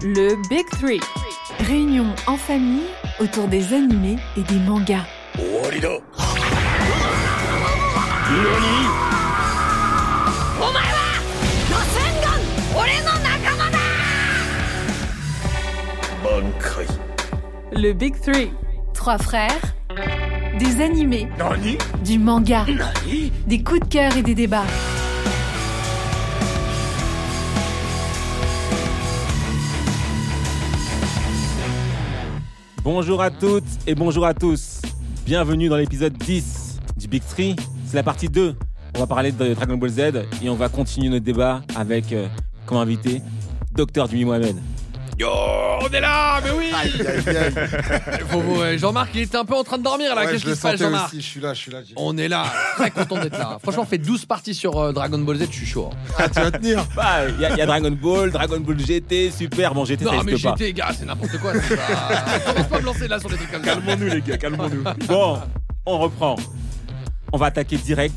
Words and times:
Le 0.00 0.36
Big 0.48 0.64
Three. 0.78 1.00
Réunion 1.66 2.06
en 2.28 2.36
famille 2.36 2.86
autour 3.18 3.48
des 3.48 3.74
animés 3.74 4.16
et 4.36 4.42
des 4.42 4.60
mangas. 4.60 5.04
Le 17.72 17.92
Big 17.92 18.20
Three. 18.20 18.52
Trois 18.94 19.18
frères. 19.18 19.50
Des 20.60 20.80
animés. 20.80 21.28
Du 22.04 22.20
manga. 22.20 22.64
Des 23.48 23.62
coups 23.64 23.80
de 23.80 23.86
cœur 23.86 24.16
et 24.16 24.22
des 24.22 24.36
débats. 24.36 24.62
Bonjour 32.90 33.20
à 33.20 33.30
toutes 33.30 33.64
et 33.86 33.94
bonjour 33.94 34.24
à 34.24 34.32
tous. 34.32 34.80
Bienvenue 35.26 35.68
dans 35.68 35.76
l'épisode 35.76 36.14
10 36.14 36.80
du 36.96 37.06
Big 37.06 37.22
Tree. 37.22 37.54
C'est 37.84 37.96
la 37.96 38.02
partie 38.02 38.30
2. 38.30 38.56
On 38.96 39.00
va 39.00 39.06
parler 39.06 39.30
de 39.30 39.52
Dragon 39.52 39.76
Ball 39.76 39.90
Z 39.90 40.00
et 40.42 40.48
on 40.48 40.54
va 40.54 40.70
continuer 40.70 41.10
notre 41.10 41.26
débat 41.26 41.60
avec 41.76 42.14
euh, 42.14 42.28
comme 42.64 42.78
invité 42.78 43.20
Docteur 43.72 44.08
Dumi 44.08 44.24
Mohamed. 44.24 44.56
Yo, 45.18 45.26
on 45.28 45.88
est 45.92 46.00
là, 46.00 46.40
mais 46.44 46.50
oui 46.52 46.70
Faut- 48.28 48.62
euh, 48.62 48.78
Jean-Marc, 48.78 49.10
il 49.14 49.22
était 49.22 49.36
un 49.36 49.44
peu 49.44 49.56
en 49.56 49.64
train 49.64 49.76
de 49.78 49.82
dormir 49.82 50.14
là. 50.14 50.24
Ouais, 50.24 50.30
Qu'est-ce 50.32 50.44
je 50.44 50.46
le 50.48 50.52
qui 50.52 50.56
se 50.58 50.62
passe, 50.62 50.72
sentais 50.72 50.84
Jean-Marc 50.84 51.06
aussi, 51.08 51.20
je 51.20 51.26
suis 51.26 51.40
là, 51.40 51.54
je 51.54 51.58
suis 51.60 51.72
là. 51.72 51.82
j'ai- 51.82 51.94
On 51.96 52.16
est 52.16 52.28
là, 52.28 52.44
très 52.76 52.90
content 52.92 53.16
d'être 53.18 53.36
là. 53.36 53.58
Franchement, 53.62 53.82
on 53.82 53.86
fait 53.86 53.98
12 53.98 54.26
parties 54.26 54.54
sur 54.54 54.78
euh, 54.78 54.92
Dragon 54.92 55.18
Ball 55.18 55.36
Z, 55.38 55.46
je 55.50 55.56
suis 55.56 55.66
chaud. 55.66 55.90
hein. 55.92 55.96
Ah, 56.18 56.28
tu 56.28 56.40
vas 56.40 56.50
tenir 56.52 56.86
Bah, 56.94 57.28
Il 57.28 57.40
y, 57.40 57.44
a- 57.44 57.50
il 57.50 57.56
y 57.58 57.60
a 57.60 57.66
Dragon 57.66 57.90
Ball, 57.90 58.30
Dragon 58.30 58.60
Ball 58.60 58.78
GT, 58.78 59.32
super. 59.32 59.74
Bon, 59.74 59.84
GT 59.84 60.04
ça 60.04 60.12
Non, 60.12 60.22
mais 60.22 60.32
existe 60.32 60.44
pas. 60.50 60.54
j'étais, 60.56 60.72
gars, 60.72 60.90
c'est 60.96 61.04
n'importe 61.04 61.36
quoi. 61.38 61.52
c'est 61.60 61.76
pas- 61.76 62.40
Commence 62.52 62.66
pas 62.68 62.76
à 62.76 62.80
me 62.80 62.84
lancer 62.86 63.08
là 63.08 63.18
sur 63.18 63.28
des 63.28 63.36
trucs 63.36 63.50
comme 63.50 63.64
ça. 63.64 63.74
Calmons-nous 63.74 64.06
les 64.14 64.20
gars, 64.22 64.38
calmons-nous. 64.38 64.84
Bon, 65.08 65.40
on 65.84 65.98
reprend. 65.98 66.36
On 67.32 67.38
va 67.38 67.46
attaquer 67.46 67.76
direct. 67.76 68.14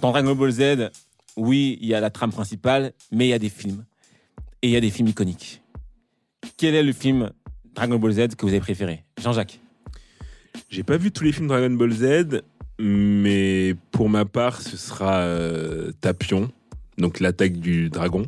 Dans 0.00 0.12
Dragon 0.12 0.34
Ball 0.36 0.50
Z, 0.52 0.90
oui, 1.36 1.76
il 1.80 1.88
y 1.88 1.94
a 1.94 1.98
la 2.00 2.10
trame 2.10 2.30
principale, 2.30 2.92
mais 3.10 3.26
il 3.26 3.30
y 3.30 3.34
a 3.34 3.38
des 3.40 3.48
films. 3.48 3.84
Et 4.62 4.68
il 4.68 4.70
y 4.70 4.76
a 4.76 4.80
des 4.80 4.90
films 4.90 5.08
iconiques. 5.08 5.62
Quel 6.56 6.74
est 6.74 6.82
le 6.82 6.92
film 6.92 7.30
Dragon 7.74 7.98
Ball 7.98 8.12
Z 8.12 8.28
que 8.36 8.42
vous 8.46 8.52
avez 8.52 8.60
préféré 8.60 9.04
Jean-Jacques 9.20 9.60
J'ai 10.70 10.82
pas 10.82 10.96
vu 10.96 11.10
tous 11.10 11.24
les 11.24 11.32
films 11.32 11.48
Dragon 11.48 11.70
Ball 11.70 11.92
Z, 11.92 12.42
mais 12.78 13.74
pour 13.90 14.08
ma 14.08 14.24
part, 14.24 14.62
ce 14.62 14.76
sera 14.76 15.18
euh, 15.20 15.92
Tapion, 16.00 16.50
donc 16.98 17.20
l'attaque 17.20 17.58
du 17.58 17.90
dragon. 17.90 18.26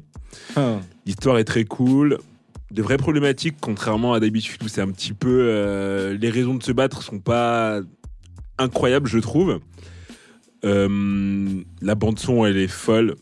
Hum. 0.57 0.81
L'histoire 1.07 1.39
est 1.39 1.45
très 1.45 1.65
cool. 1.65 2.19
De 2.71 2.83
vraies 2.83 2.99
problématiques, 2.99 3.57
contrairement 3.61 4.13
à 4.13 4.21
d'habitude 4.21 4.63
où 4.63 4.69
c'est 4.69 4.83
un 4.83 4.91
petit 4.91 5.15
peu. 5.15 5.47
euh, 5.49 6.19
les 6.19 6.29
raisons 6.29 6.55
de 6.55 6.63
se 6.63 6.73
battre 6.73 7.03
sont 7.03 7.19
pas 7.19 7.81
incroyables, 8.59 9.09
je 9.09 9.19
trouve. 9.19 9.61
Euh, 10.65 11.63
la 11.81 11.95
bande-son, 11.95 12.45
elle 12.45 12.59
est 12.59 12.69
folle. 12.69 13.15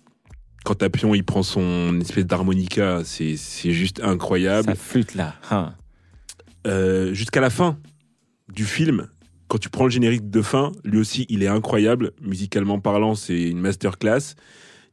Quand 0.66 0.74
Tapion 0.74 1.14
il 1.14 1.22
prend 1.24 1.44
son 1.44 2.00
espèce 2.00 2.26
d'harmonica, 2.26 3.02
c'est 3.04 3.36
c'est 3.36 3.70
juste 3.70 4.00
incroyable. 4.02 4.66
Ça 4.66 4.74
flûte 4.74 5.14
là. 5.14 5.36
Hein. 5.52 5.72
Euh, 6.66 7.14
jusqu'à 7.14 7.40
la 7.40 7.50
fin 7.50 7.78
du 8.52 8.64
film, 8.64 9.06
quand 9.46 9.58
tu 9.58 9.68
prends 9.70 9.84
le 9.84 9.90
générique 9.90 10.28
de 10.28 10.42
fin, 10.42 10.72
lui 10.82 10.98
aussi, 10.98 11.24
il 11.28 11.44
est 11.44 11.46
incroyable. 11.46 12.10
Musicalement 12.20 12.80
parlant, 12.80 13.14
c'est 13.14 13.40
une 13.42 13.60
masterclass. 13.60 14.34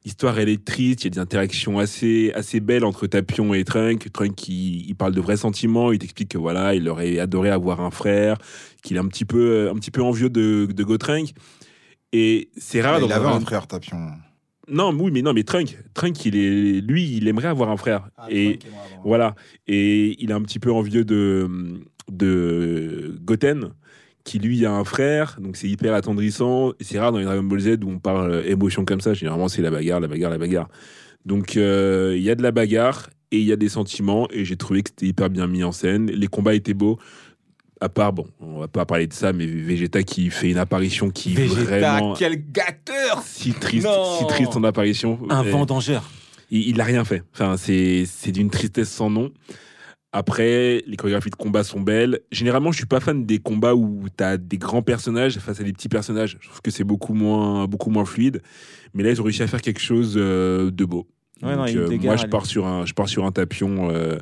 L'histoire, 0.06 0.38
elle 0.38 0.50
est 0.50 0.64
triste. 0.64 1.02
Il 1.02 1.06
y 1.06 1.08
a 1.08 1.10
des 1.12 1.20
interactions 1.20 1.80
assez, 1.80 2.32
assez 2.36 2.60
belles 2.60 2.84
entre 2.86 3.08
Tapion 3.08 3.54
et 3.56 3.64
Trunk. 3.64 4.12
Trunk, 4.14 4.48
il, 4.50 4.86
il 4.88 4.96
parle 4.96 5.16
de 5.16 5.22
vrais 5.22 5.38
sentiments. 5.38 5.92
Il 5.92 5.98
t'explique 5.98 6.30
que 6.30 6.38
voilà, 6.38 6.76
il 6.76 6.88
aurait 6.88 7.18
adoré 7.18 7.50
avoir 7.50 7.82
un 7.82 7.90
frère, 7.90 8.38
qu'il 8.84 8.98
est 8.98 9.00
un 9.00 9.08
petit 9.08 9.26
peu, 9.26 9.72
un 9.72 9.76
petit 9.76 9.92
peu 9.92 10.04
envieux 10.04 10.30
de, 10.30 10.68
de 10.72 10.84
Gotrunk. 10.84 11.32
Et 12.12 12.50
c'est 12.58 12.82
rare. 12.82 13.00
Il 13.02 13.12
avait 13.12 13.26
un- 13.26 13.38
un 13.38 13.40
frère, 13.40 13.66
Tapion. 13.66 14.10
Non, 14.70 14.96
oui, 14.98 15.12
mais 15.12 15.22
non, 15.22 15.34
mais 15.34 15.44
Trunk, 15.44 15.78
Trunk, 15.94 16.26
il 16.26 16.36
est, 16.36 16.82
lui, 16.82 17.18
il 17.18 17.28
aimerait 17.28 17.50
avoir 17.50 17.70
un 17.70 17.78
frère. 17.78 18.10
et 18.30 18.60
voilà. 19.04 19.36
Et 19.68 20.16
il 20.24 20.30
est 20.32 20.34
un 20.34 20.42
petit 20.42 20.60
peu 20.60 20.72
envieux 20.72 21.04
de, 21.04 21.50
de 22.10 23.18
Goten, 23.24 23.72
qui 24.24 24.40
lui 24.40 24.66
a 24.66 24.72
un 24.72 24.86
frère, 24.86 25.38
donc 25.42 25.58
c'est 25.58 25.68
hyper 25.68 25.94
attendrissant. 25.94 26.72
C'est 26.80 26.98
rare 27.00 27.12
dans 27.12 27.18
les 27.18 27.26
Dragon 27.26 27.44
Ball 27.44 27.60
Z 27.60 27.78
où 27.84 27.90
on 27.90 28.00
parle 28.00 28.44
émotion 28.46 28.86
comme 28.86 29.02
ça. 29.02 29.14
Généralement, 29.14 29.50
c'est 29.50 29.62
la 29.62 29.72
bagarre, 29.72 30.00
la 30.00 30.08
bagarre, 30.08 30.32
la 30.32 30.38
bagarre. 30.38 30.70
Donc 31.26 31.58
euh, 31.58 32.14
il 32.16 32.24
y 32.24 32.30
a 32.30 32.36
de 32.36 32.44
la 32.44 32.52
bagarre 32.52 33.10
et 33.32 33.40
il 33.40 33.46
y 33.46 33.52
a 33.52 33.58
des 33.58 33.70
sentiments. 33.70 34.28
Et 34.32 34.46
j'ai 34.46 34.56
trouvé 34.56 34.82
que 34.84 34.92
c'était 34.92 35.08
hyper 35.08 35.30
bien 35.30 35.48
mis 35.48 35.64
en 35.64 35.74
scène. 35.74 36.10
Les 36.10 36.28
combats 36.28 36.54
étaient 36.54 36.74
beaux. 36.74 37.00
À 37.84 37.90
part, 37.90 38.14
bon, 38.14 38.26
on 38.40 38.60
va 38.60 38.70
pas 38.70 38.86
parler 38.86 39.08
de 39.08 39.14
ça, 39.14 39.34
mais 39.34 39.46
Vegeta 39.46 40.04
qui 40.04 40.30
fait 40.30 40.52
une 40.52 40.58
apparition 40.58 41.10
qui 41.10 41.34
Vegeta, 41.34 41.64
vraiment 41.98 42.14
quel 42.14 42.42
gâteur 42.52 43.22
si 43.26 43.52
triste, 43.52 43.86
Non. 43.86 44.20
si 44.20 44.28
triste 44.28 44.54
son 44.54 44.64
apparition. 44.64 45.20
Un 45.30 45.44
vendangeur. 45.44 46.10
il, 46.50 46.70
il 46.70 46.80
a 46.80 46.86
rien 46.86 47.04
fait. 47.04 47.24
Enfin, 47.34 47.58
c'est 47.58 48.06
c'est 48.06 48.32
d'une 48.32 48.50
tristesse 48.50 48.90
sans 48.90 49.10
nom. 49.10 49.32
Après, 50.14 50.84
les 50.86 50.96
chorégraphies 50.96 51.32
de 51.32 51.36
combat 51.36 51.64
sont 51.64 51.82
belles. 51.82 52.20
Généralement, 52.32 52.72
je 52.72 52.78
suis 52.78 52.86
pas 52.86 53.00
fan 53.00 53.26
des 53.26 53.40
combats 53.40 53.74
où 53.74 54.06
tu 54.16 54.24
as 54.24 54.38
des 54.38 54.60
grands 54.60 54.84
personnages 54.84 55.40
face 55.40 55.60
à 55.60 55.64
des 55.64 55.74
petits 55.74 55.90
personnages. 55.90 56.38
Je 56.40 56.48
trouve 56.48 56.62
que 56.62 56.70
c'est 56.72 56.84
beaucoup 56.84 57.16
moins, 57.16 57.66
beaucoup 57.68 57.90
moins 57.90 58.06
fluide. 58.06 58.42
Mais 58.94 59.02
là, 59.04 59.10
ils 59.10 59.20
ont 59.20 59.24
réussi 59.24 59.42
à 59.42 59.48
faire 59.48 59.62
quelque 59.62 59.82
chose 59.82 60.14
euh, 60.16 60.70
de 60.70 60.86
beau. 60.86 61.08
Ouais, 61.44 61.56
Donc, 61.56 61.68
euh, 61.76 61.98
moi, 62.00 62.16
je 62.16 62.26
pars 62.28 62.46
sur 62.46 62.66
un, 62.66 62.86
je 62.86 62.94
pars 62.94 63.10
sur 63.10 63.26
un 63.26 63.32
tapion. 63.32 63.90
euh, 63.92 64.18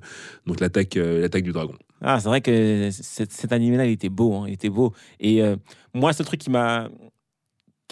donc 0.45 0.59
l'attaque, 0.59 0.97
euh, 0.97 1.21
l'attaque 1.21 1.43
du 1.43 1.51
dragon. 1.51 1.75
Ah, 2.01 2.19
c'est 2.19 2.27
vrai 2.29 2.41
que 2.41 2.89
cet, 2.91 3.51
animé-là, 3.51 3.85
il 3.85 3.91
était 3.91 4.09
beau. 4.09 4.33
hein, 4.35 4.45
il 4.47 4.53
était 4.53 4.69
beau. 4.69 4.93
Et 5.19 5.41
moi, 5.93 6.13
ce 6.13 6.23
truc 6.23 6.39
qui 6.41 6.49
m'a. 6.49 6.89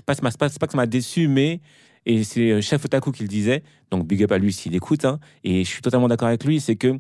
pas- 0.06 0.16
pas, 0.16 0.32
pas 0.32 0.50
que 0.50 0.72
ça 0.72 0.78
m'a 0.78 0.88
déçu, 0.88 1.28
mais. 1.28 1.62
Et 2.06 2.24
c'est 2.24 2.62
Chef 2.62 2.84
Otaku 2.86 3.12
qui 3.12 3.22
le 3.24 3.28
disait. 3.30 3.62
Donc, 3.92 4.08
big 4.08 4.24
up 4.24 4.32
à 4.32 4.38
lui 4.38 4.52
s'il 4.52 4.74
écoute. 4.76 5.06
hein, 5.06 5.20
et 5.44 5.64
je 5.64 5.70
suis 5.70 5.82
totalement 5.82 6.08
d'accord 6.08 6.28
avec 6.30 6.44
lui. 6.44 6.60
C'est 6.60 6.76
que 6.76 6.98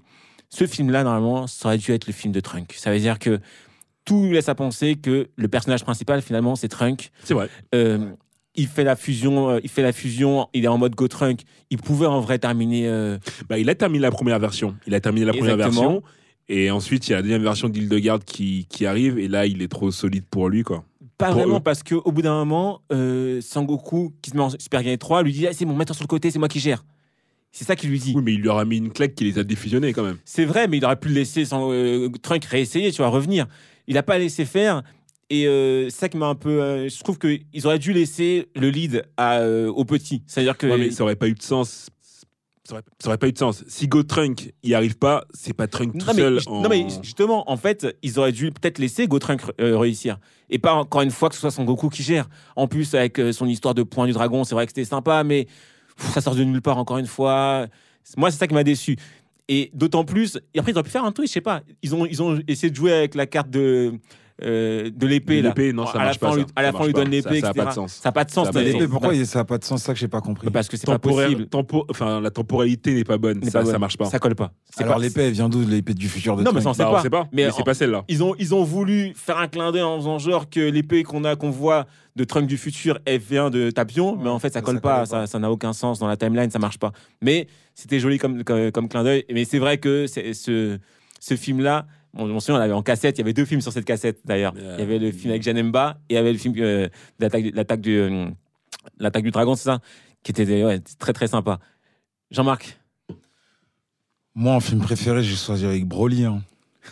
ce 0.49 0.67
film-là, 0.67 1.03
normalement, 1.03 1.47
ça 1.47 1.69
aurait 1.69 1.77
dû 1.77 1.91
être 1.91 2.05
le 2.07 2.13
film 2.13 2.31
de 2.33 2.39
Trunk. 2.41 2.73
Ça 2.77 2.91
veut 2.91 2.99
dire 2.99 3.17
que 3.17 3.39
tout 4.05 4.25
laisse 4.31 4.49
à 4.49 4.55
penser 4.55 4.95
que 4.95 5.29
le 5.35 5.47
personnage 5.47 5.83
principal, 5.83 6.21
finalement, 6.21 6.55
c'est 6.55 6.67
Trunk. 6.67 7.11
C'est 7.23 7.33
vrai. 7.33 7.49
Euh, 7.73 8.11
il 8.55 8.67
fait 8.67 8.83
la 8.83 8.95
fusion, 8.95 9.49
euh, 9.49 9.59
il 9.63 9.69
fait 9.69 9.81
la 9.83 9.91
fusion, 9.93 10.47
il 10.53 10.65
est 10.65 10.67
en 10.67 10.77
mode 10.77 10.95
Go 10.95 11.07
Trunk. 11.07 11.41
Il 11.69 11.77
pouvait 11.77 12.07
en 12.07 12.19
vrai 12.19 12.39
terminer. 12.39 12.87
euh, 12.87 13.17
Bah, 13.47 13.57
il 13.57 13.69
a 13.69 13.75
terminé 13.75 14.01
la 14.01 14.11
première 14.11 14.39
version. 14.39 14.75
Il 14.87 14.93
a 14.95 14.99
terminé 14.99 15.25
la 15.25 15.33
première 15.33 15.53
Exactement. 15.55 15.81
version. 15.93 16.03
Et 16.49 16.71
ensuite, 16.71 17.07
il 17.07 17.11
y 17.11 17.13
a 17.13 17.17
la 17.17 17.21
deuxième 17.21 17.43
version 17.43 17.69
d'Hildegarde 17.69 18.23
qui, 18.23 18.65
qui 18.69 18.85
arrive. 18.85 19.19
Et 19.19 19.27
là, 19.27 19.45
il 19.45 19.61
est 19.61 19.67
trop 19.67 19.91
solide 19.91 20.23
pour 20.29 20.49
lui, 20.49 20.63
quoi. 20.63 20.83
Pas 21.17 21.27
Pour 21.27 21.35
vraiment, 21.35 21.57
eux. 21.57 21.61
parce 21.63 21.83
qu'au 21.83 22.11
bout 22.11 22.21
d'un 22.23 22.33
moment, 22.33 22.81
euh, 22.91 23.39
Sangoku, 23.41 24.13
qui 24.21 24.31
se 24.31 24.35
met 24.37 24.41
en 24.41 24.49
Super 24.49 24.81
Game 24.83 24.97
3, 24.97 25.21
lui 25.21 25.31
dit 25.33 25.45
ah, 25.47 25.53
C'est 25.53 25.65
bon, 25.65 25.75
mets-toi 25.75 25.93
sur 25.95 26.03
le 26.03 26.07
côté, 26.07 26.31
c'est 26.31 26.39
moi 26.39 26.47
qui 26.47 26.59
gère. 26.59 26.83
C'est 27.51 27.65
ça 27.65 27.75
qu'il 27.75 27.89
lui 27.89 27.99
dit. 27.99 28.13
Oui, 28.15 28.21
mais 28.23 28.33
il 28.33 28.41
lui 28.41 28.47
aura 28.47 28.63
mis 28.65 28.77
une 28.77 28.91
claque 28.91 29.15
qui 29.15 29.25
les 29.25 29.37
a 29.37 29.43
défusionnés 29.43 29.91
quand 29.93 30.03
même. 30.03 30.17
C'est 30.25 30.45
vrai, 30.45 30.67
mais 30.67 30.77
il 30.77 30.85
aurait 30.85 30.95
pu 30.99 31.09
le 31.09 31.15
laisser 31.15 31.45
sans 31.45 31.71
euh, 31.71 32.09
Trunk 32.21 32.45
réessayer, 32.45 32.91
tu 32.91 32.97
vois, 32.97 33.09
revenir. 33.09 33.45
Il 33.87 33.95
n'a 33.95 34.03
pas 34.03 34.17
laissé 34.17 34.45
faire. 34.45 34.81
Et 35.29 35.45
euh, 35.47 35.85
c'est 35.89 35.97
ça 35.99 36.09
qui 36.09 36.17
m'a 36.17 36.27
un 36.27 36.35
peu. 36.35 36.61
euh, 36.61 36.89
je 36.89 36.99
trouve 37.03 37.19
qu'ils 37.19 37.45
auraient 37.65 37.79
dû 37.79 37.93
laisser 37.93 38.47
le 38.55 38.69
lead 38.69 39.03
à, 39.17 39.39
euh, 39.39 39.67
au 39.67 39.85
petit. 39.85 40.23
C'est-à-dire 40.25 40.57
que. 40.57 40.67
Ouais, 40.67 40.77
mais 40.77 40.91
ça 40.91 41.03
aurait 41.03 41.15
pas 41.15 41.27
eu 41.27 41.33
de 41.35 41.41
sens. 41.41 41.89
Ça 42.63 42.73
aurait, 42.75 42.83
ça 42.99 43.07
aurait 43.09 43.17
pas 43.17 43.27
eu 43.27 43.31
de 43.33 43.37
sens. 43.37 43.63
Si 43.67 43.87
Go 43.87 44.03
Trunk 44.03 44.53
y 44.63 44.73
arrive 44.75 44.97
pas, 44.97 45.25
c'est 45.33 45.53
pas 45.53 45.67
Trunk 45.67 45.97
tout 45.97 46.05
mais, 46.07 46.13
seul. 46.13 46.39
en- 46.47 46.61
non, 46.61 46.69
mais 46.69 46.85
justement, 47.03 47.49
en 47.49 47.57
fait, 47.57 47.97
ils 48.03 48.19
auraient 48.19 48.31
dû 48.31 48.51
peut-être 48.51 48.77
laisser 48.79 49.07
Gotrunk 49.07 49.41
euh, 49.59 49.77
réussir. 49.77 50.17
Et 50.49 50.57
pas 50.59 50.73
encore 50.73 51.01
une 51.01 51.11
fois 51.11 51.29
que 51.29 51.35
ce 51.35 51.41
soit 51.41 51.51
son 51.51 51.63
Goku 51.63 51.89
qui 51.89 52.03
gère. 52.03 52.27
En 52.55 52.67
plus, 52.67 52.93
avec 52.95 53.19
son 53.31 53.45
histoire 53.47 53.73
de 53.75 53.83
point 53.83 54.05
du 54.07 54.13
dragon, 54.13 54.43
c'est 54.43 54.55
vrai 54.55 54.65
que 54.65 54.71
c'était 54.71 54.85
sympa, 54.85 55.23
mais 55.23 55.45
pff, 55.97 56.11
ça 56.13 56.21
sort 56.21 56.35
de 56.35 56.43
nulle 56.43 56.61
part 56.61 56.77
encore 56.77 56.97
une 56.97 57.07
fois. 57.07 57.67
Moi, 58.17 58.31
c'est 58.31 58.37
ça 58.37 58.47
qui 58.47 58.53
m'a 58.55 58.63
déçu. 58.63 58.97
Et 59.47 59.71
d'autant 59.73 60.03
plus, 60.05 60.39
et 60.53 60.59
après, 60.59 60.71
ils 60.71 60.75
auraient 60.75 60.83
pu 60.83 60.89
faire 60.91 61.05
un 61.05 61.11
truc, 61.11 61.27
je 61.27 61.31
sais 61.33 61.41
pas. 61.41 61.61
Ils 61.81 61.93
ont, 61.95 62.05
ils 62.05 62.21
ont 62.21 62.39
essayé 62.47 62.69
de 62.69 62.75
jouer 62.75 62.93
avec 62.93 63.15
la 63.15 63.25
carte 63.25 63.49
de 63.49 63.93
euh, 64.43 64.89
de 64.93 65.07
l'épée 65.07 65.41
l'épée, 65.41 65.73
non, 65.73 65.85
ça 65.85 65.93
à 65.93 65.97
la 65.99 66.03
marche 66.05 66.19
fin, 66.19 66.27
pas, 66.27 66.31
on 66.33 66.35
lui- 66.37 66.41
ça. 66.43 66.47
à 66.55 66.61
la 66.61 66.67
Ça 66.71 66.77
fin, 66.77 66.83
on 66.83 66.87
lui 66.87 66.93
donne 66.93 67.03
pas. 67.05 67.09
l'épée, 67.09 67.21
Ça- 67.35 67.41
ça 67.41 67.47
a 67.47 67.49
etc. 67.51 67.63
pas 67.65 67.69
de 67.69 67.75
sens. 67.75 67.93
Ça 67.93 68.01
n'a 68.09 68.11
pas 68.13 68.23
de 68.25 68.31
sens. 68.31 68.43
Ça 68.45 68.49
a 68.49 68.53
pas 68.53 68.59
de 68.59 68.65
mais- 68.65 68.71
sens. 68.71 68.79
L'épée, 68.81 68.91
pourquoi 68.91 69.25
ça 69.25 69.39
n'a 69.39 69.45
pas 69.45 69.57
de 69.57 69.63
sens 69.63 69.83
Ça 69.83 69.93
que 69.93 69.99
j'ai 69.99 70.07
pas 70.07 70.21
compris? 70.21 70.49
Parce 70.49 70.67
que 70.67 70.77
c'est 70.77 70.85
pas 70.87 70.99
possible. 70.99 71.47
tempo- 71.47 71.85
enfin, 71.89 72.21
la 72.21 72.31
temporalité 72.31 72.93
n'est 72.93 73.03
pas 73.03 73.17
bonne. 73.17 73.43
Ça, 73.49 73.65
ça 73.65 73.79
marche 73.79 73.97
pas. 73.97 74.05
Ça 74.05 74.19
colle 74.19 74.35
pas. 74.35 74.51
Alors 74.77 74.95
pas- 74.95 75.01
l'épée, 75.01 75.21
elle 75.27 75.33
vient 75.33 75.49
d'où 75.49 75.59
L'épée 75.67 75.93
du 75.93 76.07
futur 76.09 76.35
de 76.37 76.43
Non, 76.43 76.51
mais 76.53 76.61
ça, 76.61 76.69
on 76.69 76.73
sait 76.73 76.83
Bah, 76.83 76.91
pas. 76.91 76.99
on 76.99 77.01
sait 77.03 77.09
pas. 77.09 77.27
Mais 77.33 77.49
c'est 77.51 77.63
pas 77.63 77.73
celle-là. 77.73 78.03
Ils 78.07 78.23
ont, 78.23 78.33
ils 78.39 78.55
ont 78.55 78.63
voulu 78.63 79.13
faire 79.15 79.37
un 79.37 79.47
clin 79.47 79.71
d'œil 79.71 79.81
en 79.81 79.97
faisant 79.97 80.17
genre 80.19 80.49
que 80.49 80.59
l'épée 80.59 81.03
qu'on 81.03 81.23
a, 81.25 81.35
qu'on 81.35 81.49
voit 81.49 81.85
de 82.15 82.23
Trunk 82.23 82.47
du 82.47 82.57
futur, 82.57 82.99
elle 83.05 83.19
vient 83.19 83.49
de 83.49 83.69
Tapion, 83.71 84.15
mais 84.15 84.29
en 84.29 84.39
fait, 84.39 84.51
ça 84.53 84.61
colle 84.61 84.75
ça 84.75 84.81
pas, 84.81 85.05
ça 85.05 85.27
ça 85.27 85.39
n'a 85.39 85.51
aucun 85.51 85.73
sens 85.73 85.99
dans 85.99 86.07
la 86.07 86.17
timeline, 86.17 86.49
ça 86.49 86.59
marche 86.59 86.77
pas. 86.79 86.91
Mais 87.21 87.47
c'était 87.75 87.99
joli 87.99 88.17
comme, 88.17 88.43
comme, 88.43 88.71
comme 88.71 88.89
clin 88.89 89.03
d'œil. 89.03 89.25
Mais 89.31 89.45
c'est 89.45 89.59
vrai 89.59 89.77
que 89.77 90.05
ce, 90.07 90.77
ce 91.19 91.35
film-là, 91.35 91.85
on, 92.15 92.29
on 92.29 92.39
se 92.39 92.47
souvient, 92.47 92.57
on 92.57 92.59
l'avait 92.61 92.73
en 92.73 92.81
cassette, 92.83 93.17
il 93.17 93.21
y 93.21 93.23
avait 93.23 93.33
deux 93.33 93.45
films 93.45 93.61
sur 93.61 93.71
cette 93.71 93.85
cassette 93.85 94.19
d'ailleurs. 94.25 94.53
Il 94.55 94.79
y 94.79 94.83
avait 94.83 94.99
le 94.99 95.11
film 95.11 95.31
avec 95.31 95.43
Janemba 95.43 95.99
et 96.09 96.13
il 96.13 96.15
y 96.15 96.17
avait 96.17 96.31
le 96.31 96.37
film 96.37 96.53
euh, 96.57 96.87
l'attaque 97.19 97.81
du, 97.81 97.97
euh, 97.97 98.27
l'attaque 98.99 99.23
du 99.23 99.31
dragon, 99.31 99.55
c'est 99.55 99.65
ça? 99.65 99.79
Qui 100.23 100.31
était 100.31 100.63
ouais, 100.63 100.79
très 100.97 101.13
très 101.13 101.27
sympa. 101.27 101.59
Jean-Marc? 102.31 102.79
Moi, 104.35 104.53
en 104.53 104.59
film 104.59 104.79
préféré, 104.81 105.23
j'ai 105.23 105.35
choisi 105.35 105.65
avec 105.65 105.85
Broly. 105.85 106.25
hein. 106.25 106.41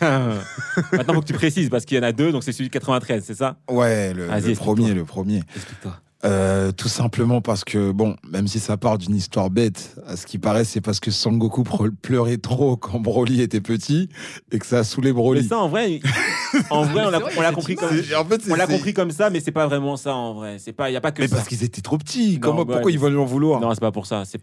Maintenant, 0.92 1.14
faut 1.14 1.20
que 1.22 1.26
tu 1.26 1.32
précises 1.32 1.70
parce 1.70 1.84
qu'il 1.84 1.96
y 1.96 2.00
en 2.00 2.04
a 2.04 2.12
deux, 2.12 2.30
donc 2.30 2.44
c'est 2.44 2.52
celui 2.52 2.68
de 2.68 2.72
93, 2.72 3.24
c'est 3.24 3.34
ça? 3.34 3.58
Ouais, 3.70 4.12
le, 4.14 4.26
le 4.28 4.54
premier, 4.54 4.94
le 4.94 5.04
premier. 5.04 5.42
Explique-toi. 5.56 6.00
Euh, 6.24 6.72
tout 6.72 6.88
simplement 6.88 7.40
parce 7.40 7.62
que, 7.62 7.92
bon, 7.92 8.16
même 8.28 8.48
si 8.48 8.58
ça 8.58 8.76
part 8.76 8.98
d'une 8.98 9.14
histoire 9.14 9.50
bête, 9.50 9.94
à 10.04 10.16
ce 10.16 10.26
qui 10.26 10.38
paraît, 10.38 10.64
c'est 10.64 10.80
parce 10.80 10.98
que 10.98 11.12
Sangoku 11.12 11.62
pleurait 12.02 12.38
trop 12.38 12.76
quand 12.76 12.98
Broly 12.98 13.40
était 13.40 13.60
petit 13.60 14.08
et 14.50 14.58
que 14.58 14.66
ça 14.66 14.78
a 14.78 14.84
saoulé 14.84 15.10
Mais 15.10 15.14
Broly. 15.14 15.44
ça, 15.44 15.58
en 15.58 15.68
vrai, 15.68 16.00
en 16.70 16.82
vrai, 16.82 17.04
on 17.06 17.10
l'a 17.10 17.20
vrai, 17.20 17.52
compris 17.54 17.76
comme. 17.76 17.90
C'est- 18.02 18.16
en 18.16 18.24
fait, 18.24 18.42
c'est- 18.42 18.50
On 18.50 18.56
l'a 18.56 18.66
c'est- 18.66 18.72
compris 18.72 18.94
comme 18.94 19.12
ça, 19.12 19.30
mais 19.30 19.38
c'est 19.38 19.52
pas 19.52 19.68
vraiment 19.68 19.96
ça 19.96 20.12
en 20.12 20.34
vrai. 20.34 20.56
C'est 20.58 20.72
pas, 20.72 20.90
il 20.90 20.94
y 20.94 20.96
a 20.96 21.00
pas 21.00 21.12
que 21.12 21.22
Mais 21.22 21.28
ça. 21.28 21.36
parce 21.36 21.46
qu'ils 21.46 21.62
étaient 21.62 21.82
trop 21.82 21.98
petits. 21.98 22.32
Non, 22.34 22.38
Comment, 22.40 22.58
ouais, 22.60 22.64
pourquoi 22.66 22.86
mais 22.86 22.92
ils 22.94 22.98
veulent 22.98 23.18
en 23.18 23.24
vouloir? 23.24 23.60
Non, 23.60 23.72
c'est 23.74 23.78
pas 23.80 23.92
pour 23.92 24.06
ça. 24.06 24.24
C'est, 24.24 24.38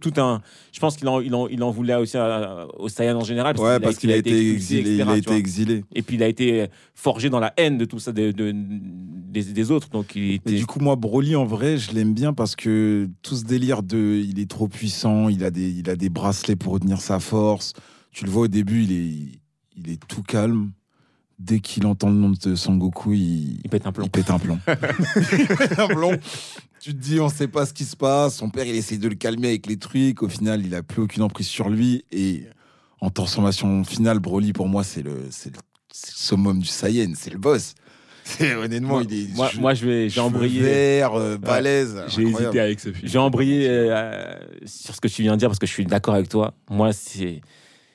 tout 0.00 0.12
un. 0.16 0.40
Je 0.72 0.80
pense 0.80 0.96
qu'il 0.96 1.08
en, 1.08 1.20
il 1.20 1.34
en, 1.34 1.46
il 1.48 1.62
en 1.62 1.70
voulait 1.70 1.94
aussi 1.96 2.16
aux 2.78 2.88
Saiyans 2.88 3.18
en 3.18 3.24
général. 3.24 3.58
Ouais, 3.60 3.78
parce 3.80 3.96
qu'il 3.96 4.10
a 4.10 4.16
été 4.16 4.50
exilé. 4.52 4.80
etc., 4.80 4.94
il 4.96 5.02
a 5.02 5.12
tu 5.12 5.18
été 5.18 5.26
vois. 5.30 5.36
exilé. 5.36 5.84
Et 5.94 6.00
puis 6.00 6.16
il 6.16 6.22
a 6.22 6.28
été 6.28 6.68
forgé 6.94 7.28
dans 7.28 7.40
la 7.40 7.52
haine 7.58 7.76
de 7.76 7.84
tout 7.84 7.98
ça, 7.98 8.12
de, 8.12 8.32
de- 8.32 8.54
des, 8.54 9.42
des 9.44 9.70
autres. 9.70 9.90
Donc 9.90 10.14
il 10.16 10.22
Mais 10.22 10.34
était. 10.36 10.53
Du 10.56 10.66
coup, 10.66 10.80
moi, 10.80 10.96
Broly, 10.96 11.36
en 11.36 11.44
vrai, 11.44 11.78
je 11.78 11.92
l'aime 11.92 12.14
bien 12.14 12.32
parce 12.32 12.56
que 12.56 13.08
tout 13.22 13.36
ce 13.36 13.44
délire 13.44 13.82
de 13.82 14.22
il 14.24 14.38
est 14.38 14.50
trop 14.50 14.68
puissant, 14.68 15.28
il 15.28 15.44
a 15.44 15.50
des, 15.50 15.70
il 15.70 15.88
a 15.88 15.96
des 15.96 16.08
bracelets 16.08 16.56
pour 16.56 16.72
retenir 16.72 17.00
sa 17.00 17.20
force. 17.20 17.72
Tu 18.10 18.24
le 18.24 18.30
vois 18.30 18.42
au 18.42 18.48
début, 18.48 18.82
il 18.84 18.92
est, 18.92 19.40
il 19.76 19.90
est 19.90 20.00
tout 20.06 20.22
calme. 20.22 20.72
Dès 21.38 21.58
qu'il 21.58 21.84
entend 21.86 22.10
le 22.10 22.14
nom 22.14 22.30
de 22.30 22.54
Sangoku, 22.54 23.12
il, 23.12 23.60
il 23.64 23.68
pète 23.68 23.86
un 23.86 23.92
plomb. 23.92 24.04
il 24.04 24.10
pète 24.10 24.30
un 24.30 24.38
plomb. 24.38 24.58
un. 24.68 26.18
Tu 26.80 26.94
te 26.94 27.00
dis, 27.00 27.18
on 27.18 27.28
sait 27.28 27.48
pas 27.48 27.66
ce 27.66 27.72
qui 27.72 27.84
se 27.84 27.96
passe. 27.96 28.36
Son 28.36 28.50
père, 28.50 28.66
il 28.66 28.74
essaie 28.76 28.98
de 28.98 29.08
le 29.08 29.14
calmer 29.14 29.48
avec 29.48 29.66
les 29.66 29.78
trucs. 29.78 30.22
Au 30.22 30.28
final, 30.28 30.64
il 30.64 30.74
a 30.74 30.82
plus 30.82 31.02
aucune 31.02 31.22
emprise 31.22 31.48
sur 31.48 31.70
lui. 31.70 32.04
Et 32.12 32.44
en 33.00 33.10
transformation 33.10 33.82
finale, 33.84 34.20
Broly, 34.20 34.52
pour 34.52 34.68
moi, 34.68 34.84
c'est 34.84 35.02
le, 35.02 35.14
le, 35.14 35.50
le 35.50 35.58
summum 35.92 36.60
du 36.60 36.68
Saiyan. 36.68 37.14
C'est 37.16 37.30
le 37.30 37.38
boss. 37.38 37.74
C'est 38.26 38.54
honnêtement, 38.54 38.88
Moi, 38.88 39.02
il 39.08 39.14
est. 39.30 39.34
moi, 39.36 39.50
je- 39.52 39.60
moi, 39.60 39.74
je 39.74 39.86
vais, 39.86 40.08
j'ai 40.08 40.20
embrayé. 40.20 41.02
euh, 41.02 41.36
balèze. 41.36 42.02
J'ai 42.08 42.22
hésité 42.22 42.58
avec 42.58 42.80
ce 42.80 42.90
film. 42.92 43.06
J'ai 43.06 43.18
embrayé 43.18 43.66
euh, 43.68 44.34
sur 44.64 44.94
ce 44.94 45.00
que 45.00 45.08
tu 45.08 45.22
viens 45.22 45.32
de 45.34 45.38
dire 45.38 45.48
parce 45.48 45.58
que 45.58 45.66
je 45.66 45.72
suis 45.72 45.84
d'accord 45.84 46.14
avec 46.14 46.28
toi. 46.28 46.54
Moi, 46.70 46.92
c'est 46.94 47.42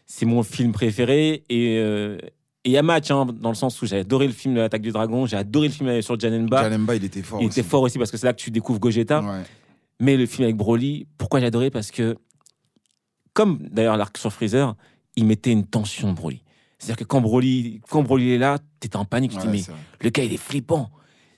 c'est 0.05 0.25
mon 0.25 0.43
film 0.43 0.71
préféré 0.71 1.43
et 1.49 1.77
euh, 1.79 2.17
et 2.63 2.77
a 2.77 2.83
match 2.83 3.09
hein, 3.09 3.25
dans 3.39 3.49
le 3.49 3.55
sens 3.55 3.81
où 3.81 3.85
j'ai 3.87 3.97
adoré 3.97 4.27
le 4.27 4.33
film 4.33 4.53
de 4.53 4.59
l'attaque 4.59 4.81
du 4.83 4.91
dragon, 4.91 5.25
j'ai 5.25 5.37
adoré 5.37 5.67
le 5.67 5.73
film 5.73 6.01
sur 6.03 6.19
Janemba. 6.19 6.61
Janemba, 6.63 6.95
il 6.95 7.03
était 7.05 7.21
fort. 7.23 7.41
Il 7.41 7.45
était 7.47 7.61
aussi. 7.61 7.69
fort 7.69 7.81
aussi 7.81 7.97
parce 7.97 8.11
que 8.11 8.17
c'est 8.17 8.27
là 8.27 8.33
que 8.33 8.41
tu 8.41 8.51
découvres 8.51 8.79
Gogeta. 8.79 9.21
Ouais. 9.21 9.41
Mais 9.99 10.15
le 10.15 10.25
film 10.27 10.43
avec 10.43 10.55
Broly, 10.57 11.07
pourquoi 11.17 11.39
j'ai 11.39 11.47
adoré? 11.47 11.71
Parce 11.71 11.89
que, 11.91 12.15
comme 13.33 13.59
d'ailleurs 13.71 13.97
l'arc 13.97 14.17
sur 14.17 14.31
Freezer, 14.31 14.75
il 15.15 15.25
mettait 15.25 15.51
une 15.51 15.65
tension, 15.65 16.11
Broly. 16.13 16.43
C'est-à-dire 16.79 16.97
que 16.97 17.03
quand 17.03 17.21
Broly, 17.21 17.81
quand 17.89 18.01
Broly 18.03 18.31
est 18.31 18.37
là, 18.37 18.57
t'es 18.79 18.95
en 18.95 19.05
panique, 19.05 19.31
tu 19.31 19.37
te 19.37 19.41
dis, 19.47 19.47
mais 19.49 19.75
le 20.01 20.09
gars, 20.09 20.23
il 20.23 20.33
est 20.33 20.37
flippant. 20.37 20.89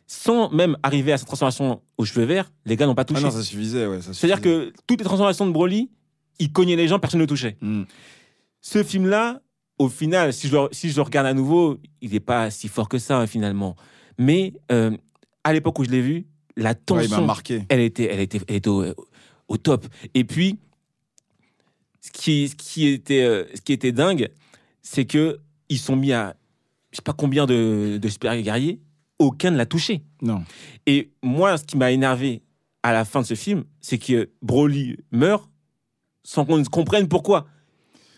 Sans 0.07 0.49
même 0.51 0.77
arriver 0.83 1.13
à 1.13 1.17
sa 1.17 1.25
transformation 1.25 1.81
aux 1.97 2.05
cheveux 2.05 2.25
verts, 2.25 2.51
les 2.65 2.75
gars 2.75 2.85
n'ont 2.85 2.95
pas 2.95 3.01
Ah 3.01 3.05
touché. 3.05 3.23
non, 3.23 3.31
ça 3.31 3.41
suffisait, 3.43 3.87
ouais. 3.87 3.99
C'est-à-dire 4.01 4.41
que 4.41 4.71
toutes 4.85 4.99
les 4.99 5.05
transformations 5.05 5.47
de 5.47 5.51
Broly, 5.51 5.89
il 6.39 6.51
cognait 6.51 6.75
les 6.75 6.87
gens, 6.87 6.99
personne 6.99 7.19
ne 7.19 7.23
le 7.23 7.27
touchait. 7.27 7.57
Mm. 7.61 7.83
Ce 8.61 8.83
film-là, 8.83 9.41
au 9.79 9.89
final, 9.89 10.33
si 10.33 10.47
je, 10.47 10.55
le, 10.55 10.67
si 10.71 10.89
je 10.89 10.95
le 10.97 11.01
regarde 11.01 11.25
à 11.27 11.33
nouveau, 11.33 11.79
il 12.01 12.11
n'est 12.11 12.19
pas 12.19 12.51
si 12.51 12.67
fort 12.67 12.87
que 12.89 12.99
ça, 12.99 13.19
hein, 13.19 13.25
finalement. 13.25 13.75
Mais 14.19 14.53
euh, 14.71 14.95
à 15.43 15.53
l'époque 15.53 15.79
où 15.79 15.83
je 15.85 15.89
l'ai 15.89 16.01
vu, 16.01 16.27
la 16.57 16.75
tension, 16.75 17.25
marqué. 17.25 17.63
elle 17.69 17.79
était, 17.79 18.09
elle 18.11 18.19
était, 18.19 18.41
elle 18.47 18.55
était 18.57 18.69
au, 18.69 18.83
au 19.47 19.57
top. 19.57 19.87
Et 20.13 20.23
puis, 20.25 20.59
ce 22.01 22.11
qui, 22.11 22.49
ce 22.49 22.55
qui, 22.55 22.87
était, 22.87 23.23
euh, 23.23 23.45
ce 23.55 23.61
qui 23.61 23.71
était 23.73 23.91
dingue, 23.93 24.29
c'est 24.81 25.05
que 25.05 25.39
ils 25.69 25.77
sont 25.79 25.95
mis 25.95 26.11
à, 26.13 26.35
je 26.91 26.97
sais 26.97 27.01
pas 27.01 27.13
combien 27.13 27.45
de, 27.45 27.97
de 28.01 28.09
super 28.09 28.39
guerriers, 28.41 28.79
aucun 29.19 29.51
ne 29.51 29.57
l'a 29.57 29.65
touché. 29.65 30.01
Non. 30.21 30.43
Et 30.85 31.11
moi, 31.23 31.57
ce 31.57 31.63
qui 31.63 31.77
m'a 31.77 31.91
énervé 31.91 32.41
à 32.83 32.91
la 32.93 33.05
fin 33.05 33.21
de 33.21 33.25
ce 33.25 33.35
film, 33.35 33.63
c'est 33.79 33.97
que 33.97 34.29
Broly 34.41 34.97
meurt 35.11 35.49
sans 36.23 36.45
qu'on 36.45 36.63
comprenne 36.63 37.07
pourquoi. 37.07 37.45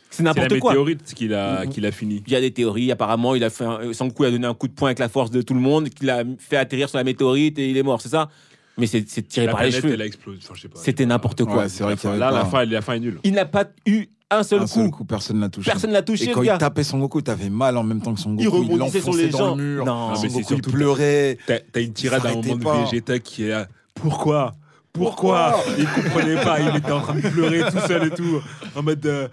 C'est 0.09 0.17
C'est 0.17 0.23
la 0.23 0.29
n'importe 0.33 0.59
quoi. 0.59 0.71
météorite 0.71 1.13
qu'il 1.15 1.33
a, 1.33 1.65
Mhm. 1.65 1.69
qu'il 1.71 1.85
a 1.85 1.91
fini. 1.91 2.23
Il 2.27 2.33
y 2.33 2.35
a 2.35 2.41
des 2.41 2.51
théories, 2.51 2.91
apparemment, 2.91 3.33
il 3.35 3.43
a 3.43 3.49
fait 3.49 3.65
un, 3.65 3.93
Sangoku 3.93 4.23
a 4.25 4.31
donné 4.31 4.45
un 4.45 4.53
coup 4.53 4.67
de 4.67 4.73
poing 4.73 4.89
avec 4.89 4.99
la 4.99 5.09
force 5.09 5.31
de 5.31 5.41
tout 5.41 5.53
le 5.55 5.59
monde, 5.59 5.89
qu'il 5.89 6.09
a 6.09 6.23
fait 6.37 6.57
atterrir 6.57 6.87
sur 6.89 6.97
la 6.97 7.03
météorite 7.03 7.57
et 7.59 7.69
il 7.69 7.77
est 7.77 7.83
mort, 7.83 7.99
c'est 8.01 8.09
ça? 8.09 8.29
Mais 8.77 8.85
c'est 8.87 9.07
c'est 9.09 9.21
tiré 9.27 9.45
La 9.47 9.51
par 9.53 9.61
les 9.63 9.69
planète, 9.69 9.81
cheveux. 9.83 9.93
elle 9.93 10.01
a 10.01 10.05
explosé. 10.05 10.39
Enfin, 10.43 10.53
je 10.55 10.61
sais 10.61 10.67
pas. 10.67 10.79
C'était 10.79 11.05
n'importe 11.05 11.43
quoi. 11.45 11.57
Ouais, 11.63 11.69
c'est 11.69 11.83
vrai 11.83 11.93
avait 11.93 12.17
Là, 12.17 12.31
la 12.31 12.45
fin, 12.45 12.65
la 12.65 12.81
fin 12.81 12.93
est 12.93 12.99
nulle. 12.99 13.19
Il 13.23 13.33
n'a 13.33 13.45
pas 13.45 13.65
eu 13.85 14.07
un 14.39 14.43
seul, 14.43 14.59
Un 14.59 14.63
coup. 14.63 14.67
seul 14.69 14.89
coup, 14.91 15.05
personne 15.05 15.39
l'a 15.39 15.49
touché. 15.49 15.69
Personne 15.71 15.91
l'a 15.91 16.01
touché, 16.01 16.25
Et 16.29 16.31
quand 16.31 16.41
gars. 16.41 16.55
il 16.55 16.59
tapait 16.59 16.83
son 16.83 16.99
Goku, 16.99 17.21
t'avais 17.21 17.49
mal 17.49 17.77
en 17.77 17.83
même 17.83 18.01
temps 18.01 18.13
que 18.13 18.19
son 18.19 18.35
Il 18.37 18.45
Goku. 18.45 18.63
rebondissait 18.63 19.01
sur 19.01 19.13
les 19.13 19.29
gens. 19.31 19.37
dans 19.39 19.55
le 19.55 19.63
mur. 19.63 19.85
Non. 19.85 20.09
Ah, 20.13 20.19
mais 20.21 20.29
Son 20.29 20.39
Goku, 20.39 20.53
il 20.55 20.61
pleurait. 20.61 21.37
T'as 21.47 21.81
une 21.81 21.93
tirade 21.93 22.25
à 22.25 22.29
un 22.29 22.35
moment 22.35 22.55
de 22.55 22.63
pas. 22.63 22.83
Vegeta 22.85 23.19
qui 23.19 23.43
est 23.43 23.49
là. 23.49 23.67
Pourquoi? 23.95 24.55
Pourquoi? 24.91 25.55
Il 25.79 25.87
comprenait 25.87 26.35
pas, 26.43 26.59
il 26.59 26.75
était 26.77 26.91
en 26.91 27.01
train 27.01 27.15
de 27.15 27.21
pleurer 27.21 27.63
tout 27.71 27.79
seul 27.87 28.07
et 28.07 28.09
tout. 28.11 28.41
En 28.75 28.83
mode. 28.83 29.03
euh, 29.07 29.27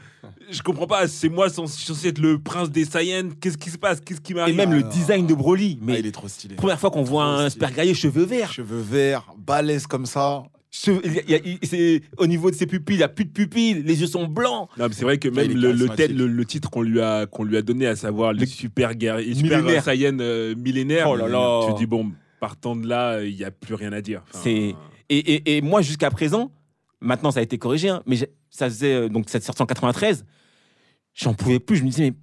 je 0.50 0.62
comprends 0.62 0.86
pas, 0.86 1.06
c'est 1.06 1.28
moi 1.28 1.48
censé 1.50 1.84
censé 1.84 2.08
être 2.08 2.18
le 2.18 2.38
prince 2.38 2.70
des 2.70 2.84
Saiyans. 2.86 3.28
Qu'est-ce 3.40 3.58
qui 3.58 3.68
se 3.70 3.76
passe? 3.78 4.00
Qu'est-ce 4.00 4.20
qui 4.22 4.32
Et 4.32 4.34
m'arrive 4.36 4.56
même 4.56 4.72
le 4.72 4.82
Ah. 4.84 4.88
design 4.88 5.26
de 5.26 5.34
Broly. 5.34 5.76
Ah, 5.80 5.84
Mais 5.86 6.00
il 6.00 6.06
est 6.06 6.12
trop 6.12 6.28
stylé. 6.28 6.54
première 6.56 6.80
fois 6.80 6.90
qu'on 6.90 7.02
voit 7.02 7.24
un 7.24 7.50
super 7.50 7.70
guerrier 7.72 7.92
cheveux 7.94 8.24
verts. 8.24 8.50
Cheveux 8.50 8.80
verts, 8.80 9.26
balèze 9.36 9.86
comme 9.86 10.06
ça. 10.06 10.42
Au 12.18 12.26
niveau 12.26 12.50
de 12.50 12.54
ses 12.56 12.66
pupilles, 12.66 12.96
il 12.96 12.98
n'y 12.98 13.04
a 13.04 13.08
plus 13.08 13.24
de 13.24 13.30
pupilles, 13.32 13.82
les 13.82 14.00
yeux 14.00 14.06
sont 14.06 14.26
blancs. 14.26 14.68
Non, 14.78 14.86
mais 14.88 14.92
c'est 14.94 15.04
vrai 15.04 15.18
que 15.18 15.28
même 15.28 15.48
le, 15.48 15.54
le, 15.54 15.60
charismatique. 15.86 15.96
tel- 15.96 16.16
le- 16.16 16.26
le 16.26 16.44
titre 16.44 16.70
qu'on 16.70 16.82
lui 16.82 17.00
a 17.00 17.26
qu'on 17.26 17.44
lui 17.44 17.56
a 17.56 17.62
donné, 17.62 17.86
à 17.86 17.96
savoir 17.96 18.32
les 18.32 18.40
Le- 18.40 18.46
super 18.46 18.94
guerriers, 18.94 19.34
super 19.34 19.58
Millénaire. 19.60 19.84
Saiyans 19.84 20.18
euh, 20.20 20.54
millénaires. 20.54 21.08
Oh 21.10 21.16
là 21.16 21.28
là. 21.28 21.66
Tu 21.68 21.74
dis 21.74 21.86
bon, 21.86 22.12
partant 22.38 22.76
de 22.76 22.86
là, 22.86 23.22
il 23.22 23.34
y 23.34 23.44
a 23.44 23.50
plus 23.50 23.74
rien 23.74 23.92
à 23.92 24.00
dire. 24.00 24.22
Enfin, 24.28 24.40
C'est- 24.44 24.74
Et, 25.12 25.18
et- 25.18 25.56
et 25.56 25.60
moi, 25.60 25.82
jusqu'à 25.82 26.08
présent, 26.10 26.52
maintenant 27.00 27.32
ça 27.32 27.40
a 27.40 27.42
été 27.42 27.58
corrigé, 27.58 27.88
hein, 27.88 28.02
mais 28.06 28.16
ça 28.48 28.68
faisait 28.68 28.94
euh, 28.94 29.08
donc 29.08 29.28
cette 29.28 29.42
sortie 29.42 29.60
en 29.62 29.66
93, 29.66 30.24
j'en 31.14 31.34
pouvais 31.34 31.58
plus. 31.58 31.76
Je 31.78 31.82
me 31.82 31.88
disais, 31.88 32.10
mais 32.10 32.16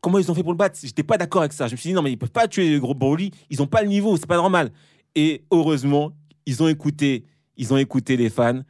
comment 0.00 0.18
ils 0.20 0.30
ont 0.30 0.34
fait 0.34 0.44
pour 0.44 0.52
le 0.52 0.56
battre? 0.56 0.78
J'étais 0.80 1.02
pas 1.02 1.18
d'accord 1.18 1.42
avec 1.42 1.52
ça. 1.52 1.66
Je 1.66 1.72
me 1.72 1.76
suis 1.76 1.88
dit, 1.90 1.94
non, 1.94 2.02
mais 2.02 2.12
ils 2.12 2.16
peuvent 2.16 2.30
pas 2.30 2.46
tuer 2.46 2.70
le 2.70 2.78
gros 2.78 2.94
Broly, 2.94 3.32
ils 3.50 3.60
ont 3.60 3.66
pas 3.66 3.82
le 3.82 3.88
niveau, 3.88 4.16
c'est 4.16 4.28
pas 4.28 4.36
normal. 4.36 4.70
Et 5.16 5.42
heureusement, 5.50 6.12
ils 6.46 6.62
ont 6.62 6.68
écouté, 6.68 7.24
ils 7.58 7.72
ont 7.74 7.76
écouté 7.76 8.16
les 8.16 8.30
fans. 8.30 8.60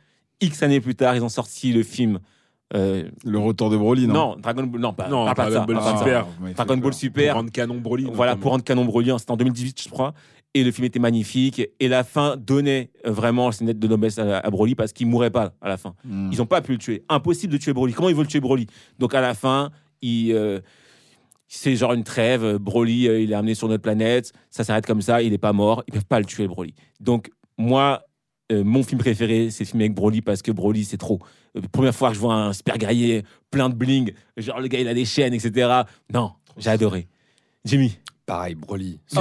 X 0.40 0.62
années 0.62 0.80
plus 0.80 0.95
tard, 0.97 1.14
ils 1.16 1.23
ont 1.23 1.28
sorti 1.28 1.73
le 1.73 1.83
film. 1.83 2.18
euh, 2.75 3.09
Le 3.25 3.38
retour 3.38 3.71
de 3.71 3.76
Broly, 3.76 4.07
non 4.07 4.14
non, 4.14 4.37
Dragon 4.37 4.64
Ball, 4.64 4.80
non, 4.80 4.92
pas, 4.92 5.09
Non, 5.09 5.25
Dragon 5.33 5.64
Ball 5.64 5.80
ça. 5.83 5.97
Super. 5.99 6.26
Ah, 6.26 6.64
Dragon 6.64 6.76
Ball 6.76 6.80
peur. 6.80 6.90
Pour 6.90 6.95
Super. 6.95 7.35
rendre 7.35 7.50
canon 7.50 7.75
Broly. 7.80 8.04
Voilà, 8.04 8.33
notamment. 8.33 8.42
pour 8.42 8.50
rendre 8.52 8.64
Canon 8.64 8.85
Broly, 8.85 9.12
c'était 9.18 9.30
en 9.33 9.37
2018, 9.37 9.83
je 9.85 9.88
crois. 9.88 10.14
Et 10.54 10.64
le 10.64 10.71
film 10.73 10.87
était 10.87 10.99
magnifique. 10.99 11.61
Et 11.78 11.88
la 11.88 12.04
fin 12.04 12.37
donnait 12.37 12.90
euh, 13.07 13.11
vraiment 13.11 13.52
ses 13.52 13.64
lettres 13.64 13.80
de 13.80 13.87
noblesse 13.88 14.18
à, 14.18 14.38
à 14.38 14.50
Broly 14.50 14.75
parce 14.75 14.92
qu'il 14.92 15.07
mourait 15.07 15.30
pas 15.30 15.52
à 15.61 15.68
la 15.68 15.76
fin. 15.76 15.95
Mm. 16.04 16.30
Ils 16.33 16.38
n'ont 16.38 16.47
pas 16.47 16.61
pu 16.62 16.73
le 16.73 16.78
tuer. 16.78 17.04
Impossible 17.09 17.52
de 17.52 17.59
tuer 17.59 17.73
Broly. 17.73 17.92
Comment 17.92 18.09
ils 18.09 18.14
veulent 18.14 18.26
tuer 18.26 18.40
Broly? 18.40 18.66
Donc 18.99 19.14
à 19.14 19.21
la 19.21 19.35
fin, 19.35 19.71
il, 20.00 20.33
euh, 20.33 20.61
c'est 21.49 21.76
genre 21.76 21.92
une 21.92 22.04
trêve. 22.04 22.57
Broly, 22.57 23.09
euh, 23.09 23.21
il 23.21 23.33
est 23.33 23.35
amené 23.35 23.54
sur 23.54 23.68
notre 23.68 23.83
planète. 23.83 24.33
Ça 24.50 24.64
s'arrête 24.64 24.87
comme 24.87 25.02
ça. 25.02 25.21
Il 25.23 25.30
n'est 25.33 25.38
pas 25.38 25.52
mort. 25.52 25.83
Ils 25.87 25.92
peuvent 25.92 26.07
pas 26.07 26.18
le 26.18 26.25
tuer, 26.26 26.47
Broly. 26.49 26.75
Donc 27.00 27.30
moi, 27.59 28.02
euh, 28.50 28.64
mon 28.64 28.83
film 28.83 28.99
préféré, 28.99 29.50
c'est 29.50 29.64
le 29.64 29.69
film 29.69 29.81
avec 29.83 29.95
Broly 29.95 30.23
parce 30.23 30.43
que 30.43 30.50
Broly, 30.52 30.85
c'est 30.85 30.97
trop. 30.97 31.19
Euh, 31.57 31.61
première 31.73 31.95
fois 31.95 32.09
que 32.09 32.14
je 32.14 32.21
vois 32.21 32.35
un 32.35 32.52
super 32.52 32.78
guerrier 32.78 33.23
plein 33.50 33.69
de 33.69 33.75
bling, 33.75 34.12
genre 34.37 34.61
le 34.61 34.69
gars, 34.69 34.81
il 34.81 34.88
a 34.88 34.95
des 34.95 35.05
chaînes, 35.05 35.35
etc. 35.35 35.83
Non, 36.12 36.33
j'ai 36.57 36.71
adoré. 36.71 37.07
Jimmy. 37.64 37.99
Pareil, 38.26 38.55
Broly. 38.57 39.00
Oh. 39.17 39.21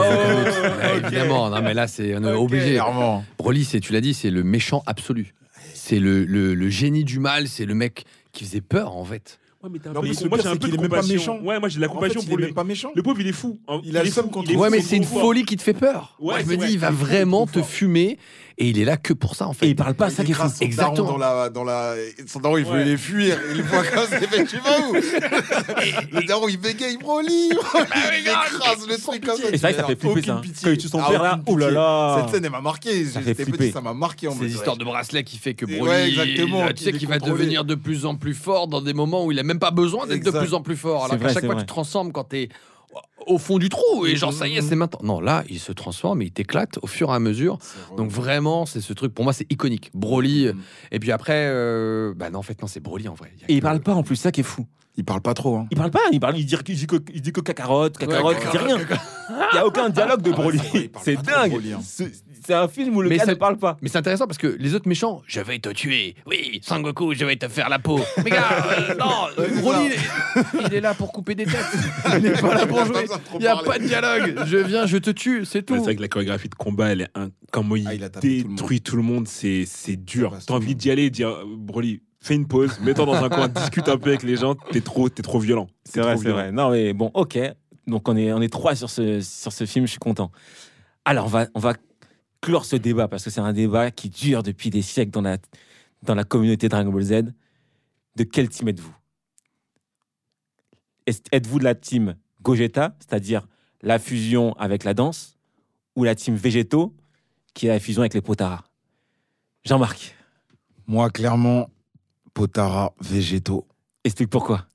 Évidemment, 1.04 1.50
non 1.50 1.62
mais 1.62 1.74
là 1.74 1.88
c'est 1.88 2.16
on 2.16 2.24
est 2.24 2.34
Ok. 2.34 2.42
obligé. 2.44 2.72
Clairement. 2.72 3.24
Broly, 3.38 3.64
c'est 3.66 3.80
tu 3.80 3.94
l'as 3.94 4.02
dit, 4.02 4.14
c'est 4.14 4.30
le 4.32 4.44
méchant 4.44 4.84
absolu. 4.86 5.34
C'est 5.74 6.00
le, 6.00 6.26
le, 6.26 6.54
le 6.54 6.70
génie 6.70 7.04
du 7.06 7.20
mal, 7.20 7.48
c'est 7.48 7.66
le 7.66 7.74
mec 7.74 8.04
qui 8.34 8.44
faisait 8.44 8.62
peur 8.62 8.96
en 8.98 9.06
fait. 9.06 9.40
Ouais, 9.64 9.70
mais 9.72 9.80
t'as 9.80 9.90
un 9.90 9.94
Non, 9.94 10.02
peu 10.02 10.08
mais 10.08 10.14
de- 10.14 10.24
le 10.24 10.30
moi, 10.30 10.38
j'ai 10.42 10.48
un 10.48 10.54
c'est 10.54 10.60
peu 10.60 10.68
de 10.68 10.74
est 10.76 10.78
même 10.78 10.90
pas 10.90 10.98
compassion. 10.98 11.16
méchant. 11.36 11.46
Ouais, 11.46 11.60
moi, 11.60 11.70
j'ai 11.70 11.78
de 11.78 11.82
la 11.82 11.88
En 11.88 11.90
fait, 11.92 11.96
compassion 11.96 12.22
il 12.22 12.26
pour 12.28 12.34
est 12.34 12.38
lui. 12.42 12.46
même 12.48 12.54
pas 12.54 12.64
méchant. 12.64 12.92
Le 12.96 13.02
pauvre, 13.04 13.20
il 13.22 13.28
est 13.28 13.32
fou. 13.32 13.60
hein. 13.68 13.82
Il 13.84 13.98
a 13.98 14.04
le 14.04 14.10
est 14.10 14.30
contre 14.32 14.50
il 14.52 14.54
est. 14.54 14.58
Ouais, 14.58 14.70
mais 14.70 14.78
il 14.78 14.80
est 14.82 14.84
c'est 14.84 14.98
une 14.98 15.04
folie 15.04 15.46
qui 15.46 15.56
te 15.56 15.64
fait 15.64 15.74
peur. 15.74 16.16
Ouais, 16.20 16.26
Moi, 16.28 16.40
je 16.42 16.46
c'est 16.46 16.58
me 16.58 16.66
dis, 16.68 16.74
il 16.74 16.80
va 16.80 16.90
Il 16.90 16.94
est 16.94 16.96
vraiment 16.96 17.48
te 17.48 17.62
fumer 17.64 18.20
et 18.60 18.70
il 18.70 18.80
est 18.80 18.86
là 18.86 18.98
que 18.98 19.14
pour 19.14 19.36
ça, 19.36 19.48
en 19.48 19.54
fait. 19.54 19.68
Et 19.68 19.70
il 19.70 19.76
parle 19.76 19.94
pas, 19.94 20.10
ça 20.10 20.24
Il 20.24 20.26
qui 20.26 20.32
est 20.32 20.36
fou. 20.36 20.42
écrase 20.42 20.54
son 20.58 20.66
daron 20.66 20.66
Exactement. 20.94 21.12
dans 21.12 21.18
la, 21.18 21.50
dans 21.50 21.64
la... 21.64 21.94
Son 22.26 22.40
daron, 22.40 22.58
il 22.58 22.64
Ouais. 22.66 22.70
voulait 22.72 22.86
les 22.86 22.98
fuir. 22.98 23.38
Il 23.52 23.58
le 23.58 23.64
voit 23.64 23.84
comme 23.84 24.08
ça, 24.08 24.18
il 24.20 24.28
fait 24.28 24.46
Tu 24.46 24.58
vas 24.58 24.80
où 24.90 24.94
Le 24.94 26.26
daron, 26.28 26.48
il 26.48 26.58
bégaye, 26.60 26.98
Broly 26.98 27.50
Il 27.52 28.28
écrase 28.28 28.88
le 28.88 28.98
truc 28.98 29.26
comme 29.26 29.38
ça. 29.38 29.48
Et 29.50 29.52
c'est 29.52 29.58
vrai 29.58 29.74
que 29.74 29.80
ça 29.80 29.86
fait 29.86 29.96
flipper 29.96 30.22
ça. 30.24 30.34
hein. 30.34 30.42
pitié. 30.42 30.64
Quand 30.64 30.72
il 30.72 30.78
tue 30.78 30.88
son 30.88 31.00
Ah, 31.04 31.10
père 31.10 31.24
là, 31.24 31.34
aucune 31.42 31.54
oh 31.56 31.58
là 31.58 31.72
là. 31.72 32.18
Cette 32.22 32.36
scène, 32.36 32.46
elle 32.46 32.52
m'a 32.52 32.62
marqué. 32.62 33.06
Ça 33.06 33.22
J'étais 33.24 33.46
petit, 33.46 33.72
ça 33.72 33.82
m'a 33.82 33.94
marqué. 33.94 34.28
en 34.28 34.32
Ces 34.36 34.48
histoires 34.54 34.78
de 34.78 34.84
bracelet 34.86 35.24
qui 35.24 35.38
fait 35.38 35.54
que 35.54 35.66
Broly, 35.66 35.82
ouais, 35.82 36.10
exactement, 36.10 36.68
tu 36.76 36.84
sais 36.84 36.94
qu'il 36.94 37.08
va 37.08 37.20
devenir 37.20 37.64
de 37.64 37.76
plus 37.76 38.06
en 38.06 38.16
plus 38.16 38.34
fort 38.34 38.68
dans 38.68 38.82
des 38.82 38.94
moments 38.94 39.26
où 39.26 39.32
il 39.32 39.40
a 39.40 39.44
même 39.44 39.60
pas 39.60 39.72
besoin 39.72 40.08
d'être 40.08 40.24
de 40.24 40.32
plus 40.32 40.54
en 40.54 40.62
plus 40.62 40.76
fort. 40.78 41.06
Alors 41.06 41.18
C'est 41.18 41.20
qu'à 41.20 41.28
chaque 41.34 41.42
c'est 41.42 41.46
fois 41.46 41.56
tu 41.56 41.62
te 41.62 41.68
transformes 41.68 42.12
quand 42.12 42.24
t'es 42.24 42.50
au 43.26 43.38
fond 43.38 43.58
du 43.58 43.68
trou 43.70 44.06
et 44.06 44.16
genre 44.16 44.32
ça 44.34 44.48
y 44.48 44.56
est 44.58 44.62
Mhm. 44.62 44.68
c'est 44.70 44.76
maintenant. 44.76 45.00
Non 45.04 45.20
là 45.20 45.44
il 45.50 45.60
se 45.60 45.72
transforme 45.72 46.22
et 46.22 46.26
il 46.26 46.32
t'éclate 46.32 46.80
au 46.82 46.88
fur 46.88 47.10
et 47.12 47.14
à 47.14 47.20
mesure. 47.20 47.58
Donc 47.98 48.10
vraiment 48.10 48.66
c'est 48.66 48.82
ce 48.82 48.94
truc 48.94 49.14
pour 49.14 49.24
moi 49.26 49.34
c'est 49.34 49.52
iconique. 49.52 49.92
Broly 49.94 50.48
Mhm. 50.48 50.62
et 50.92 51.00
puis 51.00 51.12
après 51.12 51.48
euh, 51.50 52.14
bah 52.16 52.30
non 52.30 52.40
en 52.40 52.44
fait 52.44 52.62
non 52.62 52.68
c'est 52.68 52.80
Broly 52.80 53.08
en 53.10 53.14
vrai. 53.16 53.32
Et 53.50 53.56
il 53.56 53.62
parle 53.62 53.82
pas 53.82 53.94
en 53.94 54.04
plus, 54.04 54.16
ça 54.16 54.32
qui 54.32 54.42
est 54.42 54.44
fou. 54.44 54.66
Il 55.00 55.06
parle 55.06 55.22
pas 55.22 55.36
trop. 55.36 55.58
Hein. 55.58 55.68
Il 55.70 55.78
parle 55.78 55.92
pas, 55.92 56.00
il 56.12 56.20
parle, 56.20 56.40
il 56.40 56.46
dit, 56.48 56.56
il 56.70 56.76
dit 56.76 56.88
que, 56.88 56.96
il 57.14 57.22
dit 57.22 57.32
que 57.32 57.42
cacarotte, 57.42 58.00
cacarotte, 58.00 58.36
Ouais, 58.38 58.42
il 58.46 58.50
dit 58.50 58.58
rien. 58.58 58.78
Il 58.80 59.56
y 59.56 59.60
a 59.60 59.68
aucun 59.68 59.90
dialogue 59.90 60.24
de 60.24 60.32
Ah 60.34 60.40
ouais, 60.40 60.58
Broly. 60.58 60.90
c'est 61.04 61.22
dingue. 61.22 61.52
Broly, 61.52 61.74
hein. 61.74 61.80
C'est 62.48 62.54
un 62.54 62.70
film 62.70 62.96
où 62.96 63.02
le 63.02 63.10
Mais 63.10 63.18
gars 63.18 63.26
ça- 63.26 63.32
ne 63.32 63.36
parle 63.36 63.58
pas. 63.58 63.78
Mais 63.82 63.90
c'est 63.90 63.98
intéressant 63.98 64.26
parce 64.26 64.38
que 64.38 64.48
les 64.48 64.74
autres 64.74 64.88
méchants, 64.88 65.22
je 65.28 65.42
vais 65.42 65.60
te 65.60 65.68
tuer. 65.68 66.16
Oui, 66.26 66.62
Sangoku, 66.64 67.14
je 67.14 67.26
vais 67.26 67.36
te 67.36 67.50
faire 67.50 67.68
la 67.68 67.78
peau. 67.78 68.00
Mais 68.24 68.30
gars, 68.30 68.48
euh, 68.90 68.96
non, 68.96 69.28
euh, 69.38 69.60
Broly, 69.60 69.88
il 69.88 69.92
est, 69.92 70.68
il 70.70 70.74
est 70.76 70.80
là 70.80 70.94
pour 70.94 71.12
couper 71.12 71.36
des 71.36 71.44
têtes. 71.44 71.58
Il 72.16 72.24
n'est 72.24 72.32
pas 72.32 72.56
là 72.56 72.66
pour 72.66 72.86
jouer. 72.86 73.06
Il 73.34 73.40
n'y 73.40 73.48
a 73.48 73.58
pas 73.58 73.78
de 73.78 73.84
dialogue. 73.84 74.46
Je 74.46 74.56
viens, 74.60 74.86
je 74.86 74.96
te 74.96 75.10
tue, 75.10 75.44
c'est 75.44 75.62
tout. 75.62 75.76
C'est 75.76 75.82
vrai 75.82 75.96
que 75.98 76.02
la 76.02 76.08
chorégraphie 76.08 76.48
de 76.48 76.56
combat, 76.56 76.88
elle 76.88 77.02
est 77.02 77.10
un... 77.16 77.32
comment 77.52 77.76
il, 77.76 77.86
Ah, 77.86 77.96
il 77.96 78.10
détruit 78.46 78.80
tout 78.80 78.96
le 78.96 79.04
monde, 79.04 79.28
c'est 79.28 79.66
c'est 79.68 79.98
dur. 79.98 80.34
T'as 80.48 80.54
envie 80.54 80.68
monde. 80.70 80.78
d'y 80.78 80.90
aller 80.92 81.04
et 81.04 81.10
dire 81.10 81.28
euh, 81.28 81.44
Broly, 81.46 82.02
fais 82.22 82.36
une 82.36 82.48
pause, 82.48 82.80
mets-toi 82.80 83.06
dans 83.06 83.22
un 83.26 83.28
coin, 83.28 83.50
discute 83.50 83.90
un 83.90 83.98
peu 83.98 84.12
avec 84.12 84.24
les 84.24 84.38
gens. 84.38 84.56
T'es 84.72 84.80
trop, 84.80 85.10
t'es 85.10 85.22
trop 85.22 85.40
violent. 85.40 85.68
C'est 85.84 86.00
vrai, 86.00 86.16
c'est 86.16 86.30
vrai. 86.30 86.54
Non, 86.54 86.72
mais 86.72 86.94
bon, 86.94 87.12
ok. 87.14 87.38
Donc 87.88 88.08
on 88.08 88.16
est, 88.16 88.32
on 88.32 88.42
est 88.42 88.48
trois 88.52 88.74
sur 88.76 88.90
ce, 88.90 89.20
sur 89.20 89.52
ce 89.52 89.66
film, 89.66 89.86
je 89.86 89.92
suis 89.92 90.00
content. 90.00 90.32
Alors 91.04 91.26
on 91.26 91.30
va, 91.30 91.48
on 91.56 91.60
va 91.60 91.74
clore 92.42 92.66
ce 92.66 92.76
débat 92.76 93.08
parce 93.08 93.24
que 93.24 93.30
c'est 93.30 93.42
un 93.42 93.54
débat 93.54 93.92
qui 93.92 94.10
dure 94.10 94.44
depuis 94.44 94.70
des 94.70 94.82
siècles 94.82 95.12
dans 95.12 95.22
la, 95.22 95.38
dans 96.04 96.16
la 96.16 96.24
communauté 96.24 96.70
Dragon 96.70 96.92
Ball 96.92 97.04
Z. 97.04 97.14
De 98.16 98.24
quel 98.24 98.50
team 98.50 98.68
êtes-vous? 98.70 98.96
Êtes-vous 101.32 101.60
de 101.60 101.64
la 101.64 101.76
team 101.76 102.16
Gogeta, 102.42 102.96
c'est-à-dire 103.00 103.48
la 103.82 104.00
fusion 104.00 104.54
avec 104.54 104.84
la 104.84 104.94
danse, 104.94 105.38
ou 105.96 106.04
la 106.04 106.16
team 106.16 106.36
Végéto, 106.36 106.96
qui 107.54 107.68
est 107.68 107.70
la 107.70 107.80
fusion 107.80 108.02
avec 108.02 108.14
les 108.14 108.22
Potara? 108.22 108.66
Jean-Marc, 109.64 110.16
Moi, 110.86 111.10
clairement, 111.10 111.70
Potara, 112.34 112.94
végétaux. 113.02 113.68
explique 114.04 114.30
pourquoi. 114.30 114.68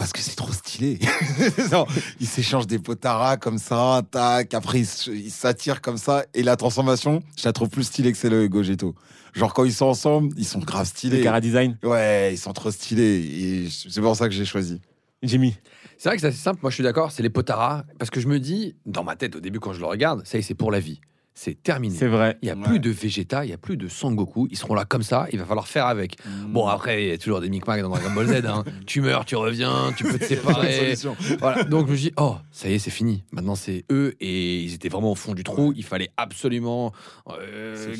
Parce 0.00 0.14
que 0.14 0.20
c'est 0.20 0.34
trop 0.34 0.50
stylé. 0.50 0.98
Non, 1.72 1.86
ils 2.20 2.26
s'échangent 2.26 2.66
des 2.66 2.78
potaras 2.78 3.36
comme 3.36 3.58
ça, 3.58 4.00
tac. 4.10 4.54
Après, 4.54 4.80
ils 4.80 5.30
s'attirent 5.30 5.82
comme 5.82 5.98
ça. 5.98 6.24
Et 6.32 6.42
la 6.42 6.56
transformation, 6.56 7.22
je 7.36 7.44
la 7.44 7.52
trouve 7.52 7.68
plus 7.68 7.84
stylée 7.84 8.10
que 8.10 8.16
c'est 8.16 8.30
le 8.30 8.48
Gogeto. 8.48 8.94
Genre, 9.34 9.52
quand 9.52 9.64
ils 9.64 9.74
sont 9.74 9.84
ensemble, 9.84 10.32
ils 10.38 10.46
sont 10.46 10.60
grave 10.60 10.84
Le 10.84 10.86
stylés. 10.86 11.20
Cara 11.20 11.42
Design 11.42 11.76
Ouais, 11.82 12.32
ils 12.32 12.38
sont 12.38 12.54
trop 12.54 12.70
stylés. 12.70 13.02
Et 13.04 13.68
c'est 13.68 14.00
pour 14.00 14.16
ça 14.16 14.26
que 14.26 14.34
j'ai 14.34 14.46
choisi. 14.46 14.80
Jimmy 15.22 15.54
C'est 15.98 16.08
vrai 16.08 16.16
que 16.16 16.22
c'est 16.22 16.28
assez 16.28 16.38
simple. 16.38 16.60
Moi, 16.62 16.70
je 16.70 16.76
suis 16.76 16.84
d'accord. 16.84 17.12
C'est 17.12 17.22
les 17.22 17.28
Potara. 17.28 17.84
Parce 17.98 18.10
que 18.10 18.20
je 18.20 18.26
me 18.26 18.40
dis, 18.40 18.76
dans 18.86 19.04
ma 19.04 19.16
tête, 19.16 19.36
au 19.36 19.40
début, 19.40 19.60
quand 19.60 19.74
je 19.74 19.80
le 19.80 19.86
regarde, 19.86 20.22
ça 20.24 20.38
y 20.38 20.40
est, 20.40 20.42
c'est 20.42 20.54
pour 20.54 20.70
la 20.70 20.80
vie. 20.80 20.98
C'est 21.42 21.62
terminé. 21.62 21.94
C'est 21.96 22.06
vrai. 22.06 22.36
Il 22.42 22.44
n'y 22.46 22.50
a 22.50 22.54
Ouais. 22.54 22.62
plus 22.64 22.80
de 22.80 22.90
Vegeta, 22.90 23.46
il 23.46 23.48
n'y 23.48 23.54
a 23.54 23.56
plus 23.56 23.78
de 23.78 23.88
Sangoku. 23.88 24.46
Ils 24.50 24.58
seront 24.58 24.74
là 24.74 24.84
comme 24.84 25.02
ça. 25.02 25.26
Il 25.32 25.38
va 25.38 25.46
falloir 25.46 25.66
faire 25.66 25.86
avec. 25.86 26.16
Bon, 26.48 26.66
après, 26.66 27.02
il 27.04 27.08
y 27.08 27.12
a 27.12 27.16
toujours 27.16 27.40
des 27.40 27.48
micmacs 27.48 27.80
dans 27.80 27.88
Dragon 27.88 28.10
Ball 28.14 28.26
Z. 28.26 28.44
hein. 28.44 28.62
tu 28.86 29.00
meurs, 29.00 29.24
tu 29.24 29.36
reviens, 29.36 29.90
tu 29.96 30.04
peux 30.04 30.18
te 30.18 30.24
séparer. 30.26 30.92
Voilà. 31.38 31.64
Donc 31.64 31.86
je 31.86 31.92
me 31.92 31.96
dis, 31.96 32.12
oh, 32.18 32.36
ça 32.52 32.68
y 32.68 32.74
est, 32.74 32.78
c'est 32.78 32.90
fini. 32.90 33.24
Maintenant, 33.32 33.54
c'est 33.54 33.86
eux 33.90 34.16
et 34.20 34.60
ils 34.60 34.74
étaient 34.74 34.90
vraiment 34.90 35.12
au 35.12 35.14
fond 35.14 35.32
du 35.32 35.42
trou. 35.42 35.72
Il 35.74 35.84
fallait 35.84 36.10
absolument 36.18 36.92
euh, 37.30 37.94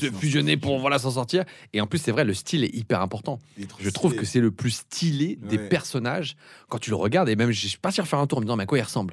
Se 0.00 0.10
fusionner, 0.10 0.56
pour 0.56 0.78
voilà 0.78 0.98
s'en 0.98 1.10
sortir. 1.10 1.44
Et 1.74 1.82
en 1.82 1.86
plus, 1.86 1.98
c'est 1.98 2.12
vrai, 2.12 2.24
le 2.24 2.32
style 2.32 2.64
est 2.64 2.74
hyper 2.74 3.02
important. 3.02 3.38
Est 3.60 3.66
Je 3.78 3.90
trouve 3.90 4.12
stylé. 4.12 4.20
que 4.22 4.26
c'est 4.26 4.40
le 4.40 4.50
plus 4.50 4.70
stylé 4.70 5.38
des 5.42 5.58
Ouais. 5.58 5.68
personnages 5.68 6.34
quand 6.70 6.78
tu 6.78 6.88
le 6.88 6.96
regardes. 6.96 7.28
Et 7.28 7.36
même, 7.36 7.50
je 7.50 7.66
suis 7.68 7.76
pas 7.78 7.90
sûr 7.90 8.04
de 8.04 8.08
faire 8.08 8.20
un 8.20 8.26
tour 8.26 8.38
en 8.38 8.40
me 8.40 8.46
disant, 8.46 8.56
mais 8.56 8.62
à 8.62 8.66
quoi 8.66 8.78
il 8.78 8.82
ressemble? 8.82 9.12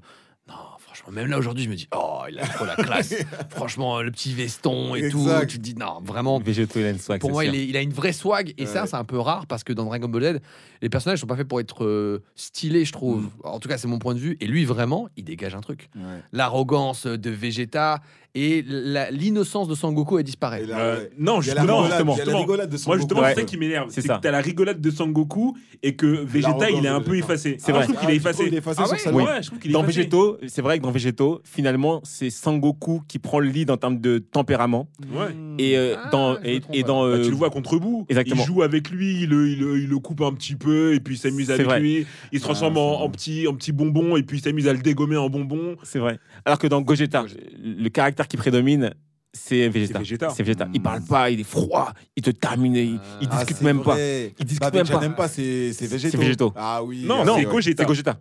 Même 1.11 1.27
là 1.29 1.37
aujourd'hui, 1.37 1.65
je 1.65 1.69
me 1.69 1.75
dis, 1.75 1.87
oh, 1.95 2.21
il 2.29 2.39
a 2.39 2.47
trop 2.47 2.65
la 2.65 2.75
classe. 2.75 3.13
franchement, 3.49 4.01
le 4.01 4.11
petit 4.11 4.33
veston 4.33 4.95
et 4.95 5.09
tout. 5.09 5.27
Tu 5.47 5.57
te 5.57 5.63
dis, 5.63 5.75
non, 5.75 5.99
vraiment, 6.03 6.39
Végéto, 6.39 6.79
il 6.79 6.85
a 6.85 6.89
une 6.91 6.99
swag. 6.99 7.19
pour 7.19 7.31
moi, 7.31 7.45
il, 7.45 7.55
est- 7.55 7.65
il 7.67 7.75
a 7.77 7.81
une 7.81 7.93
vraie 7.93 8.13
swag 8.13 8.53
et 8.57 8.65
ça, 8.65 8.85
c'est 8.85 8.95
un 8.95 9.03
peu 9.03 9.19
rare 9.19 9.45
parce 9.47 9.63
que 9.63 9.73
dans 9.73 9.85
Dragon 9.85 10.07
Ball 10.07 10.37
Z, 10.37 10.39
les 10.81 10.89
personnages 10.89 11.19
sont 11.19 11.27
pas 11.27 11.35
faits 11.35 11.47
pour 11.47 11.59
être 11.59 11.83
euh, 11.85 12.23
stylés, 12.35 12.85
je 12.85 12.91
trouve. 12.91 13.23
Mm. 13.23 13.29
En 13.43 13.59
tout 13.59 13.69
cas, 13.69 13.77
c'est 13.77 13.87
mon 13.87 13.99
point 13.99 14.13
de 14.13 14.19
vue. 14.19 14.37
Et 14.39 14.47
lui, 14.47 14.65
vraiment, 14.65 15.07
il 15.17 15.23
dégage 15.23 15.55
un 15.55 15.61
truc. 15.61 15.89
Ouais. 15.95 16.01
L'arrogance 16.31 17.05
de 17.05 17.29
Vegeta 17.29 18.01
et 18.35 18.63
la- 18.67 19.11
l'innocence 19.11 19.67
de 19.67 19.75
Sangoku, 19.75 20.17
elle 20.17 20.23
disparaît. 20.23 20.63
Et 20.63 20.65
là, 20.65 20.79
Euh, 20.79 20.97
ouais. 21.01 21.09
non, 21.19 21.39
Il 21.41 21.47
y 21.47 21.51
a 21.51 21.53
la 21.53 21.61
justement, 21.61 21.81
rigolade- 21.81 21.89
justement, 21.91 22.13
il 22.13 22.17
y 22.17 22.21
a 22.21 22.23
la 22.23 22.23
justement. 22.25 22.39
rigolade 22.39 22.69
de 22.69 22.77
son 22.77 22.89
Moi, 22.89 22.97
justement, 22.97 23.19
Goku. 23.21 23.31
c'est 23.35 23.39
ça 23.41 23.45
qui 23.45 23.57
m'énerve. 23.57 23.85
C'est 23.89 24.01
C'est 24.01 24.07
ça. 24.07 24.15
que 24.17 24.21
t'as 24.21 24.31
la 24.31 24.41
rigolade 24.41 24.81
de 24.81 24.89
Sangoku 24.91 25.55
et 25.83 25.95
que 25.95 26.05
Vegeta, 26.07 26.69
il 26.71 26.83
est 26.85 26.89
un 26.89 27.01
peu 27.01 27.15
effacé. 27.17 27.57
C'est 27.59 27.71
Ah, 27.71 27.75
vrai. 27.75 27.81
Je 27.83 27.87
trouve 27.89 27.99
qu'il 28.01 28.09
est 28.09 28.13
Ah, 28.13 28.15
effacé. 28.15 28.43
qu'il 28.45 28.53
est 28.53 28.57
effacé 28.57 28.79
Ah 28.81 28.85
sur 28.85 28.93
ouais 28.93 28.99
sa 28.99 29.11
Oui. 29.11 29.23
loi 29.23 29.33
Ouais, 29.33 29.41
je 29.43 29.47
trouve 29.47 29.59
qu'il 29.59 29.69
est 29.71 29.73
Dans 29.73 29.83
effacé. 29.83 29.97
Végéto, 29.97 30.37
c'est 30.47 30.61
vrai 30.63 30.77
que 30.79 30.83
dans 30.83 30.91
Végéto, 30.91 31.41
finalement, 31.43 32.01
c'est 32.03 32.29
Sangoku 32.31 33.01
qui 33.07 33.19
prend 33.19 33.39
le 33.39 33.49
lead 33.49 33.69
en 33.69 33.77
termes 33.77 33.99
de 33.99 34.17
tempérament. 34.17 34.87
Ouais. 35.13 35.27
Et, 35.59 35.77
euh, 35.77 35.95
Ah, 36.03 36.09
dans, 36.11 36.35
je 36.35 36.39
me 36.41 36.47
et, 36.47 36.59
trompe 36.59 36.75
et 36.75 36.81
pas. 36.81 36.87
dans. 36.87 37.03
Bah, 37.03 37.09
euh, 37.09 37.23
tu 37.23 37.29
le 37.29 37.35
vois 37.35 37.49
contre 37.51 37.77
Bou. 37.77 38.05
Exactement. 38.09 38.41
Il 38.41 38.47
joue 38.47 38.63
avec 38.63 38.89
lui, 38.89 39.21
il 39.23 39.29
le, 39.29 39.49
il 39.49 39.59
le- 39.59 39.77
il 39.79 39.87
le 39.89 39.99
coupe 39.99 40.21
un 40.21 40.33
petit 40.33 40.55
peu 40.55 40.93
et 40.95 40.99
puis 40.99 41.15
il 41.15 41.17
s'amuse 41.19 41.47
C'est 41.47 41.53
avec 41.53 41.65
vrai. 41.67 41.79
lui. 41.79 42.05
Il 42.31 42.39
se 42.39 42.43
transforme 42.43 42.77
Ah, 42.77 42.79
en 42.79 43.09
petit, 43.09 43.47
en 43.47 43.53
petit 43.53 43.71
bonbon 43.71 44.17
et 44.17 44.23
puis 44.23 44.39
il 44.39 44.41
s'amuse 44.41 44.67
à 44.67 44.73
le 44.73 44.79
dégommer 44.79 45.17
en 45.17 45.29
bonbon. 45.29 45.75
C'est 45.83 45.99
vrai. 45.99 46.17
Alors 46.45 46.57
que 46.57 46.65
dans 46.67 46.81
Gogeta, 46.81 47.25
le 47.63 47.89
caractère 47.89 48.22
qui 48.27 48.37
prédomine, 48.37 48.93
c'est 49.33 49.67
Vegeta. 49.69 49.99
C'est 50.29 50.43
Végéta. 50.43 50.67
Il 50.73 50.79
Mm. 50.79 50.83
parle 50.83 51.01
pas, 51.03 51.29
il 51.31 51.39
est 51.39 51.43
froid, 51.43 51.91
il 52.15 52.21
te 52.23 52.29
termine, 52.29 52.75
il, 52.75 52.99
il 53.21 53.27
Ah, 53.31 53.37
discute 53.37 53.57
c'est 53.57 53.63
même 53.65 53.81
pas. 53.81 53.93
vrai. 53.93 54.33
Il 54.39 54.45
discute 54.45 54.61
Bah, 54.61 54.71
même 55.01 55.11
pas. 55.15 55.23
Pas, 55.23 55.27
c'est 55.27 55.73
c'est 55.73 55.87
végétaux. 55.87 56.11
C'est 56.11 56.17
végétaux. 56.23 56.53
Ah 56.55 56.83
oui. 56.83 57.03
Non, 57.05 57.23
c'est 57.25 57.31
ouais. 57.31 57.45
Gogeta. 57.45 57.83
C'est 57.83 57.87
Gogeta. 57.87 58.19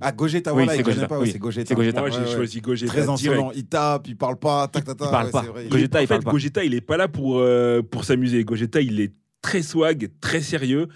Ah, 0.00 0.12
Gogeta, 0.12 0.52
Oui, 0.52 0.64
voilà, 0.64 0.72
c'est 0.72 0.78
il 0.78 0.84
connaît 0.84 0.94
Gogeta, 0.96 1.08
pas, 1.08 1.18
ouais, 1.18 1.24
oui. 1.24 1.30
c'est 1.32 1.38
Gogeta. 1.38 1.68
C'est 1.68 1.74
Gogeta. 1.74 2.00
Moi, 2.00 2.10
j'ai 2.10 2.18
ouais. 2.20 2.26
choisi 2.34 2.60
Gogeta. 2.60 2.92
Très 2.92 3.02
direct. 3.02 3.12
insolent. 3.18 3.50
Il 3.56 3.64
tape, 3.64 4.06
il 4.08 4.16
parle 4.16 4.36
pas, 4.36 4.68
tac, 4.68 4.84
tac, 4.84 4.96
tac. 4.98 5.08
il 5.08 5.10
parle 5.10 5.24
ouais, 5.26 5.30
pas. 5.32 5.42
c'est 5.42 5.48
vrai. 5.48 5.68
Gogeta, 5.68 6.00
il 6.00 6.04
en 6.04 6.06
fait, 6.06 6.14
parle 6.14 6.24
pas. 6.24 6.30
Gogeta, 6.32 6.64
il 6.64 6.74
est 6.74 6.80
pas 6.82 6.96
là 6.98 7.08
pour, 7.08 7.38
euh, 7.38 7.82
pour 7.82 8.04
s'amuser. 8.04 8.44
Gogeta, 8.44 8.80
il 8.82 9.00
est 9.00 9.12
très 9.40 9.62
swag, 9.62 10.10
très 10.20 10.42
sérieux. 10.42 10.88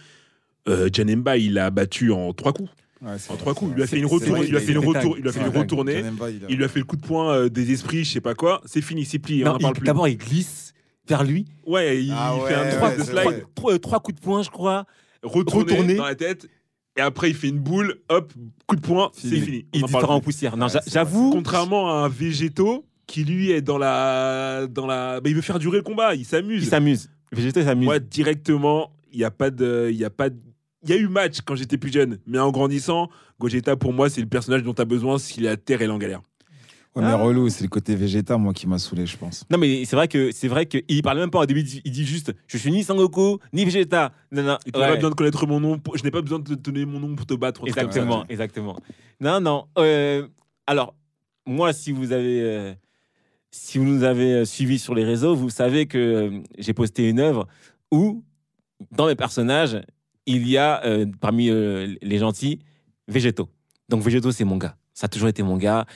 Euh, 0.68 0.90
Janemba, 0.92 1.38
il 1.38 1.58
a 1.58 1.70
battu 1.70 2.12
en 2.12 2.32
trois 2.34 2.52
coups. 2.52 2.70
Ouais, 3.02 3.12
En 3.30 3.36
trois 3.36 3.54
coups, 3.54 3.70
il 3.72 3.76
lui 3.76 3.82
a 3.82 3.86
fait 3.86 3.98
une 3.98 4.06
C'est 4.08 4.14
retour, 4.14 4.28
vrai, 4.36 4.44
il 4.46 4.50
lui 4.50 4.56
a 4.56 4.60
il 4.60 4.66
fait 4.66 4.72
une 4.72 4.78
retour, 4.78 5.16
il 5.16 5.22
lui 5.22 5.28
a 5.28 5.32
fait 5.32 5.40
une 5.40 5.58
retournée. 5.58 6.00
Il 6.00 6.46
Il 6.50 6.56
lui 6.58 6.64
a 6.64 6.68
fait 6.68 6.80
le 6.80 6.84
coup 6.84 6.96
de 6.96 7.06
poing 7.06 7.32
euh, 7.32 7.48
des 7.48 7.72
esprits, 7.72 8.04
je 8.04 8.12
sais 8.12 8.20
pas 8.20 8.34
quoi. 8.34 8.60
C'est 8.66 8.82
fini, 8.82 9.04
c'est 9.06 9.18
plié. 9.18 9.42
on 9.44 9.46
Non, 9.48 9.54
en 9.54 9.58
il- 9.58 9.62
parle 9.62 9.74
plus. 9.74 9.86
D'abord, 9.86 10.08
il 10.08 10.18
glisse 10.18 10.74
vers 11.08 11.24
lui. 11.24 11.46
Ouais, 11.66 12.02
il, 12.04 12.12
Ah 12.14 12.34
il 12.36 12.46
fait 12.46 12.54
un 12.54 13.78
trois 13.78 14.00
coups 14.00 14.16
de 14.16 14.20
poing, 14.24 14.42
je 14.42 14.50
crois. 14.50 14.84
retourné, 15.22 15.94
dans 15.94 16.04
la 16.04 16.14
tête. 16.14 16.48
Et 16.96 17.00
après, 17.00 17.30
il 17.30 17.36
fait 17.36 17.48
une 17.48 17.58
boule, 17.60 17.96
hop, 18.08 18.32
coup 18.66 18.76
de 18.76 18.80
poing, 18.80 19.10
c'est 19.14 19.28
Fini. 19.28 19.64
Il 19.72 19.84
On 19.84 19.88
en 19.98 20.20
poussière. 20.20 20.56
Non, 20.56 20.66
j'avoue. 20.86 21.30
Contrairement 21.30 21.88
à 21.90 22.04
un 22.04 22.08
végétaux 22.08 22.84
qui 23.06 23.24
lui 23.24 23.50
est 23.50 23.62
dans 23.62 23.78
la, 23.78 24.66
dans 24.68 24.86
la, 24.86 25.20
bah, 25.20 25.30
il 25.30 25.34
veut 25.36 25.40
faire 25.40 25.58
durer 25.58 25.78
le 25.78 25.82
combat, 25.82 26.14
il 26.14 26.20
Il 26.20 26.24
s'amuse. 26.24 26.68
s'amuse. 26.68 27.08
Végéto, 27.32 27.60
il 27.60 27.64
s'amuse. 27.66 27.86
Moi, 27.86 27.98
directement, 27.98 28.90
il 29.12 29.20
y 29.20 29.24
a 29.24 29.30
pas 29.30 29.50
de, 29.50 29.88
il 29.90 29.96
y 29.96 30.04
a 30.04 30.10
pas, 30.10 30.30
de- 30.30 30.36
il 30.82 30.90
y 30.90 30.92
a 30.92 30.96
eu 30.96 31.08
match 31.08 31.40
quand 31.44 31.54
j'étais 31.54 31.78
plus 31.78 31.92
jeune, 31.92 32.18
mais 32.26 32.38
en 32.38 32.50
grandissant, 32.50 33.08
Gogeta 33.38 33.76
pour 33.76 33.92
moi 33.92 34.08
c'est 34.10 34.20
le 34.20 34.26
personnage 34.28 34.62
dont 34.62 34.74
tu 34.74 34.82
as 34.82 34.86
besoin 34.86 35.18
si 35.18 35.40
la 35.40 35.56
terre 35.56 35.82
est 35.82 35.88
en 35.88 35.98
galère. 35.98 36.20
Ouais, 36.96 37.02
mais 37.04 37.10
Ah. 37.12 37.16
relou, 37.16 37.48
c'est 37.50 37.62
le 37.62 37.68
côté 37.68 37.94
végéta, 37.94 38.36
moi, 38.36 38.52
qui 38.52 38.66
m'a 38.66 38.76
saoulé, 38.76 39.06
je 39.06 39.16
pense. 39.16 39.44
Non, 39.48 39.58
mais 39.58 39.84
c'est 39.84 39.94
vrai 39.94 40.08
que 40.08 40.32
c'est 40.32 40.48
vrai 40.48 40.66
qu'il 40.66 41.02
parle 41.02 41.18
même 41.20 41.30
pas 41.30 41.38
au 41.38 41.46
début. 41.46 41.60
il 41.84 41.92
dit- 41.92 42.04
juste 42.04 42.32
Je 42.48 42.58
suis 42.58 42.72
ni 42.72 42.82
Sangoku, 42.82 43.38
ni 43.52 43.64
Vegeta. 43.64 44.12
Non, 44.32 44.42
non. 44.42 44.58
Tu 44.64 44.72
n'as 44.76 44.88
pas 44.88 44.94
besoin 44.96 45.10
de 45.10 45.14
connaître 45.14 45.46
mon 45.46 45.60
nom, 45.60 45.78
pour- 45.78 45.96
je 45.96 46.02
n'ai 46.02 46.10
pas 46.10 46.20
besoin 46.20 46.40
de 46.40 46.48
te 46.48 46.54
donner 46.54 46.84
mon 46.86 46.98
nom 46.98 47.14
pour 47.14 47.26
te 47.26 47.34
battre. 47.34 47.62
Exactement, 47.64 48.24
exactement. 48.28 48.76
Non, 49.20 49.40
non. 49.40 49.66
euh, 49.78 50.26
alors, 50.66 50.96
moi, 51.46 51.72
si 51.72 51.92
vous 51.92 52.10
avez, 52.10 52.42
euh, 52.42 52.74
si 53.52 53.78
vous 53.78 53.84
nous 53.84 54.02
avez 54.02 54.32
euh, 54.34 54.44
suivis 54.44 54.80
sur 54.80 54.96
les 54.96 55.04
réseaux, 55.04 55.36
vous 55.36 55.48
savez 55.50 55.86
que 55.86 55.96
euh, 55.98 56.40
j'ai 56.58 56.74
posté 56.74 57.08
une 57.08 57.20
œuvre 57.20 57.46
où, 57.92 58.24
dans 58.90 59.06
mes 59.06 59.14
personnages, 59.14 59.80
il 60.26 60.48
y 60.48 60.56
a 60.56 60.84
euh, 60.84 61.06
parmi 61.20 61.48
euh, 61.48 61.94
les 62.02 62.18
gentils 62.18 62.60
Végéto. 63.08 63.48
Donc 63.88 64.02
Végéto, 64.02 64.30
c'est 64.32 64.44
mon 64.44 64.56
gars. 64.56 64.76
Ça 64.94 65.06
a 65.06 65.08
toujours 65.08 65.28
été 65.28 65.42
mon 65.42 65.56
gars. 65.56 65.86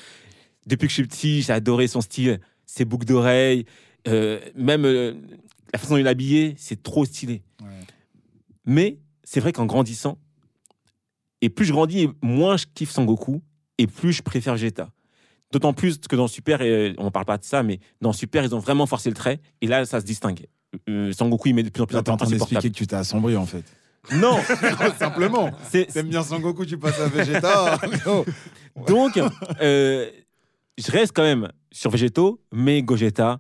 Depuis 0.67 0.87
que 0.87 0.91
je 0.91 0.95
suis 0.95 1.07
petit, 1.07 1.43
j'ai 1.43 1.53
adoré 1.53 1.87
son 1.87 2.01
style, 2.01 2.41
ses 2.67 2.85
boucles 2.85 3.07
d'oreilles, 3.07 3.67
euh, 4.09 4.41
même 4.57 4.85
la 5.73 5.79
façon 5.79 5.95
dont 5.95 5.99
il 5.99 6.07
est 6.07 6.11
habillé, 6.11 6.55
c'est 6.59 6.83
trop 6.83 7.05
stylé. 7.05 7.43
Ouais. 7.63 7.69
Mais 8.65 8.99
c'est 9.23 9.41
vrai 9.41 9.53
qu'en 9.53 9.67
grandissant, 9.67 10.19
Et 11.41 11.51
plus 11.51 11.67
je 11.67 11.73
grandis, 11.73 12.09
moins 12.23 12.57
je 12.57 12.65
kiffe 12.75 12.91
Sangoku 12.91 13.43
et 13.79 13.87
plus 13.87 14.13
je 14.13 14.23
préfère 14.23 14.55
Vegeta. 14.55 14.91
D'autant 15.53 15.75
plus 15.75 15.99
que 15.99 16.17
dans 16.17 16.27
Super, 16.27 16.61
on 16.99 17.11
parle 17.11 17.27
pas 17.27 17.39
de 17.39 17.45
ça, 17.45 17.63
mais 17.63 17.79
dans 18.01 18.13
Super, 18.13 18.45
ils 18.45 18.55
ont 18.55 18.59
vraiment 18.59 18.87
forcé 18.87 19.11
le 19.11 19.15
trait. 19.15 19.41
Et 19.61 19.67
là, 19.67 19.85
ça 19.85 20.01
se 20.01 20.07
distingue. 20.07 20.47
Sangoku, 21.13 21.49
il 21.49 21.55
met 21.55 21.63
de 21.63 21.69
plus 21.69 21.83
en 21.83 21.87
plus 21.87 21.95
Là, 21.95 22.03
t'es 22.03 22.11
en 22.11 22.17
train 22.17 22.29
d'expliquer 22.29 22.71
que 22.71 22.75
tu 22.75 22.87
t'es 22.87 22.97
assombri 22.97 23.37
en 23.37 23.47
fait. 23.47 23.65
Non, 24.13 24.39
Simplement. 24.99 25.51
c'est 25.71 25.87
T'aimes 25.87 26.09
bien 26.09 26.23
Sangoku, 26.23 26.67
tu 26.67 26.79
passes 26.79 27.01
à 27.01 27.09
Vegeta. 27.09 27.79
Oh. 28.07 28.25
donc 28.89 29.21
euh, 29.63 30.11
je 30.77 30.91
reste 30.91 31.13
quand 31.15 31.23
même 31.23 31.49
sur 31.71 31.91
Végétaux, 31.91 32.41
mais 32.53 32.83
Gogeta, 32.83 33.39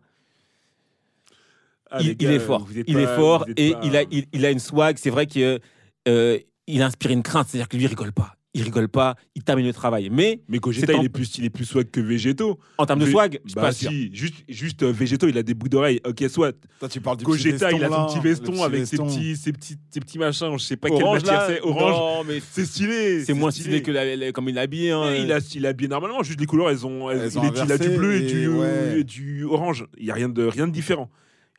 Ah, 1.91 1.99
il, 2.01 2.11
est 2.31 2.39
fort. 2.39 2.67
Il 2.87 2.95
pas- 2.95 3.01
est 3.01 3.17
fort 3.17 3.45
et 3.57 3.73
pas- 3.73 3.81
il 3.83 3.97
a, 3.97 4.03
il, 4.11 4.27
il 4.33 4.47
a 4.47 4.51
une 4.51 4.59
swag. 4.61 4.97
C'est 4.99 5.11
vrai 5.11 5.27
qu'il 5.27 5.61
euh, 6.09 6.39
il 6.67 6.83
inspiré 6.83 7.15
une 7.15 7.23
crainte, 7.23 7.49
c'est-à-dire 7.49 7.69
que 7.69 7.77
lui, 7.77 7.85
il 7.85 7.89
rigole 7.89 8.13
pas. 8.13 8.37
Il 8.57 8.63
rigole 8.63 8.89
pas, 8.89 9.17
il 9.35 9.43
termine 9.43 9.67
le 9.67 9.73
travail. 9.73 10.11
Mais 10.13 10.41
Mais 10.49 10.59
Gogeta, 10.59 10.95
en- 10.97 11.01
il 11.01 11.07
est 11.07 11.09
plus, 11.09 11.39
il 11.39 11.45
est 11.45 11.51
plus 11.51 11.65
swag 11.65 11.91
que 11.91 12.01
Végétaux. 12.01 12.59
en 12.79 12.87
termes 12.87 13.01
de 13.01 13.07
swag, 13.07 13.41
je 13.45 13.55
Bah 13.55 13.63
pas 13.63 13.73
sûr. 13.73 13.91
si, 13.91 14.11
juste, 14.15 14.45
juste 14.49 14.83
euh, 14.85 14.93
Végétaux, 14.93 15.27
il 15.27 15.37
a 15.39 15.43
des 15.43 15.55
bouts 15.55 15.69
d'oreilles. 15.69 16.01
Ok, 16.07 16.23
soit. 16.29 16.55
Toi, 16.79 16.89
tu 16.89 17.01
parles 17.01 17.17
du 17.17 17.25
Gogeta, 17.25 17.69
petit 17.69 17.77
il 17.77 17.85
a 17.85 17.89
son 17.89 18.07
petit 18.07 18.21
veston 18.21 18.53
petit 18.53 18.63
avec 18.63 18.81
veston. 18.81 19.09
ses 19.09 19.17
petits, 19.19 19.37
ses 19.37 19.53
petits, 19.53 19.77
ses 19.91 20.01
petits 20.01 20.19
machins. 20.19 20.53
Je 20.57 20.63
sais 20.65 20.77
pas 20.77 20.89
quelle 20.89 21.03
Orange 21.03 21.23
matière 21.23 21.41
là, 21.41 21.47
c'est. 21.49 21.61
Orange. 21.63 21.91
Non, 22.19 22.25
mais 22.33 22.41
C'est 22.53 22.65
stylé. 22.65 23.25
c'est 23.25 23.35
moins 23.35 23.51
stylé 23.51 23.83
que 23.83 23.91
la- 23.91 24.15
la- 24.15 24.31
comme 24.33 24.49
il 24.49 24.57
est 24.57 24.61
habillé. 24.61 24.93
hein. 24.93 25.15
Il 25.17 25.33
a, 25.33 25.41
il 25.55 25.67
a 25.67 25.73
normalement, 25.89 26.23
juste 26.23 26.39
les 26.39 26.47
couleurs, 26.47 26.71
elles 26.71 26.87
ont, 26.87 27.11
elles- 27.11 27.23
Elles 27.25 27.33
il, 27.33 27.39
ont 27.39 27.45
est- 27.53 27.65
il 27.65 27.73
a 27.73 27.79
du 27.79 27.89
bleu 27.91 28.15
et, 28.15 28.19
et 28.19 28.27
du, 28.33 28.49
ouais. 28.49 29.01
et 29.01 29.05
du 29.05 29.45
orange. 29.45 29.87
Il 29.99 30.05
y 30.07 30.11
a 30.13 30.15
rien 30.15 30.29
de, 30.29 30.45
rien 30.45 30.69
de 30.69 30.73
différent. 30.73 31.11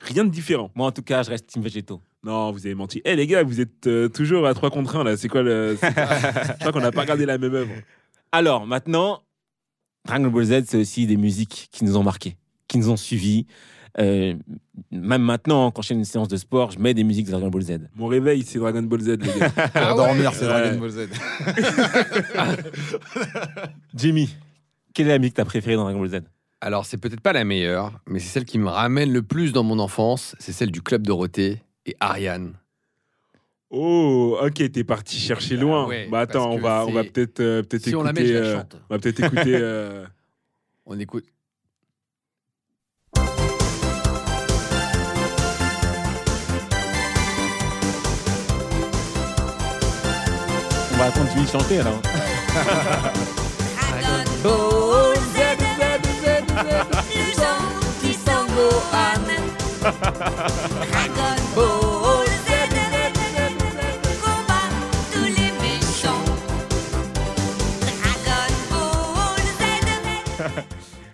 Rien 0.01 0.25
de 0.25 0.29
différent. 0.29 0.71
Moi, 0.75 0.87
en 0.87 0.91
tout 0.91 1.01
cas, 1.01 1.23
je 1.23 1.29
reste 1.29 1.47
Team 1.47 1.63
Végétaux. 1.63 2.01
Non, 2.23 2.51
vous 2.51 2.65
avez 2.65 2.75
menti. 2.75 3.01
Eh 3.05 3.15
les 3.15 3.27
gars, 3.27 3.43
vous 3.43 3.61
êtes 3.61 3.87
euh, 3.87 4.09
toujours 4.09 4.45
à 4.47 4.53
3 4.53 4.69
contre 4.71 4.95
1 4.95 5.03
là. 5.03 5.17
C'est 5.17 5.27
quoi 5.29 5.41
le. 5.43 5.77
c'est- 5.79 5.87
Je 5.89 6.59
crois 6.59 6.71
qu'on 6.71 6.79
n'a 6.81 6.91
pas 6.91 7.01
regardé 7.01 7.25
la 7.25 7.37
même 7.37 7.53
œuvre. 7.53 7.71
Alors, 8.31 8.65
maintenant, 8.67 9.21
Dragon 10.05 10.27
Ball 10.29 10.43
Z, 10.45 10.63
c'est 10.67 10.77
aussi 10.77 11.07
des 11.07 11.17
musiques 11.17 11.69
qui 11.71 11.85
nous 11.85 11.97
ont 11.97 12.03
marqués, 12.03 12.35
qui 12.67 12.77
nous 12.77 12.89
ont 12.89 12.97
suivis. 12.97 13.45
Euh, 13.97 14.33
même 14.91 15.21
maintenant, 15.21 15.71
quand 15.71 15.81
je 15.81 15.87
fais 15.89 15.93
une 15.93 16.03
séance 16.03 16.27
de 16.27 16.35
sport, 16.35 16.71
je 16.71 16.79
mets 16.79 16.93
des 16.93 17.05
musiques 17.05 17.27
de 17.27 17.31
Dragon 17.31 17.47
Ball 17.49 17.61
Z. 17.61 17.77
Mon 17.95 18.07
réveil, 18.07 18.43
c'est 18.43 18.59
Dragon 18.59 18.81
Ball 18.83 18.99
Z, 19.01 19.07
les 19.21 19.39
gars. 19.39 19.49
Pour 19.73 19.95
dormir, 19.95 20.33
c'est. 20.33 20.45
Dragon 20.45 20.77
Ball 20.79 20.89
Z. 20.89 21.07
Jimmy, 23.95 24.35
quelle 24.93 25.07
est 25.07 25.11
la 25.11 25.19
musique 25.19 25.33
que 25.35 25.41
t'as 25.41 25.45
préférée 25.45 25.75
dans 25.75 25.83
Dragon 25.83 25.99
Ball 25.99 26.09
Z? 26.09 26.21
Alors, 26.65 26.87
c'est 26.87 26.97
peut-être 26.97 27.21
pas 27.21 27.31
la 27.31 27.43
meilleure, 27.43 27.91
mais 28.07 28.17
c'est 28.17 28.29
celle 28.29 28.45
qui 28.45 28.57
me 28.57 28.69
ramène 28.69 29.13
le 29.13 29.21
plus 29.21 29.53
dans 29.53 29.61
mon 29.61 29.77
enfance. 29.77 30.35
C'est 30.39 30.51
celle 30.51 30.71
du 30.71 30.81
Club 30.81 31.05
Dorothée 31.05 31.61
et 31.85 31.95
Ariane. 31.99 32.53
Oh, 33.69 34.39
ok, 34.41 34.71
t'es 34.71 34.83
parti 34.83 35.19
chercher 35.19 35.57
loin. 35.57 35.83
Ah 35.83 35.87
ouais, 35.87 36.07
bah 36.09 36.21
attends, 36.21 36.49
on 36.53 36.57
que 36.57 36.63
va, 36.63 36.83
on 36.87 36.91
va 36.91 37.03
peut-être 37.03 37.39
euh, 37.39 37.61
peut-être 37.61 37.83
Si 37.83 37.89
écouter. 37.89 38.01
on 38.01 38.03
la 38.03 38.13
met, 38.13 38.25
je 38.25 38.33
la 38.33 38.39
euh, 38.39 38.55
chante. 38.57 38.77
on 38.89 38.93
va 38.95 38.99
peut-être 38.99 39.19
écouter. 39.19 39.53
euh, 39.53 40.07
On 40.87 40.97
écoute. 40.97 41.25
On 50.93 50.97
va 50.97 51.05
attendre 51.05 51.29
Jimmy 51.33 51.47
chanter 51.47 51.79
alors. 51.79 52.01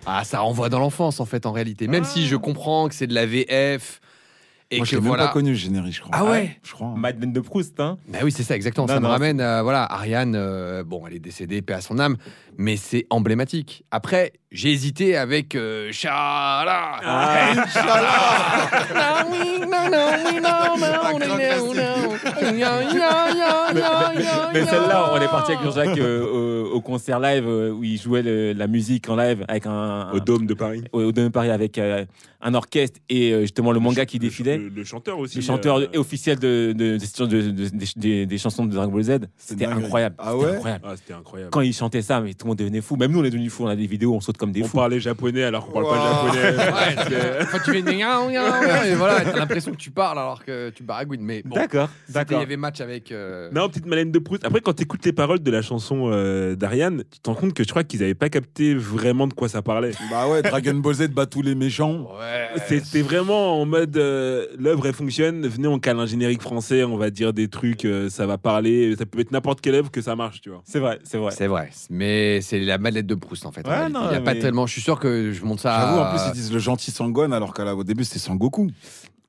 Ah, 0.04 0.24
ça 0.24 0.40
renvoie 0.40 0.68
dans 0.68 0.80
l'enfance 0.80 1.20
en 1.20 1.24
fait, 1.24 1.46
en 1.46 1.52
réalité. 1.52 1.86
Même 1.86 2.04
si 2.04 2.26
je 2.26 2.36
comprends 2.36 2.88
que 2.88 2.94
c'est 2.94 3.06
de 3.06 3.14
la 3.14 3.24
VF 3.24 4.00
et 4.70 4.78
Moi, 4.78 4.84
que 4.84 4.90
je 4.90 4.96
l'ai 4.96 5.00
même 5.00 5.08
voilà. 5.08 5.26
pas 5.28 5.32
connu, 5.32 5.50
le 5.50 5.56
générique, 5.56 5.94
je 5.94 6.00
crois. 6.00 6.16
Ah 6.16 6.24
ouais 6.24 6.58
Je 6.64 6.72
crois. 6.72 6.88
hein. 6.88 6.94
Madeleine 6.96 7.32
de 7.32 7.40
Proust, 7.40 7.78
hein 7.78 7.98
Bah 8.08 8.18
oui, 8.24 8.32
c'est 8.32 8.42
ça, 8.42 8.56
exactement. 8.56 8.86
Non, 8.86 8.94
ça 8.94 9.00
me 9.00 9.04
non, 9.04 9.10
ramène 9.10 9.40
à, 9.40 9.62
voilà, 9.62 9.84
Ariane, 9.84 10.34
euh, 10.34 10.82
bon, 10.82 11.06
elle 11.06 11.14
est 11.14 11.18
décédée, 11.20 11.62
paix 11.62 11.74
à 11.74 11.80
son 11.80 11.98
âme, 11.98 12.16
mais 12.58 12.76
c'est 12.76 13.06
emblématique. 13.10 13.84
Après, 13.90 14.32
j'ai 14.52 14.70
hésité 14.70 15.16
avec 15.16 15.54
euh, 15.54 15.90
Chala. 15.92 17.00
Mais 24.52 24.64
celle-là, 24.66 25.10
on 25.14 25.20
est 25.20 25.28
parti 25.28 25.52
avec 25.52 25.64
Jean-Jacques 25.64 25.98
euh, 25.98 26.64
au, 26.70 26.76
au 26.76 26.80
concert 26.80 27.20
live 27.20 27.44
euh, 27.46 27.70
où 27.72 27.84
il 27.84 27.98
jouait 28.00 28.22
le- 28.22 28.52
la 28.52 28.66
musique 28.66 29.08
en 29.08 29.16
live 29.16 29.44
avec 29.48 29.66
un, 29.66 29.70
un- 29.72 30.12
au 30.12 30.20
Dôme 30.20 30.46
de 30.46 30.54
Paris. 30.54 30.82
au, 30.92 31.02
au 31.02 31.12
Dôme 31.12 31.26
de 31.26 31.30
Paris 31.30 31.50
avec 31.50 31.78
euh, 31.78 32.04
un 32.40 32.54
orchestre 32.54 33.00
et 33.08 33.32
euh, 33.32 33.40
justement 33.42 33.72
le 33.72 33.80
manga 33.80 34.04
qui 34.06 34.18
défilait. 34.18 34.58
Le, 34.58 34.68
le 34.68 34.84
chanteur 34.84 35.18
aussi. 35.18 35.36
Le 35.36 35.42
chanteur 35.42 35.78
euh, 35.78 35.86
officiel 35.96 36.38
de, 36.38 36.72
de- 36.76 36.98
de- 36.98 37.26
de- 37.26 37.50
de- 37.50 37.68
des- 37.68 37.86
des, 37.96 38.26
des 38.26 38.38
chansons 38.38 38.66
de 38.66 38.74
Dragon 38.74 38.92
Ball 38.92 39.02
Z, 39.02 39.10
c'était 39.36 39.66
dingue. 39.66 39.84
incroyable. 39.84 40.16
Ah 40.18 40.32
C'était 40.32 40.44
ouais 40.44 40.52
incroyable. 40.56 40.84
Ah, 40.86 40.94
c'était 40.96 41.14
incroyable. 41.14 41.50
Quand 41.50 41.60
il 41.60 41.72
chantait 41.72 42.02
ça, 42.02 42.20
mais 42.20 42.34
tout 42.34 42.44
le 42.44 42.48
monde 42.50 42.58
devenait 42.58 42.80
fou. 42.80 42.96
Même 42.96 43.12
nous, 43.12 43.20
on 43.20 43.24
est 43.24 43.30
devenus 43.30 43.52
fous. 43.52 43.64
On 43.64 43.68
a 43.68 43.76
des 43.76 43.86
vidéos, 43.86 44.14
on 44.14 44.20
saute 44.20 44.36
comme 44.42 44.52
des 44.52 44.62
on 44.62 44.66
fous. 44.66 44.76
parlait 44.76 44.98
japonais 44.98 45.44
alors 45.44 45.66
qu'on 45.66 45.72
parle 45.72 45.84
Wow. 45.84 45.90
pas 45.92 46.32
japonais. 46.32 46.56
Ouais, 46.56 47.04
C'est- 47.08 47.42
Enfin, 47.42 47.58
tu 47.64 47.70
fais 47.70 47.78
une 47.78 47.84
gna, 47.86 48.26
gna, 48.28 48.30
gna, 48.66 48.86
et 48.88 48.94
voilà, 48.96 49.20
t'as 49.20 49.38
l'impression 49.38 49.70
que 49.70 49.76
tu 49.76 49.90
parles 49.92 50.18
alors 50.18 50.44
que 50.44 50.70
tu 50.70 50.82
baragouines. 50.82 51.22
Mais 51.22 51.42
bon, 51.44 51.54
D'accord, 51.54 51.88
c'était- 52.06 52.08
il 52.08 52.10
y 52.10 52.14
d'accord. 52.14 52.40
avait 52.42 52.56
match 52.56 52.80
avec. 52.80 53.12
euh, 53.12 53.50
Non, 53.52 53.68
petite 53.68 53.86
Malène 53.86 54.10
de 54.10 54.18
Proust. 54.18 54.44
Après, 54.44 54.60
quand 54.60 54.72
tu 54.74 54.82
écoutes 54.82 55.04
les 55.04 55.12
paroles 55.12 55.38
de 55.40 55.50
la 55.50 55.62
chanson 55.62 56.10
euh, 56.12 56.56
d'Ariane, 56.56 57.04
tu 57.10 57.20
te 57.20 57.30
rends 57.30 57.36
compte 57.36 57.54
que 57.54 57.62
je 57.62 57.68
crois 57.68 57.84
qu'ils 57.84 58.00
n'avaient 58.00 58.14
pas 58.14 58.28
capté 58.28 58.74
vraiment 58.74 59.26
de 59.28 59.34
quoi 59.34 59.48
ça 59.48 59.62
parlait. 59.62 59.92
Bah 60.10 60.26
ouais, 60.28 60.42
Dragon 60.42 60.74
Ball 60.74 60.94
Z 60.94 61.08
bat 61.08 61.26
tous 61.26 61.42
les 61.42 61.54
méchants. 61.54 62.08
Ouais. 62.18 62.48
C'était 62.66 63.02
vraiment 63.02 63.60
en 63.60 63.64
mode 63.66 63.96
euh, 63.96 64.46
l'œuvre 64.58 64.86
elle 64.86 64.94
fonctionne, 64.94 65.46
venez 65.46 65.68
on 65.68 65.78
cale 65.78 65.98
un 66.00 66.06
générique 66.06 66.42
français, 66.42 66.82
on 66.84 66.96
va 66.96 67.10
dire 67.10 67.32
des 67.32 67.48
trucs, 67.48 67.84
euh, 67.84 68.08
ça 68.08 68.26
va 68.26 68.38
parler, 68.38 68.94
ça 68.98 69.06
peut 69.06 69.20
être 69.20 69.30
n'importe 69.30 69.60
quelle 69.60 69.74
œuvre 69.74 69.90
que 69.90 70.00
ça 70.00 70.16
marche, 70.16 70.40
tu 70.40 70.50
vois. 70.50 70.62
C'est 70.64 70.78
vrai, 70.80 70.98
c'est 71.04 71.18
vrai. 71.18 71.30
C'est 71.36 71.46
vrai, 71.46 71.70
mais 71.90 72.40
c'est 72.40 72.58
la 72.60 72.78
Madeleine 72.78 73.06
de 73.06 73.14
Proust 73.14 73.46
en 73.46 73.52
fait. 73.52 73.66
Ouais, 73.66 73.88
non, 73.88 74.08
il 74.10 74.14
y 74.14 74.16
a 74.16 74.20
pas 74.20 74.31
tellement. 74.38 74.66
Je 74.66 74.72
suis 74.72 74.82
sûr 74.82 74.98
que 74.98 75.32
je 75.32 75.44
monte 75.44 75.60
ça. 75.60 75.80
J'avoue, 75.80 75.98
en 76.00 76.10
plus, 76.10 76.20
ils 76.28 76.32
disent 76.32 76.52
le 76.52 76.58
gentil 76.58 76.90
Sangohan, 76.90 77.32
alors 77.32 77.54
qu'au 77.54 77.84
début, 77.84 78.04
c'était 78.04 78.18
Sangoku. 78.18 78.70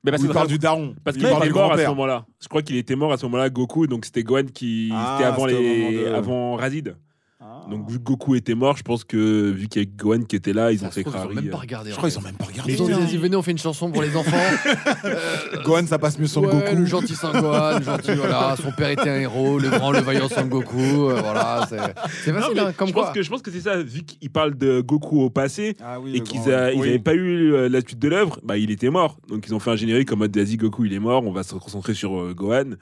Mais 0.04 0.10
parce 0.10 0.22
Où 0.22 0.26
que 0.26 0.32
il 0.32 0.34
parle 0.34 0.48
du 0.48 0.58
daron. 0.58 0.94
Parce 1.02 1.16
Il 1.16 1.22
qu'il 1.22 1.40
du 1.40 1.52
mort 1.52 1.72
à 1.72 1.78
ce 1.78 1.86
moment-là. 1.88 2.26
Je 2.40 2.48
crois 2.48 2.62
qu'il 2.62 2.76
était 2.76 2.94
mort 2.94 3.12
à 3.12 3.16
ce 3.16 3.24
moment-là, 3.24 3.48
Goku, 3.48 3.86
donc 3.86 4.04
c'était 4.04 4.22
Gohan 4.22 4.44
qui. 4.52 4.90
Ah, 4.92 5.16
c'était 5.16 5.28
avant, 5.28 5.46
les... 5.46 6.06
avant 6.08 6.56
Razid. 6.56 6.96
Ah. 7.46 7.66
Donc 7.70 7.90
vu 7.90 7.98
que 7.98 8.04
Goku 8.04 8.34
était 8.36 8.54
mort, 8.54 8.76
je 8.78 8.82
pense 8.82 9.04
que 9.04 9.50
vu 9.50 9.68
qu'il 9.68 9.82
y 9.82 9.86
a 9.86 9.88
Gohan 9.96 10.22
qui 10.22 10.34
était 10.36 10.52
là, 10.54 10.72
ils 10.72 10.78
Ça 10.78 10.86
ont 10.86 10.90
fait 10.90 11.02
ils 11.02 11.08
ont 11.08 11.10
crari. 11.10 11.34
même 11.34 11.48
pas 11.50 11.56
euh. 11.58 11.60
regardé. 11.60 11.90
Je 11.90 11.96
crois 11.96 12.08
qu'ils 12.08 12.18
ont 12.18 12.22
même 12.22 12.36
pas 12.36 12.46
regardé. 12.46 12.72
Ils 12.72 12.82
ont 12.82 12.86
dit, 12.86 12.92
vas-y, 12.92 13.16
venez, 13.18 13.36
on 13.36 13.42
fait 13.42 13.50
une 13.50 13.58
chanson 13.58 13.90
pour 13.90 14.00
les 14.02 14.16
enfants. 14.16 14.36
Gohan, 15.64 15.86
ça 15.86 15.98
passe 15.98 16.18
mieux 16.18 16.26
sans 16.26 16.42
Ouais, 16.42 16.50
Goku. 16.52 16.76
le 16.76 16.84
gentil 16.86 17.14
Sangohan, 17.14 17.78
le 17.78 17.84
gentil, 17.84 18.14
voilà. 18.14 18.56
Son 18.62 18.72
père 18.72 18.90
était 18.90 19.08
un 19.10 19.16
héros, 19.20 19.58
le 19.58 19.68
grand, 19.70 19.92
le 19.92 20.00
vaillant 20.00 20.28
Sangoku. 20.28 20.78
euh, 21.10 21.20
voilà, 21.20 21.66
c'est 21.68 22.32
Non, 22.32 22.40
facile, 22.40 22.52
mais 22.54 22.60
hein, 22.60 22.72
comme 22.76 22.88
je, 22.88 22.92
quoi. 22.94 23.04
pense 23.04 23.14
que, 23.14 23.22
je 23.22 23.30
pense 23.30 23.42
que 23.42 23.50
c'est 23.50 23.60
ça, 23.60 23.76
vu 23.82 24.02
qu'ils 24.02 24.30
parlent 24.30 24.56
de 24.56 24.80
Goku 24.80 25.20
au 25.22 25.30
passé 25.30 25.76
Ah 25.82 26.00
oui, 26.00 26.16
et 26.16 26.20
qu'ils 26.20 26.40
n'avaient 26.42 26.74
oui. 26.76 26.98
pas 26.98 27.14
eu 27.14 27.52
euh, 27.54 27.68
la 27.68 27.80
suite 27.80 27.98
de 27.98 28.08
l'œuvre, 28.08 28.40
bah, 28.42 28.56
il 28.58 28.70
était 28.70 28.90
mort. 28.90 29.18
Donc 29.28 29.46
ils 29.46 29.54
ont 29.54 29.58
fait 29.58 29.70
un 29.70 29.76
générique 29.76 30.12
en 30.12 30.16
mode 30.16 30.36
vas-y, 30.36 30.56
Goku 30.56 30.84
il 30.86 30.92
est 30.92 30.98
mort, 30.98 31.24
on 31.26 31.32
va 31.32 31.42
se 31.42 31.54
concentrer 31.54 31.94
sur 31.94 32.18
euh, 32.18 32.34
Gohan 32.34 32.72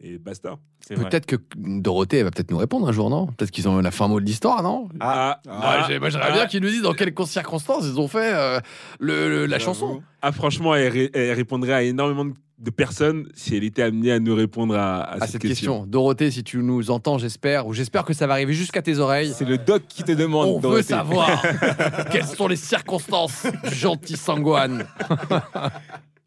et 0.00 0.18
basta. 0.18 0.56
Peut-être 0.88 1.24
que 1.26 1.36
Dorothée 1.56 2.22
va 2.22 2.30
peut-être 2.30 2.50
nous 2.50 2.58
répondre 2.58 2.86
un 2.88 2.92
jour, 2.92 3.08
non? 3.08 3.26
Peut-être 3.28 3.50
qu'ils 3.50 3.68
ont 3.68 3.78
la 3.80 3.90
fin 3.90 4.06
mot 4.08 4.20
de 4.20 4.26
l'histoire, 4.26 4.62
non? 4.62 4.88
Ah, 5.00 5.40
Ah, 5.48 5.76
Moi, 5.78 5.84
j'ai- 5.88 5.98
moi, 5.98 6.10
j'aimerais 6.10 6.32
bien 6.32 6.46
qu'ils 6.46 6.60
nous 6.62 6.68
disent 6.68 6.82
dans 6.82 6.92
quelles 6.92 7.14
circonstances 7.26 7.84
ils 7.86 7.98
ont 7.98 8.08
fait 8.08 8.32
euh, 8.34 8.60
le, 9.00 9.28
le- 9.30 9.46
la 9.46 9.58
chanson. 9.58 10.02
Ah, 10.20 10.32
franchement, 10.32 10.74
elle, 10.74 10.92
ré- 10.92 11.10
elle 11.14 11.32
répondrait 11.32 11.72
à 11.72 11.82
énormément 11.82 12.26
de, 12.58 12.70
personnes 12.70 13.28
si 13.34 13.56
elle 13.56 13.64
était 13.64 13.82
amenée 13.82 14.10
à 14.12 14.18
nous 14.18 14.34
répondre 14.34 14.74
à, 14.76 15.00
à 15.02 15.22
À 15.22 15.26
cette, 15.26 15.42
question. 15.42 15.86
Dorothée, 15.86 16.30
si 16.30 16.42
tu 16.44 16.58
nous 16.58 16.90
entends, 16.90 17.18
j'espère, 17.18 17.66
ou 17.66 17.72
j'espère 17.74 18.04
que 18.04 18.12
ça 18.14 18.26
va 18.26 18.34
arriver 18.34 18.52
jusqu'à 18.54 18.80
tes 18.82 18.98
oreilles. 18.98 19.32
C'est 19.34 19.44
le 19.48 19.58
doc 19.58 19.82
qui 19.88 20.02
te 20.02 20.12
demande. 20.12 20.48
On 20.48 20.68
veut 20.70 20.82
savoir 20.82 21.42
quelles 22.10 22.24
sont 22.26 22.48
les 22.48 22.56
circonstances 22.56 23.46
du 23.68 23.74
gentil 23.74 24.16
Sangohan. 24.16 24.78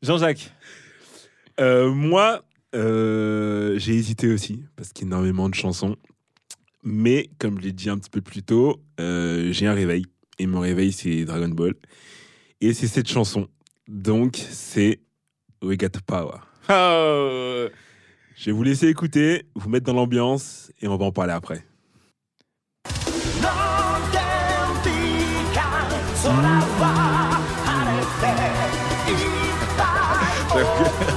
Jean-Jacques. 0.01 0.51
Euh, 1.60 1.91
moi, 1.91 2.41
euh, 2.75 3.77
j'ai 3.77 3.93
hésité 3.93 4.32
aussi 4.32 4.63
parce 4.75 4.91
qu'il 4.93 5.06
y 5.06 5.08
a 5.08 5.10
énormément 5.10 5.49
de 5.49 5.56
chansons. 5.56 5.95
Mais 6.84 7.30
comme 7.39 7.60
je 7.60 7.65
l'ai 7.65 7.71
dit 7.71 7.89
un 7.89 7.97
petit 7.97 8.10
peu 8.10 8.21
plus 8.21 8.43
tôt, 8.43 8.82
euh, 8.99 9.51
j'ai 9.51 9.67
un 9.67 9.73
réveil. 9.73 10.06
Et 10.39 10.47
mon 10.47 10.60
réveil, 10.60 10.91
c'est 10.91 11.25
Dragon 11.25 11.49
Ball. 11.49 11.73
Et 12.62 12.73
c'est 12.73 12.88
cette 12.88 13.08
chanson. 13.08 13.47
Donc, 13.88 14.38
c'est 14.49 14.99
We 15.63 15.77
Got 15.77 15.89
the 15.89 16.01
Power. 16.01 16.39
Oh. 16.69 17.67
Je 18.36 18.45
vais 18.45 18.51
vous 18.51 18.63
laisser 18.63 18.88
écouter, 18.88 19.47
vous 19.56 19.69
mettre 19.69 19.86
dans 19.86 19.93
l'ambiance 19.93 20.71
et 20.80 20.88
on 20.88 20.95
va 20.95 21.06
en 21.06 21.12
parler 21.12 21.34
après. 21.34 21.65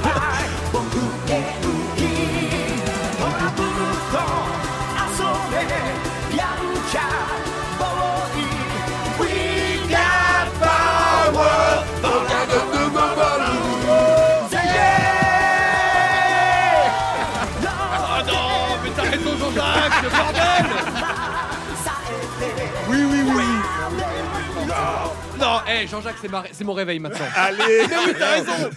Eh, 25.73 25.87
Jean-Jacques, 25.87 26.15
c'est 26.21 26.29
ma- 26.29 26.43
c'est 26.51 26.63
mon 26.63 26.73
réveil 26.73 26.99
maintenant. 26.99 27.25
Allez 27.35 27.57
Mais 27.89 27.95
oui, 28.07 28.13
t'as 28.17 28.31
raison. 28.31 28.69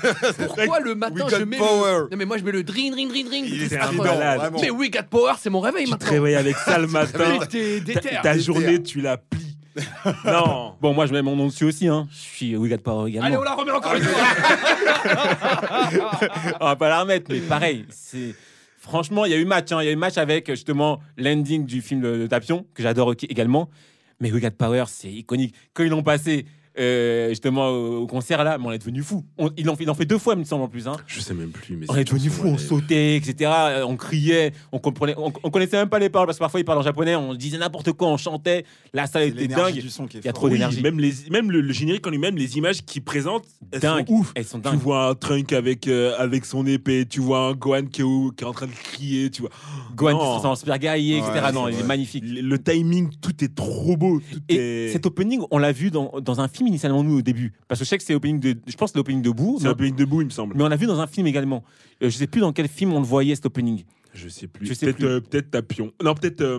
Pourquoi 0.47 0.81
le 0.81 0.95
matin 0.95 1.25
We 1.25 1.31
je 1.35 1.39
got 1.41 1.47
mets 1.47 1.57
power. 1.59 1.93
le... 2.05 2.09
Non 2.11 2.17
mais 2.17 2.25
moi 2.25 2.39
je 2.39 2.45
mets 2.45 2.53
le 2.53 2.63
dring 2.63 2.93
dring 2.93 3.09
dring 3.09 3.27
dring. 3.27 3.45
Il 3.49 3.59
C'est 3.61 3.67
était 3.67 3.79
un 3.79 3.89
affreux. 3.89 4.05
malade. 4.05 4.39
vraiment. 4.39 4.59
Mais 4.61 4.71
we 4.71 4.91
got 4.91 5.03
power, 5.11 5.33
c'est 5.39 5.51
mon 5.51 5.61
réveil 5.61 5.85
Tu 5.85 5.91
te 5.91 5.95
maintenant. 5.95 6.11
réveilles 6.11 6.35
avec 6.37 6.57
ça 6.57 6.79
le 6.79 6.87
matin. 6.89 7.39
Mais 7.41 7.47
t'es 7.47 7.79
Ta, 7.81 7.85
déter. 8.01 8.17
ta 8.23 8.39
journée, 8.39 8.83
tu 8.83 9.01
la 9.01 9.17
plies. 9.17 9.57
non. 10.25 10.75
Bon, 10.81 10.95
moi, 10.95 11.07
je 11.07 11.13
mets 11.13 11.23
mon 11.23 11.35
nom 11.35 11.47
dessus 11.47 11.65
aussi. 11.65 11.89
Hein. 11.89 12.07
Je 12.13 12.17
suis 12.17 12.57
We 12.57 12.71
Got 12.71 12.79
Power 12.79 13.09
également. 13.11 13.27
Allez, 13.27 13.37
on 13.37 13.43
la 13.43 13.55
remet 13.55 13.73
encore 13.73 13.95
une 13.97 14.05
fois. 14.05 14.23
on 16.61 16.65
va 16.67 16.77
pas 16.77 16.89
la 16.89 17.01
remettre, 17.01 17.27
mais 17.31 17.41
pareil, 17.41 17.85
c'est. 17.91 18.35
Franchement, 18.79 19.25
il 19.25 19.33
y 19.33 19.35
a 19.35 19.39
eu 19.39 19.45
match. 19.47 19.73
hein. 19.73 19.79
Il 19.83 19.87
y 19.87 19.89
a 19.89 19.93
eu 19.93 19.97
match 19.97 20.19
avec 20.19 20.49
justement 20.51 21.01
l'ending 21.17 21.65
du 21.65 21.81
film 21.81 22.03
de, 22.03 22.27
Tapion, 22.27 22.67
que 22.75 22.83
j'adore 22.83 23.15
également. 23.29 23.69
Mais 24.21 24.31
We 24.31 24.41
Got 24.43 24.51
Power, 24.59 24.85
c'est 24.89 25.09
iconique. 25.11 25.55
Quand 25.73 25.83
ils 25.85 25.89
l'ont 25.91 26.03
passé 26.03 26.45
euh, 26.79 27.29
justement 27.31 27.69
au, 27.69 28.03
au 28.03 28.07
concert 28.07 28.43
là, 28.45 28.59
mais 28.59 28.65
on 28.67 28.73
est 28.73 28.79
devenu 28.79 29.03
fou. 29.03 29.25
On, 29.39 29.51
il, 29.57 29.69
en 29.71 29.77
fait, 29.77 29.85
il 29.85 29.91
en 29.91 29.95
fait 29.95 30.05
deux 30.07 30.19
fois, 30.19 30.35
il 30.35 30.41
me 30.41 30.45
semble 30.45 30.65
en 30.65 30.69
plus. 30.69 30.89
Hein. 30.89 30.97
Je 31.07 31.21
sais 31.21 31.35
même 31.35 31.51
plus. 31.51 31.77
Mais 31.77 31.87
On 31.89 31.95
c'est 31.95 32.01
est 32.01 32.05
devenu 32.05 32.31
fou, 32.31 32.49
on 32.49 32.59
sautait, 32.59 33.17
etc. 33.17 33.51
euh, 33.55 33.85
On 33.87 33.97
criait, 33.97 34.53
on 34.73 34.79
comprenait, 34.79 35.15
on, 35.17 35.33
on 35.43 35.51
connaissait 35.51 35.77
même 35.77 35.89
pas 35.89 35.99
les 35.99 36.09
paroles 36.09 36.27
parce 36.27 36.39
que 36.39 36.43
parfois 36.45 36.61
ils 36.61 36.65
parlent 36.65 36.79
en 36.79 36.83
japonais, 36.83 37.15
on 37.15 37.35
disait 37.35 37.59
n'importe 37.59 37.93
quoi, 37.93 38.09
on 38.09 38.17
chantait. 38.17 38.65
La 38.93 39.07
salle 39.07 39.25
était 39.29 39.47
dingue. 39.49 39.75
du 39.75 39.91
son 39.91 40.07
qui 40.07 40.17
est 40.17 40.21
Il 40.21 40.27
y 40.27 40.29
a 40.29 40.33
fort. 40.33 40.41
trop 40.41 40.47
Oui, 40.49 40.55
d'énergie. 40.55 40.83
Même, 40.83 40.99
les, 40.99 41.13
même 41.31 41.51
le, 41.51 41.61
le 41.61 41.73
générique 41.73 42.07
en 42.07 42.11
lui-même, 42.11 42.37
les 42.37 42.57
images 42.57 42.83
qu'il 42.85 43.03
présente, 43.03 43.45
elles 43.73 43.81
Dingue. 43.81 44.07
sont 44.09 44.13
ouf. 44.15 44.33
Elles 44.35 44.45
sont 44.45 44.59
Tu 44.59 44.65
dingues. 44.65 44.79
vois 44.81 45.09
un 45.09 45.15
Trunk 45.15 45.53
avec, 45.53 45.87
euh, 45.89 46.15
avec 46.19 46.45
son 46.45 46.67
épée, 46.67 47.07
tu 47.09 47.21
vois 47.21 47.41
un 47.49 47.53
Gohan 47.55 47.87
qui 47.87 48.03
est, 48.03 48.35
qui 48.37 48.45
est 48.45 48.47
en 48.47 48.53
train 48.53 48.67
de 48.67 48.73
crier, 48.73 49.31
tu 49.31 49.43
vois. 49.43 49.51
Gohan 49.95 50.13
Non. 50.13 50.37
qui 50.37 50.43
se 50.43 50.47
en 50.47 50.55
super 50.57 50.79
guerrier, 50.79 51.19
etc. 51.19 51.33
Ouais, 51.45 51.53
non, 51.53 51.69
il 51.69 51.79
est 51.79 51.83
magnifique. 51.85 52.25
Le, 52.27 52.41
le 52.41 52.59
timing, 52.63 53.11
tout 53.21 53.45
est 53.45 53.55
trop 53.55 53.97
beau. 53.97 54.21
Tout 54.33 54.41
Et 54.49 54.87
est... 54.87 54.93
cet 54.93 55.07
opening, 55.07 55.41
on 55.51 55.59
l'a 55.59 55.73
vu 55.73 55.91
dans, 55.91 56.13
dans 56.21 56.41
un 56.41 56.49
film 56.49 56.64
initialement, 56.67 57.03
nous, 57.03 57.19
au 57.19 57.23
début. 57.23 57.53
Parce 57.69 57.81
que 57.81 57.85
je 57.85 57.89
sais 57.89 57.99
que 57.99 58.05
c'est 58.05 58.13
l'opening 58.13 58.41
de. 58.41 58.57
Je 58.67 58.77
pense 58.77 58.93
que 58.93 58.99
l'opening 58.99 59.23
de 59.23 59.31
Boo. 59.31 59.59
C'est 59.61 59.69
une 59.69 59.97
debout, 59.97 60.23
il 60.23 60.27
me 60.27 60.31
semble. 60.31 60.55
Mais 60.57 60.63
on 60.63 60.69
l'a 60.69 60.77
vu 60.77 60.87
dans 60.87 61.01
un 61.01 61.07
film 61.07 61.27
également. 61.27 61.63
Euh, 62.03 62.11
je 62.11 62.17
sais 62.17 62.27
plus 62.27 62.41
dans 62.41 62.53
quel 62.53 62.69
film 62.69 62.93
on 62.93 63.01
le 63.01 63.07
voyait, 63.07 63.35
cet 63.35 63.47
opening. 63.47 63.85
Je 64.15 64.29
sais 64.29 64.47
plus. 64.47 64.67
Je 64.67 64.75
sais 64.75 64.87
peut-être 64.87 64.97
plus. 64.99 65.07
euh, 65.07 65.21
peut-être 65.21 65.51
Tapion. 65.51 65.93
Non, 66.03 66.15
peut-être 66.15 66.41
euh, 66.41 66.59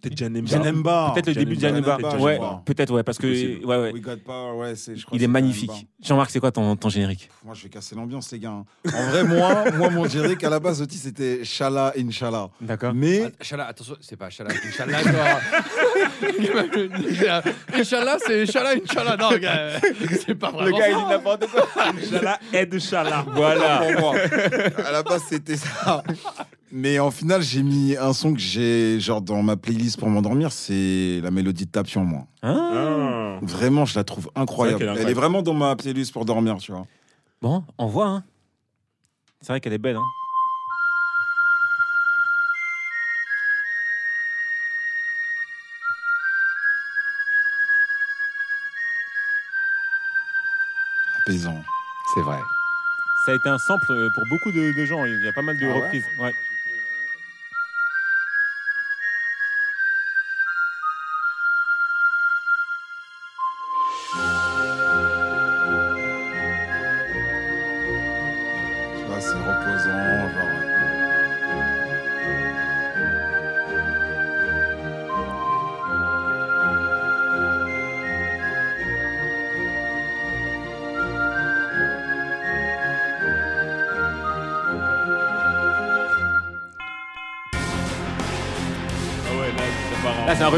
peut-être 0.00 0.16
Janemba. 0.16 0.48
Janemba. 0.50 1.10
Peut-être 1.12 1.26
le 1.26 1.34
début 1.34 1.56
de 1.56 1.60
Janemba, 1.60 1.86
Janemba. 1.96 2.08
peut-être 2.10 2.22
Ouais, 2.22 2.34
Janemba. 2.36 2.62
peut-être, 2.64 2.94
ouais, 2.94 3.02
parce 3.02 3.18
que. 3.18 3.64
Ouais, 3.64 3.76
ouais. 3.76 3.92
We 3.92 4.00
got 4.00 4.16
power, 4.24 4.56
ouais, 4.58 4.76
c'est. 4.76 4.94
je 4.96 5.04
crois 5.04 5.16
Il 5.16 5.22
est 5.22 5.24
c'est 5.26 5.28
magnifique. 5.28 5.70
Janemba. 5.70 5.88
Jean-Marc, 6.02 6.30
c'est 6.30 6.38
quoi 6.40 6.52
ton, 6.52 6.76
ton 6.76 6.88
générique 6.88 7.28
Moi, 7.44 7.54
je 7.54 7.64
vais 7.64 7.68
casser 7.68 7.96
l'ambiance, 7.96 8.30
les 8.30 8.38
gars. 8.38 8.52
En 8.52 9.06
vrai, 9.10 9.24
moi, 9.24 9.70
moi, 9.72 9.90
mon 9.90 10.06
générique 10.08 10.44
à 10.44 10.50
la 10.50 10.60
base 10.60 10.80
aussi, 10.80 10.98
c'était 10.98 11.44
Shala 11.44 11.92
Inch'Allah. 11.98 12.48
D'accord. 12.60 12.92
Mais 12.94 13.22
Ah, 13.24 13.30
Inch'Allah, 13.40 13.66
attention, 13.66 13.96
c'est 14.00 14.16
pas 14.16 14.26
Inch'Allah, 14.26 14.54
Inch'Allah, 14.64 15.02
toi. 15.02 16.30
Inch'Allah, 17.74 18.18
c'est 18.24 18.42
Inch'Allah, 18.42 18.74
Inch'Allah. 18.82 19.16
Non, 19.16 19.36
gars, 19.38 19.80
c'est 20.24 20.34
pas 20.34 20.50
vraiment 20.50 20.78
ça. 20.78 21.08
n'importe 21.10 21.46
quoi. 21.48 21.66
Inch'Allah, 21.88 22.38
aide 22.52 22.78
Shala. 22.78 23.24
Voilà. 23.34 23.78
pour 23.92 24.00
moi. 24.00 24.14
À 24.86 24.92
la 24.92 25.02
base, 25.02 25.22
c'était 25.28 25.56
ça. 25.56 26.02
Mais 26.70 26.98
en 26.98 27.10
final, 27.10 27.40
j'ai 27.42 27.62
mis 27.62 27.96
un 27.96 28.12
son 28.12 28.34
que 28.34 28.40
j'ai 28.40 29.00
genre 29.00 29.22
dans 29.22 29.42
ma 29.42 29.56
playlist 29.56 29.98
pour 29.98 30.08
m'endormir, 30.10 30.52
c'est 30.52 31.20
la 31.22 31.30
mélodie 31.30 31.64
de 31.64 31.70
Tapion, 31.70 32.04
moi. 32.04 32.26
Hein 32.42 33.38
Ah. 33.38 33.38
Vraiment, 33.42 33.84
je 33.86 33.94
la 33.94 34.04
trouve 34.04 34.30
incroyable. 34.34 34.94
Elle 34.98 35.08
est 35.08 35.14
vraiment 35.14 35.42
dans 35.42 35.54
ma 35.54 35.76
playlist 35.76 36.12
pour 36.12 36.24
dormir, 36.24 36.56
tu 36.58 36.72
vois. 36.72 36.86
Bon, 37.40 37.64
on 37.78 37.86
voit. 37.86 38.08
Hein. 38.08 38.24
C'est 39.40 39.48
vrai 39.52 39.60
qu'elle 39.60 39.72
est 39.72 39.78
belle. 39.78 39.96
Hein. 39.96 40.02
Apaisant. 51.26 51.62
C'est 52.14 52.22
vrai. 52.22 52.38
Ça 53.24 53.32
a 53.32 53.34
été 53.34 53.48
un 53.48 53.58
sample 53.58 53.90
euh, 53.92 54.08
pour 54.14 54.24
beaucoup 54.30 54.50
de, 54.52 54.72
de 54.72 54.84
gens. 54.86 55.04
Il 55.04 55.22
y 55.22 55.28
a 55.28 55.32
pas 55.32 55.42
mal 55.42 55.58
de 55.58 55.66
Ah 55.66 55.74
reprises. 55.74 56.04
Ouais. 56.18 56.32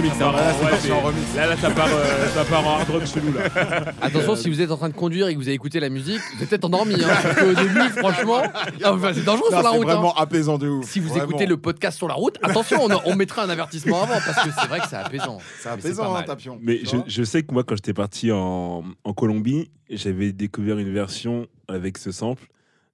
Remix, 0.01 0.15
ça 0.17 0.25
part 0.25 0.37
hein. 0.37 0.41
en- 0.41 0.45
Là, 0.47 0.53
c'est 0.61 0.71
parti 0.71 0.93
en 0.93 1.01
remix. 1.01 1.35
Là, 1.37 1.47
là, 1.47 1.57
ça 1.57 1.71
part, 1.71 1.89
euh, 1.89 2.29
ça 2.35 2.45
part 2.45 2.67
en 2.67 2.75
hard 2.79 2.91
rock 2.91 3.07
chelou, 3.07 3.33
là. 3.33 3.93
Attention, 4.03 4.37
si 4.37 4.49
vous 4.51 4.61
êtes 4.61 4.71
en 4.71 4.77
train 4.77 4.89
de 4.89 4.95
conduire 4.95 5.29
et 5.29 5.35
que 5.35 5.39
vous 5.39 5.47
avez 5.47 5.55
écouté 5.55 5.81
la 5.81 5.89
musique, 5.89 6.21
vous 6.37 6.43
êtes 6.43 6.49
peut-être 6.49 6.65
endormi. 6.65 6.95
Hein, 6.95 7.09
parce 7.23 7.37
qu'au 7.37 7.55
début, 7.55 7.89
franchement, 7.97 8.43
ah, 8.55 8.67
enfin, 8.95 9.13
c'est 9.15 9.25
dangereux 9.25 9.49
Non, 9.51 9.59
sur 9.59 9.63
la 9.63 9.71
c'est 9.71 9.77
route. 9.77 9.89
hein. 9.89 9.93
vraiment 9.95 10.15
apaisant 10.17 10.59
de 10.59 10.69
ouf. 10.69 10.89
Si 10.91 11.01
vous 11.01 11.09
Vraiment. 11.11 11.25
écoutez 11.29 11.47
le 11.47 11.57
podcast 11.57 11.99
sur 11.99 12.09
la 12.09 12.15
route, 12.15 12.37
attention, 12.43 12.79
on, 12.85 12.89
on 13.05 13.17
mettra 13.17 13.43
un 13.45 13.49
avertissement 13.51 14.03
avant 14.03 14.19
parce 14.25 14.45
que 14.45 14.51
c'est 14.59 14.69
vrai 14.69 14.81
que 14.81 14.89
c'est 14.89 14.97
apaisant. 14.97 15.39
C'est 15.61 15.69
Mais 15.69 15.75
apaisant, 15.75 16.11
hein, 16.11 16.13
mal. 16.15 16.25
Tapion. 16.25 16.59
Mais 16.63 16.79
Tu 16.79 16.87
je, 16.87 16.97
vois 16.97 17.05
je 17.07 17.23
sais 17.25 17.43
que 17.43 17.53
moi, 17.53 17.65
quand 17.65 17.77
j'étais 17.77 17.95
parti 17.95 18.31
en, 18.33 18.85
en 19.05 19.13
Colombie, 19.13 19.71
j'avais 19.91 20.33
découvert 20.33 20.79
une 20.79 20.93
version 20.93 21.47
avec 21.69 21.99
ce 21.99 22.13
sample 22.13 22.47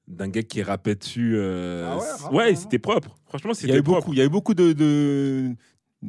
d'un 0.09 0.29
gars 0.29 0.42
qui 0.42 0.62
rappait 0.62 0.95
dessus. 0.95 1.35
euh, 1.37 1.88
Ah 1.92 1.97
ouais, 2.33 2.42
vraiment 2.45 2.57
c'était 2.61 2.79
propre. 2.79 3.16
Franchement, 3.29 3.53
Il 3.61 3.69
y 3.69 3.73
a 3.73 3.75
eu 3.75 3.79
c'était 3.79 3.83
propre. 3.83 4.01
beaucoup, 4.01 4.12
il 4.12 4.19
y 4.19 4.23
a 4.23 4.25
eu 4.25 4.29
beaucoup 4.29 4.55
de, 4.55 4.73
de, 4.73 5.51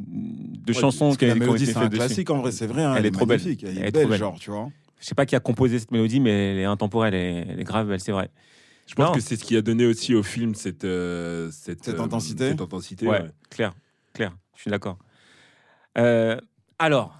de 0.06 0.72
chansons 0.72 1.14
qui, 1.14 1.26
la 1.26 1.34
mélodie, 1.34 1.64
été 1.64 1.72
c'est 1.72 1.78
un 1.78 1.88
classique 1.88 2.30
en 2.30 2.38
vrai, 2.38 2.52
c'est 2.52 2.66
vrai. 2.66 2.82
hein, 2.84 2.94
Elle 2.96 3.06
est 3.06 3.10
trop 3.10 3.26
belle. 3.26 3.40
Elle 3.44 3.56
Elle 3.62 3.78
est 3.78 3.88
est 3.88 3.90
trop 3.92 4.00
belle, 4.02 4.08
belle. 4.10 4.18
genre, 4.18 4.38
tu 4.38 4.50
vois. 4.50 4.70
Je 5.00 5.06
sais 5.06 5.14
pas 5.14 5.26
qui 5.26 5.36
a 5.36 5.40
composé 5.40 5.78
cette 5.78 5.90
mélodie, 5.92 6.20
mais 6.20 6.52
elle 6.52 6.58
est 6.58 6.64
intemporelle, 6.64 7.14
elle 7.14 7.60
est, 7.60 7.64
grave, 7.64 7.96
c'est 7.98 8.12
vrai. 8.12 8.30
Je 8.86 8.94
pense 8.94 9.08
Non. 9.08 9.12
que 9.12 9.20
c'est 9.20 9.36
ce 9.36 9.44
qui 9.44 9.56
a 9.56 9.62
donné 9.62 9.84
aussi 9.86 10.14
au 10.14 10.22
film 10.22 10.54
cette, 10.54 10.84
euh, 10.84 11.50
cette, 11.52 11.84
Cette 11.84 11.98
euh, 11.98 12.02
intensité. 12.02 12.50
Cette 12.50 12.60
intensité, 12.60 13.06
Ouais, 13.06 13.20
ouais. 13.22 13.30
clair, 13.50 13.74
clair, 14.14 14.32
je 14.56 14.62
suis 14.62 14.70
d'accord. 14.70 14.98
Euh, 15.98 16.36
alors, 16.78 17.18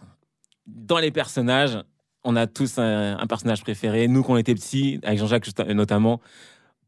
dans 0.67 0.99
les 0.99 1.11
personnages, 1.11 1.79
on 2.25 2.37
a 2.37 2.47
tous 2.47 2.79
un, 2.79 3.17
un 3.19 3.27
personnage 3.27 3.62
préféré. 3.62 4.09
Nous, 4.09 4.23
quand 4.23 4.35
on 4.35 4.37
était 4.38 4.55
petits, 4.55 4.99
avec 5.03 5.19
Jean-Jacques 5.19 5.45
juste- 5.45 5.61
notamment, 5.67 6.21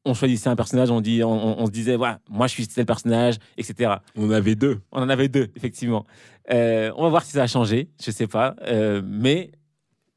on 0.04 0.14
choisissait 0.14 0.48
un 0.48 0.56
personnage, 0.56 0.90
on, 0.90 1.00
dit, 1.00 1.22
on, 1.22 1.30
on- 1.30 1.62
on 1.62 1.66
se 1.66 1.70
disait, 1.70 1.96
voilà, 1.96 2.20
moi 2.28 2.46
je 2.46 2.54
suis 2.54 2.66
tel 2.66 2.86
personnage, 2.86 3.36
etc. 3.58 3.94
On 4.16 4.30
avait 4.30 4.54
deux. 4.54 4.80
On 4.92 5.02
en 5.02 5.08
avait 5.08 5.28
deux, 5.28 5.48
effectivement. 5.56 6.06
Euh, 6.52 6.90
on 6.96 7.02
va 7.04 7.08
voir 7.10 7.22
si 7.24 7.32
ça 7.32 7.42
a 7.42 7.46
changé, 7.46 7.90
je 8.02 8.10
sais 8.10 8.26
pas. 8.26 8.56
Euh, 8.62 9.02
mais 9.04 9.52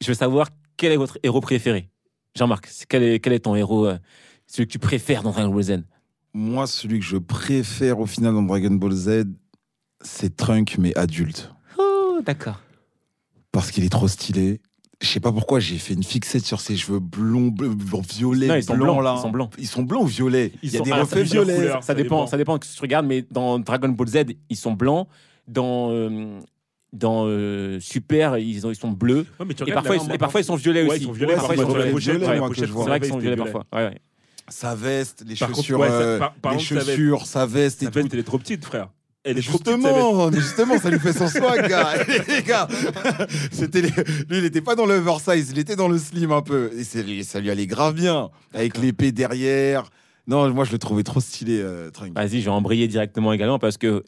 je 0.02 0.08
veux 0.08 0.14
savoir 0.14 0.50
quel 0.78 0.92
est 0.92 0.98
votre 0.98 1.18
héros 1.24 1.42
préféré. 1.42 1.90
Jean-Marc, 2.36 2.68
c'est- 2.68 2.86
quel 2.88 3.04
est, 3.04 3.20
quel 3.20 3.34
est 3.34 3.40
ton 3.40 3.56
héros, 3.56 3.86
euh, 3.88 3.98
celui 4.48 4.68
que 4.68 4.72
tu 4.72 4.80
préfères 4.80 5.22
dans 5.24 5.32
Dragon 5.32 5.54
Ball 5.54 5.64
Z? 5.64 5.84
Moi, 6.34 6.66
celui 6.66 7.00
que 7.00 7.06
je 7.06 7.18
préfère 7.18 8.00
au 8.00 8.06
final 8.08 8.34
dans 8.34 8.42
Dragon 8.42 8.72
Ball 8.72 8.92
Z, 8.94 9.26
c'est 10.02 10.36
Trunk, 10.36 10.78
mais 10.80 10.98
adulte. 10.98 11.52
Oh, 11.78 12.20
d'accord. 12.26 12.60
Parce 13.52 13.70
qu'il 13.70 13.84
est 13.86 13.90
trop 13.90 14.08
stylé. 14.08 14.62
Je 15.02 15.08
sais 15.08 15.20
pas 15.20 15.32
pourquoi 15.32 15.60
j'ai 15.60 15.78
fait 15.78 15.94
une 15.96 16.04
fixette 16.04 16.46
sur 16.46 16.62
ses 16.62 16.78
cheveux 16.78 17.00
blonds, 17.00 17.48
bleu- 17.48 17.76
violets, 18.16 18.48
Non, 18.48 18.56
ils 18.56 18.64
sont 18.64 18.76
blancs 18.78 18.96
blancs, 19.00 19.04
là. 19.04 19.16
ils 19.18 19.22
sont 19.22 19.30
blancs. 19.32 19.54
Ils 19.58 19.68
sont 19.68 19.84
blancs 19.84 20.04
ou 20.04 20.08
violets? 20.08 20.52
Il 20.64 20.72
y 20.72 20.76
a 20.76 20.78
sont- 20.80 20.84
des 20.86 20.94
reflets 20.94 21.24
violets. 21.24 21.56
couleurs. 21.56 21.82
Ça, 21.84 21.88
ça 21.88 21.94
dépend, 21.94 22.16
dépend. 22.20 22.28
ça 22.28 22.38
dépend 22.38 22.58
de 22.58 22.64
ce 22.64 22.72
que 22.72 22.76
tu 22.78 22.82
regardes, 22.82 23.06
mais 23.06 23.26
dans 23.30 23.60
Dragon 23.60 23.90
Ball 23.90 24.08
Z, 24.08 24.18
ils 24.50 24.56
sont 24.58 24.72
blancs. 24.74 25.08
Dans, 25.48 25.90
euh, 25.92 26.40
dans 26.94 27.26
euh, 27.28 27.80
Super, 27.82 28.38
ils, 28.38 28.66
ont- 28.66 28.70
ils 28.72 28.76
sont 28.78 28.92
bleus. 28.92 29.26
Ouais, 29.40 29.46
mais 29.46 29.54
tu 29.56 29.68
Et 29.68 29.74
parfois, 29.74 29.98
ils, 29.98 30.08
main- 30.08 30.14
et 30.14 30.18
parfois, 30.18 30.40
ils 30.40 30.46
sont 30.46 30.56
violets 30.56 30.84
Ouais, 30.84 30.90
aussi. 30.92 31.00
ils 31.02 31.06
sont 31.06 31.12
violets, 31.12 31.34
Ouais, 31.34 31.36
parfois, 31.38 31.56
c'est 31.56 31.62
ils 31.62 31.66
sont 31.66 31.68
violets. 31.74 31.84
C'est 31.84 32.72
vrai 32.84 33.00
qu'ils 33.02 33.10
sont 33.10 33.18
violets 33.18 33.36
violet. 33.36 33.52
parfois. 33.52 33.66
Ouais, 33.78 33.88
ouais. 33.90 33.98
Sa 34.48 34.76
veste, 34.76 35.24
les 35.28 35.36
Par 35.36 35.50
chaussures, 35.56 35.82
euh, 35.82 36.20
par- 36.20 36.34
par 36.36 36.54
les 36.54 36.60
sa 36.60 36.76
veste. 36.76 36.88
chaussures, 36.88 37.26
sa 37.26 37.46
veste 37.46 37.82
et 37.82 37.86
Sa 37.86 37.92
tout. 37.92 38.00
veste, 38.00 38.14
elle 38.14 38.20
est 38.20 38.24
trop 38.24 38.38
petite, 38.38 38.64
frère. 38.64 38.90
Elle 39.24 39.38
est. 39.38 39.42
Justement, 39.42 40.32
justement, 40.32 40.78
ça 40.78 40.90
lui 40.90 41.00
fait 41.00 41.14
son 41.14 41.28
swag, 41.28 41.68
gars. 41.70 41.94
les 42.28 42.44
gars, 42.44 42.68
c'était 43.52 43.82
les- 43.82 43.90
lui, 43.90 44.38
il 44.40 44.46
était 44.46 44.62
pas 44.62 44.76
dans 44.76 44.86
le 44.86 44.96
oversize, 44.96 45.52
il 45.52 45.60
était 45.60 45.76
dans 45.76 45.88
le 45.88 45.98
slim 45.98 46.32
un 46.32 46.42
peu. 46.42 46.72
Et 46.78 46.84
c'est- 46.84 47.24
ça 47.24 47.40
lui 47.40 47.50
allait 47.50 47.68
grave 47.68 47.96
bien, 47.96 48.30
avec 48.54 48.78
l'épée 48.78 49.12
derrière. 49.12 49.90
Non, 50.28 50.50
moi, 50.54 50.66
je 50.66 50.72
le 50.72 50.78
trouvais 50.78 51.04
trop 51.04 51.20
stylé, 51.20 51.60
euh, 51.62 51.90
Trunk. 51.92 52.14
Vas-y, 52.16 52.40
je 52.40 52.46
vais 52.46 52.50
embrayer 52.52 52.88
directement 52.88 53.34
également 53.34 53.60
parce 53.60 53.78
que 53.78 54.04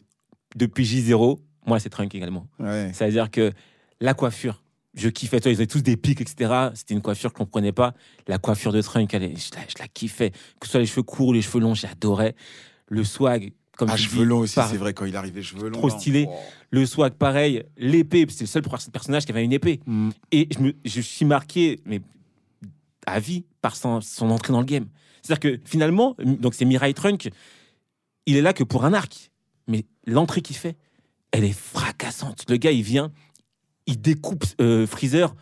depuis 0.54 0.84
J0, 0.84 1.38
moi, 1.66 1.78
c'est 1.80 1.90
Trunk 1.90 2.14
également. 2.14 2.46
Ouais. 2.58 2.90
C'est-à-dire 2.94 3.30
que 3.30 3.52
la 4.00 4.14
coiffure, 4.14 4.62
je 4.94 5.08
kiffais. 5.10 5.40
Toi, 5.40 5.50
ils 5.52 5.56
avaient 5.56 5.66
tous 5.66 5.82
des 5.82 5.96
pics, 5.98 6.20
etc. 6.22 6.70
C'était 6.74 6.94
une 6.94 7.02
coiffure 7.02 7.32
que 7.32 7.38
je 7.38 7.44
comprenais 7.44 7.72
pas. 7.72 7.92
La 8.28 8.38
coiffure 8.38 8.72
de 8.72 8.80
Trunk, 8.80 9.12
elle 9.12 9.22
je, 9.36 9.54
la, 9.54 9.62
je 9.68 9.74
la 9.78 9.88
kiffais. 9.88 10.30
Que 10.60 10.66
ce 10.66 10.70
soit 10.72 10.80
les 10.80 10.86
cheveux 10.86 11.02
courts 11.02 11.28
ou 11.28 11.32
les 11.34 11.42
cheveux 11.42 11.60
longs, 11.60 11.74
j'adorais. 11.74 12.34
Le 12.88 13.04
swag, 13.04 13.52
comme 13.76 13.88
Ah, 13.90 13.96
cheveux 13.96 14.24
longs 14.24 14.38
aussi, 14.40 14.58
c'est 14.68 14.76
vrai, 14.76 14.94
quand 14.94 15.04
il 15.04 15.14
arrivait 15.16 15.42
cheveux 15.42 15.68
longs. 15.68 15.78
Trop 15.78 15.90
stylé. 15.90 16.28
Le 16.70 16.84
swag, 16.86 17.12
pareil. 17.14 17.62
L'épée, 17.76 18.26
c'est 18.28 18.42
le 18.44 18.46
seul 18.48 18.62
per- 18.62 18.76
personnage 18.92 19.24
qui 19.24 19.32
avait 19.32 19.44
une 19.44 19.52
épée. 19.52 19.80
Mm. 19.86 20.10
Et 20.32 20.48
je, 20.52 20.58
me, 20.62 20.72
je 20.84 21.00
suis 21.00 21.24
marqué, 21.24 21.80
mais 21.84 22.00
à 23.06 23.20
vie, 23.20 23.44
par 23.62 23.76
son, 23.76 24.00
son 24.00 24.30
entrée 24.30 24.52
dans 24.52 24.60
le 24.60 24.66
game. 24.66 24.86
C'est-à-dire 25.22 25.40
que 25.58 25.60
finalement, 25.64 26.16
donc 26.24 26.54
c'est 26.54 26.64
Mirai 26.64 26.92
Trunk, 26.94 27.30
il 28.26 28.36
est 28.36 28.42
là 28.42 28.52
que 28.52 28.64
pour 28.64 28.84
un 28.84 28.92
arc. 28.92 29.30
Mais 29.68 29.84
l'entrée 30.06 30.40
qu'il 30.42 30.56
fait, 30.56 30.76
elle 31.32 31.44
est 31.44 31.52
fracassante. 31.56 32.44
Le 32.48 32.56
gars, 32.56 32.70
il 32.72 32.82
vient, 32.82 33.12
il 33.86 34.00
découpe 34.00 34.44
euh, 34.60 34.86
Freezer 34.86 35.34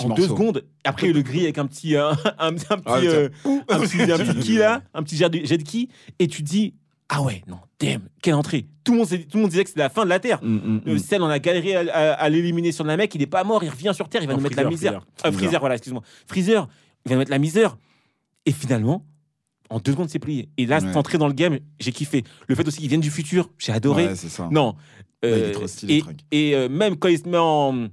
en 0.00 0.08
morceau. 0.08 0.22
deux 0.22 0.28
secondes. 0.28 0.64
Après, 0.84 1.08
il 1.08 1.14
le 1.14 1.22
grille 1.22 1.44
avec 1.44 1.58
un 1.58 1.66
petit, 1.66 1.96
euh, 1.96 2.12
un, 2.38 2.48
un 2.48 2.54
petit, 2.54 2.82
Ah, 2.86 2.98
euh, 2.98 3.28
un 3.68 3.80
petit, 3.80 4.02
un 4.12 4.18
petit 4.18 4.38
ki 4.40 4.56
là, 4.56 4.82
un 4.94 5.02
petit 5.02 5.16
jet 5.16 5.28
de, 5.30 5.62
ki. 5.62 5.88
Et 6.18 6.26
tu 6.28 6.42
dis, 6.42 6.74
ah 7.08 7.22
ouais, 7.22 7.42
non, 7.46 7.58
damn, 7.78 8.02
quelle 8.22 8.34
entrée. 8.34 8.66
Tout 8.82 8.92
le 8.92 8.98
monde, 8.98 9.08
tout 9.08 9.16
le 9.36 9.40
monde 9.40 9.50
disait 9.50 9.62
que 9.64 9.70
c'était 9.70 9.80
la 9.80 9.88
fin 9.90 10.04
de 10.04 10.08
la 10.08 10.18
Terre. 10.20 10.40
Mm, 10.42 10.54
mm, 10.54 10.80
Euh, 10.88 10.94
mm. 10.94 10.98
Cell, 10.98 11.22
on 11.22 11.26
a 11.28 11.38
galéré 11.38 11.76
à, 11.76 11.80
à- 11.94 12.12
à 12.14 12.28
l'éliminer 12.28 12.72
sur 12.72 12.84
le 12.84 12.96
mec, 12.96 13.14
il 13.14 13.22
est 13.22 13.26
pas 13.26 13.44
mort, 13.44 13.62
il 13.64 13.70
revient 13.70 13.92
sur 13.94 14.08
Terre, 14.08 14.22
il 14.22 14.26
va 14.26 14.32
Non, 14.34 14.38
nous 14.38 14.44
mettre 14.44 14.56
la 14.56 14.68
misère. 14.68 14.92
Freezer. 15.16 15.26
Euh, 15.26 15.32
Freezer, 15.38 15.60
voilà, 15.60 15.74
excuse-moi. 15.76 16.02
Freezer, 16.26 16.68
il 17.04 17.08
va 17.10 17.14
nous 17.14 17.18
mettre 17.20 17.30
la 17.30 17.38
misère. 17.38 17.76
Et 18.44 18.52
finalement, 18.52 19.04
en 19.70 19.78
deux 19.80 19.92
secondes, 19.92 20.08
c'est 20.08 20.18
plié. 20.20 20.48
Et 20.56 20.66
là, 20.66 20.80
cette 20.80 20.96
entrée 20.96 21.18
dans 21.18 21.26
le 21.28 21.32
game, 21.34 21.58
j'ai 21.80 21.92
kiffé. 21.92 22.22
Le 22.48 22.54
fait 22.54 22.66
aussi 22.66 22.78
qu'il 22.78 22.88
vienne 22.88 23.00
du 23.00 23.10
futur, 23.10 23.50
j'ai 23.58 23.72
adoré. 23.72 24.06
Ouais, 24.06 24.14
c'est 24.16 24.28
ça. 24.28 24.48
Non. 24.50 24.74
Il 25.22 25.28
est 25.28 25.32
Euh, 25.32 25.52
trop 25.52 25.66
stylé, 25.66 26.04
et 26.30 26.54
euh, 26.54 26.68
même 26.68 26.96
quand 26.96 27.08
il 27.08 27.18
se 27.18 27.28
met 27.28 27.38
en, 27.38 27.88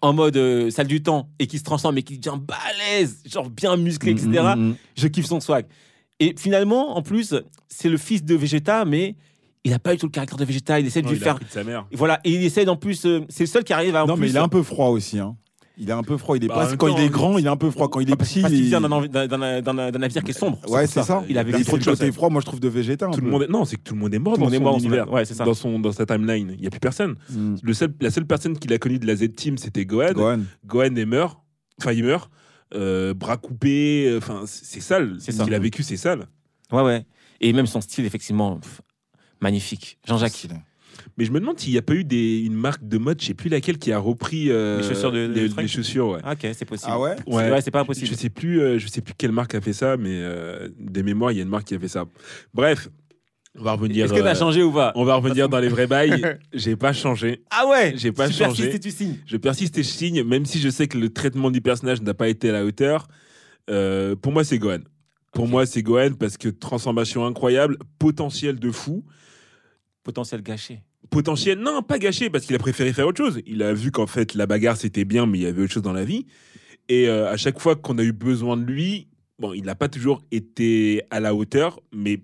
en 0.00 0.12
mode 0.14 0.36
euh, 0.36 0.70
salle 0.70 0.86
du 0.86 1.02
temps 1.02 1.28
et 1.38 1.46
qu'il 1.46 1.58
se 1.58 1.64
transforme 1.64 1.98
et 1.98 2.02
qu'il 2.02 2.18
devient 2.20 2.38
balèze, 2.40 3.22
genre 3.26 3.50
bien 3.50 3.76
musclé, 3.76 4.12
etc., 4.12 4.28
Mm, 4.30 4.60
mm, 4.60 4.68
mm. 4.70 4.76
je 4.96 5.08
kiffe 5.08 5.26
son 5.26 5.40
swag. 5.40 5.66
Et 6.22 6.34
finalement, 6.38 6.96
en 6.96 7.02
plus, 7.02 7.34
c'est 7.68 7.88
le 7.88 7.96
fils 7.98 8.24
de 8.24 8.34
Vegeta, 8.34 8.84
mais 8.84 9.16
il 9.64 9.70
n'a 9.70 9.78
pas 9.78 9.94
eu 9.94 9.96
tout 9.96 10.06
le 10.06 10.10
caractère 10.12 10.38
de 10.38 10.44
Vegeta. 10.44 10.78
Il 10.80 10.86
essaie 10.86 11.00
de 11.02 11.06
Non, 11.06 11.12
lui 11.12 11.18
il 11.18 11.22
a 11.22 11.24
faire. 11.24 11.34
pris 11.36 11.44
de 11.46 11.50
sa 11.50 11.64
mère. 11.64 11.86
Et 11.90 11.96
Voilà, 11.96 12.20
et 12.24 12.30
il 12.30 12.44
essaie 12.44 12.68
en 12.68 12.76
plus. 12.76 13.04
euh, 13.06 13.20
c'est 13.28 13.44
le 13.44 13.48
seul 13.48 13.64
qui 13.64 13.72
arrive 13.72 13.96
à. 13.96 14.04
en 14.04 14.06
Non, 14.06 14.14
mais 14.14 14.20
plus, 14.26 14.30
il 14.30 14.36
est 14.36 14.40
un 14.40 14.48
peu 14.48 14.62
froid 14.62 14.88
aussi. 14.88 15.18
Hein. 15.18 15.36
Il 15.78 15.88
est 15.88 15.92
un 15.92 16.02
peu 16.02 16.18
froid. 16.18 16.36
Il 16.36 16.44
est 16.44 16.48
Bah, 16.48 16.54
pas... 16.54 16.68
même 16.68 16.76
Quand 16.76 16.88
temps, 16.88 16.98
il 16.98 17.04
est 17.04 17.08
grand, 17.08 17.38
il 17.38 17.46
est 17.46 17.48
un 17.48 17.56
peu 17.56 17.70
froid. 17.70 17.88
Quand 17.88 18.00
il 18.00 18.10
est 18.10 18.14
Parce, 18.14 18.28
petit, 18.30 18.42
qu'il 18.44 18.54
il- 18.54 18.62
vient 18.64 18.80
d'un 18.82 18.92
envi- 18.92 19.08
d'un- 19.08 19.26
d'un 19.26 19.62
d'un- 19.62 19.90
d'un 19.90 19.98
navire 19.98 20.22
qui 20.22 20.30
est 20.30 20.34
sombre. 20.38 20.58
Ouais, 20.68 20.86
c'est 20.86 21.02
ça. 21.02 21.24
Il 21.30 21.38
avait 21.38 21.50
trop 21.64 21.78
de 21.78 21.82
chose. 21.82 21.98
côté 21.98 22.12
froid. 22.12 22.28
Moi, 22.28 22.40
je 22.42 22.46
trouve 22.46 22.60
de 22.60 22.68
Vegeta. 22.68 23.06
un 23.06 23.10
Tout 23.10 23.20
le 23.22 23.30
monde 23.30 23.42
est... 23.44 23.48
Non, 23.48 23.64
c'est 23.64 23.76
que 23.76 23.82
tout 23.82 23.94
le 23.94 24.00
monde 24.00 24.12
est 24.14 24.18
mort 24.18 24.34
Tout 24.34 24.40
le 24.40 24.44
dans 24.44 24.46
monde 24.46 24.54
est 24.54 24.58
son 24.58 24.62
mort 24.62 24.72
dans 24.74 24.78
son- 24.80 24.84
univers, 24.84 25.10
ouais, 25.12 25.24
c'est 25.24 25.34
ça. 25.34 25.44
dans, 25.44 25.54
son, 25.54 25.78
dans 25.80 25.92
sa 25.92 26.04
timeline. 26.04 26.52
Il 26.56 26.60
n'y 26.60 26.66
a 26.66 26.70
plus 26.70 26.78
personne. 26.78 27.14
Mm. 27.30 27.54
Le 27.62 27.72
seul, 27.72 27.94
la 28.00 28.10
seule 28.10 28.26
personne 28.26 28.58
qu'il 28.58 28.72
a 28.74 28.78
connue 28.78 28.98
de 28.98 29.06
la 29.06 29.16
Z-Team, 29.16 29.56
c'était 29.56 29.86
Gohan. 29.86 30.12
Gohan. 30.12 30.40
Gohan 30.66 30.94
est 30.94 31.06
meurt. 31.06 31.38
Enfin, 31.80 31.92
il 31.92 32.04
meurt. 32.04 32.30
Euh, 32.74 33.14
bras 33.14 33.36
coupés. 33.36 34.06
euh, 34.08 34.18
Enfin, 34.18 34.42
c'est 34.46 34.80
sale. 34.80 35.16
C'est 35.20 35.32
Ce 35.32 35.42
qu'il 35.42 35.54
a 35.54 35.58
vécu, 35.58 35.82
c'est 35.82 35.96
sale. 35.96 36.26
Ouais, 36.70 36.82
ouais. 36.82 37.04
Et 37.40 37.52
même 37.52 37.66
son 37.66 37.80
style, 37.80 38.04
effectivement, 38.04 38.56
pff, 38.58 38.80
magnifique. 39.40 39.98
Jean-Jacques. 40.06 40.46
Mais 41.18 41.24
je 41.24 41.32
me 41.32 41.40
demande 41.40 41.58
s'il 41.58 41.72
n'y 41.72 41.78
a 41.78 41.82
pas 41.82 41.94
eu 41.94 42.04
des, 42.04 42.40
une 42.40 42.54
marque 42.54 42.86
de 42.86 42.96
mode, 42.98 43.20
je 43.20 43.26
sais 43.26 43.34
plus 43.34 43.48
laquelle, 43.50 43.78
qui 43.78 43.92
a 43.92 43.98
repris 43.98 44.50
euh, 44.50 44.80
Les 44.80 44.88
chaussures 44.88 45.10
de- 45.10 45.26
de 45.26 45.32
les, 45.32 45.68
chaussures. 45.68 46.08
Ouais. 46.10 46.20
Ok, 46.30 46.46
c'est 46.54 46.64
possible. 46.64 46.90
Ah 46.94 47.00
ouais 47.00 47.16
C'est- 47.26 47.32
Ouais, 47.34 47.60
c'est 47.60 47.70
pas 47.70 47.80
impossible. 47.80 48.06
Je 48.06 48.14
sais 48.14 48.28
plus, 48.30 48.60
euh, 48.60 48.78
je 48.78 48.86
sais 48.86 49.00
plus 49.00 49.14
quelle 49.16 49.32
marque 49.32 49.54
a 49.54 49.60
fait 49.60 49.72
ça, 49.72 49.96
mais 49.96 50.10
euh, 50.12 50.68
des 50.78 51.02
mémoires, 51.02 51.32
il 51.32 51.36
y 51.38 51.40
a 51.40 51.42
une 51.42 51.48
marque 51.48 51.64
qui 51.68 51.74
a 51.74 51.78
fait 51.78 51.88
ça. 51.88 52.04
Bref, 52.54 52.88
on 53.58 53.62
va 53.62 53.72
revenir. 53.72 54.04
Est-ce 54.04 54.12
que 54.14 54.20
t'as 54.20 54.34
euh, 54.34 54.38
changé 54.38 54.62
ou 54.62 54.72
pas 54.72 54.92
On 54.94 55.04
va 55.04 55.14
revenir 55.16 55.48
dans 55.48 55.58
les 55.58 55.68
vrais 55.68 55.86
bails. 55.86 56.38
J'ai 56.52 56.76
pas 56.76 56.92
changé. 56.92 57.42
Ah 57.50 57.66
ouais 57.68 57.92
J'ai 57.96 58.12
pas 58.12 58.28
Tu 58.28 58.34
changé. 58.34 58.44
persistes 58.64 58.74
et 58.74 58.80
tu 58.80 58.90
signes. 58.90 59.18
Je 59.26 59.36
persiste 59.36 59.78
et 59.78 59.82
je 59.82 59.88
signe, 59.88 60.22
même 60.24 60.46
si 60.46 60.58
je 60.58 60.68
sais 60.70 60.88
que 60.88 60.96
le 60.98 61.10
traitement 61.10 61.50
du 61.50 61.60
personnage 61.60 62.00
n'a 62.02 62.14
pas 62.14 62.28
été 62.28 62.48
à 62.48 62.52
la 62.52 62.64
hauteur. 62.64 63.08
Euh, 63.70 64.16
pour 64.16 64.32
moi, 64.32 64.44
c'est 64.44 64.58
Gohan. 64.58 64.78
Pour 65.32 65.48
moi, 65.48 65.66
c'est 65.66 65.82
Gohan 65.82 66.12
parce 66.18 66.36
que 66.36 66.48
transformation 66.48 67.26
incroyable, 67.26 67.78
potentiel 67.98 68.58
de 68.58 68.70
fou. 68.70 69.04
Potentiel 70.02 70.42
gâché. 70.42 70.82
Potentiel, 71.10 71.58
non, 71.58 71.82
pas 71.82 71.98
gâché 71.98 72.30
parce 72.30 72.46
qu'il 72.46 72.56
a 72.56 72.58
préféré 72.58 72.92
faire 72.92 73.06
autre 73.06 73.22
chose. 73.22 73.40
Il 73.46 73.62
a 73.62 73.72
vu 73.74 73.90
qu'en 73.90 74.06
fait, 74.06 74.34
la 74.34 74.46
bagarre 74.46 74.76
c'était 74.76 75.04
bien, 75.04 75.26
mais 75.26 75.38
il 75.38 75.42
y 75.42 75.46
avait 75.46 75.62
autre 75.62 75.72
chose 75.72 75.82
dans 75.82 75.92
la 75.92 76.04
vie. 76.04 76.26
Et 76.88 77.08
euh, 77.08 77.30
à 77.30 77.36
chaque 77.36 77.60
fois 77.60 77.76
qu'on 77.76 77.98
a 77.98 78.02
eu 78.02 78.12
besoin 78.12 78.56
de 78.56 78.64
lui, 78.64 79.08
bon, 79.38 79.52
il 79.52 79.64
n'a 79.64 79.74
pas 79.74 79.88
toujours 79.88 80.22
été 80.30 81.02
à 81.10 81.20
la 81.20 81.34
hauteur, 81.34 81.80
mais 81.92 82.22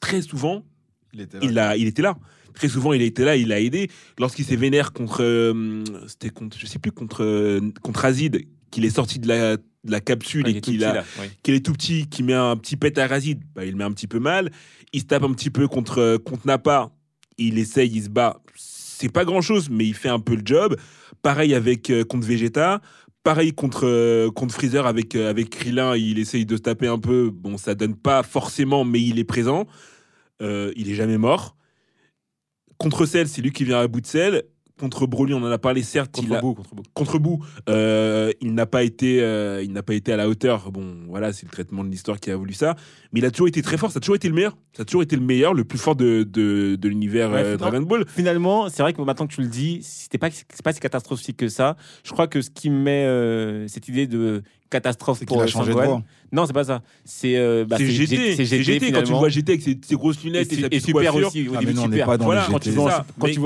très 0.00 0.22
souvent, 0.22 0.64
Il 1.12 1.20
était 1.20 1.38
là. 1.38 1.44
il, 1.44 1.58
a, 1.58 1.76
il 1.76 1.86
était 1.86 2.02
là. 2.02 2.16
Très 2.54 2.68
souvent, 2.68 2.92
il 2.92 3.02
était 3.02 3.24
là, 3.24 3.36
il 3.36 3.52
a 3.52 3.60
aidé. 3.60 3.90
Lorsqu'il 4.18 4.44
s'est 4.44 4.56
vénère 4.56 4.92
contre, 4.92 5.22
euh, 5.22 5.84
c'était 6.08 6.30
contre, 6.30 6.58
je 6.58 6.66
sais 6.66 6.78
plus 6.80 6.90
contre 6.92 7.22
euh, 7.24 7.60
contre 7.82 8.04
Azid, 8.04 8.44
qu'il 8.70 8.84
est 8.84 8.90
sorti 8.90 9.18
de 9.20 9.28
la, 9.28 9.56
de 9.56 9.62
la 9.90 10.00
capsule 10.00 10.44
Ouais, 10.44 10.50
il 10.52 10.56
et 10.56 10.60
qu'il 10.60 10.84
a, 10.84 11.04
oui. 11.20 11.26
qu'il 11.42 11.54
est 11.54 11.64
tout 11.64 11.72
petit, 11.72 12.08
qui 12.08 12.22
met 12.24 12.34
un 12.34 12.56
petit 12.56 12.76
pet 12.76 12.96
à 12.98 13.06
Razid, 13.06 13.40
bah, 13.54 13.64
il 13.64 13.76
met 13.76 13.84
un 13.84 13.92
petit 13.92 14.08
peu 14.08 14.18
mal. 14.18 14.50
Il 14.92 15.00
se 15.00 15.06
tape 15.06 15.22
un 15.22 15.32
petit 15.32 15.50
peu 15.50 15.68
contre, 15.68 15.98
euh, 15.98 16.18
contre 16.18 16.46
Nappa. 16.46 16.90
Il 17.38 17.56
essaye, 17.58 17.90
il 17.94 18.02
se 18.02 18.08
bat. 18.08 18.40
C'est 18.56 19.10
pas 19.12 19.24
grand 19.24 19.40
chose, 19.40 19.70
mais 19.70 19.86
il 19.86 19.94
fait 19.94 20.08
un 20.10 20.20
peu 20.20 20.34
le 20.34 20.42
job. 20.44 20.76
Pareil 21.22 21.54
avec 21.54 21.88
euh, 21.90 22.02
contre 22.04 22.26
Vegeta. 22.26 22.80
Pareil 23.22 23.52
contre, 23.52 23.86
euh, 23.86 24.30
contre 24.30 24.54
Freezer 24.54 24.86
avec, 24.86 25.14
euh, 25.14 25.28
avec 25.28 25.50
Krillin. 25.50 25.94
Il 25.94 26.18
essaye 26.18 26.46
de 26.46 26.56
se 26.56 26.62
taper 26.62 26.86
un 26.86 26.98
peu. 26.98 27.30
Bon, 27.30 27.58
ça 27.58 27.74
donne 27.74 27.94
pas 27.94 28.22
forcément, 28.22 28.84
mais 28.84 29.00
il 29.02 29.18
est 29.18 29.24
présent. 29.24 29.66
Euh, 30.40 30.72
il 30.76 30.90
est 30.90 30.94
jamais 30.94 31.18
mort. 31.18 31.54
Contre 32.78 33.04
Cell, 33.04 33.28
c'est 33.28 33.42
lui 33.42 33.52
qui 33.52 33.64
vient 33.64 33.78
à 33.80 33.86
bout 33.88 34.00
de 34.00 34.06
Cell. 34.06 34.44
Contre 34.80 35.06
Broly, 35.06 35.34
on 35.34 35.42
en 35.42 35.50
a 35.50 35.58
parlé, 35.58 35.82
certes. 35.82 36.16
il 36.18 36.22
Contre 36.28 36.38
a- 36.38 36.40
bout, 36.40 36.56
contre 36.94 37.18
bout, 37.18 37.44
euh, 37.68 38.32
il 38.40 38.54
n'a 38.54 38.64
pas 38.66 38.82
été, 38.82 39.20
euh, 39.22 39.62
il 39.62 39.72
n'a 39.72 39.82
pas 39.82 39.92
été 39.94 40.10
à 40.12 40.16
la 40.16 40.26
hauteur. 40.28 40.72
Bon, 40.72 40.96
voilà, 41.06 41.32
c'est 41.34 41.44
le 41.44 41.50
traitement 41.50 41.84
de 41.84 41.90
l'histoire 41.90 42.18
qui 42.18 42.30
a 42.30 42.36
voulu 42.36 42.54
ça. 42.54 42.74
Mais 43.12 43.20
il 43.20 43.26
a 43.26 43.30
toujours 43.30 43.48
été 43.48 43.60
très 43.60 43.76
fort. 43.76 43.92
Ça 43.92 43.98
a 43.98 44.00
toujours 44.00 44.16
été 44.16 44.28
le 44.28 44.34
meilleur. 44.34 44.56
Ça 44.72 44.82
a 44.82 44.84
toujours 44.86 45.02
été 45.02 45.16
le 45.16 45.22
meilleur, 45.22 45.52
le 45.52 45.64
plus 45.64 45.78
fort 45.78 45.96
de, 45.96 46.22
de, 46.22 46.76
de 46.76 46.88
l'univers 46.88 47.30
Ouais, 47.30 47.42
euh. 47.44 47.56
Dragon 47.58 47.82
Ball. 47.82 48.04
Finalement, 48.08 48.68
c'est 48.70 48.82
vrai 48.82 48.92
que 48.94 49.02
maintenant 49.02 49.26
que 49.26 49.34
tu 49.34 49.42
le 49.42 49.48
dis, 49.48 49.80
c'était 49.82 50.16
pas, 50.18 50.30
c'est 50.30 50.62
pas 50.62 50.72
si 50.72 50.80
catastrophique 50.80 51.36
que 51.36 51.48
ça. 51.48 51.76
Je 52.02 52.12
crois 52.12 52.26
que 52.26 52.40
ce 52.40 52.48
qui 52.50 52.70
met 52.70 53.06
cette 53.68 53.86
idée 53.88 54.06
de 54.06 54.42
catastrophe 54.70 55.18
C'est 55.18 55.26
pour 55.26 55.42
voix. 55.42 56.02
Non, 56.32 56.46
c'est 56.46 56.52
pas 56.52 56.62
ça. 56.64 56.82
C'est 57.04 57.36
euh, 57.36 57.64
bah, 57.64 57.76
c'est 57.76 57.86
GT. 57.90 58.36
C'est 58.36 58.44
GT, 58.44 58.62
GT 58.62 58.92
quand 58.92 59.02
tu 59.02 59.12
vois 59.12 59.28
GT 59.28 59.52
avec 59.52 59.62
ses, 59.62 59.78
ses 59.84 59.94
grosses 59.96 60.18
Et, 60.22 60.28
lunettes 60.28 60.52
et, 60.52 60.54
su- 60.54 60.60
sa 60.60 60.66
et 60.68 60.70
petite 60.70 60.86
super 60.86 61.10
coiffure. 61.12 61.26
aussi. 61.28 61.48
Au 61.48 61.54
Ah, 61.56 61.58
début, 61.58 61.72
mais 61.74 61.78
on 61.80 61.88
pas 62.06 62.16
dans 62.18 62.24
Voilà, 62.24 62.46
quand 62.48 62.58
tu 62.60 62.70
GT. 62.70 62.76
vas 62.80 62.82
en, 63.00 63.04
quand 63.18 63.26
Mais 63.26 63.32
tu 63.32 63.40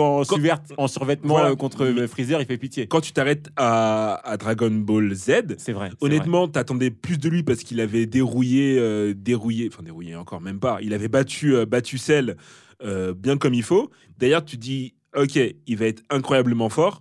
survêtement 0.87 1.34
Voilà. 1.34 1.50
euh, 1.50 1.56
contre 1.56 1.84
euh, 1.87 2.06
Freezer, 2.06 2.40
il 2.42 2.46
fait 2.46 2.58
pitié. 2.58 2.87
Quand 2.87 3.00
tu 3.00 3.12
t'arrêtes 3.12 3.48
à, 3.56 4.20
à 4.30 4.37
Dragon 4.37 4.70
Ball 4.70 5.14
Z, 5.14 5.56
C'est 5.56 5.72
vrai. 5.72 5.90
Honnêtement, 6.02 6.46
t'attendais 6.46 6.90
plus 6.90 7.16
de 7.18 7.28
lui 7.30 7.42
parce 7.42 7.60
qu'il 7.60 7.80
avait 7.80 8.04
dérouillé, 8.04 8.76
euh, 8.78 9.14
dérouillé, 9.16 9.70
enfin 9.72 9.82
dérouillé 9.82 10.14
encore 10.16 10.42
même 10.42 10.60
pas. 10.60 10.78
Il 10.82 10.92
avait 10.92 11.08
battu, 11.08 11.54
euh, 11.56 11.64
battu 11.66 11.96
Cell 11.98 12.37
bien 13.16 13.38
comme 13.38 13.54
il 13.54 13.62
faut. 13.62 13.90
D'ailleurs, 14.18 14.44
tu 14.44 14.58
dis, 14.58 14.92
ok, 15.16 15.38
il 15.66 15.76
va 15.78 15.87
être 15.87 16.02
incroyablement 16.10 16.68
fort. 16.68 17.00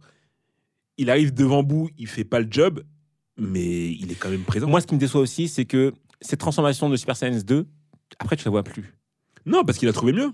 Il 0.97 1.09
arrive 1.09 1.33
devant 1.33 1.61
bout, 1.61 1.89
il 1.97 2.07
fait 2.07 2.23
pas 2.23 2.39
le 2.39 2.47
job, 2.49 2.83
mais 3.37 3.91
il 3.91 4.11
est 4.11 4.15
quand 4.15 4.29
même 4.29 4.43
présent. 4.43 4.67
Moi, 4.67 4.81
ce 4.81 4.87
qui 4.87 4.95
me 4.95 4.99
déçoit 4.99 5.21
aussi, 5.21 5.47
c'est 5.47 5.65
que 5.65 5.93
cette 6.21 6.39
transformation 6.39 6.89
de 6.89 6.95
Super 6.95 7.15
Saiyan 7.15 7.39
2, 7.45 7.65
après, 8.19 8.35
tu 8.35 8.45
la 8.45 8.51
vois 8.51 8.63
plus. 8.63 8.93
non, 9.45 9.63
parce 9.63 9.77
qu'il 9.77 9.89
a 9.89 9.93
trouvé 9.93 10.13
mieux. 10.13 10.31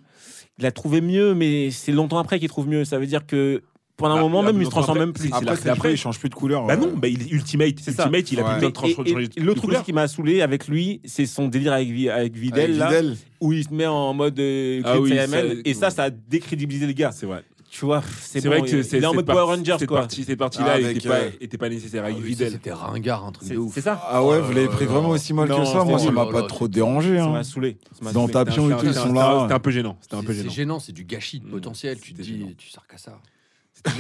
Il 0.60 0.66
a 0.66 0.72
trouvé 0.72 1.00
mieux, 1.02 1.34
mais 1.34 1.72
c'est 1.72 1.92
longtemps 1.94 2.18
après 2.20 2.40
qu'il 2.40 2.50
trouve 2.50 2.68
mieux. 2.68 2.84
Ça 2.86 3.00
veut 3.00 3.08
dire 3.08 3.26
que 3.26 3.64
pendant 3.96 4.16
un 4.16 4.20
Ah, 4.20 4.22
moment 4.22 4.44
même, 4.44 4.60
il 4.62 4.66
se 4.66 4.70
transforme 4.70 4.98
après, 4.98 5.06
même 5.08 5.14
plus. 5.14 5.28
c'est- 5.30 5.34
Après, 5.34 5.46
d'après. 5.46 5.70
après, 5.70 5.94
il 5.94 5.98
change 5.98 6.20
plus 6.20 6.30
de 6.30 6.36
couleur. 6.36 6.66
Bah 6.68 6.74
euh. 6.74 6.78
non, 6.78 6.94
bah 6.96 7.08
il 7.08 7.22
est 7.22 7.32
Ultimate. 7.32 7.76
C'est 7.82 7.92
ça. 7.92 8.04
Ultimate, 8.06 8.32
il 8.32 8.40
a 8.40 8.44
Ouais. 8.44 8.50
plus 8.50 8.56
besoin 8.56 8.70
de 8.70 8.70
Et- 8.70 8.74
trans- 8.74 8.88
et- 8.88 8.94
changer 8.94 9.30
et 9.36 9.40
de 9.42 9.46
l'autre 9.46 9.62
truc 9.68 9.84
qui 9.84 9.94
m'a 9.94 10.08
saoulé 10.08 10.42
avec 10.42 10.68
lui, 10.68 11.02
c'est 11.06 11.26
son 11.26 11.48
délire 11.48 11.74
avec, 11.74 11.90
avec 12.08 12.36
Videl, 12.36 12.66
Avec 12.72 12.78
là, 12.78 12.88
Videl. 13.02 13.18
où 13.42 13.54
il 13.54 13.64
se 13.64 13.74
met 13.74 13.86
en 13.88 14.14
mode 14.14 14.40
euh, 14.40 14.82
Ah 14.86 15.00
oui, 15.00 15.16
ça- 15.16 15.38
et 15.66 15.74
ça, 15.74 15.90
ça 15.90 16.04
a 16.06 16.10
décrédibilisé 16.10 16.86
le 16.88 16.94
gars. 16.94 17.12
C'est 17.14 17.26
vrai. 17.26 17.44
Tu 17.72 17.86
vois, 17.86 18.02
c'est 18.20 18.42
C'est 18.42 18.50
bon, 18.50 18.58
vrai 18.60 18.70
que 18.70 18.82
c'est 18.84 19.06
en 19.06 19.14
mode 19.14 19.26
Power 19.28 19.44
Rangers, 19.56 19.76
cette 19.80 19.88
quoi. 19.88 20.00
partie- 20.00 20.24
Cette 20.24 20.40
partie-là 20.40 20.72
Ah, 20.76 20.80
était 20.80 21.08
pas, 21.08 21.16
euh, 21.20 21.30
était 21.40 21.58
pas 21.58 21.70
nécessaire 21.70 22.02
Ah 22.04 22.08
avec 22.08 22.18
oui, 22.18 22.24
ça, 22.24 22.28
Videl. 22.46 22.52
C'était 22.54 22.72
ringard, 22.74 23.26
un 23.26 23.32
truc 23.32 23.48
C'est 23.48 23.54
de 23.54 23.60
ouf. 23.60 23.74
c'est 23.76 23.82
ça. 23.82 24.02
Ah 24.10 24.24
ouais, 24.26 24.42
vous 24.42 24.52
l'avez 24.54 24.68
pris 24.68 24.86
là 24.86 24.92
vraiment 24.92 25.10
aussi 25.10 25.34
mal 25.34 25.48
Non, 25.48 25.60
que 25.60 25.66
ça. 25.66 25.84
Moi, 25.84 26.00
c'est- 26.00 26.06
ça 26.06 26.12
m'a 26.12 26.26
oh 26.28 26.32
pas 26.32 26.44
trop 26.44 26.68
dérangé. 26.68 27.18
Ça 27.18 27.26
hein. 27.26 27.32
m'a 27.32 27.44
saoulé. 27.44 27.78
Ça 27.94 28.04
m'a 28.06 28.12
Dans 28.12 28.22
saoulé. 28.22 28.34
Tapion 28.34 28.70
et 28.70 28.74
tout, 28.74 28.80
ils 28.86 28.88
C'était 28.88 29.00
un- 29.00 29.04
sont 29.08 29.14
là. 29.14 29.40
C'était 29.44 29.54
un 29.54 29.60
peu 29.60 29.72
gênant. 29.72 29.98
C'était 30.02 30.16
un 30.16 30.24
peu 30.24 30.34
C'est 30.34 30.40
gênant. 30.40 30.50
c'est 30.50 30.56
gênant, 30.56 30.80
c'est 30.80 30.92
du 30.94 31.04
gâchis 31.04 31.40
de 31.40 31.46
Mm, 31.48 31.52
potentiel. 31.52 32.00
Tu 32.00 32.14
te 32.14 32.22
dis, 32.24 32.56
tu 32.58 32.70
sers 32.70 32.86
qu'à 32.88 32.98
ça. 32.98 33.20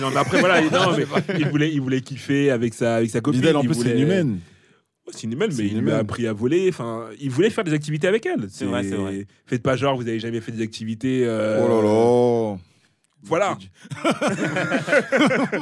Non, 0.01 0.10
mais 0.10 0.17
après, 0.17 0.39
voilà, 0.39 0.62
non, 0.71 0.97
mais 0.97 1.05
il, 1.39 1.47
voulait, 1.47 1.71
il 1.71 1.79
voulait 1.79 2.01
kiffer 2.01 2.49
avec 2.51 2.73
sa, 2.73 2.95
avec 2.95 3.10
sa 3.12 3.21
copine. 3.21 3.39
Videl, 3.39 3.55
en 3.55 3.62
il 3.62 3.67
plus, 3.67 3.75
c'est 3.75 3.82
voulait- 3.84 3.93
une 3.95 4.01
humaine. 4.01 4.39
C'est 5.12 5.23
une 5.23 5.34
humaine, 5.34 5.51
C'est 5.51 5.63
mais 5.63 5.69
une 5.69 5.77
il 5.77 5.84
lui 5.84 5.91
a 5.91 5.97
appris 5.97 6.27
à 6.27 6.34
voler. 6.34 6.67
Enfin, 6.69 7.05
il 7.19 7.29
voulait 7.32 7.49
faire 7.49 7.63
des 7.63 7.73
activités 7.73 8.08
avec 8.08 8.25
elle. 8.25 8.47
C'est 8.49 8.65
vrai, 8.65 8.84
c'est 8.84 8.95
vrai. 8.95 9.25
Faites 9.45 9.63
pas 9.63 9.75
genre, 9.75 9.95
vous 9.95 10.08
avez 10.08 10.19
jamais 10.19 10.41
fait 10.41 10.51
des 10.51 10.62
activités. 10.63 11.23
euh, 11.25 11.63
Oh 11.65 11.67
là 11.67 11.82
là. 12.53 12.60
Voilà. 13.23 13.58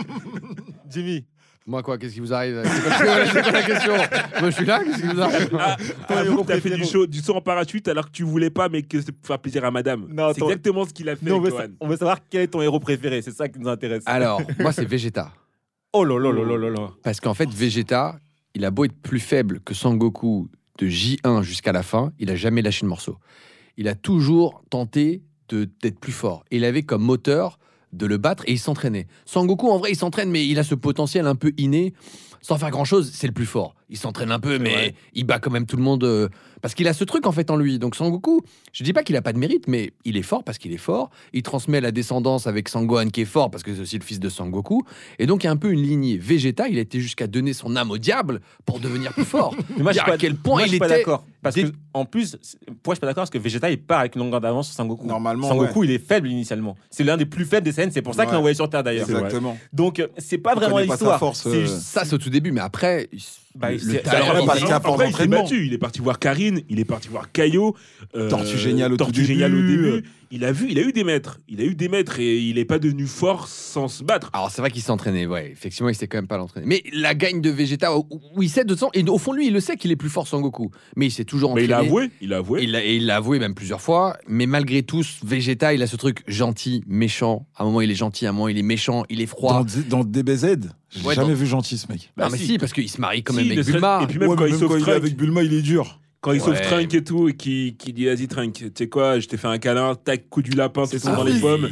Jimmy. 0.89 1.25
Moi, 1.65 1.83
quoi, 1.83 1.97
qu'est-ce 1.97 2.13
qui 2.13 2.21
vous 2.21 2.33
arrive 2.33 2.63
C'est 2.63 3.51
la 3.51 3.61
question 3.61 3.93
Moi, 4.39 4.49
je 4.49 4.55
suis 4.55 4.65
là, 4.65 4.79
qu'est-ce 4.85 5.01
qui 5.01 5.07
vous 5.07 5.21
arrive? 5.21 5.49
Ah, 5.59 5.75
que 6.07 6.43
t'as 6.45 6.61
fait 6.61 6.69
du, 6.69 6.85
saut, 6.85 7.05
du 7.05 7.19
saut 7.19 7.35
en 7.35 7.41
parachute 7.41 7.89
alors 7.89 8.05
que 8.05 8.11
tu 8.11 8.23
voulais 8.23 8.49
pas, 8.49 8.69
mais 8.69 8.83
que 8.83 9.01
c'est 9.01 9.11
pour 9.11 9.27
faire 9.27 9.39
plaisir 9.39 9.65
à 9.65 9.71
madame. 9.71 10.07
Non, 10.09 10.31
c'est 10.33 10.39
ton- 10.39 10.47
exactement 10.47 10.85
ce 10.85 10.93
qu'il 10.93 11.09
a 11.09 11.17
fait 11.17 11.25
Nous, 11.25 11.35
on, 11.35 11.41
veut 11.41 11.51
on 11.81 11.87
veut 11.89 11.97
savoir 11.97 12.19
quel 12.29 12.43
est 12.43 12.47
ton 12.47 12.61
héros 12.61 12.79
préféré. 12.79 13.21
C'est 13.21 13.35
ça 13.35 13.49
qui 13.49 13.59
nous 13.59 13.67
intéresse. 13.67 14.03
Alors, 14.05 14.41
moi, 14.59 14.71
c'est 14.71 14.85
Vegeta. 14.85 15.33
Oh 15.91 16.05
là 16.05 16.17
là 16.17 16.31
là 16.31 16.45
là 16.45 16.57
là 16.57 16.69
là. 16.69 16.89
Parce 17.03 17.19
qu'en 17.19 17.33
fait, 17.33 17.49
Vegeta, 17.49 18.17
il 18.53 18.63
a 18.63 18.71
beau 18.71 18.85
être 18.85 18.95
plus 19.01 19.19
faible 19.19 19.59
que 19.59 19.73
Sangoku 19.73 20.49
de 20.79 20.87
J1 20.87 21.41
jusqu'à 21.41 21.73
la 21.73 21.83
fin, 21.83 22.13
il 22.17 22.31
a 22.31 22.35
jamais 22.35 22.61
lâché 22.61 22.85
le 22.85 22.89
morceau. 22.89 23.17
Il 23.75 23.89
a 23.89 23.95
toujours 23.95 24.63
tenté 24.69 25.21
d'être 25.53 25.99
plus 25.99 26.11
fort. 26.11 26.43
Il 26.51 26.65
avait 26.65 26.83
comme 26.83 27.03
moteur 27.03 27.59
de 27.93 28.05
le 28.05 28.17
battre 28.17 28.43
et 28.47 28.51
il 28.51 28.59
s'entraînait. 28.59 29.07
Sangoku, 29.25 29.69
en 29.69 29.77
vrai, 29.77 29.91
il 29.91 29.95
s'entraîne, 29.95 30.29
mais 30.29 30.45
il 30.45 30.59
a 30.59 30.63
ce 30.63 30.75
potentiel 30.75 31.27
un 31.27 31.35
peu 31.35 31.53
inné. 31.57 31.93
Sans 32.41 32.57
faire 32.57 32.71
grand 32.71 32.85
chose, 32.85 33.11
c'est 33.13 33.27
le 33.27 33.33
plus 33.33 33.45
fort. 33.45 33.75
Il 33.89 33.97
s'entraîne 33.97 34.31
un 34.31 34.39
peu, 34.39 34.59
mais 34.59 34.69
vrai. 34.69 34.95
il 35.13 35.23
bat 35.23 35.39
quand 35.39 35.51
même 35.51 35.65
tout 35.65 35.77
le 35.77 35.83
monde. 35.83 36.03
euh, 36.03 36.27
parce 36.61 36.73
qu'il 36.73 36.87
a 36.87 36.93
ce 36.93 37.03
truc 37.03 37.25
en 37.27 37.31
fait 37.31 37.49
en 37.51 37.55
lui. 37.55 37.77
Donc 37.79 37.95
Sangoku, 37.95 38.41
je 38.73 38.83
dis 38.83 38.91
pas 38.91 39.03
qu'il 39.03 39.15
a 39.15 39.21
pas 39.21 39.31
de 39.31 39.37
mérite, 39.37 39.67
mais 39.67 39.93
il 40.05 40.17
est 40.17 40.23
fort 40.23 40.43
parce 40.43 40.57
qu'il 40.57 40.73
est 40.73 40.77
fort. 40.77 41.09
Il 41.31 41.43
transmet 41.43 41.79
la 41.79 41.91
descendance 41.91 42.47
avec 42.47 42.67
Sangohan 42.67 43.09
qui 43.09 43.21
est 43.21 43.25
fort 43.25 43.49
parce 43.51 43.63
que 43.63 43.73
c'est 43.73 43.79
aussi 43.81 43.97
le 43.99 44.03
fils 44.03 44.19
de 44.19 44.27
Sangoku. 44.27 44.83
Et 45.19 45.25
donc 45.27 45.43
il 45.43 45.45
y 45.45 45.49
a 45.49 45.51
un 45.51 45.55
peu 45.57 45.71
une 45.71 45.81
lignée 45.83 46.17
Vegeta. 46.17 46.67
Il 46.67 46.77
a 46.79 46.81
été 46.81 46.99
jusqu'à 46.99 47.27
donner 47.27 47.53
son 47.53 47.75
âme 47.75 47.91
au 47.91 47.97
diable 47.97 48.41
pour 48.65 48.79
devenir 48.79 49.13
plus 49.13 49.23
fort. 49.23 49.55
Mais 49.77 49.83
moi, 49.83 49.91
je 49.93 49.99
à 49.99 50.03
pas, 50.03 50.17
quel 50.17 50.35
point 50.35 50.55
moi, 50.55 50.61
je 50.63 50.67
il 50.67 50.69
suis 50.71 50.79
pas 50.79 50.87
était 50.87 50.97
d'accord. 50.97 51.25
Parce 51.43 51.55
que, 51.55 51.71
en 51.93 52.03
plus, 52.03 52.37
pourquoi 52.83 52.93
je 52.93 52.95
suis 52.95 52.99
pas 53.01 53.07
d'accord 53.07 53.21
Parce 53.21 53.29
que 53.29 53.37
Vegeta, 53.37 53.69
il 53.69 53.77
part 53.81 53.99
avec 53.99 54.15
une 54.15 54.21
longueur 54.23 54.41
d'avance 54.41 54.67
sur 54.67 54.75
Sangoku. 54.75 55.05
Normalement, 55.05 55.47
Sangoku, 55.47 55.83
il 55.85 55.91
est 55.91 55.99
faible 56.05 56.27
initialement. 56.29 56.75
C'est 56.89 57.03
l'un 57.05 57.15
des 57.15 57.25
plus 57.27 57.45
faibles 57.45 57.63
des 57.63 57.71
scènes. 57.71 57.91
C'est 57.91 58.01
pour 58.01 58.15
ça 58.15 58.23
qu'il 58.23 58.29
Ouais. 58.29 58.33
l'a 58.33 58.39
envoyé 58.39 58.55
sur 58.55 58.69
Terre 58.69 58.83
d'ailleurs. 58.83 59.09
Exactement. 59.09 59.57
Donc, 59.71 60.05
c'est 60.17 60.39
pas 60.39 60.53
On 60.55 60.59
vraiment 60.59 60.79
l'histoire. 60.79 61.23
euh, 61.23 61.61
juste- 61.61 61.79
Ça, 61.79 62.03
c'est 62.03 62.15
au 62.15 62.17
tout 62.17 62.29
début, 62.31 62.51
mais 62.51 62.59
après, 62.61 63.07
il- 63.13 63.21
Bah, 63.59 63.71
le 63.71 63.79
c'est- 63.79 64.03
talent, 64.03 64.25
après, 64.27 64.41
il 64.41 64.45
parce 64.45 64.71
Après, 64.71 65.11
s'est 65.11 65.27
battu. 65.27 65.65
Il 65.65 65.73
est 65.73 65.77
parti 65.77 65.99
voir 65.99 66.19
Karine, 66.19 66.61
il 66.69 66.79
est 66.79 66.85
parti 66.85 67.07
voir 67.09 67.31
Caillot. 67.31 67.75
euh, 68.15 68.29
Tortue 68.29 68.57
Géniale 68.57 68.93
au 68.93 68.97
tout 68.97 69.05
Tortue 69.05 69.25
Géniale 69.25 69.53
au 69.55 69.61
début. 69.61 70.03
Il 70.31 70.43
a 70.45 70.51
vu, 70.51 70.67
il 70.69 70.77
a 70.79 70.81
eu 70.81 70.91
des 70.91 71.03
maîtres. 71.03 71.39
Il 71.47 71.61
a 71.61 71.63
eu 71.63 71.75
des 71.75 71.87
maîtres 71.89 72.19
et 72.19 72.37
il 72.39 72.57
est 72.57 72.65
pas 72.65 72.79
devenu 72.79 73.05
fort 73.07 73.47
sans 73.47 73.87
se 73.87 74.03
battre. 74.03 74.29
Alors 74.33 74.51
c'est 74.51 74.61
vrai 74.61 74.71
qu'il 74.71 74.81
s'entraînait, 74.81 75.25
ouais. 75.25 75.49
Effectivement, 75.51 75.89
il 75.89 75.95
s'est 75.95 76.07
quand 76.07 76.17
même 76.17 76.27
pas 76.27 76.37
l'entraîner. 76.37 76.65
Mais 76.67 76.83
la 76.93 77.15
gagne 77.15 77.41
de 77.41 77.49
Vegeta, 77.49 77.97
où, 77.97 78.05
où 78.35 78.43
il 78.43 78.49
sait 78.49 78.65
de 78.65 78.75
temps, 78.75 78.89
et 78.93 79.03
au 79.07 79.17
fond 79.17 79.31
lui, 79.33 79.47
il 79.47 79.53
le 79.53 79.59
sait 79.59 79.77
qu'il 79.77 79.91
est 79.91 79.95
plus 79.95 80.09
fort 80.09 80.27
Sangoku, 80.27 80.71
mais 80.95 81.05
il 81.07 81.11
s'est 81.11 81.25
toujours 81.25 81.55
Mais 81.55 81.63
entraîné. 81.63 81.67
il 81.69 81.73
a 81.73 81.77
avoué. 81.87 82.09
Il 82.21 82.33
a 82.33 82.37
avoué. 82.37 82.63
Il 82.63 82.71
l'a- 82.71 82.83
et 82.83 82.95
il 82.97 83.05
l'a 83.05 83.15
avoué 83.17 83.39
même 83.39 83.55
plusieurs 83.55 83.81
fois. 83.81 84.17
Mais 84.27 84.45
malgré 84.45 84.83
tout, 84.83 85.03
Vegeta, 85.23 85.73
il 85.73 85.81
a 85.81 85.87
ce 85.87 85.95
truc 85.95 86.23
gentil, 86.27 86.83
méchant. 86.87 87.45
À 87.55 87.63
un 87.63 87.65
moment, 87.65 87.81
il 87.81 87.89
est 87.91 87.95
gentil, 87.95 88.25
à 88.25 88.29
un 88.29 88.33
moment, 88.33 88.47
il 88.49 88.57
est 88.57 88.61
méchant, 88.63 89.03
il 89.09 89.21
est 89.21 89.25
froid. 89.27 89.63
Dans, 89.89 89.99
dans 89.99 90.03
DBZ, 90.03 90.57
j'ai 90.89 91.05
Ouais, 91.05 91.15
jamais 91.15 91.29
dans- 91.29 91.33
vu 91.35 91.45
gentil 91.45 91.77
ce 91.77 91.87
mec. 91.91 92.11
non, 92.17 92.25
Bah, 92.25 92.29
mais 92.31 92.37
si. 92.37 92.45
si, 92.47 92.57
parce 92.57 92.73
qu'il 92.73 92.89
se 92.89 92.99
marie 92.99 93.23
quand 93.23 93.33
même 93.33 93.49
avec 93.51 93.65
Bulma. 93.65 93.99
Et 94.03 94.07
puis 94.07 94.19
même 94.19 94.29
Ouais, 94.29 94.35
quand 94.35 94.43
mais 94.43 94.49
il 94.49 94.57
même 94.57 94.67
quand 94.67 94.75
il 94.77 94.89
est 94.89 94.91
avec 94.93 95.15
Bulma, 95.15 95.43
il 95.43 95.53
est 95.53 95.61
dur. 95.61 95.99
Quand 96.21 96.31
il 96.33 96.39
sauve 96.41 96.53
Ouais. 96.55 96.61
Trunk 96.61 96.93
et 96.93 97.03
tout, 97.03 97.29
et 97.29 97.35
qui, 97.35 97.75
qui 97.77 97.93
dit 97.93 98.05
vas-y 98.05 98.27
Trunk, 98.27 98.53
tu 98.53 98.71
sais 98.75 98.89
quoi, 98.89 99.19
je 99.19 99.27
t'ai 99.27 99.37
fait 99.37 99.47
un 99.47 99.57
câlin, 99.59 99.95
tac, 99.95 100.29
coup 100.29 100.41
du 100.41 100.51
lapin, 100.51 100.85
ça. 100.85 101.15
dans 101.15 101.23
les 101.23 101.39
pommes, 101.39 101.67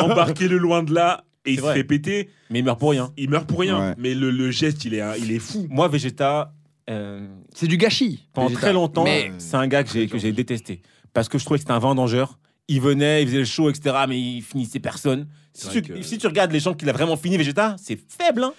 embarquez-le 0.00 0.56
loin 0.58 0.82
de 0.82 0.94
là, 0.94 1.24
et 1.44 1.50
il 1.50 1.54
C'est 1.56 1.60
se 1.60 1.66
vrai. 1.66 1.74
fait 1.76 1.84
péter, 1.84 2.30
Mais 2.50 2.60
il 2.60 2.64
meurt 2.64 2.78
pour 2.78 2.90
rien. 2.90 3.12
il 3.16 3.30
meurt 3.30 3.46
pour 3.46 3.60
rien. 3.60 3.78
Ouais. 3.90 3.94
Mais 3.98 4.14
le, 4.14 4.30
le 4.30 4.50
geste, 4.50 4.84
il 4.84 4.94
est, 4.94 5.02
il 5.20 5.32
est 5.32 5.38
fou. 5.38 5.66
Moi, 5.70 5.88
Vegeta, 5.88 6.52
euh, 6.90 7.26
C'est 7.54 7.66
du 7.66 7.76
gâchis. 7.76 8.28
pendant 8.32 8.48
Vegeta. 8.48 8.60
très 8.66 8.72
longtemps, 8.72 9.04
Mais 9.04 9.32
c'est 9.38 9.56
un 9.56 9.66
gars 9.68 9.84
que 9.84 9.90
j'ai 9.90 10.06
que 10.08 10.18
j'ai 10.18 10.32
détesté. 10.32 10.82
Parce 11.12 11.28
que 11.28 11.38
je 11.38 11.44
trouvais 11.44 11.58
que 11.58 11.62
c'était 11.62 11.72
un 11.72 11.78
vendangeur. 11.78 12.38
Il 12.68 12.80
venait, 12.82 13.22
il 13.22 13.28
faisait 13.28 13.38
le 13.38 13.44
show, 13.46 13.70
etc. 13.70 13.96
Mais 14.08 14.20
il 14.20 14.42
finissait 14.42 14.78
personne. 14.80 15.26
Si 15.54 15.68
tu, 15.68 15.80
vrai 15.80 16.00
que- 16.00 16.02
si 16.02 16.18
tu 16.18 16.26
regardes 16.26 16.52
les 16.52 16.60
gens 16.60 16.74
qu'il 16.74 16.88
a 16.88 16.92
vraiment 16.92 17.16
fini, 17.16 17.36
Vegeta, 17.38 17.76
c'est 17.82 17.98
faible. 18.08 18.44
hein. 18.44 18.52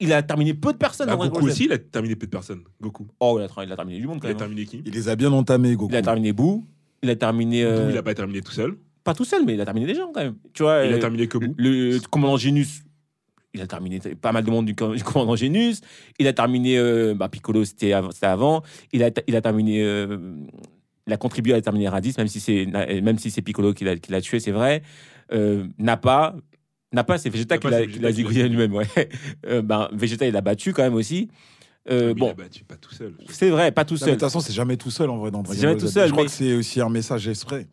Il 0.00 0.12
a 0.12 0.22
terminé 0.22 0.54
peu 0.54 0.72
de 0.72 0.78
personnes. 0.78 1.06
Bah, 1.06 1.16
dans 1.16 1.28
Goku 1.28 1.46
aussi, 1.46 1.64
il 1.66 1.72
a 1.72 1.78
terminé 1.78 2.16
peu 2.16 2.26
de 2.26 2.30
personnes. 2.30 2.62
Goku. 2.80 3.06
Oh, 3.20 3.38
il 3.40 3.44
a, 3.44 3.64
il 3.64 3.72
a 3.72 3.76
terminé 3.76 4.00
du 4.00 4.06
monde 4.06 4.16
Il 4.18 4.20
quand 4.20 4.26
a 4.26 4.30
même. 4.30 4.36
hein. 4.36 4.38
terminé 4.40 4.64
qui? 4.66 4.82
Il 4.84 4.92
les 4.92 5.08
a 5.08 5.16
bien 5.16 5.32
entamés, 5.32 5.76
Goku. 5.76 5.92
Il 5.92 5.96
a 5.96 6.02
terminé 6.02 6.32
Boo. 6.32 6.64
Il 7.02 7.10
a 7.10 7.16
terminé. 7.16 7.62
euh, 7.64 7.90
il 7.90 7.96
a 7.96 8.02
pas 8.02 8.14
terminé 8.14 8.40
tout 8.40 8.52
seul. 8.52 8.76
Pas 9.04 9.14
tout 9.14 9.24
seul, 9.24 9.44
mais 9.44 9.54
il 9.54 9.60
a 9.60 9.64
terminé 9.64 9.86
des 9.86 9.94
gens 9.94 10.10
quand 10.12 10.22
même. 10.22 10.34
Tu 10.52 10.62
vois, 10.62 10.84
Il 10.84 10.92
a 10.92 10.96
euh, 10.96 11.00
terminé 11.00 11.28
que 11.28 11.38
le, 11.38 11.46
Boo. 11.48 11.54
le 11.58 11.98
commandant 12.10 12.36
Genus, 12.36 12.82
il 13.52 13.60
a 13.60 13.66
terminé 13.66 14.00
pas 14.20 14.32
mal 14.32 14.42
de 14.44 14.50
monde 14.50 14.66
du, 14.66 14.74
com- 14.74 14.96
du 14.96 15.04
commandant 15.04 15.36
Genus. 15.36 15.80
Il 16.18 16.26
a 16.26 16.32
terminé 16.32 16.76
euh, 16.78 17.14
bah, 17.14 17.28
Piccolo, 17.28 17.64
c'était 17.64 17.92
av- 17.92 18.10
c'était 18.12 18.26
avant. 18.26 18.62
Il 18.92 19.02
a, 19.04 19.10
il 19.28 19.36
a 19.36 19.40
terminé. 19.42 19.82
euh, 19.82 20.18
il 21.06 21.12
a 21.12 21.18
contribué 21.18 21.52
à 21.52 21.60
terminer 21.60 21.88
Raditz, 21.88 22.16
même 22.16 22.28
si 22.28 22.40
c'est 22.40 22.64
même 22.64 23.18
si 23.18 23.30
c'est 23.30 23.42
Piccolo 23.42 23.74
qui 23.74 23.84
l'a 23.84 23.96
qui 23.96 24.10
l'a 24.10 24.22
tué, 24.22 24.40
c'est 24.40 24.50
vrai. 24.52 24.82
Euh, 25.32 25.66
Nappa, 25.78 26.34
Nappa, 26.94 27.18
c'est 27.18 27.28
Vegeta 27.30 27.58
qui 27.58 27.68
l'a 27.68 27.80
l'a 27.80 28.10
lui-même. 28.10 28.72
Ouais. 28.74 28.86
Euh, 29.46 29.60
ben, 29.62 29.88
Vegeta, 29.92 30.26
il 30.26 30.32
l'a 30.32 30.40
battu 30.40 30.72
quand 30.72 30.82
même 30.82 30.94
aussi. 30.94 31.28
Euh, 31.90 32.14
Il 32.16 32.18
bon, 32.20 32.30
a 32.30 32.34
battu 32.34 32.64
pas 32.64 32.76
tout 32.76 32.94
seul. 32.94 33.12
c'est 33.28 33.50
vrai, 33.50 33.70
pas 33.70 33.84
tout 33.84 33.94
Non, 33.94 33.98
mais 34.00 34.04
De 34.06 34.10
seul. 34.12 34.14
toute 34.14 34.20
façon, 34.20 34.40
c'est 34.40 34.54
jamais 34.54 34.76
tout 34.78 34.90
seul 34.90 35.10
en 35.10 35.18
vrai 35.18 35.30
dans 35.30 35.42
Dragon 35.42 35.60
jamais 35.60 35.74
Ball 35.74 35.82
tout 35.82 35.88
Z. 35.88 35.92
seul, 35.92 36.06
Je 36.08 36.12
crois 36.12 36.24
que 36.24 36.30
c'est 36.30 36.54
aussi 36.54 36.80
un 36.80 36.88
message 36.88 37.28
exprès. 37.28 37.66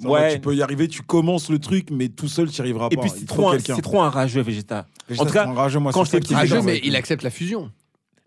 Ça, 0.00 0.08
Ouais. 0.08 0.34
Tu 0.34 0.40
peux 0.40 0.54
y 0.54 0.62
arriver, 0.62 0.86
tu 0.86 1.02
commences 1.02 1.50
le 1.50 1.58
truc, 1.58 1.88
mais 1.90 2.08
tout 2.08 2.28
seul, 2.28 2.48
tu 2.48 2.54
n'y 2.54 2.60
arriveras 2.60 2.88
Et 2.92 2.96
pas. 2.96 3.02
puis 3.02 3.10
Il 3.14 3.18
c'est 3.20 3.26
trop, 3.26 3.48
un- 3.50 3.58
trop 3.58 4.02
un 4.02 4.08
rageux 4.08 4.40
Vegeta. 4.40 4.86
Vegeta, 5.08 5.22
en 5.22 5.26
tout 5.26 5.32
cas, 5.32 5.42
c'est 5.44 5.50
un 5.50 5.54
rageux, 5.54 5.80
moi, 5.80 5.90
quand 5.92 6.04
j'étais 6.04 6.20
petit, 6.20 6.28
fait 6.28 6.36
Rageux, 6.36 6.62
mais 6.62 6.80
il 6.84 6.94
accepte 6.94 7.22
la 7.24 7.30
fusion. 7.30 7.70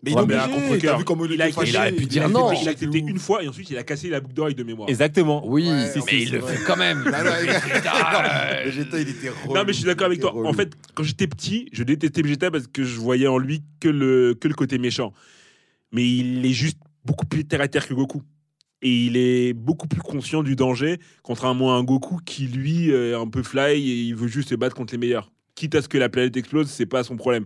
Mais 0.04 0.10
il 0.10 0.16
Ouais, 0.16 0.22
est 0.22 0.26
mais 0.26 0.34
obligé, 0.34 0.60
contre-cœur. 0.60 0.92
t'as 0.92 0.98
vu 0.98 1.04
comment 1.04 1.24
il, 1.24 1.32
Il 1.32 1.42
a 1.42 1.48
il 1.48 1.76
aurait 1.76 1.92
pu 1.92 2.04
dire 2.06 2.24
a 2.26 2.28
non. 2.28 2.52
Il 2.52 2.68
a 2.68 2.72
accepté 2.72 2.98
une 2.98 3.18
fois 3.18 3.42
et 3.42 3.48
ensuite 3.48 3.70
il 3.70 3.78
a 3.78 3.82
cassé 3.84 4.10
la 4.10 4.20
boucle 4.20 4.34
d'oreille 4.34 4.54
de 4.54 4.62
mémoire. 4.62 4.88
Exactement. 4.88 5.42
Oui, 5.48 5.68
Ouais, 5.68 5.86
si, 5.90 5.98
mais 5.98 6.04
si, 6.10 6.22
il 6.24 6.32
le 6.32 6.40
fait 6.42 6.62
quand 6.66 6.76
même. 6.76 7.02
Vegeta, 7.04 8.98
il 9.00 9.08
était 9.08 9.30
relou. 9.30 9.54
Non 9.54 9.62
mais 9.66 9.72
je 9.72 9.78
suis 9.78 9.86
d'accord 9.86 10.06
avec 10.06 10.18
il 10.18 10.20
toi. 10.20 10.34
En 10.46 10.52
fait, 10.52 10.74
quand 10.94 11.02
j'étais 11.02 11.26
petit, 11.26 11.68
je 11.72 11.82
détestais 11.84 12.22
Vegeta 12.22 12.50
parce 12.50 12.66
que 12.66 12.84
je 12.84 12.98
voyais 12.98 13.26
en 13.26 13.38
lui 13.38 13.62
que 13.80 13.88
le, 13.88 14.34
que 14.38 14.48
le 14.48 14.54
côté 14.54 14.78
méchant. 14.78 15.12
Mais 15.92 16.06
il 16.06 16.44
est 16.44 16.52
juste 16.52 16.78
beaucoup 17.04 17.26
plus 17.26 17.44
terre 17.44 17.60
à 17.60 17.68
terre 17.68 17.86
que 17.86 17.94
Goku. 17.94 18.22
Et 18.82 19.06
il 19.06 19.16
est 19.16 19.54
beaucoup 19.54 19.88
plus 19.88 20.02
conscient 20.02 20.42
du 20.42 20.56
danger, 20.56 20.98
contrairement 21.22 21.74
à 21.74 21.78
un 21.78 21.84
Goku 21.84 22.18
qui, 22.26 22.46
lui, 22.48 22.90
est 22.90 23.14
un 23.14 23.26
peu 23.28 23.42
fly 23.42 23.76
et 23.76 24.02
il 24.02 24.14
veut 24.14 24.28
juste 24.28 24.50
se 24.50 24.54
battre 24.54 24.76
contre 24.76 24.92
les 24.92 24.98
meilleurs. 24.98 25.30
Quitte 25.54 25.74
à 25.76 25.80
ce 25.82 25.88
que 25.88 25.96
la 25.96 26.10
planète 26.10 26.36
explose, 26.36 26.68
c'est 26.68 26.84
pas 26.84 27.02
son 27.04 27.16
problème. 27.16 27.44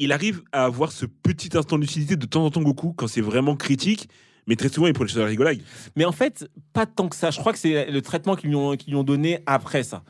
Il 0.00 0.12
arrive 0.12 0.42
à 0.50 0.64
avoir 0.64 0.90
ce 0.92 1.06
petit 1.06 1.56
instant 1.56 1.76
de 1.76 1.82
lucidité 1.82 2.16
de 2.16 2.26
temps 2.26 2.44
en 2.44 2.50
temps, 2.50 2.62
Goku, 2.62 2.92
quand 2.94 3.06
c'est 3.06 3.20
vraiment 3.20 3.54
critique, 3.54 4.08
mais 4.46 4.56
très 4.56 4.68
souvent, 4.70 4.86
il 4.88 4.92
prend 4.94 5.04
le 5.04 5.10
sur 5.10 5.20
la 5.20 5.26
rigolade. 5.26 5.60
Mais 5.94 6.04
en 6.06 6.12
fait, 6.12 6.48
pas 6.72 6.86
tant 6.86 7.08
que 7.08 7.14
ça. 7.16 7.30
Je 7.30 7.38
crois 7.38 7.52
que 7.52 7.58
c'est 7.58 7.90
le 7.90 8.02
traitement 8.02 8.34
qu'ils 8.34 8.48
lui, 8.50 8.56
ont- 8.56 8.76
qu'ils 8.76 8.92
lui 8.94 8.98
ont 8.98 9.04
donné 9.04 9.40
après 9.46 9.82
ça. 9.82 10.02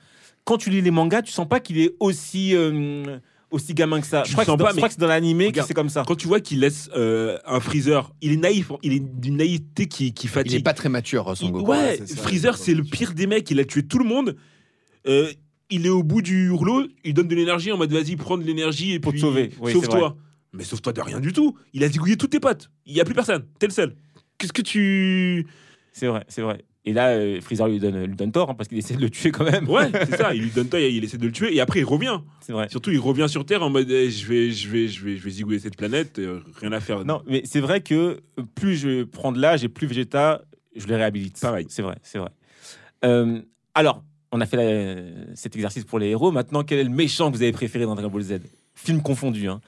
Quand 0.45 0.57
tu 0.57 0.71
lis 0.71 0.81
les 0.81 0.91
mangas, 0.91 1.23
tu 1.23 1.33
sens 1.33 1.47
pas 1.49 1.61
qu'il 1.61 1.79
est 1.79 1.95
aussi, 2.01 2.55
euh, 2.57 3.19
aussi 3.51 3.75
gamin 3.75 4.01
que 4.01 4.07
ça. 4.07 4.23
Je 4.25 4.31
crois, 4.33 4.45
le 4.45 4.47
que 4.47 4.53
sens 4.53 4.55
c'est 4.55 4.59
dans- 4.59 4.65
pas, 4.65 4.71
je 4.71 4.77
crois 4.77 4.89
que 4.89 4.95
c'est 4.95 5.01
dans 5.01 5.07
l'animé 5.09 5.51
que 5.53 5.61
c'est 5.63 5.75
comme 5.75 5.89
ça. 5.91 6.05
Quand 6.07 6.15
tu 6.15 6.29
vois 6.29 6.39
qu'il 6.41 6.61
laisse 6.61 6.89
euh, 6.97 7.37
un 7.45 7.59
Freezer, 7.61 8.13
il 8.23 8.33
est 8.33 8.37
naïf, 8.37 8.71
il 8.83 8.93
est 8.93 9.01
d'une 9.01 9.37
naïveté 9.39 9.87
qui, 9.87 10.15
qui 10.15 10.29
fatigue. 10.29 10.53
Il 10.53 10.59
est 10.61 10.63
pas 10.63 10.73
très 10.73 10.89
mature, 10.89 11.37
Son 11.37 11.47
Il- 11.47 11.53
Goku. 11.53 11.71
ouais, 11.73 11.77
Ouais, 11.79 11.97
c'est 11.99 12.07
ça, 12.15 12.23
Freezer, 12.23 12.57
c'est 12.57 12.75
le 12.75 12.85
pire 12.85 13.13
des 13.13 13.27
mecs. 13.27 13.51
Il 13.51 13.59
a 13.59 13.65
tué 13.65 13.83
tout 13.83 13.99
le 13.99 14.05
monde. 14.05 14.37
Euh, 15.09 15.33
il 15.71 15.87
est 15.87 15.91
au 15.91 16.03
bout 16.03 16.23
du 16.23 16.51
rouleau. 16.51 16.87
Il 17.05 17.15
donne 17.15 17.29
de 17.29 17.35
l'énergie 17.35 17.73
en 17.73 17.77
mode 17.79 17.93
vas-y, 17.93 18.17
prends 18.17 18.37
de 18.39 18.45
l'énergie 18.45 18.93
et 18.93 19.01
Pour 19.01 19.13
te 19.13 19.19
sauver. 19.19 19.51
Oui, 19.61 19.73
sauve-toi. 19.73 20.17
Mais 20.53 20.65
sauve-toi 20.65 20.93
de 20.93 21.01
rien 21.01 21.21
du 21.21 21.33
tout. 21.33 21.57
Il 21.73 21.85
a 21.85 21.89
zigouillé 21.89 22.17
tous 22.17 22.27
tes 22.27 22.41
potes. 22.41 22.71
Il 22.87 22.95
y 22.95 23.01
a 23.01 23.05
plus 23.05 23.15
personne. 23.15 23.45
T'es 23.59 23.67
le 23.67 23.73
seul. 23.73 23.95
Qu'est-ce 24.39 24.53
que 24.53 24.63
tu. 24.63 25.47
C'est 25.93 26.07
vrai, 26.07 26.25
c'est 26.29 26.43
vrai. 26.43 26.65
Et 26.87 26.95
là, 26.95 27.09
euh, 27.11 27.41
Freezer 27.43 27.69
lui 27.69 27.79
donne, 27.79 28.05
lui 28.05 28.17
donne 28.17 28.33
tort 28.33 28.51
hein, 28.51 28.55
parce 28.55 28.69
qu'il 28.69 28.79
essaie 28.79 28.95
de 28.95 29.03
le 29.03 29.11
tuer 29.11 29.31
quand 29.31 29.45
même. 29.45 29.69
Ouais, 29.69 29.91
c'est 30.09 30.17
ça. 30.17 30.35
Il 30.35 30.43
lui 30.43 30.51
donne 30.51 30.69
taille, 30.69 30.97
il 30.97 31.05
essaie 31.05 31.19
de 31.19 31.27
le 31.27 31.33
tuer 31.33 31.55
et 31.55 31.61
après 31.61 31.81
il 31.81 31.85
revient. 31.85 32.21
c'est 32.41 32.53
vrai. 32.53 32.69
Surtout, 32.71 32.91
il 32.91 32.99
revient 32.99 33.27
sur 33.29 33.45
Terre 33.45 33.63
en 33.63 33.69
mode 33.71 33.91
eh, 33.91 34.11
je 34.11 34.27
vais, 34.27 34.51
je 34.51 34.69
vais, 34.69 34.89
je 34.89 35.05
vais, 35.05 35.17
je 35.17 35.23
vais 35.23 35.31
zigouiller 35.31 35.59
cette 35.59 35.77
planète. 35.77 36.19
euh, 36.19 36.41
rien 36.57 36.73
à 36.73 36.81
faire. 36.81 37.05
Non, 37.05 37.23
mais 37.27 37.43
c'est 37.45 37.61
vrai 37.61 37.83
que 37.83 38.21
plus 38.55 38.77
je 38.77 39.05
prends 39.05 39.31
de 39.31 39.39
l'âge 39.41 39.63
et 39.63 39.69
plus 39.69 39.87
Vegeta, 39.87 40.43
je 40.75 40.87
le 40.87 40.97
réhabilite. 40.97 41.39
Pareil. 41.39 41.67
C'est 41.69 41.83
vrai, 41.83 41.97
c'est 42.03 42.19
vrai. 42.19 42.31
Euh, 43.05 43.43
alors, 43.75 44.03
on 44.33 44.41
a 44.41 44.47
fait 44.47 44.57
la- 44.57 45.03
cet 45.35 45.55
exercice 45.57 45.85
pour 45.85 45.99
les 45.99 46.09
héros. 46.09 46.31
Maintenant, 46.33 46.63
quel 46.65 46.79
est 46.79 46.85
le 46.85 46.91
méchant 46.91 47.31
que 47.31 47.37
vous 47.37 47.43
avez 47.43 47.53
préféré 47.53 47.85
dans 47.85 47.95
Dragon 47.95 48.11
Ball 48.11 48.23
Z? 48.23 48.41
Film 48.75 49.03
confondu, 49.03 49.49
hein. 49.49 49.61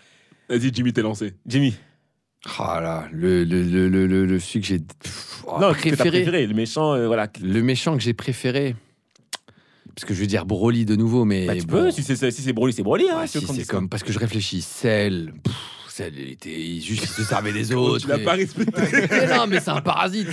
Vas-y, 0.49 0.73
Jimmy, 0.73 0.93
t'es 0.93 1.03
lancé. 1.03 1.35
Jimmy. 1.47 1.75
Ah 2.59 2.81
là, 2.83 3.09
le, 3.13 3.45
le, 3.45 3.63
le, 3.63 3.89
le, 3.89 4.07
le, 4.07 4.27
le- 4.27 4.41
celui 4.41 4.61
que 4.61 4.67
j'ai 4.67 4.81
oh, 5.47 5.59
non, 5.61 5.71
préféré. 5.73 6.11
préféré. 6.25 6.47
Le 6.47 6.55
méchant, 6.55 6.95
euh, 6.95 7.07
voilà. 7.07 7.29
Le 7.41 7.63
méchant 7.63 7.97
que 7.97 8.03
j'ai 8.03 8.15
préféré. 8.15 8.75
Parce 9.95 10.05
que 10.07 10.15
je 10.15 10.21
veux 10.21 10.27
dire 10.27 10.45
Broly 10.47 10.85
de 10.85 10.97
nouveau, 10.97 11.25
mais. 11.25 11.47
Bah, 11.47 11.55
tu 11.55 11.67
bon. 11.67 11.73
peux, 11.85 11.91
si 11.91 12.03
c'est 12.03 12.17
si 12.31 12.43
c'est 12.43 12.53
Broly, 12.53 12.73
c'est 12.73 12.83
Broly. 12.83 13.09
Hein, 13.11 13.19
Ouais, 13.21 13.27
si 13.27 13.41
c'est 13.47 13.67
comme 13.67 13.89
parce 13.89 14.03
que 14.03 14.11
je 14.13 14.19
réfléchis. 14.19 14.63
Cell, 14.63 15.33
pff, 15.45 15.55
Cell, 15.93 16.15
il 16.17 16.31
était 16.33 16.51
il- 16.59 16.81
juste 16.83 17.05
il 17.05 17.09
se 17.09 17.23
servait 17.25 17.53
des 17.53 17.73
autres. 17.75 18.01
tu 18.03 18.09
l'as 18.09 18.19
pas 18.19 18.33
respecté. 18.33 18.73
Mais 19.11 19.37
non, 19.37 19.47
mais 19.47 19.61
c'est 19.61 19.71
un 19.71 19.81
parasite. 19.83 20.29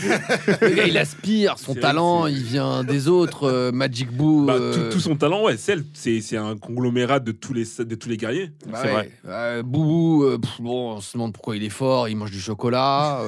Le 0.62 0.70
gars, 0.76 0.88
il 0.88 0.97
aspire, 0.97 1.57
son 1.60 1.76
talent, 1.76 2.28
il 2.28 2.41
vient 2.43 2.84
des 2.84 3.07
autres. 3.07 3.43
euh, 3.49 3.72
Magic 3.72 4.12
Boo. 4.12 4.45
Bah, 4.45 4.53
euh, 4.53 4.89
tout, 4.89 4.93
tout 4.95 4.99
son 5.01 5.16
talent, 5.16 5.43
ouais, 5.43 5.55
c'est 5.57 6.38
un 6.38 6.55
conglomérat 6.57 7.20
de 7.20 7.32
tous 7.32 7.53
les, 7.53 7.66
de 7.80 7.95
tous 7.95 8.10
les 8.10 8.18
guerriers. 8.18 8.51
bah 8.68 8.80
c'est 8.82 8.88
ouais. 8.88 8.93
vrai. 8.93 9.12
Euh, 9.28 9.64
Boubou, 9.64 10.24
euh, 10.24 10.38
pff, 10.38 10.62
bon, 10.62 10.93
on 10.93 11.01
se 11.01 11.14
demande 11.14 11.34
pourquoi 11.34 11.55
il 11.57 11.64
est 11.64 11.70
fort, 11.70 12.07
il 12.10 12.16
mange 12.16 12.32
du 12.32 12.39
chocolat. 12.39 13.22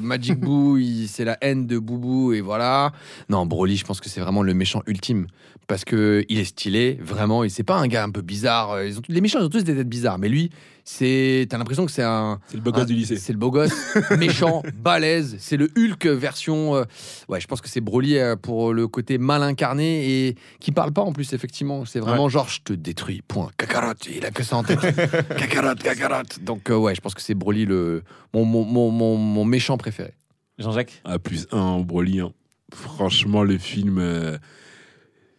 Magic 0.00 0.38
Boo, 0.40 0.78
c'est 1.06 1.24
la 1.24 1.36
haine 1.40 1.66
de 1.66 1.78
Boubou, 1.78 2.32
et 2.32 2.40
voilà. 2.40 2.92
Non, 3.28 3.46
Broly, 3.46 3.76
je 3.76 3.84
pense 3.84 4.00
que 4.00 4.08
c'est 4.08 4.20
vraiment 4.20 4.42
le 4.42 4.54
méchant 4.54 4.82
ultime. 4.86 5.26
Parce 5.66 5.84
que 5.86 6.24
il 6.28 6.38
est 6.38 6.44
stylé, 6.44 6.98
vraiment, 7.02 7.42
et 7.42 7.48
c'est 7.48 7.62
pas 7.62 7.76
un 7.76 7.86
gars 7.86 8.04
un 8.04 8.10
peu 8.10 8.20
bizarre. 8.20 8.82
Ils 8.84 8.98
ont, 8.98 9.02
les 9.08 9.20
méchants, 9.22 9.38
ils 9.40 9.46
ont 9.46 9.48
tous 9.48 9.64
des 9.64 9.74
têtes 9.74 9.88
bizarres, 9.88 10.18
mais 10.18 10.28
lui, 10.28 10.50
c'est. 10.84 11.46
T'as 11.48 11.58
l'impression 11.58 11.84
que 11.86 11.92
c'est 11.92 12.02
un. 12.02 12.38
C'est 12.48 12.56
le 12.56 12.62
beau 12.62 12.70
gosse 12.72 12.82
un- 12.82 12.86
du 12.86 12.94
lycée. 12.94 13.16
C'est 13.16 13.32
le 13.32 13.38
beau 13.38 13.50
gosse, 13.50 13.72
méchant, 14.18 14.62
balèze. 14.76 15.36
C'est 15.40 15.56
le 15.56 15.70
Hulk 15.76 16.06
version. 16.06 16.76
euh, 16.76 16.84
ouais, 17.28 17.40
je 17.40 17.46
pense 17.46 17.60
que 17.60 17.68
c'est 17.68 17.80
Broly 17.80 18.18
euh, 18.18 18.36
pour 18.36 18.72
le 18.72 18.86
côté 18.88 19.18
mal 19.18 19.42
incarné 19.42 20.28
et 20.28 20.36
qui 20.60 20.72
parle 20.72 20.92
pas 20.92 21.02
en 21.02 21.12
plus, 21.12 21.32
effectivement. 21.32 21.84
C'est 21.84 22.00
vraiment 22.00 22.28
genre, 22.28 22.48
je 22.48 22.60
te 22.62 22.72
détruis, 22.72 23.22
point. 23.26 23.50
Cacarotte, 23.56 24.06
il 24.14 24.24
a 24.24 24.30
que 24.30 24.42
ça 24.42 24.56
en 24.56 24.62
tête. 24.62 24.80
cacarotte, 25.38 25.82
cacarotte. 25.82 26.42
Donc, 26.42 26.70
euh, 26.70 26.76
ouais, 26.76 26.94
je 26.94 27.00
pense 27.00 27.14
que 27.14 27.20
c'est 27.22 27.34
Broly 27.34 27.64
le, 27.64 28.02
mon, 28.32 28.44
mon, 28.44 28.64
mon, 28.64 28.90
mon, 28.90 29.16
mon 29.16 29.44
méchant 29.44 29.76
préféré. 29.78 30.12
Jean-Jacques? 30.58 31.00
À 31.04 31.18
plus 31.18 31.46
1 31.50 31.58
en 31.58 31.80
Broly. 31.80 32.20
hein. 32.20 32.32
Franchement, 32.72 33.42
le 33.42 33.58
film. 33.58 33.98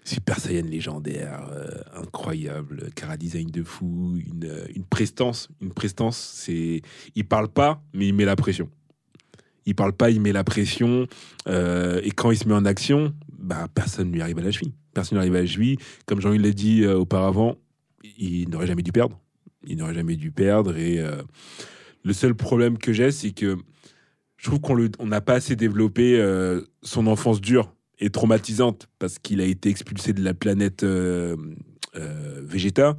Super 0.07 0.39
Saiyan 0.39 0.65
légendaire, 0.69 1.49
euh, 1.51 1.67
incroyable, 1.95 2.91
cara 2.95 3.17
design 3.17 3.49
de 3.49 3.63
fou, 3.63 4.15
une, 4.17 4.45
euh, 4.45 4.65
une 4.75 4.83
prestance. 4.85 5.49
Une 5.61 5.73
prestance, 5.73 6.15
c'est. 6.17 6.83
Il 7.15 7.25
parle 7.25 7.49
pas, 7.49 7.81
mais 7.93 8.07
il 8.07 8.13
met 8.13 8.23
la 8.25 8.35
pression. 8.35 8.69
Il 9.65 9.73
parle 9.73 9.93
pas, 9.93 10.11
il 10.11 10.21
met 10.21 10.31
la 10.31 10.43
pression. 10.43 11.07
euh, 11.47 11.99
et 12.03 12.11
quand 12.11 12.29
il 12.29 12.37
se 12.37 12.47
met 12.47 12.53
en 12.53 12.65
action, 12.65 13.15
bah, 13.39 13.67
personne 13.73 14.09
ne 14.09 14.13
lui 14.13 14.21
arrive 14.21 14.37
à 14.37 14.43
la 14.43 14.51
cheville. 14.51 14.73
Personne 14.93 15.17
ne 15.17 15.23
lui 15.23 15.27
arrive 15.29 15.35
à 15.37 15.41
la 15.41 15.47
cheville. 15.47 15.77
Comme 16.05 16.21
Jean-Yves 16.21 16.41
l'a 16.43 16.51
dit 16.51 16.85
auparavant, 16.85 17.55
il 18.19 18.47
n'aurait 18.49 18.67
jamais 18.67 18.83
dû 18.83 18.91
perdre. 18.91 19.19
Il 19.65 19.77
n'aurait 19.77 19.95
jamais 19.95 20.15
dû 20.17 20.29
perdre. 20.31 20.77
Et 20.77 21.03
le 22.03 22.13
seul 22.13 22.35
problème 22.35 22.77
que 22.77 22.93
j'ai, 22.93 23.11
c'est 23.11 23.31
que 23.31 23.57
je 24.37 24.45
trouve 24.45 24.61
qu'on 24.61 24.75
le- 24.75 24.91
on 24.99 25.07
n'a 25.07 25.21
pas 25.21 25.33
assez 25.33 25.55
développé 25.55 26.23
son 26.83 27.07
enfance 27.07 27.41
dure 27.41 27.74
et 27.99 28.09
traumatisante 28.09 28.87
parce 28.99 29.19
qu'il 29.19 29.41
a 29.41 29.45
été 29.45 29.69
expulsé 29.69 30.13
de 30.13 30.23
la 30.23 30.33
planète 30.33 30.83
euh, 30.83 31.35
euh, 31.95 32.41
Vegeta 32.43 32.97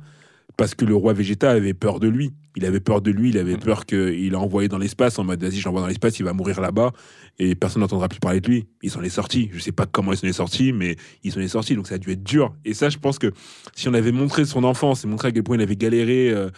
parce 0.57 0.75
que 0.75 0.85
le 0.85 0.95
roi 0.95 1.13
Vegeta 1.13 1.51
avait 1.51 1.75
peur 1.75 2.01
de 2.01 2.09
lui. 2.09 2.33
Il 2.57 2.65
avait 2.65 2.81
peur 2.81 3.03
de 3.03 3.11
lui, 3.11 3.29
il 3.29 3.37
avait 3.37 3.59
peur 3.59 3.85
qu'il 3.85 4.33
l'a 4.33 4.39
envoyé 4.39 4.69
dans 4.69 4.79
l'espace 4.79 5.19
en 5.19 5.25
mode 5.25 5.43
vas-y, 5.43 5.57
je 5.57 5.65
l'envoie 5.67 5.83
dans 5.83 5.87
l'espace, 5.89 6.19
il 6.19 6.25
va 6.25 6.33
mourir 6.33 6.63
là-bas 6.63 6.93
et 7.39 7.55
personne 7.55 7.83
n'entendra 7.83 8.09
plus 8.09 8.19
parler 8.19 8.41
de 8.41 8.49
lui. 8.49 8.67
Il 8.83 8.91
s'en 8.91 9.03
est 9.03 9.11
sorti. 9.11 9.51
Je 9.53 9.59
sais 9.59 9.73
pas 9.73 9.85
comment 9.85 10.13
il 10.13 10.17
s'en 10.17 10.27
est 10.27 10.33
sorti, 10.33 10.73
mais 10.73 10.97
il 11.23 11.33
s'en 11.33 11.41
est 11.41 11.49
sorti. 11.49 11.77
Donc 11.77 11.87
ça 11.87 11.97
a 11.97 11.99
dû 11.99 12.11
être 12.11 12.23
dur. 12.23 12.55
Et 12.65 12.73
ça, 12.73 12.89
je 12.89 12.97
pense 12.97 13.19
que 13.19 13.33
si 13.75 13.89
on 13.91 13.95
avait 13.95 14.13
montré 14.13 14.47
son 14.47 14.65
enfance 14.65 15.05
et 15.05 15.07
montré 15.07 15.29
à 15.29 15.33
quel 15.33 15.43
point 15.43 15.57
il 15.57 15.63
avait 15.63 15.77
galéré, 15.77 16.31
euh, 16.31 16.49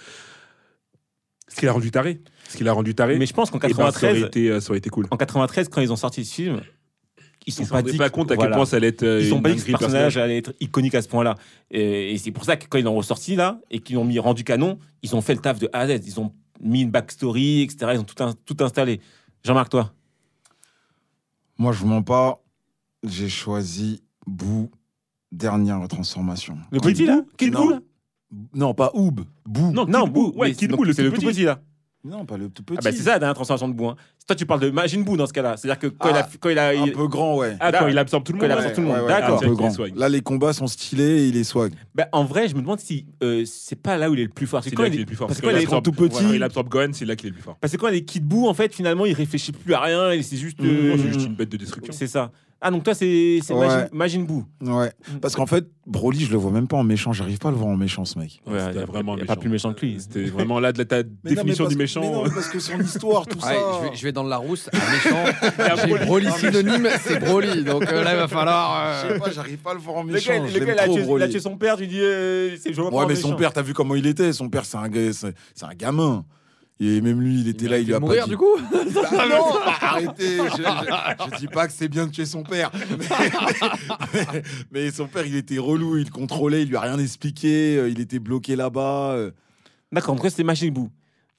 ce 1.49 1.57
qui 1.57 1.66
l'a 1.66 1.72
rendu 1.72 1.91
taré. 1.91 2.20
Ce 2.49 2.57
qui 2.57 2.64
l'a 2.64 2.72
rendu 2.72 2.95
taré. 2.95 3.18
Mais 3.18 3.26
je 3.26 3.34
pense 3.34 3.51
qu'en 3.51 3.59
eh 3.59 3.68
ben, 3.68 3.74
ça, 3.74 3.82
aurait 3.82 3.93
93, 3.93 4.22
été, 4.22 4.51
euh, 4.51 4.61
ça 4.61 4.70
aurait 4.70 4.78
été 4.78 4.91
cool. 4.91 5.07
en 5.11 5.16
93, 5.16 5.68
quand 5.68 5.80
ils 5.80 5.93
ont 5.93 5.97
sorti 5.97 6.24
ce 6.24 6.34
film, 6.34 6.61
ils 7.49 7.53
sont 7.53 7.62
ne 7.62 7.66
se 7.68 7.72
pas 7.72 7.82
dit 7.82 7.96
pas 7.96 8.09
que- 8.11 8.14
compte 8.14 8.30
à 8.30 8.34
quel 8.34 8.40
voilà. 8.44 8.57
point 8.57 8.64
ça 8.66 8.76
allait 8.76 8.88
être. 8.88 9.03
euh, 9.03 9.20
Ils 9.22 9.32
ont 9.32 9.36
une 9.36 9.42
pas 9.42 9.49
dit 9.51 9.57
que 9.57 9.62
ce 9.62 9.66
personnage 9.70 10.16
allait 10.16 10.38
être 10.38 10.55
iconique 10.61 10.94
à 10.94 11.03
ce 11.03 11.09
point-là. 11.09 11.34
Et, 11.70 12.12
et 12.12 12.18
c'est 12.18 12.30
pour 12.32 12.44
ça 12.44 12.57
que 12.57 12.66
quand 12.68 12.78
ils 12.78 12.84
l'ont 12.84 12.94
ressorti 12.96 13.36
là 13.36 13.61
et 13.70 13.80
qu'ils 13.80 13.96
l'ont 13.96 14.05
mis 14.05 14.18
rendu 14.18 14.44
canon, 14.44 14.78
ils 15.03 15.14
ont 15.16 15.20
fait 15.20 15.34
le 15.34 15.40
taf 15.40 15.59
de 15.59 15.68
A 15.72 15.80
à 15.80 15.88
Z. 15.88 16.01
Ils 16.07 16.20
ont 16.20 16.32
mis 16.61 16.82
une 16.82 16.90
backstory, 16.90 17.62
etc. 17.62 17.92
Ils 17.94 18.01
ont 18.01 18.05
tout, 18.05 18.22
in- 18.22 18.34
tout 18.44 18.57
installé. 18.61 19.01
Jean-Marc, 19.44 19.70
toi? 19.70 19.92
Moi, 21.59 21.72
je 21.72 21.78
vous 21.80 21.88
mens 21.88 22.03
pas. 22.03 22.40
J'ai 23.05 23.28
choisi 23.28 24.03
Bou, 24.26 24.70
dernière 25.32 25.86
transformation. 25.88 26.59
Le 26.70 26.80
petit 26.80 27.07
là? 27.07 27.22
Kid 27.36 27.55
là? 27.55 27.80
Non, 28.55 28.74
pas 28.74 28.90
Oub. 28.94 29.20
Bou. 29.46 29.70
Non, 29.72 29.84
Buu. 30.07 30.32
ouais, 30.36 30.53
Kid 30.53 30.70
le 30.70 30.92
c'est 30.92 31.03
le 31.03 31.12
tout 31.12 31.22
petit 31.22 31.44
là. 31.44 31.61
Non, 32.05 32.24
pas 32.24 32.36
le 32.36 32.49
tout 32.49 32.62
petit. 32.62 32.78
Ah 32.80 32.84
bah 32.84 32.92
c'est 32.92 33.03
ça 33.03 33.11
la 33.14 33.18
dernière 33.18 33.34
transformation 33.34 33.68
de 33.68 33.74
Bou. 33.74 33.88
hein. 33.88 33.96
Toi, 34.26 34.36
tu 34.36 34.46
parles 34.46 34.61
de 34.61 34.70
Majin 34.70 35.01
Buu 35.01 35.16
dans 35.16 35.26
ce 35.26 35.32
cas-là. 35.32 35.57
C'est-à-dire 35.57 35.80
que 35.80 35.88
quand 35.88 36.11
il 36.11 36.16
a. 36.16 36.20
Ah, 36.20 36.36
Quand 36.38 36.49
il 36.49 36.59
a 36.59 36.68
Un 36.68 36.72
il- 36.86 36.92
peu 36.92 37.09
grand, 37.09 37.36
ouais. 37.36 37.57
Ah, 37.59 37.72
quand 37.72 37.88
il 37.88 37.99
absorbe 37.99 38.22
tout 38.24 38.32
le 38.32 38.38
quand 38.38 38.46
il 38.46 38.51
monde. 38.51 38.59
absorbe 38.59 38.74
tout 38.76 38.80
le 38.82 38.86
monde. 38.86 38.96
Ouais, 38.99 39.03
ouais, 39.03 39.09
D'accord. 39.09 39.36
Un 39.42 39.46
peu 39.46 39.51
Ah, 39.51 39.55
grand. 39.57 39.70
swag. 39.70 39.96
Là, 39.96 40.09
les 40.09 40.20
combats 40.20 40.53
sont 40.53 40.68
stylés 40.68 41.22
et 41.24 41.28
il 41.28 41.36
est 41.36 41.42
swag. 41.44 41.72
Bah, 41.96 42.07
en 42.12 42.24
vrai, 42.24 42.46
je 42.49 42.55
me 42.55 42.61
demande 42.61 42.78
si 42.78 43.07
euh, 43.24 43.42
c'est 43.46 43.80
pas 43.82 43.96
là 43.99 44.11
où 44.11 44.14
il 44.14 44.20
est 44.20 44.24
le 44.24 44.28
plus 44.28 44.46
fort. 44.46 44.62
C'est 44.62 44.70
C'est 44.70 44.76
quand 44.76 44.82
là 44.82 44.88
il 44.88 44.92
qu'il 44.92 45.01
est 45.01 45.03
est 45.03 45.05
le 45.05 45.09
plus 45.09 45.16
fort. 45.16 45.26
parce 45.26 45.40
que 45.40 45.44
quand 45.46 45.51
il 45.51 45.57
est 45.57 45.62
absorbe 45.64 45.84
tout 45.84 45.92
petit. 45.92 46.22
Quand 46.24 46.32
il 46.32 46.42
absorbe 46.44 46.68
Gohan, 46.68 46.90
c'est 46.92 47.05
là 47.05 47.16
qu'il 47.16 47.26
est 47.26 47.30
le 47.30 47.34
plus 47.34 47.42
fort. 47.42 47.57
Parce 47.61 47.72
que 47.72 47.78
quand 47.78 47.88
il 47.88 47.96
est 47.96 48.05
Kid 48.05 48.24
Buu, 48.26 48.46
en 48.46 48.55
fait, 48.55 48.72
finalement, 48.74 49.05
il 49.05 49.12
réfléchit 49.14 49.51
plus 49.53 49.74
à 49.74 49.80
rien. 49.80 50.12
et 50.12 50.22
C'est 50.22 50.36
juste. 50.36 50.61
euh, 50.61 50.90
Non, 50.96 51.03
C'est 51.03 51.12
juste 51.12 51.26
une 51.26 51.34
bête 51.34 51.49
de 51.51 51.57
destruction. 51.57 51.92
C'est 51.92 52.07
ça. 52.07 52.30
Ah, 52.61 52.72
donc 52.72 52.82
toi, 52.82 52.92
c'est 52.92 53.38
c'est 53.44 53.54
Ouais. 53.54 53.66
Majin- 53.94 54.26
Buu. 54.26 54.42
Ouais. 54.62 54.90
Parce 55.22 55.36
qu'en 55.36 55.46
fait, 55.46 55.64
Broly, 55.86 56.24
je 56.24 56.32
le 56.32 56.38
vois 56.38 56.50
même 56.50 56.66
pas 56.66 56.76
en 56.76 56.82
méchant. 56.82 57.12
J'arrive 57.12 57.38
pas 57.38 57.48
à 57.48 57.50
le 57.52 57.56
voir 57.56 57.68
en 57.68 57.76
méchant, 57.76 58.04
ce 58.04 58.18
mec. 58.18 58.40
Ouais, 58.48 58.59
a- 58.59 58.84
vraiment 58.84 59.16
y 59.16 59.22
a 59.22 59.26
pas 59.26 59.36
plus 59.36 59.48
méchant 59.48 59.72
que 59.74 59.86
lui. 59.86 59.98
C'était 60.00 60.24
vraiment 60.24 60.59
là 60.59 60.72
de 60.72 60.78
la 60.78 60.84
ta 60.84 60.96
Mais 61.22 61.30
définition 61.34 61.68
du 61.68 61.76
que- 61.76 61.78
méchant. 61.78 62.00
mais 62.00 62.11
non, 62.11 62.24
mais 62.24 62.30
parce 62.34 62.48
que 62.48 62.59
son 62.59 62.80
histoire, 62.80 63.26
tout 63.28 63.38
Ouais, 63.44 63.44
ça. 63.44 63.54
je, 63.84 63.88
vais, 63.90 63.96
je 63.96 64.02
vais 64.02 64.11
dans 64.12 64.24
le 64.24 64.30
Larousse, 64.30 64.68
un 64.72 64.92
méchant. 64.92 65.24
J'ai 65.76 65.86
Broly. 65.86 66.04
Broly 66.06 66.30
synonyme, 66.32 66.88
c'est 67.00 67.20
Broly. 67.20 67.62
Donc 67.62 67.86
euh, 67.86 68.02
là, 68.02 68.14
il 68.14 68.18
va 68.18 68.26
falloir. 68.26 69.02
Je 69.04 69.06
euh, 69.06 69.12
sais 69.14 69.20
pas, 69.20 69.30
j'arrive 69.30 69.59
pas 69.59 69.70
à 69.70 69.74
le 69.74 69.80
voir 69.80 69.96
en 69.98 70.02
Le 70.02 70.12
méchant. 70.14 70.32
gars, 70.32 70.46
je 70.48 70.59
le 70.59 70.64
gars, 70.66 70.72
il 70.74 70.78
a 70.80 70.84
trop, 70.84 70.94
tué, 70.94 71.00
il 71.00 71.04
a 71.04 71.06
Broly. 71.06 71.28
tué 71.30 71.40
son 71.40 71.56
père, 71.56 71.76
tu 71.76 71.86
dis, 71.86 72.00
euh, 72.00 72.56
c'est 72.61 72.76
Ouais, 72.76 72.90
mais 73.06 73.14
méchant. 73.14 73.28
son 73.28 73.36
père, 73.36 73.52
t'as 73.52 73.62
vu 73.62 73.72
comment 73.72 73.94
il 73.94 74.06
était? 74.09 74.32
Son 74.32 74.48
père, 74.48 74.64
un, 74.74 74.88
c'est 75.14 75.64
un 75.64 75.74
gamin. 75.76 76.24
Et 76.81 77.01
même 77.01 77.20
lui, 77.20 77.41
il 77.41 77.49
était 77.49 77.66
là, 77.68 77.79
il 77.79 77.87
lui 77.87 77.95
a 77.95 77.99
mourir 77.99 78.20
pas 78.20 78.24
dit. 78.26 78.31
du 78.31 78.37
coup 78.37 78.57
Bah 78.72 78.79
non, 79.29 79.53
bah 79.55 79.74
arrêtez. 79.81 80.37
Je, 80.39 80.62
je- 80.62 81.33
je 81.35 81.39
dis 81.39 81.49
pas 81.49 81.66
que 81.66 81.72
c'est 81.72 81.89
bien 81.89 82.07
de 82.07 82.12
tuer 82.12 82.24
son 82.24 82.45
père. 82.45 82.70
Mais, 82.99 83.07
mais- 84.33 84.43
mais 84.70 84.91
son 84.93 85.07
père, 85.09 85.26
il 85.26 85.35
était 85.35 85.59
relou, 85.59 85.97
il 85.97 86.05
le 86.05 86.11
contrôlait, 86.11 86.62
il 86.62 86.68
lui 86.68 86.76
a 86.76 86.81
rien 86.83 86.99
expliqué, 86.99 87.76
euh, 87.76 87.89
il 87.89 88.01
était 88.01 88.20
bloqué 88.20 88.55
là-bas. 88.55 89.12
euh. 89.14 89.31
D'accord, 89.91 90.14
donc 90.14 90.26
c'est 90.31 90.45
Majin 90.45 90.68
Buu. 90.68 90.89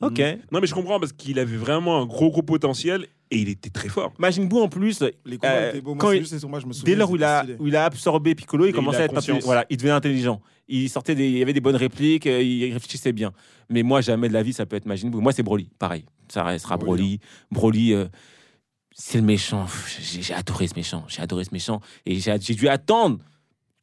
Ok. 0.01 0.19
Non, 0.51 0.59
mais 0.61 0.67
je 0.67 0.73
comprends 0.73 0.99
parce 0.99 1.11
qu'il 1.13 1.39
avait 1.39 1.57
vraiment 1.57 2.01
un 2.01 2.05
gros, 2.05 2.29
gros 2.31 2.41
potentiel 2.41 3.07
et 3.31 3.37
il 3.39 3.49
était 3.49 3.69
très 3.69 3.89
fort. 3.89 4.13
Majin 4.17 4.45
Buu, 4.45 4.57
en 4.57 4.69
plus, 4.69 5.01
Les 5.25 5.37
combats 5.37 5.53
Euh, 5.53 5.69
étaient 5.71 5.81
beaux. 5.81 5.95
quand 5.95 6.03
Moi, 6.05 6.11
c'est 6.13 6.17
il- 6.17 6.21
juste 6.21 6.33
les 6.33 6.39
combats, 6.39 6.59
je 6.59 6.65
me 6.67 6.73
souviens. 6.73 6.93
dès 6.93 6.97
lors 6.97 7.11
où 7.11 7.15
il, 7.17 7.23
a, 7.23 7.45
où 7.59 7.67
il 7.67 7.75
a 7.75 7.85
absorbé 7.85 8.33
Piccolo, 8.33 8.65
il 8.65 8.69
Et 8.69 8.73
commençait 8.73 9.01
à 9.01 9.05
être 9.05 9.13
conscience. 9.13 9.43
voilà, 9.43 9.65
il 9.69 9.77
devenait 9.77 9.91
intelligent. 9.93 10.41
Il 10.69 10.89
sortait 10.89 11.15
des, 11.15 11.27
il 11.27 11.37
y 11.37 11.41
avait 11.41 11.53
des 11.53 11.61
bonnes 11.61 11.75
répliques, 11.75 12.27
euh, 12.27 12.41
il 12.41 12.71
réfléchissait 12.73 13.11
bien. 13.11 13.33
Mais 13.69 13.83
moi, 13.83 14.01
jamais 14.01 14.29
de 14.29 14.33
la 14.33 14.41
vie, 14.43 14.53
ça 14.53 14.65
peut 14.65 14.75
être 14.77 14.85
Majin 14.85 15.09
Buu. 15.09 15.19
Moi, 15.19 15.33
c'est 15.33 15.43
Broly, 15.43 15.69
pareil. 15.79 16.05
Ça 16.29 16.43
restera 16.43 16.77
Broly, 16.77 17.19
Broly. 17.51 17.89
Broly, 17.89 17.93
euh, 17.93 18.05
c'est 18.91 19.17
le 19.17 19.23
méchant. 19.25 19.65
J'ai 19.99 20.33
adoré 20.33 20.67
ce 20.67 20.75
méchant. 20.75 21.03
J'ai 21.07 21.21
adoré 21.21 21.43
ce 21.43 21.49
méchant. 21.51 21.81
Et 22.05 22.19
j'ai 22.19 22.37
dû 22.55 22.67
attendre 22.67 23.19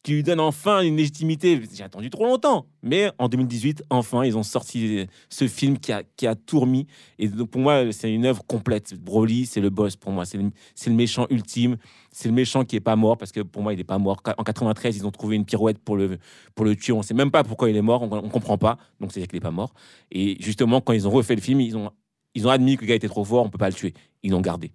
qu'il 0.07 0.15
lui 0.15 0.23
donne 0.23 0.39
enfin 0.39 0.83
une 0.83 0.97
légitimité. 0.97 1.61
J'ai 1.75 1.83
attendu 1.83 2.11
trop 2.11 2.27
longtemps. 2.27 2.67
Mais 2.81 3.11
en 3.19 3.29
2018, 3.29 3.83
enfin, 3.91 4.25
ils 4.25 4.37
ont 4.39 4.45
sorti 4.45 5.09
ce 5.29 5.49
film 5.49 5.81
qui 5.81 5.91
a, 5.91 6.05
qui 6.17 6.29
a 6.29 6.37
tout 6.37 6.61
remis. 6.61 6.87
Et 7.19 7.27
donc, 7.27 7.51
pour 7.51 7.61
moi, 7.61 7.91
c'est 7.91 8.13
une 8.13 8.25
œuvre 8.25 8.45
complète. 8.47 8.95
Broly, 8.95 9.47
c'est 9.47 9.61
le 9.61 9.69
boss 9.69 9.97
pour 9.97 10.13
moi. 10.13 10.25
C'est 10.25 10.39
le, 10.39 10.95
méchant 10.95 11.27
ultime. 11.29 11.77
C'est 12.13 12.29
le 12.29 12.37
méchant 12.37 12.65
qui 12.65 12.77
est 12.77 12.81
pas 12.81 12.95
mort 12.95 13.19
parce 13.19 13.33
que 13.33 13.41
pour 13.41 13.65
moi, 13.65 13.75
il 13.75 13.81
est 13.81 13.85
pas 13.85 13.99
mort. 13.99 14.23
En 14.39 14.45
93, 14.45 14.97
ils 14.97 15.05
ont 15.05 15.11
trouvé 15.11 15.35
une 15.35 15.45
pirouette 15.45 15.81
pour 15.81 15.97
le, 15.97 16.19
pour 16.55 16.65
le 16.65 16.77
tuer. 16.77 16.93
On 16.93 17.03
sait 17.03 17.13
même 17.13 17.33
pas 17.33 17.43
pourquoi 17.43 17.69
il 17.69 17.77
est 17.77 17.83
mort. 17.83 18.03
On, 18.03 18.13
on 18.13 18.29
comprend 18.29 18.59
pas. 18.59 18.79
Donc, 19.01 19.11
c'est 19.11 19.27
qu'il 19.27 19.39
est 19.39 19.41
pas 19.41 19.51
mort. 19.51 19.75
Et 20.13 20.37
justement, 20.39 20.81
quand 20.81 20.93
ils 20.93 21.09
ont 21.09 21.11
refait 21.11 21.35
le 21.35 21.41
film, 21.41 21.61
ils 21.61 21.77
ont, 21.77 21.91
ils 22.37 22.47
ont 22.47 22.51
admis 22.51 22.77
que 22.77 22.83
le 22.83 22.87
gars 22.87 22.95
était 22.95 23.09
trop 23.09 23.25
fort. 23.25 23.45
On 23.45 23.51
peut 23.51 23.59
pas 23.59 23.71
le 23.71 23.75
tuer. 23.75 23.93
Ils 24.23 24.31
l'ont 24.31 24.41
gardé. 24.41 24.71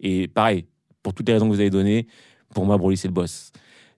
Et 0.00 0.26
pareil, 0.26 0.66
pour 1.04 1.14
toutes 1.14 1.28
les 1.28 1.34
raisons 1.34 1.46
que 1.48 1.54
vous 1.54 1.60
avez 1.60 1.70
données, 1.70 2.08
pour 2.52 2.66
moi, 2.66 2.76
Broly, 2.76 2.96
c'est 2.96 3.06
le 3.06 3.14
boss. 3.14 3.52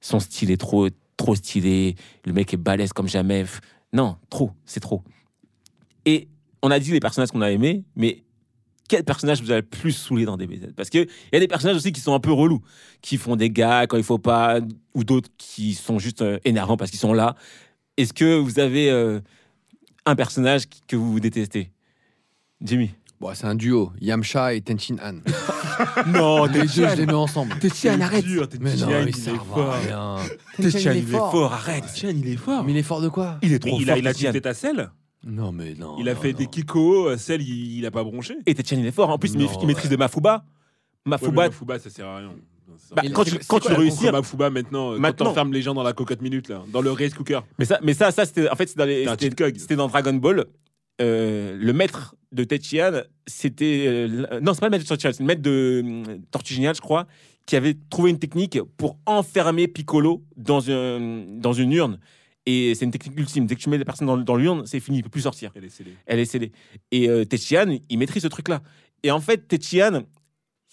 Son 0.05 0.21
style 0.21 0.51
est 0.51 0.59
trop, 0.59 0.89
trop 1.17 1.35
stylé. 1.35 1.95
Le 2.27 2.35
mec 2.35 2.53
est 2.53 2.59
balèze 2.59 2.93
comme 2.93 3.09
jamais. 3.09 3.47
Non, 3.95 4.19
trop, 4.29 4.51
c'est 4.67 4.81
trop. 4.81 5.03
Et 6.05 6.29
on 6.63 6.71
a 6.71 6.79
dit 6.79 6.93
les 6.93 7.01
personnages 7.01 7.31
qu'on 7.31 7.41
a 7.41 7.51
aimés, 7.51 7.85
mais 7.97 8.23
quel 8.87 9.03
personnage 9.03 9.41
vous 9.41 9.51
a 9.51 9.57
le 9.57 9.63
plus 9.63 9.93
saoulé 9.93 10.27
dans 10.27 10.37
DBZ 10.37 10.75
Parce 10.77 10.91
qu'il 10.91 11.09
y 11.33 11.37
a 11.37 11.41
des 11.41 11.49
personnages 11.49 11.77
aussi 11.77 11.91
qui 11.91 12.03
sont 12.03 12.13
un 12.13 12.21
peu 12.21 12.33
relous, 12.33 12.61
qui 13.01 13.17
font 13.17 13.35
des 13.35 13.49
gars 13.49 13.87
quand 13.87 13.97
il 13.97 14.05
faut 14.05 14.19
pas, 14.19 14.61
ou 14.93 15.05
d'autres 15.05 15.31
qui 15.39 15.73
sont 15.73 15.99
juste 15.99 16.21
euh, 16.21 16.39
énervants 16.45 16.77
parce 16.77 16.91
qu'ils 16.91 17.01
sont 17.01 17.15
là. 17.15 17.35
Est-ce 17.97 18.13
que 18.13 18.37
vous 18.37 18.59
avez 18.59 18.91
euh, 18.91 19.21
un 20.05 20.17
personnage 20.17 20.65
que 20.87 20.97
vous 20.97 21.19
détestez? 21.19 21.71
Jimmy? 22.61 22.91
Bon, 23.21 23.33
c'est 23.35 23.47
un 23.47 23.55
duo, 23.55 23.91
Yamcha 24.03 24.53
et 24.53 24.61
Tenchin 24.61 24.97
Han. 25.03 25.21
Non, 26.07 26.45
Les 26.47 26.61
deux, 26.61 26.67
je 26.69 26.97
les 26.97 27.07
mets 27.07 27.13
ensemble. 27.13 27.55
Tiens, 27.73 28.01
arrête 28.01 28.25
Mais 28.61 28.75
non, 28.77 28.89
il 29.03 29.09
est 29.09 29.13
fort. 29.13 29.71
à 29.71 29.79
rien. 29.79 30.17
Tiens, 30.57 30.93
il 30.93 30.97
est 30.97 31.01
il 31.01 31.09
est 31.09 31.11
fort. 31.19 31.53
arrête 31.53 31.85
Tiens, 31.95 32.11
il 32.11 32.29
est 32.29 32.37
fort. 32.37 32.65
Mais 32.65 32.73
il 32.73 32.77
est 32.79 32.83
fort 32.83 33.01
de 33.01 33.09
quoi 33.09 33.39
Il 33.43 33.53
est 33.53 33.59
trop 33.59 33.71
fort, 33.71 33.81
il 33.97 34.07
a 34.09 34.15
Tian. 34.15 34.31
tué 34.33 34.41
ta 34.41 34.55
selle. 34.55 34.91
Non, 35.27 35.53
mais 35.53 35.75
non. 35.75 35.97
Il 35.99 36.09
a 36.09 36.15
non, 36.15 36.21
fait 36.21 36.33
non. 36.33 36.39
des 36.39 36.47
Kiko. 36.47 37.17
Celle, 37.17 37.41
il, 37.43 37.79
il 37.79 37.87
a 37.87 37.91
pas 37.91 38.05
bronché. 38.05 38.37
Et 38.47 38.55
Tetchen, 38.55 38.79
il 38.81 38.87
est 38.87 38.91
fort. 38.93 39.09
En 39.11 39.19
plus, 39.19 39.33
il 39.33 39.39
Non, 39.41 39.65
maîtrise- 39.67 39.89
de 39.91 39.97
Mafuba. 39.97 40.45
Ouais, 41.07 41.11
Mafuba, 41.11 41.47
Mafuba, 41.47 41.79
ça 41.79 41.91
sert 41.91 42.07
à 42.07 42.19
rien. 42.19 42.31
Bah, 42.97 43.03
quand 43.15 43.25
tu, 43.25 43.31
c'est 43.31 43.39
quand 43.47 43.59
quoi 43.59 43.61
tu 43.61 43.69
la 43.71 43.79
réussis. 43.79 44.11
Mafuba 44.11 44.51
maintenant, 44.51 44.93
euh, 44.93 44.99
Maintenant. 44.99 45.27
quand 45.27 45.31
t'enfermes 45.31 45.53
les 45.53 45.63
gens 45.63 45.75
dans 45.75 45.83
la 45.83 45.93
cocotte 45.93 46.21
minute 46.23 46.49
là, 46.49 46.63
dans 46.73 46.81
le 46.81 46.91
rice 46.91 47.15
cooker? 47.15 47.41
Mais 47.59 47.65
ça, 47.65 47.79
mais 47.83 47.95
ça, 47.95 48.11
ça 48.11 48.25
c'était 48.27 48.49
en 48.49 48.57
fait 48.57 48.77
dans 48.77 48.85
les, 48.85 49.07
c'était 49.57 49.77
dans 49.77 49.87
Dragon 49.89 50.15
Ball. 50.15 50.45
Euh, 51.01 51.57
le 51.59 51.73
maître 51.73 52.15
de 52.33 52.45
Techian, 52.45 53.03
c'était 53.27 53.85
euh, 53.87 54.41
non, 54.41 54.55
c'est 54.55 54.61
pas 54.61 54.67
le 54.67 54.71
maître 54.71 54.85
de 54.85 54.89
Techian, 54.95 55.13
c'est 55.13 55.21
le 55.21 55.27
maître 55.27 55.43
de 55.43 55.83
euh, 55.85 56.73
je 56.75 56.81
crois, 56.81 57.07
qui 57.47 57.57
avait 57.57 57.77
trouvé 57.91 58.11
une 58.11 58.19
technique 58.19 58.59
pour 58.77 58.99
enfermer 59.07 59.67
Piccolo 59.69 60.23
dans 60.37 60.71
un, 60.71 61.25
dans 61.39 61.53
une 61.53 61.73
urne. 61.73 61.99
Et 62.47 62.75
c'est 62.75 62.85
une 62.85 62.91
technique 62.91 63.19
ultime. 63.19 63.47
Dès 63.47 63.57
que 63.57 63.61
tu 63.61 63.71
mets 63.71 63.79
les 63.79 63.85
personnes 63.85 64.07
dans, 64.07 64.19
dans 64.19 64.37
l'urne, 64.37 64.67
c'est 64.67 64.79
fini, 64.81 64.99
il 64.99 65.03
peut 65.03 65.09
plus 65.09 65.23
sortir. 65.23 65.51
Elle 65.55 65.65
est 65.65 65.71
scellée. 65.71 65.95
Elle 66.07 66.19
est 66.19 66.25
scellée. 66.27 66.53
Et 66.91 67.09
euh, 67.09 67.25
il 67.89 67.99
maîtrise 67.99 68.23
ce 68.23 68.29
truc-là. 68.29 68.63
Et 69.03 69.11
en 69.11 69.21
fait, 69.21 69.49
Techian, 69.49 70.03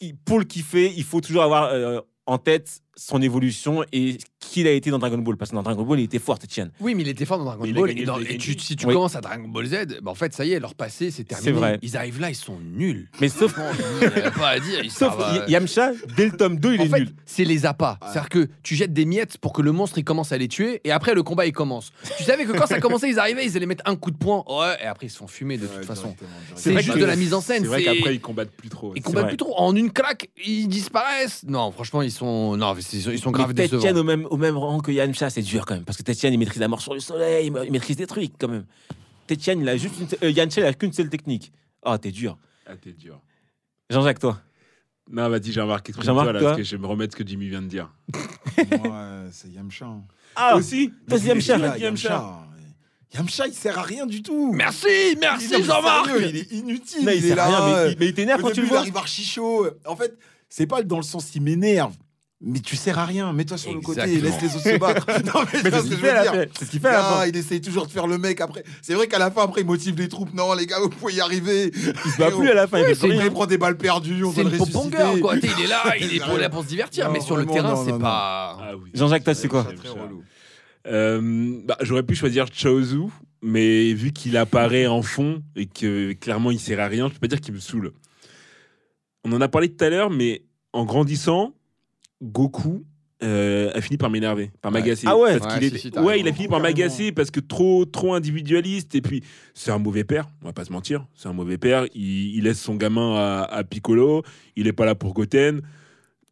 il- 0.02 0.16
pour 0.18 0.40
le 0.40 0.46
kiffer, 0.46 0.94
il 0.96 1.04
faut 1.04 1.22
toujours 1.22 1.44
avoir 1.44 1.66
euh, 1.72 2.02
en 2.26 2.38
tête 2.38 2.82
son 2.96 3.22
évolution 3.22 3.84
et 3.94 4.18
qui 4.40 4.62
il 4.62 4.68
a 4.68 4.72
été 4.72 4.90
dans 4.92 5.00
Dragon 5.00 5.18
Ball. 5.18 5.38
Parce 5.38 5.52
que 5.52 5.56
dans 5.56 5.64
Dragon 5.64 5.84
Ball, 5.84 6.00
il 6.00 6.04
était 6.04 6.20
fort, 6.20 6.38
Techian. 6.38 6.68
Oui, 6.80 6.94
mais 6.94 7.04
il 7.04 7.08
était 7.10 7.26
fort 7.26 7.38
dans 7.38 7.46
Dragon 7.46 7.64
Mais 7.64 7.72
Ball. 7.74 7.90
gagné 7.90 8.02
Et, 8.02 8.06
dans- 8.06 8.20
et 8.20 8.38
tu- 8.38 8.58
si 8.60 8.76
tu 8.76 8.86
Oui. 8.86 8.94
commences 8.94 9.16
à 9.16 9.22
Dragon 9.22 9.48
Ball 9.48 9.66
Z, 9.66 10.00
bah, 10.02 10.12
en 10.12 10.16
fait, 10.16 10.34
ça 10.34 10.44
y 10.46 10.52
est, 10.52 10.60
leur 10.60 10.76
passé, 10.76 11.10
c'est 11.12 11.24
terminé. 11.24 11.46
C'est 11.46 11.52
vrai. 11.58 11.80
Ils 11.82 11.96
arrivent 11.96 12.20
là, 12.20 12.30
ils 12.30 12.36
sont 12.36 12.58
nuls. 12.60 13.10
Mais 13.22 13.30
sauf, 13.30 13.56
il 14.02 14.32
pas 14.32 14.50
à 14.50 14.60
dire. 14.60 14.84
Sauf 14.92 15.16
à- 15.20 15.46
Yamcha, 15.48 15.92
dès 16.18 16.26
le 16.26 16.32
tome 16.38 16.58
2, 16.60 16.74
il 16.76 16.82
En 16.82 16.84
est 16.84 16.90
fait, 16.90 17.00
nul. 17.00 17.10
c'est 17.26 17.46
les 17.46 17.66
appâts. 17.66 17.98
C'est-à-dire 18.04 18.30
que 18.30 18.50
tu 18.64 18.76
jettes 18.76 18.94
des 18.94 19.06
miettes 19.06 19.38
pour 19.38 19.54
que 19.54 19.62
le 19.62 19.72
monstre 19.72 19.98
il 19.98 20.04
commence 20.04 20.32
à 20.32 20.38
les 20.38 20.48
tuer 20.48 20.82
et 20.84 20.92
après 20.92 21.14
le 21.14 21.24
combat 21.24 21.46
il 21.46 21.54
commence. 21.54 21.92
tu 22.18 22.24
savais 22.24 22.46
que 22.46 22.52
quand 22.52 22.68
ça 22.68 22.80
commençait, 22.80 23.10
ils 23.10 23.20
arrivaient, 23.20 23.46
ils 23.46 23.56
allaient 23.56 23.66
mettre 23.66 23.84
un 23.88 23.96
coup 23.96 24.12
de 24.12 24.18
poing. 24.18 24.44
Ouais, 24.50 24.76
et 24.82 24.86
après 24.86 25.08
ils 25.08 25.12
se 25.12 25.18
font 25.18 25.28
fumer 25.28 25.58
de 25.58 25.66
toute 25.68 25.86
façon. 25.86 26.14
C'est 26.56 26.78
juste 26.82 26.98
de 26.98 27.06
la 27.06 27.16
mise 27.16 27.34
en 27.34 27.42
scène. 27.42 27.62
C'est 27.64 27.68
vrai 27.70 27.84
qu'après, 27.84 28.16
ils 28.16 28.22
combattent 28.22 28.52
plus 28.52 28.70
trop. 28.70 28.94
Ils 28.96 29.02
combattent 29.02 29.28
plus 29.30 29.38
trop. 29.38 29.54
En 29.58 29.76
une 29.76 29.92
claque, 29.92 30.30
ils 30.46 30.68
disparaissent. 30.68 31.44
Non, 31.48 31.72
franchement, 31.72 32.02
ils 32.02 32.12
sont, 32.12 32.58
non, 32.58 32.74
ils 32.94 33.20
sont 33.20 33.32
grave 33.32 33.50
Mais 33.50 33.54
Tetchen 33.68 33.80
décevants. 33.80 34.00
au 34.00 34.04
même, 34.04 34.26
au 34.30 34.38
même 34.38 34.58
rang 34.58 34.80
que 34.80 34.92
Yamcha, 34.92 35.30
c'est 35.30 35.42
dur 35.42 35.66
quand 35.66 35.76
même. 35.76 35.84
Parce 35.86 35.98
que 35.98 36.04
Tetchen, 36.04 36.34
il 36.34 36.38
maîtrise 36.38 36.60
la 36.60 36.68
mort 36.68 36.82
sur 36.82 36.94
le 36.94 37.00
soleil, 37.00 37.48
il 37.48 37.52
ma- 37.52 37.64
il 37.66 37.72
maîtrise 37.72 37.96
des 37.98 38.08
trucs 38.08 38.32
quand 38.40 38.48
même. 38.48 38.66
Tetchen, 39.28 39.62
il 39.62 39.70
a 39.70 39.78
juste 39.78 39.96
une, 40.00 40.08
euh, 40.28 40.32
Yamcha, 40.32 40.62
il 40.62 40.66
a 40.68 40.74
qu'une 40.74 40.94
seule 40.94 41.10
technique. 41.10 41.52
Oh, 41.86 41.98
t'es 41.98 42.12
dur. 42.12 42.38
Ah, 42.66 42.76
t'es 42.76 42.92
dur. 42.94 43.20
Jean-Jacques, 43.90 44.20
toi. 44.20 44.40
Non, 45.12 45.28
vas-y, 45.30 45.52
Jean-Marc, 45.52 45.92
Jean-Marc, 46.02 46.26
vois 46.26 46.34
là 46.34 46.40
Parce 46.42 46.58
que 46.58 46.64
je 46.64 46.76
vais 46.76 46.82
me 46.82 46.88
remettre 46.88 47.18
ce 47.18 47.22
que 47.24 47.28
Jimmy 47.28 47.50
vient 47.50 47.62
de 47.62 47.68
dire. 47.68 47.92
Moi, 48.84 48.94
euh, 48.96 49.28
c'est 49.32 49.50
Yamcha. 49.50 49.86
hein. 49.86 50.04
Ah, 50.36 50.56
Aussi 50.56 50.92
toi, 51.10 51.18
c'est 51.20 51.28
Yamcha. 51.28 52.48
Yamcha, 53.14 53.48
il 53.48 53.54
sert 53.54 53.78
à 53.78 53.82
rien 53.82 54.06
du 54.06 54.22
tout. 54.24 54.54
Merci, 54.54 54.88
Il 55.14 55.18
merci 55.20 55.62
Jean-Marc. 55.64 56.10
Il 56.18 56.38
est 56.38 56.52
inutile. 56.54 57.04
Non, 57.06 57.12
il 57.12 57.18
il 57.18 57.22
sert 57.24 57.38
est 57.38 57.42
à 57.42 57.46
rien, 57.48 57.60
là. 57.60 57.66
mais, 57.66 57.74
euh, 57.74 57.92
il- 57.92 57.98
mais 58.00 58.06
il 58.08 58.14
t'énerve 58.14 58.42
quand 58.42 58.52
tu 58.52 58.62
le 58.62 58.68
il 58.68 58.70
vois. 58.70 58.80
arrive 58.80 58.96
archi 58.96 59.26
chaud. 59.26 59.68
En 59.86 59.98
fait, 59.98 60.18
c'est 60.48 60.66
pas 60.68 60.82
dans 60.82 60.96
le 60.98 61.04
sens 61.04 61.36
il 61.36 61.42
m'énerve. 61.42 61.94
Mais 62.44 62.60
tu 62.60 62.76
sers 62.76 62.98
à 62.98 63.06
rien, 63.06 63.32
mets-toi 63.34 63.56
sur 63.58 63.72
le 63.72 63.82
côté, 63.82 64.02
Exactement. 64.02 64.32
laisse 64.32 64.42
les 64.42 64.56
autres 64.58 64.70
se 64.72 64.78
battre. 64.80 65.06
Non, 65.26 65.42
mais, 65.54 65.60
Mais 65.64 65.70
c'est 65.70 65.78
ce 65.78 65.84
qu'il 65.84 65.92
je 65.92 65.98
fait 65.98 66.22
dire. 66.24 66.46
ce 66.60 66.66
fait 66.66 66.88
à 66.88 66.92
la 66.92 67.00
Ah, 67.08 67.14
fin. 67.20 67.28
il 67.28 67.38
essaye 67.38 67.62
toujours 67.62 67.86
de 67.86 67.92
faire 67.92 68.08
le 68.08 68.18
mec 68.18 68.42
après. 68.42 68.64
C'est 68.82 68.96
vrai 68.96 69.08
qu'à 69.08 69.20
la 69.20 69.30
fin, 69.30 69.44
après, 69.44 69.62
il 69.62 69.68
motive 69.68 69.96
les 70.00 70.08
troupes. 70.08 70.34
Non, 70.34 70.54
les 70.56 70.66
gars, 70.66 70.80
vous 70.82 70.90
pouvez 70.90 71.14
y 71.14 71.22
arriver. 71.22 71.72
Il 71.76 72.12
se 72.12 72.18
bat 72.18 72.32
plus 72.32 72.50
à 72.50 72.56
la 72.56 72.66
fin, 72.68 72.80
il 72.80 72.96
fait 72.96 73.08
il 73.10 73.30
prend 73.32 73.46
des 73.46 73.60
balles 73.60 73.78
perdues, 73.78 74.24
on 74.24 74.32
doit 74.32 74.44
le 74.44 74.58
ressusciter. 74.58 75.20
quoi. 75.22 75.36
Il 75.38 75.46
est 75.64 75.68
là, 75.68 75.84
il 76.02 76.16
est 76.16 76.20
pour, 76.20 76.38
là 76.40 76.50
pour 76.50 76.64
se 76.64 76.68
divertir, 76.70 77.06
Non, 77.08 77.14
mais 77.14 77.20
sur 77.20 77.38
le 77.38 77.46
terrain, 77.46 77.76
non, 77.76 77.86
c'est 77.86 77.92
non, 77.92 78.00
pas. 78.00 78.58
Ah 78.60 78.72
oui. 78.76 78.90
Jean-Jacques, 78.96 79.24
toi, 79.24 79.36
c'est 79.36 79.48
quoi. 79.48 79.68
Euh, 80.88 81.60
bah, 81.64 81.78
J'aurais 81.82 82.04
pu 82.04 82.16
choisir 82.16 82.48
Chaozu, 82.52 83.02
mais 83.44 83.94
vu 83.94 84.12
qu'il 84.14 84.36
apparaît 84.36 84.88
en 84.88 85.04
fond 85.04 85.44
et 85.56 85.68
que 85.68 86.14
clairement 86.14 86.50
il 86.50 86.60
sert 86.60 86.80
à 86.80 86.88
rien, 86.88 87.08
je 87.08 87.14
peux 87.14 87.20
pas 87.20 87.28
dire 87.28 87.40
qu'il 87.40 87.54
me 87.54 87.60
saoule. 87.60 87.92
On 89.24 89.32
en 89.32 89.42
a 89.42 89.48
parlé 89.48 89.70
tout 89.72 89.84
à 89.86 89.90
l'heure, 89.90 90.10
mais 90.10 90.44
en 90.74 90.86
grandissant, 90.86 91.54
Goku 92.22 92.84
euh, 93.24 93.70
a 93.76 93.82
fini 93.82 93.98
par 93.98 94.10
m'énerver, 94.10 94.50
par 94.62 94.72
m'agacer. 94.72 95.06
Ah 95.08 95.16
ouais 95.16 95.38
Parce 95.38 95.54
Ouais, 95.54 95.60
qu'il 95.60 95.70
si, 95.70 95.76
est- 95.76 95.80
si, 95.80 95.92
t'as 95.92 96.02
ouais, 96.02 96.20
il 96.20 96.28
a 96.28 96.34
fini 96.34 96.48
par 96.48 96.60
m'agacer 96.60 97.12
parce 97.12 97.30
que 97.30 97.40
trop, 97.40 97.86
trop 97.86 98.16
individualiste. 98.16 98.96
Et 98.96 99.02
puis, 99.02 99.24
c'est 99.54 99.70
un 99.72 99.78
mauvais 99.78 100.04
père, 100.04 100.28
on 100.42 100.46
va 100.48 100.54
pas 100.54 100.66
se 100.66 100.72
mentir. 100.72 101.06
C'est 101.14 101.30
un 101.30 101.34
mauvais 101.34 101.60
père. 101.60 101.86
Il, 101.94 102.36
il 102.36 102.44
laisse 102.46 102.60
son 102.60 102.74
gamin 102.76 103.16
à, 103.16 103.44
à 103.44 103.64
Piccolo. 103.64 104.24
Il 104.56 104.66
est 104.68 104.74
pas 104.74 104.86
là 104.86 104.96
pour 104.96 105.14
Goten. 105.14 105.62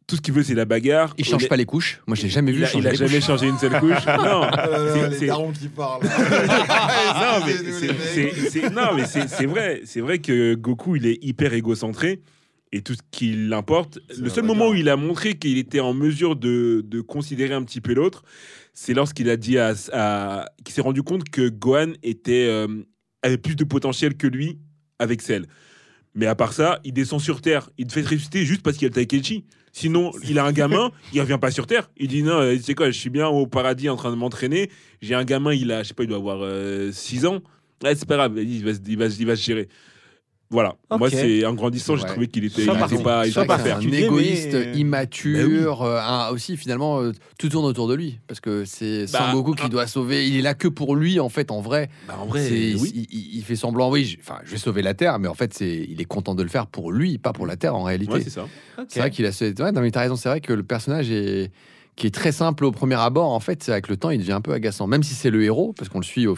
Tout 0.08 0.16
ce 0.16 0.20
qu'il 0.22 0.34
veut, 0.34 0.42
c'est 0.42 0.56
la 0.56 0.64
bagarre. 0.64 1.14
Il 1.18 1.24
change 1.24 1.46
pas 1.48 1.54
les 1.56 1.66
couches. 1.66 2.00
Moi, 2.08 2.16
je 2.16 2.22
l'ai 2.22 2.28
jamais 2.28 2.50
vu 2.50 2.58
il 2.58 2.64
a, 2.64 2.66
changer 2.66 2.80
il 2.82 2.88
a 2.88 2.90
les 2.90 2.96
jamais 2.96 3.14
couches. 3.18 3.26
changé 3.26 3.46
une 3.46 3.58
seule 3.58 3.78
couche. 3.78 4.06
non, 4.06 4.40
là, 4.40 5.10
C'est- 5.12 5.20
les 5.20 5.26
darons 5.28 5.52
qui 5.52 5.68
parlent. 5.68 6.02
non, 8.72 8.94
mais 8.96 9.04
c'est 9.06 9.46
vrai. 9.46 9.82
C'est 9.84 10.00
vrai 10.00 10.18
que 10.18 10.54
Goku, 10.54 10.96
il 10.96 11.06
est 11.06 11.18
hyper 11.22 11.54
égocentré. 11.54 12.20
Et 12.72 12.82
tout 12.82 12.94
ce 12.94 13.00
qui 13.10 13.32
l'importe, 13.32 13.98
le 14.16 14.28
seul 14.30 14.44
moment 14.44 14.68
où 14.68 14.74
il 14.74 14.88
a 14.88 14.96
montré 14.96 15.34
qu'il 15.36 15.58
était 15.58 15.80
en 15.80 15.92
mesure 15.92 16.36
de, 16.36 16.84
de 16.86 17.00
considérer 17.00 17.52
un 17.54 17.64
petit 17.64 17.80
peu 17.80 17.94
l'autre, 17.94 18.22
c'est 18.74 18.94
lorsqu'il 18.94 19.28
a 19.28 19.36
dit 19.36 19.58
à, 19.58 19.74
à- 19.92 20.44
qu'il 20.64 20.72
s'est 20.74 20.80
rendu 20.80 21.02
compte 21.02 21.28
que 21.30 21.48
Gohan 21.48 21.92
était, 22.04 22.46
euh, 22.48 22.68
avait 23.22 23.38
plus 23.38 23.56
de 23.56 23.64
potentiel 23.64 24.16
que 24.16 24.28
lui 24.28 24.58
avec 25.00 25.20
Cell. 25.20 25.46
Mais 26.14 26.26
à 26.26 26.34
part 26.36 26.52
ça, 26.52 26.78
il 26.84 26.92
descend 26.92 27.20
sur 27.20 27.40
Terre. 27.40 27.70
Il 27.78 27.86
te 27.86 27.92
fait 27.92 28.02
ressusciter 28.02 28.44
juste 28.44 28.62
parce 28.62 28.76
qu'il 28.76 28.86
a 28.86 28.90
le. 28.90 29.44
Sinon, 29.72 30.10
il 30.28 30.38
a 30.38 30.44
un 30.44 30.52
gamin, 30.52 30.90
il 31.12 31.20
revient 31.20 31.38
pas 31.40 31.50
sur 31.52 31.66
Terre. 31.66 31.90
Il 31.96 32.08
dit 32.08 32.22
non, 32.24 32.40
euh, 32.40 32.56
tu 32.56 32.62
sais 32.62 32.74
quoi, 32.74 32.90
je 32.90 32.98
suis 32.98 33.10
bien 33.10 33.28
au 33.28 33.46
paradis 33.46 33.88
en 33.88 33.96
train 33.96 34.10
de 34.10 34.16
m'entraîner. 34.16 34.70
J'ai 35.02 35.14
un 35.14 35.24
gamin, 35.24 35.54
il 35.54 35.70
a, 35.72 35.82
je 35.82 35.88
sais 35.88 35.94
pas, 35.94 36.02
il 36.04 36.08
doit 36.08 36.18
avoir 36.18 36.42
6 36.92 37.26
ans. 37.26 37.40
Ouais, 37.82 37.94
c'est 37.94 38.06
pas 38.06 38.16
grave, 38.16 38.38
il 38.38 38.64
va, 38.64 38.74
se- 38.74 38.80
il, 38.86 38.96
va, 38.98 39.08
se- 39.10 39.20
il 39.20 39.26
va 39.26 39.36
se 39.36 39.42
gérer. 39.44 39.68
Voilà. 40.52 40.74
Moi, 40.98 41.08
c'est 41.10 41.44
en 41.46 41.54
grandissant, 41.54 41.94
j'ai 41.94 42.02
Ouais. 42.02 42.08
trouvé 42.08 42.26
qu'il 42.26 42.44
était, 42.44 42.62
il 42.62 42.66
pas, 42.66 43.24
il 43.24 43.30
était 43.30 43.46
pas 43.46 43.58
faire. 43.58 43.76
un 43.76 43.80
égoïste, 43.82 44.52
mais- 44.52 44.76
immature, 44.78 45.82
euh, 45.82 46.00
un- 46.00 46.30
aussi 46.30 46.56
finalement 46.56 47.00
euh, 47.00 47.12
tout 47.38 47.48
tourne 47.48 47.64
autour 47.66 47.86
de 47.86 47.94
lui 47.94 48.18
parce 48.26 48.40
que 48.40 48.64
c'est 48.64 49.06
Bah, 49.12 49.18
Sangoku 49.30 49.54
qui 49.54 49.62
un- 49.64 49.68
doit 49.68 49.86
sauver. 49.86 50.26
Il 50.28 50.36
est 50.36 50.42
là 50.42 50.54
que 50.54 50.66
pour 50.66 50.96
lui 50.96 51.20
en 51.20 51.28
fait 51.28 51.52
en 51.52 51.60
vrai. 51.60 51.88
Bah, 52.08 52.16
en 52.20 52.26
vrai, 52.26 52.48
oui. 52.50 53.06
il, 53.12 53.42
fait 53.44 53.54
semblant, 53.54 53.90
oui, 53.90 54.04
je, 54.04 54.16
enfin, 54.20 54.40
je 54.44 54.50
vais 54.50 54.58
sauver 54.58 54.82
la 54.82 54.94
Terre, 54.94 55.18
mais 55.20 55.28
en 55.28 55.34
fait, 55.34 55.54
c'est, 55.54 55.86
il 55.88 56.00
est 56.00 56.04
content 56.04 56.34
de 56.34 56.42
le 56.42 56.48
faire 56.48 56.66
pour 56.66 56.90
lui, 56.90 57.18
pas 57.18 57.32
pour 57.32 57.46
la 57.46 57.56
Terre 57.56 57.76
en 57.76 57.84
réalité. 57.84 58.12
Ouais, 58.12 58.20
c'est 58.20 58.30
ça. 58.30 58.46
c'est 58.88 58.98
vrai 59.00 59.10
qu'il 59.10 59.26
a. 59.26 59.30
Ouais, 59.30 59.72
non, 59.72 59.80
mais 59.80 59.90
t'as 59.92 60.00
raison, 60.00 60.16
c'est 60.16 60.28
vrai 60.28 60.40
que 60.40 60.52
le 60.52 60.64
personnage 60.64 61.10
est 61.12 61.52
qui 61.96 62.06
est 62.06 62.14
très 62.14 62.32
simple 62.32 62.64
au 62.64 62.72
premier 62.72 62.94
abord. 62.94 63.30
En 63.30 63.40
fait, 63.40 63.68
avec 63.68 63.88
le 63.88 63.96
temps, 63.96 64.10
il 64.10 64.18
devient 64.18 64.32
un 64.32 64.40
peu 64.40 64.52
agaçant, 64.52 64.86
même 64.86 65.02
si 65.02 65.14
c'est 65.14 65.30
le 65.30 65.44
héros, 65.44 65.74
parce 65.76 65.88
qu'on 65.90 65.98
le 65.98 66.04
suit 66.04 66.26
au, 66.26 66.36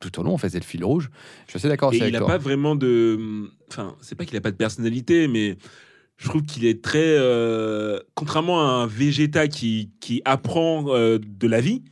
tout 0.00 0.20
au 0.20 0.22
long. 0.22 0.34
En 0.34 0.38
fait, 0.38 0.50
c'est 0.50 0.58
le 0.60 0.64
fil 0.64 0.84
rouge. 0.84 1.10
Je 1.46 1.50
suis 1.52 1.56
assez 1.58 1.68
d'accord 1.68 1.92
il 1.92 2.02
avec 2.02 2.14
a 2.14 2.18
toi. 2.18 2.26
pas 2.28 2.38
vraiment 2.38 2.76
de. 2.76 3.48
Enfin, 3.70 3.96
c'est 4.00 4.14
pas 4.14 4.24
qu'il 4.24 4.36
a 4.36 4.40
pas 4.40 4.50
de 4.50 4.56
personnalité, 4.56 5.28
mais 5.28 5.56
je 6.16 6.28
trouve 6.28 6.42
qu'il 6.42 6.64
est 6.66 6.82
très. 6.82 6.98
euh, 7.18 7.98
Contrairement 8.14 8.60
à 8.60 8.64
un 8.82 8.86
Vegeta 8.86 9.48
qui, 9.48 9.90
qui 10.00 10.22
apprend 10.24 10.86
euh, 10.88 11.18
de 11.18 11.46
la 11.48 11.60
vie, 11.60 11.82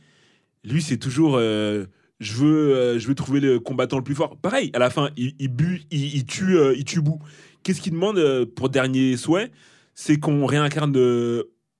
lui, 0.63 0.81
c'est 0.81 0.97
toujours. 0.97 1.35
euh, 1.37 1.85
je 2.19 2.33
veux, 2.33 2.97
je 2.97 3.07
veux 3.07 3.13
trouver 3.13 3.39
le 3.39 3.59
combattant 3.59 3.97
le 3.97 4.03
plus 4.03 4.15
fort. 4.15 4.37
Pareil, 4.37 4.71
à 4.73 4.79
la 4.79 4.89
fin, 4.89 5.11
il, 5.17 5.35
il, 5.37 5.49
bu, 5.49 5.83
il, 5.91 6.15
il 6.15 6.25
tue, 6.25 6.57
il 6.75 6.83
tue 6.83 6.99
Boo. 7.01 7.19
Qu'est-ce 7.61 7.79
qu'il 7.79 7.93
demande 7.93 8.45
pour 8.55 8.69
dernier 8.69 9.17
souhait 9.17 9.51
C'est 9.93 10.17
qu'on 10.17 10.47
réincarne 10.47 10.91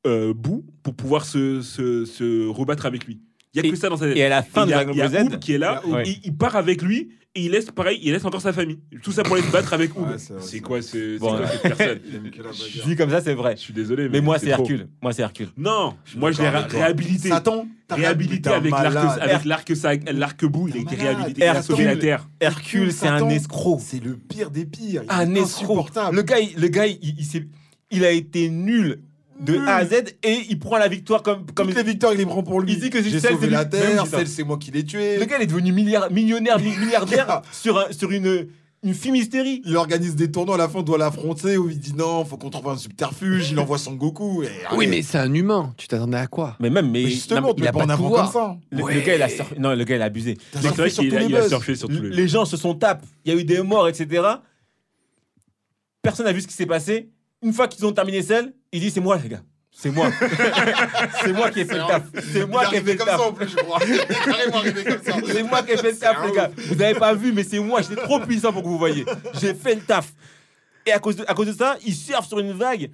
Boo 0.05 0.63
pour 0.83 0.93
pouvoir 0.95 1.25
se, 1.25 1.61
se, 1.63 2.05
se 2.05 2.47
rebattre 2.47 2.85
avec 2.85 3.05
lui. 3.05 3.19
Il 3.53 3.61
y 3.61 3.65
a 3.65 3.67
Et- 3.67 3.71
que 3.71 3.77
ça 3.77 3.89
dans 3.89 3.97
sa 3.97 4.05
tête. 4.07 4.17
Et 4.17 4.23
à 4.25 4.29
la 4.29 4.43
fin 4.43 4.63
il 4.63 4.67
de 4.67 4.71
Dragon 4.73 4.93
Ball 4.95 5.09
Z, 5.31 5.39
qui 5.39 5.53
est 5.53 5.57
là, 5.57 5.81
Ouais. 5.87 6.03
il, 6.05 6.19
il 6.25 6.35
part 6.37 6.55
avec 6.55 6.81
lui 6.81 7.09
et 7.33 7.45
il 7.45 7.51
laisse 7.51 7.65
pareil, 7.71 7.99
il 8.03 8.11
laisse 8.11 8.25
encore 8.25 8.41
sa 8.41 8.51
famille. 8.51 8.79
Tout 9.01 9.11
ça 9.11 9.23
pour 9.23 9.35
aller 9.35 9.45
se 9.45 9.51
battre 9.51 9.73
avec. 9.73 9.95
Ouais, 9.97 10.15
c'est 10.39 10.59
quoi, 10.59 10.81
c'est 10.81 11.17
Bon, 11.17 11.37
cette 11.47 11.61
personne 11.77 11.99
bagarre. 12.23 12.53
dit 12.85 12.95
comme 12.95 13.09
ça, 13.09 13.21
c'est 13.21 13.33
vrai. 13.33 13.55
Je 13.55 13.61
suis 13.61 13.73
désolé, 13.73 14.09
Mais 14.09 14.21
moi, 14.21 14.37
c'est. 14.37 14.49
Hercule. 14.49 14.87
Moi, 15.01 15.13
c'est 15.13 15.21
Hercule. 15.21 15.49
Non, 15.55 15.95
moi 16.17 16.31
je 16.31 16.41
l'ai 16.41 16.49
réhabilité. 16.49 17.29
Satan, 17.29 17.67
Réhabilité 17.89 18.49
avec 18.49 18.71
l'arc, 18.71 18.83
malade. 18.93 19.19
avec 19.21 19.45
l'arc, 19.45 19.75
ça- 19.75 19.93
l'arc 20.11 20.45
bout, 20.45 20.67
il 20.67 20.77
a 20.77 20.81
été 20.81 20.95
réhabilité, 20.95 21.41
il 21.41 21.47
a 21.47 21.61
sauvé 21.61 21.85
la 21.85 21.91
Hercule. 21.91 22.01
terre. 22.01 22.29
Hercule, 22.41 22.91
c'est 22.91 23.07
un 23.07 23.29
escroc. 23.29 23.79
C'est 23.81 24.03
le 24.03 24.17
pire 24.17 24.51
des 24.51 24.65
pires. 24.65 25.03
Un 25.09 25.33
escroc. 25.35 25.87
Le 26.11 26.21
gars, 26.21 26.35
le 26.57 26.67
gars, 26.67 26.85
il, 26.87 27.23
s'est- 27.23 27.47
il 27.91 28.03
a 28.03 28.11
été 28.11 28.49
nul 28.49 28.99
de. 29.39 29.57
A 29.59 29.75
à 29.77 29.85
Z 29.85 29.93
et 30.23 30.39
il 30.49 30.59
prend 30.59 30.77
la 30.77 30.87
victoire 30.87 31.23
comme 31.23 31.45
comme. 31.53 31.67
Toutes 31.67 31.77
les 31.77 31.83
victoires, 31.83 32.13
il 32.13 32.17
les 32.19 32.25
prend 32.25 32.43
pour 32.43 32.59
lui. 32.61 32.73
Il 32.73 32.79
dit 32.79 32.89
que 32.89 33.01
j'ai 33.01 33.19
celle, 33.19 33.33
sauvé 33.33 33.47
c'est 33.47 33.51
la 33.51 33.63
lui- 33.63 33.71
Même 33.77 33.81
terre, 33.95 34.05
celle 34.07 34.27
c'est 34.27 34.43
moi 34.43 34.57
qui 34.57 34.71
l'ai 34.71 34.83
tué. 34.83 35.17
Le 35.17 35.25
gars, 35.25 35.37
il 35.39 35.43
est 35.43 35.47
devenu 35.47 35.71
milliard- 35.71 36.11
millionnaire, 36.11 36.59
mi- 36.59 36.75
milliardaire 36.77 37.41
sur 37.51 37.77
un- 37.77 37.91
sur 37.91 38.11
une 38.11 38.47
une 38.83 38.93
fumisterie. 38.93 39.63
Il 39.65 39.75
organise 39.75 40.15
des 40.15 40.29
tournois, 40.31 40.53
à 40.53 40.57
la 40.59 40.69
fin, 40.69 40.79
on 40.79 40.83
doit 40.83 40.99
l'affronter, 40.99 41.57
où 41.57 41.67
il 41.67 41.79
dit 41.79 41.93
non, 41.95 42.23
faut 42.23 42.37
qu'on 42.37 42.51
trouve 42.51 42.69
un 42.69 42.77
subterfuge, 42.77 43.49
il 43.51 43.59
envoie 43.59 43.79
son 43.79 43.93
Goku. 43.95 44.43
Et, 44.43 44.49
Oui, 44.75 44.85
mais 44.87 45.01
c'est 45.01 45.17
un 45.17 45.33
humain. 45.33 45.73
Tu 45.77 45.87
t'attendais 45.87 46.17
à 46.19 46.27
quoi? 46.27 46.55
Mais 46.59 46.69
même, 46.69 46.85
mais, 46.91 47.03
Mais 47.03 47.09
justement, 47.09 47.41
non, 47.49 47.53
mais 47.57 47.65
mets 47.65 47.71
pas 47.71 47.83
en 47.83 47.87
de 47.87 47.91
avant 47.91 48.03
pouvoir. 48.03 48.31
comme 48.31 48.41
ça. 48.41 48.57
le, 48.71 48.83
Ouais. 48.83 48.93
le 48.93 49.01
gars, 49.01 49.15
il 49.15 49.21
a 49.23 49.27
surfé- 49.29 49.57
non, 49.59 49.73
le 49.75 49.83
gars, 49.83 49.95
il 49.95 50.01
a 50.03 50.05
abusé. 50.05 50.37
C'est 50.53 50.61
surfé 50.61 50.75
vrai 50.77 50.89
sur 50.91 51.03
qu'il 51.03 51.15
a, 51.15 51.19
les 51.19 51.25
il 51.25 51.35
a 51.35 51.49
surfé 51.49 51.75
sur 51.75 51.89
tous 51.89 52.01
les. 52.03 52.09
Les 52.11 52.27
gens 52.27 52.45
se 52.45 52.55
sont 52.55 52.75
tapés. 52.75 53.05
Il 53.25 53.33
y 53.33 53.35
a 53.35 53.39
eu 53.39 53.43
des 53.43 53.61
morts, 53.63 53.87
etc. 53.89 54.21
Personne 56.01 56.25
n'a 56.27 56.31
vu 56.31 56.41
ce 56.41 56.47
qui 56.47 56.53
s'est 56.53 56.65
passé. 56.67 57.09
Une 57.43 57.53
fois 57.53 57.67
qu'ils 57.67 57.85
ont 57.85 57.91
terminé 57.91 58.21
celle, 58.21 58.53
il 58.71 58.79
dit 58.79 58.91
c'est 58.91 58.99
moi 58.99 59.17
les 59.17 59.29
gars. 59.29 59.41
C'est 59.71 59.91
moi. 59.91 60.09
c'est 61.21 61.33
moi 61.33 61.51
qui 61.51 61.59
ai 61.59 61.65
fait 61.65 61.75
le 61.77 61.85
taf. 61.87 62.03
C'est 62.31 62.45
moi 62.47 62.65
qui 62.65 62.75
ai 62.77 62.81
fait 62.81 62.93
le 62.93 62.97
taf. 62.97 63.21
C'est 65.27 65.43
moi 65.43 65.61
qui 65.61 65.71
ai 65.71 65.77
fait 65.77 65.91
le 65.91 65.97
taf, 65.97 66.25
les 66.25 66.31
gars. 66.31 66.49
Vous 66.67 66.75
n'avez 66.75 66.97
pas 66.97 67.13
vu, 67.13 67.31
mais 67.31 67.43
c'est 67.43 67.59
moi. 67.59 67.81
J'étais 67.83 68.01
trop 68.01 68.19
puissant 68.19 68.51
pour 68.51 68.63
que 68.63 68.67
vous 68.67 68.79
voyez. 68.79 69.05
J'ai 69.39 69.53
fait 69.53 69.75
le 69.75 69.81
taf. 69.81 70.13
Et 70.87 70.91
à 70.91 70.97
cause 70.99 71.17
de, 71.17 71.25
à 71.27 71.33
cause 71.35 71.47
de 71.47 71.53
ça, 71.53 71.77
il 71.85 71.93
surfe 71.93 72.27
sur 72.27 72.39
une 72.39 72.53
vague. 72.53 72.89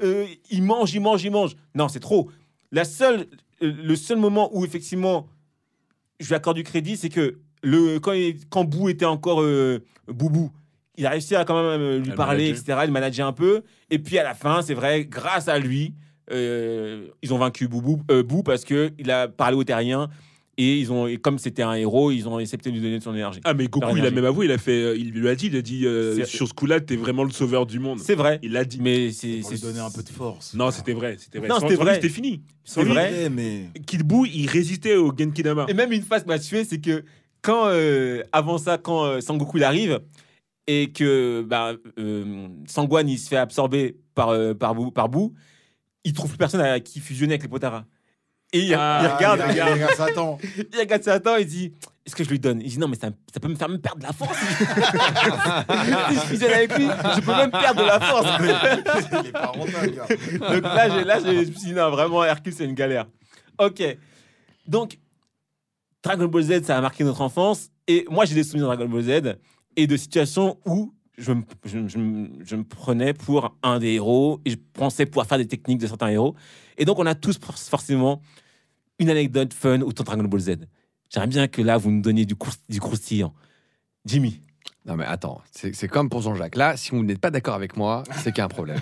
Euh, 0.00 0.26
il 0.50 0.62
mange, 0.62 0.94
il 0.94 1.00
mange, 1.00 1.24
il 1.24 1.32
mange. 1.32 1.56
Non, 1.74 1.88
c'est 1.88 1.98
trop. 1.98 2.30
La 2.70 2.84
seule, 2.84 3.26
euh, 3.62 3.72
le 3.82 3.96
seul 3.96 4.18
moment 4.18 4.48
où 4.56 4.64
effectivement, 4.64 5.26
je 6.20 6.28
lui 6.28 6.34
accorde 6.36 6.56
du 6.56 6.62
crédit, 6.62 6.96
c'est 6.96 7.08
que 7.08 7.38
le, 7.64 7.98
quand, 7.98 8.12
il- 8.12 8.46
quand 8.48 8.62
Bou 8.64 8.88
était 8.90 9.06
encore 9.06 9.42
euh, 9.42 9.80
Boubou, 10.06 10.52
il 10.98 11.06
a 11.06 11.10
réussi 11.10 11.34
à 11.34 11.44
quand 11.46 11.54
même 11.54 11.80
euh, 11.80 11.98
lui 12.00 12.10
À 12.12 12.14
parler, 12.14 12.44
manager. 12.48 12.62
etc. 12.62 12.78
Il 12.86 12.92
manageait 12.92 13.22
un 13.22 13.32
peu. 13.32 13.62
Et 13.90 13.98
puis 13.98 14.18
à 14.18 14.24
la 14.24 14.34
fin, 14.34 14.60
c'est 14.60 14.74
vrai, 14.74 15.04
grâce 15.06 15.48
à 15.48 15.58
lui, 15.58 15.94
euh, 16.30 17.06
ils 17.22 17.32
ont 17.32 17.38
vaincu 17.38 17.68
Boubou, 17.68 18.02
euh, 18.10 18.22
Bou 18.22 18.42
parce 18.42 18.64
qu'il 18.64 19.10
a 19.10 19.28
parlé 19.28 19.56
aux 19.56 19.64
terriens. 19.64 20.08
Et 20.60 20.76
ils 20.76 20.90
ont, 20.90 21.06
et 21.06 21.18
comme 21.18 21.38
c'était 21.38 21.62
un 21.62 21.74
héros, 21.74 22.10
ils 22.10 22.28
ont 22.28 22.38
accepté 22.38 22.70
de 22.70 22.74
lui 22.74 22.82
donner 22.82 22.98
de 22.98 23.02
son 23.04 23.14
énergie. 23.14 23.38
Ah, 23.44 23.54
mais 23.54 23.68
Goku, 23.68 23.96
il 23.96 24.04
a 24.04 24.10
même 24.10 24.24
avoué, 24.24 24.46
il 24.46 24.50
a 24.50 24.58
fait, 24.58 24.72
euh, 24.82 24.96
il 24.98 25.12
lui 25.12 25.28
a 25.28 25.36
dit, 25.36 25.46
il 25.46 25.56
a 25.56 25.62
dit, 25.62 25.86
euh, 25.86 26.16
C'est- 26.16 26.24
sur 26.24 26.48
ce 26.48 26.52
coup-là, 26.52 26.80
t'es 26.80 26.96
vraiment 26.96 27.22
le 27.22 27.30
sauveur 27.30 27.64
du 27.64 27.78
monde. 27.78 28.00
C'est 28.00 28.16
vrai, 28.16 28.40
Il 28.42 28.50
l'a 28.50 28.64
dit. 28.64 28.80
mais 28.82 29.12
c'est 29.12 29.28
lui 29.36 29.60
donner 29.62 29.78
un 29.78 29.90
peu 29.92 30.02
de 30.02 30.08
force. 30.08 30.54
Non, 30.54 30.72
c'était 30.72 30.94
vrai, 30.94 31.14
c'était 31.16 31.38
vrai. 31.38 31.46
Non, 31.46 31.60
c'était 31.60 31.76
vrai. 31.76 31.94
C'était 31.94 32.08
fini. 32.08 32.42
c'est 32.64 32.82
vrai. 32.82 33.30
Mais. 33.30 33.66
Kid 33.86 34.02
Buu, 34.02 34.26
il 34.34 34.48
résistait 34.48 34.96
au 34.96 35.12
Genkidama. 35.16 35.66
Et 35.68 35.74
même 35.74 35.92
une 35.92 36.02
phase 36.02 36.26
m'a 36.26 36.40
tué, 36.40 36.64
c'est 36.64 36.80
que 36.80 37.04
quand, 37.40 37.66
euh, 37.68 38.24
avant 38.32 38.58
ça, 38.58 38.78
quand 38.78 39.04
euh, 39.04 39.20
Sangoku 39.20 39.58
il 39.58 39.62
arrive 39.64 40.00
et 40.68 40.92
que 40.92 41.42
bah, 41.42 41.72
euh, 41.98 42.46
Sangwan 42.66 43.08
il 43.08 43.18
se 43.18 43.28
fait 43.28 43.38
absorber 43.38 43.96
par, 44.14 44.28
euh, 44.28 44.52
par, 44.52 44.74
Boo, 44.74 44.90
par 44.90 45.08
Boo, 45.08 45.34
il 46.04 46.12
trouve 46.12 46.28
plus 46.28 46.38
personne 46.38 46.60
à 46.60 46.78
qui 46.78 47.00
fusionner 47.00 47.32
avec 47.32 47.42
les 47.42 47.48
Potara. 47.48 47.86
Et 48.52 48.60
il, 48.60 48.74
Ah, 48.74 49.00
il 49.02 49.08
regarde, 49.08 49.40
il 49.46 49.50
regarde, 49.50 49.72
regarde 49.72 49.94
Satan. 49.94 50.38
il 50.56 50.78
regarde 50.78 51.02
Satan 51.02 51.36
et 51.36 51.42
il 51.42 51.46
dit 51.46 51.72
Est-ce 52.04 52.14
que 52.14 52.22
je 52.22 52.28
lui 52.28 52.38
donne? 52.38 52.60
Il 52.60 52.68
dit 52.68 52.78
Non, 52.78 52.86
mais 52.86 52.96
ça, 52.96 53.08
ça 53.32 53.40
peut 53.40 53.48
me 53.48 53.54
faire 53.54 53.70
même 53.70 53.80
perdre 53.80 53.98
de 53.98 54.04
la 54.04 54.12
force. 54.12 54.38
si 56.08 56.14
je 56.14 56.20
fusionne 56.20 56.52
avec 56.52 56.76
lui, 56.76 56.86
je 56.86 57.20
peux 57.20 57.34
même 57.34 57.50
perdre 57.50 57.82
de 57.82 57.86
la 57.86 58.00
force. 58.00 58.28
Il 59.22 59.28
est 59.28 59.32
pas. 59.32 59.52
Donc 59.52 60.62
là, 60.62 60.88
là, 61.04 61.18
je 61.18 61.30
me 61.30 61.44
suis 61.44 61.54
dit, 61.54 61.72
non, 61.72 61.90
vraiment, 61.90 62.24
Hercule, 62.24 62.52
c'est 62.52 62.64
une 62.64 62.74
galère. 62.74 63.06
Ok. 63.58 63.82
Donc, 64.66 64.98
Dragon 66.02 66.26
Ball 66.26 66.42
Z, 66.42 66.64
ça 66.64 66.76
a 66.76 66.80
marqué 66.82 67.04
notre 67.04 67.22
enfance. 67.22 67.70
Et 67.86 68.06
moi, 68.10 68.26
j'ai 68.26 68.34
des 68.34 68.44
souvenirs 68.44 68.68
de 68.68 68.76
Dragon 68.76 68.90
Ball 68.90 69.02
Z 69.02 69.38
et 69.78 69.86
de 69.86 69.96
situations 69.96 70.58
où 70.66 70.92
je 71.16 71.32
me, 71.32 71.42
je, 71.64 71.78
me- 71.78 71.88
je 71.88 71.98
me- 71.98 72.28
je 72.44 72.56
me 72.56 72.64
prenais 72.64 73.12
pour 73.14 73.56
un 73.62 73.78
des 73.78 73.92
héros 73.94 74.40
et 74.44 74.50
je 74.50 74.56
pensais 74.74 75.06
pouvoir 75.06 75.26
faire 75.26 75.38
des 75.38 75.48
techniques 75.48 75.78
de 75.80 75.86
certains 75.86 76.08
héros. 76.08 76.34
Et 76.76 76.84
donc, 76.84 76.98
on 76.98 77.06
a 77.06 77.14
tous 77.14 77.38
for- 77.38 77.56
forcément 77.58 78.20
une 78.98 79.08
anecdote 79.10 79.54
fun 79.54 79.80
autour 79.80 80.04
de 80.04 80.10
Dragon 80.10 80.24
Ball 80.24 80.40
Z. 80.40 80.50
J'aimerais 81.10 81.28
bien 81.28 81.48
que 81.48 81.62
là, 81.62 81.76
vous 81.78 81.90
nous 81.90 82.02
donniez 82.02 82.24
du, 82.26 82.34
croust- 82.34 82.62
du 82.68 82.80
croustillant. 82.80 83.32
Jimmy. 84.04 84.42
Non 84.86 84.96
mais 84.96 85.04
attends, 85.04 85.42
c'est 85.52 85.74
c'est 85.74 85.86
comme 85.88 86.08
pour 86.08 86.22
Jean-Jacques. 86.22 86.56
Là, 86.56 86.76
si 86.78 86.90
vous 86.92 87.02
n'êtes 87.04 87.18
pas 87.20 87.30
d'accord 87.30 87.54
avec 87.54 87.76
moi, 87.76 88.04
c'est 88.22 88.30
qu'il 88.32 88.38
y 88.38 88.40
a 88.40 88.44
un 88.46 88.48
problème. 88.48 88.78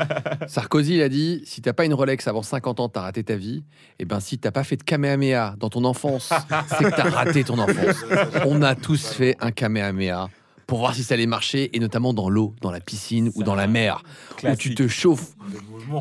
Sarkozy, 0.46 0.94
il 0.94 1.02
a 1.02 1.08
dit, 1.10 1.42
si 1.44 1.60
t'as 1.60 1.74
pas 1.74 1.84
une 1.84 1.92
Rolex 1.92 2.26
avant 2.28 2.42
50 2.42 2.80
ans, 2.80 2.88
t'as 2.88 3.02
raté 3.02 3.22
ta 3.24 3.36
vie. 3.36 3.62
Et 3.98 4.06
ben 4.06 4.20
si 4.20 4.38
t'as 4.38 4.52
pas 4.52 4.64
fait 4.64 4.76
de 4.76 4.82
Kamehameha 4.84 5.56
dans 5.58 5.68
ton 5.68 5.84
enfance, 5.84 6.32
c'est 6.78 6.84
que 6.84 6.90
t'as 6.96 7.10
raté 7.10 7.44
ton 7.44 7.58
enfance. 7.58 8.04
On 8.46 8.62
a 8.62 8.74
tous 8.74 9.06
fait 9.08 9.36
un 9.40 9.50
Kamehameha 9.50 10.30
pour 10.70 10.78
voir 10.78 10.94
si 10.94 11.02
ça 11.02 11.14
allait 11.14 11.26
marcher, 11.26 11.68
et 11.72 11.80
notamment 11.80 12.14
dans 12.14 12.30
l'eau, 12.30 12.54
dans 12.60 12.70
la 12.70 12.78
piscine 12.78 13.32
ou 13.34 13.42
dans 13.42 13.56
la 13.56 13.66
mer, 13.66 14.04
où 14.44 14.54
tu 14.54 14.72
te 14.76 14.86
chauffes. 14.86 15.32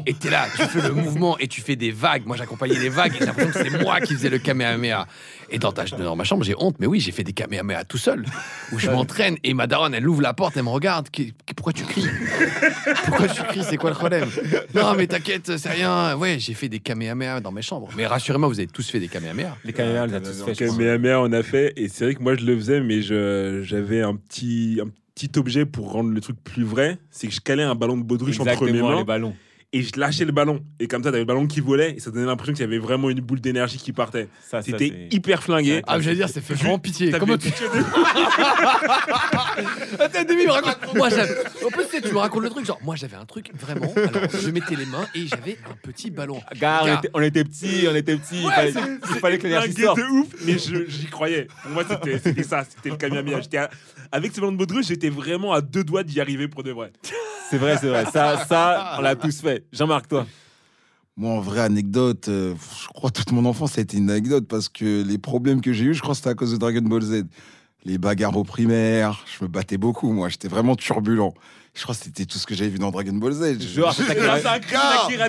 Et 0.06 0.14
t'es 0.14 0.30
là, 0.30 0.46
tu 0.56 0.62
fais 0.62 0.88
le 0.88 0.94
mouvement 1.04 1.40
et 1.40 1.48
tu 1.48 1.62
fais 1.62 1.76
des 1.76 1.90
vagues. 1.90 2.28
Moi, 2.28 2.38
j'accompagnais 2.38 2.78
les 2.78 2.90
vagues 2.90 3.16
et 3.16 3.18
j'ai 3.18 3.26
l'impression 3.26 3.52
que 3.52 3.68
c'est 3.68 3.84
moi 3.84 4.00
qui 4.00 4.14
faisais 4.14 4.30
le 4.30 4.38
Kamehameha. 4.38 5.08
Et 5.52 5.58
dans, 5.60 5.72
ta, 5.72 5.86
dans 5.86 6.16
ma 6.16 6.24
chambre, 6.24 6.44
j'ai 6.44 6.56
honte, 6.58 6.76
mais 6.80 6.86
oui, 6.86 7.00
j'ai 7.00 7.12
fait 7.12 7.24
des 7.24 7.34
Kamehameha 7.34 7.84
tout 7.84 7.98
seul, 7.98 8.24
où 8.72 8.80
je 8.80 8.90
m'entraîne 8.90 9.36
et 9.44 9.54
ma 9.54 9.68
daronne, 9.68 9.94
elle 9.94 10.08
ouvre 10.08 10.22
la 10.22 10.34
porte, 10.34 10.56
elle 10.58 10.64
me 10.64 10.70
regarde. 10.70 11.08
Pourquoi 11.56 11.74
tu 11.74 11.84
cries? 11.86 12.08
Pourquoi 13.06 13.28
tu 13.28 13.42
cries? 13.44 13.64
C'est 13.64 13.78
quoi 13.78 13.90
le 13.90 13.96
problème? 13.96 14.30
Non, 14.76 14.94
mais 14.96 15.08
t'inquiète, 15.08 15.58
c'est 15.58 15.70
rien. 15.70 16.16
Ouais, 16.18 16.38
j'ai 16.40 16.54
fait 16.54 16.70
des 16.70 16.80
Kamehameha 16.80 17.40
dans 17.42 17.52
mes 17.52 17.62
chambres. 17.62 17.90
Mais 17.98 18.06
rassurez-moi, 18.06 18.48
vous 18.48 18.60
avez 18.60 18.68
tous 18.68 18.88
fait 18.90 19.00
des 19.00 19.08
Kamehameha. 19.08 19.58
Les 19.66 19.74
caméras, 19.74 20.04
on 20.04 20.08
les 20.08 20.14
a 20.16 20.20
tous 20.22 20.44
fait. 20.44 20.54
Kamehameha, 20.54 21.20
on 21.22 21.32
a 21.32 21.44
fait. 21.44 21.74
Et 21.78 21.88
c'est 21.88 22.06
vrai 22.06 22.16
que 22.16 22.22
moi, 22.22 22.36
je 22.36 22.46
le 22.46 22.56
faisais, 22.56 22.82
mais 22.82 23.02
je- 23.02 23.62
j'avais 23.64 24.02
un 24.02 24.16
petit, 24.16 24.80
un 24.84 24.90
petit 25.16 25.32
objet 25.38 25.66
pour 25.66 25.92
rendre 25.92 26.12
le 26.12 26.22
truc 26.22 26.38
plus 26.44 26.64
vrai. 26.64 26.98
C'est 27.12 27.28
que 27.28 27.34
je 27.34 27.42
calais 27.42 27.64
un 27.64 27.76
ballon 27.76 27.98
de 27.98 28.04
baudruche 28.04 28.40
entre 28.40 28.46
mes 28.46 28.52
Exactement, 28.70 28.90
mains 28.90 28.98
les 28.98 29.04
ballons. 29.04 29.36
Et 29.72 29.84
je 29.84 30.00
lâchais 30.00 30.26
le 30.26 30.32
ballon. 30.32 30.64
Et 30.80 30.88
comme 30.88 31.04
ça, 31.04 31.10
t'avais 31.10 31.20
le 31.20 31.26
ballon 31.26 31.48
qui 31.48 31.60
volait 31.60 31.96
et 31.96 32.00
ça 32.00 32.10
donnait 32.12 32.26
l'impression 32.26 32.54
qu'il 32.54 32.62
y 32.62 32.68
avait 32.68 32.80
vraiment 32.80 33.10
une 33.10 33.20
boule 33.22 33.40
d'énergie 33.40 33.78
qui 33.78 33.94
partait. 33.94 34.28
Ça, 34.42 34.62
ça, 34.62 34.64
C'était 34.64 34.88
c'est- 34.90 35.16
hyper 35.16 35.44
flingué. 35.44 35.82
Ah, 35.88 36.00
j'allais 36.00 36.18
dire, 36.18 36.30
ça 36.30 36.42
fait 36.42 36.54
vraiment 36.56 36.80
pitié. 36.80 37.12
Comment 37.12 37.38
tu. 37.38 37.50
Attends, 40.00 40.24
Demi, 40.28 40.46
me 40.46 40.52
raconte. 40.52 40.96
Moi, 40.96 41.10
j'avais. 41.10 41.36
En 41.66 41.70
plus, 41.70 41.86
tu 41.86 41.90
sais, 41.92 42.02
tu 42.02 42.14
me 42.14 42.18
racontes 42.20 42.44
le 42.44 42.50
truc, 42.50 42.66
genre, 42.66 42.80
moi, 42.84 42.96
j'avais 42.96 43.16
un 43.16 43.26
truc 43.26 43.52
vraiment. 43.54 43.92
Alors, 43.96 44.30
je 44.42 44.50
mettais 44.50 44.76
les 44.76 44.86
mains 44.86 45.06
et 45.16 45.28
j'avais 45.28 45.58
un 45.70 45.76
petit 45.82 46.12
ballon. 46.12 46.42
Gars, 46.60 46.80
on 46.82 46.86
Gars. 46.86 46.98
était, 47.00 47.10
on 47.14 47.22
était 47.22 47.44
petits, 47.44 47.86
on 47.90 47.96
était 47.96 48.16
petits. 48.18 48.42
il 48.44 48.50
fallait, 48.52 48.74
il 49.14 49.20
fallait 49.20 49.38
que 49.38 49.44
l'énergie 49.44 49.72
Flingué 49.72 49.86
sorte. 49.86 50.00
de 50.00 50.04
ouf, 50.06 50.28
mais 50.46 50.58
je- 50.58 50.90
j'y 50.90 51.06
croyais. 51.08 51.48
Pour 51.64 51.72
moi, 51.72 51.84
c'était 51.88 52.20
c'était 52.20 52.44
ça, 52.44 52.64
c'était 52.68 52.90
le 52.90 52.98
Kamehameha. 52.98 53.42
J'étais 53.42 53.58
à- 53.58 53.70
Avec 54.12 54.34
ce 54.34 54.40
ballon 54.42 54.54
de 54.54 54.58
baudruche, 54.58 54.88
j'étais 54.88 55.10
vraiment 55.10 55.54
à 55.54 55.62
deux 55.62 55.84
doigts 55.84 56.04
d'y 56.04 56.20
arriver 56.20 56.48
pour 56.48 56.64
de 56.64 56.72
vrai. 56.72 56.92
C'est 57.50 57.58
vrai, 57.58 57.78
c'est 57.78 57.88
vrai. 57.88 58.06
Ça, 58.06 58.46
ça, 58.46 58.96
on 58.98 59.02
l'a 59.02 59.16
tous 59.16 59.42
fait. 59.42 59.66
Jean-Marc, 59.72 60.08
toi. 60.08 60.26
Moi, 61.18 61.32
en 61.32 61.40
vraie 61.40 61.62
anecdote, 61.62 62.30
euh, 62.30 62.54
je 62.82 62.88
crois 62.88 63.10
toute 63.10 63.32
mon 63.32 63.44
enfance, 63.46 63.74
ça 63.74 63.80
a 63.80 63.82
été 63.82 63.98
une 63.98 64.10
anecdote 64.10 64.48
parce 64.48 64.70
que 64.70 65.04
les 65.04 65.18
problèmes 65.18 65.60
que 65.60 65.74
j'ai 65.74 65.86
eu, 65.86 65.94
je 65.94 66.02
crois 66.02 66.14
que 66.14 66.18
c'était 66.18 66.30
à 66.30 66.36
cause 66.36 66.52
de 66.52 66.58
Dragon 66.58 66.82
Ball 66.82 67.02
Z. 67.02 67.24
Les 67.86 67.98
bagarres 67.98 68.38
au 68.38 68.44
primaire, 68.44 69.26
je 69.26 69.44
me 69.44 69.50
battais 69.50 69.78
beaucoup, 69.78 70.12
moi. 70.12 70.30
J'étais 70.30 70.48
vraiment 70.48 70.76
turbulent. 70.76 71.34
Je 71.80 71.84
crois 71.84 71.96
que 71.96 72.02
c'était 72.04 72.26
tout 72.26 72.38
ce 72.38 72.46
que 72.46 72.54
j'avais 72.56 72.70
vu 72.70 72.78
dans 72.78 72.92
Dragon 72.92 73.14
Ball 73.14 73.32
Z. 73.32 73.58
Je- 73.62 73.80
Genre, 73.80 73.94
c'est 73.94 74.04
C'est 74.04 74.14